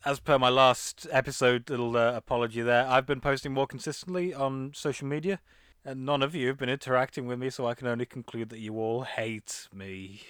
as 0.07 0.19
per 0.19 0.39
my 0.39 0.49
last 0.49 1.07
episode, 1.11 1.69
little 1.69 1.95
uh, 1.95 2.13
apology 2.15 2.63
there. 2.63 2.87
I've 2.87 3.05
been 3.05 3.21
posting 3.21 3.53
more 3.53 3.67
consistently 3.67 4.33
on 4.33 4.73
social 4.75 5.07
media, 5.07 5.41
and 5.85 6.07
none 6.07 6.23
of 6.23 6.35
you 6.35 6.49
have 6.49 6.57
been 6.57 6.71
interacting 6.71 7.27
with 7.27 7.39
me, 7.39 7.51
so 7.51 7.67
I 7.67 7.75
can 7.75 7.87
only 7.87 8.07
conclude 8.07 8.49
that 8.49 8.61
you 8.61 8.79
all 8.79 9.03
hate 9.03 9.69
me. 9.75 10.23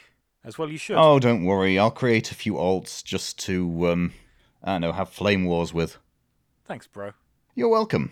As 0.43 0.59
well, 0.59 0.69
you 0.69 0.77
should. 0.79 0.97
Oh, 0.97 1.21
don't 1.21 1.45
worry. 1.45 1.79
I'll 1.79 1.93
create 1.93 2.33
a 2.33 2.35
few 2.35 2.55
alts 2.55 3.03
just 3.05 3.39
to, 3.47 3.89
um, 3.91 4.13
I 4.61 4.73
don't 4.73 4.81
know, 4.81 4.93
have 4.93 5.09
flame 5.09 5.45
wars 5.45 5.73
with. 5.73 5.99
Thanks, 6.67 6.89
bro. 6.89 7.13
You're 7.55 7.69
welcome. 7.69 8.11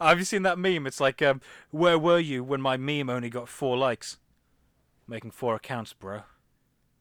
Have 0.00 0.18
you 0.18 0.24
seen 0.24 0.42
that 0.42 0.58
meme? 0.58 0.86
It's 0.86 1.00
like, 1.00 1.22
um, 1.22 1.40
where 1.70 1.98
were 1.98 2.18
you 2.18 2.44
when 2.44 2.60
my 2.60 2.76
meme 2.76 3.08
only 3.10 3.30
got 3.30 3.48
four 3.48 3.76
likes? 3.76 4.18
Making 5.08 5.30
four 5.32 5.54
accounts, 5.54 5.92
bro. 5.92 6.22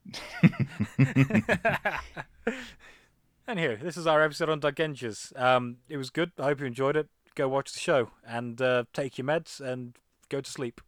and 3.47 3.59
here, 3.59 3.77
this 3.77 3.97
is 3.97 4.07
our 4.07 4.23
episode 4.23 4.49
on 4.49 4.59
Dogengers. 4.59 5.37
Um, 5.39 5.77
it 5.87 5.97
was 5.97 6.09
good. 6.09 6.31
I 6.39 6.45
hope 6.45 6.61
you 6.61 6.65
enjoyed 6.65 6.95
it. 6.95 7.09
Go 7.35 7.47
watch 7.47 7.73
the 7.73 7.79
show 7.79 8.09
and 8.25 8.61
uh, 8.61 8.85
take 8.93 9.17
your 9.17 9.27
meds 9.27 9.61
and 9.61 9.95
go 10.29 10.41
to 10.41 10.49
sleep. 10.49 10.81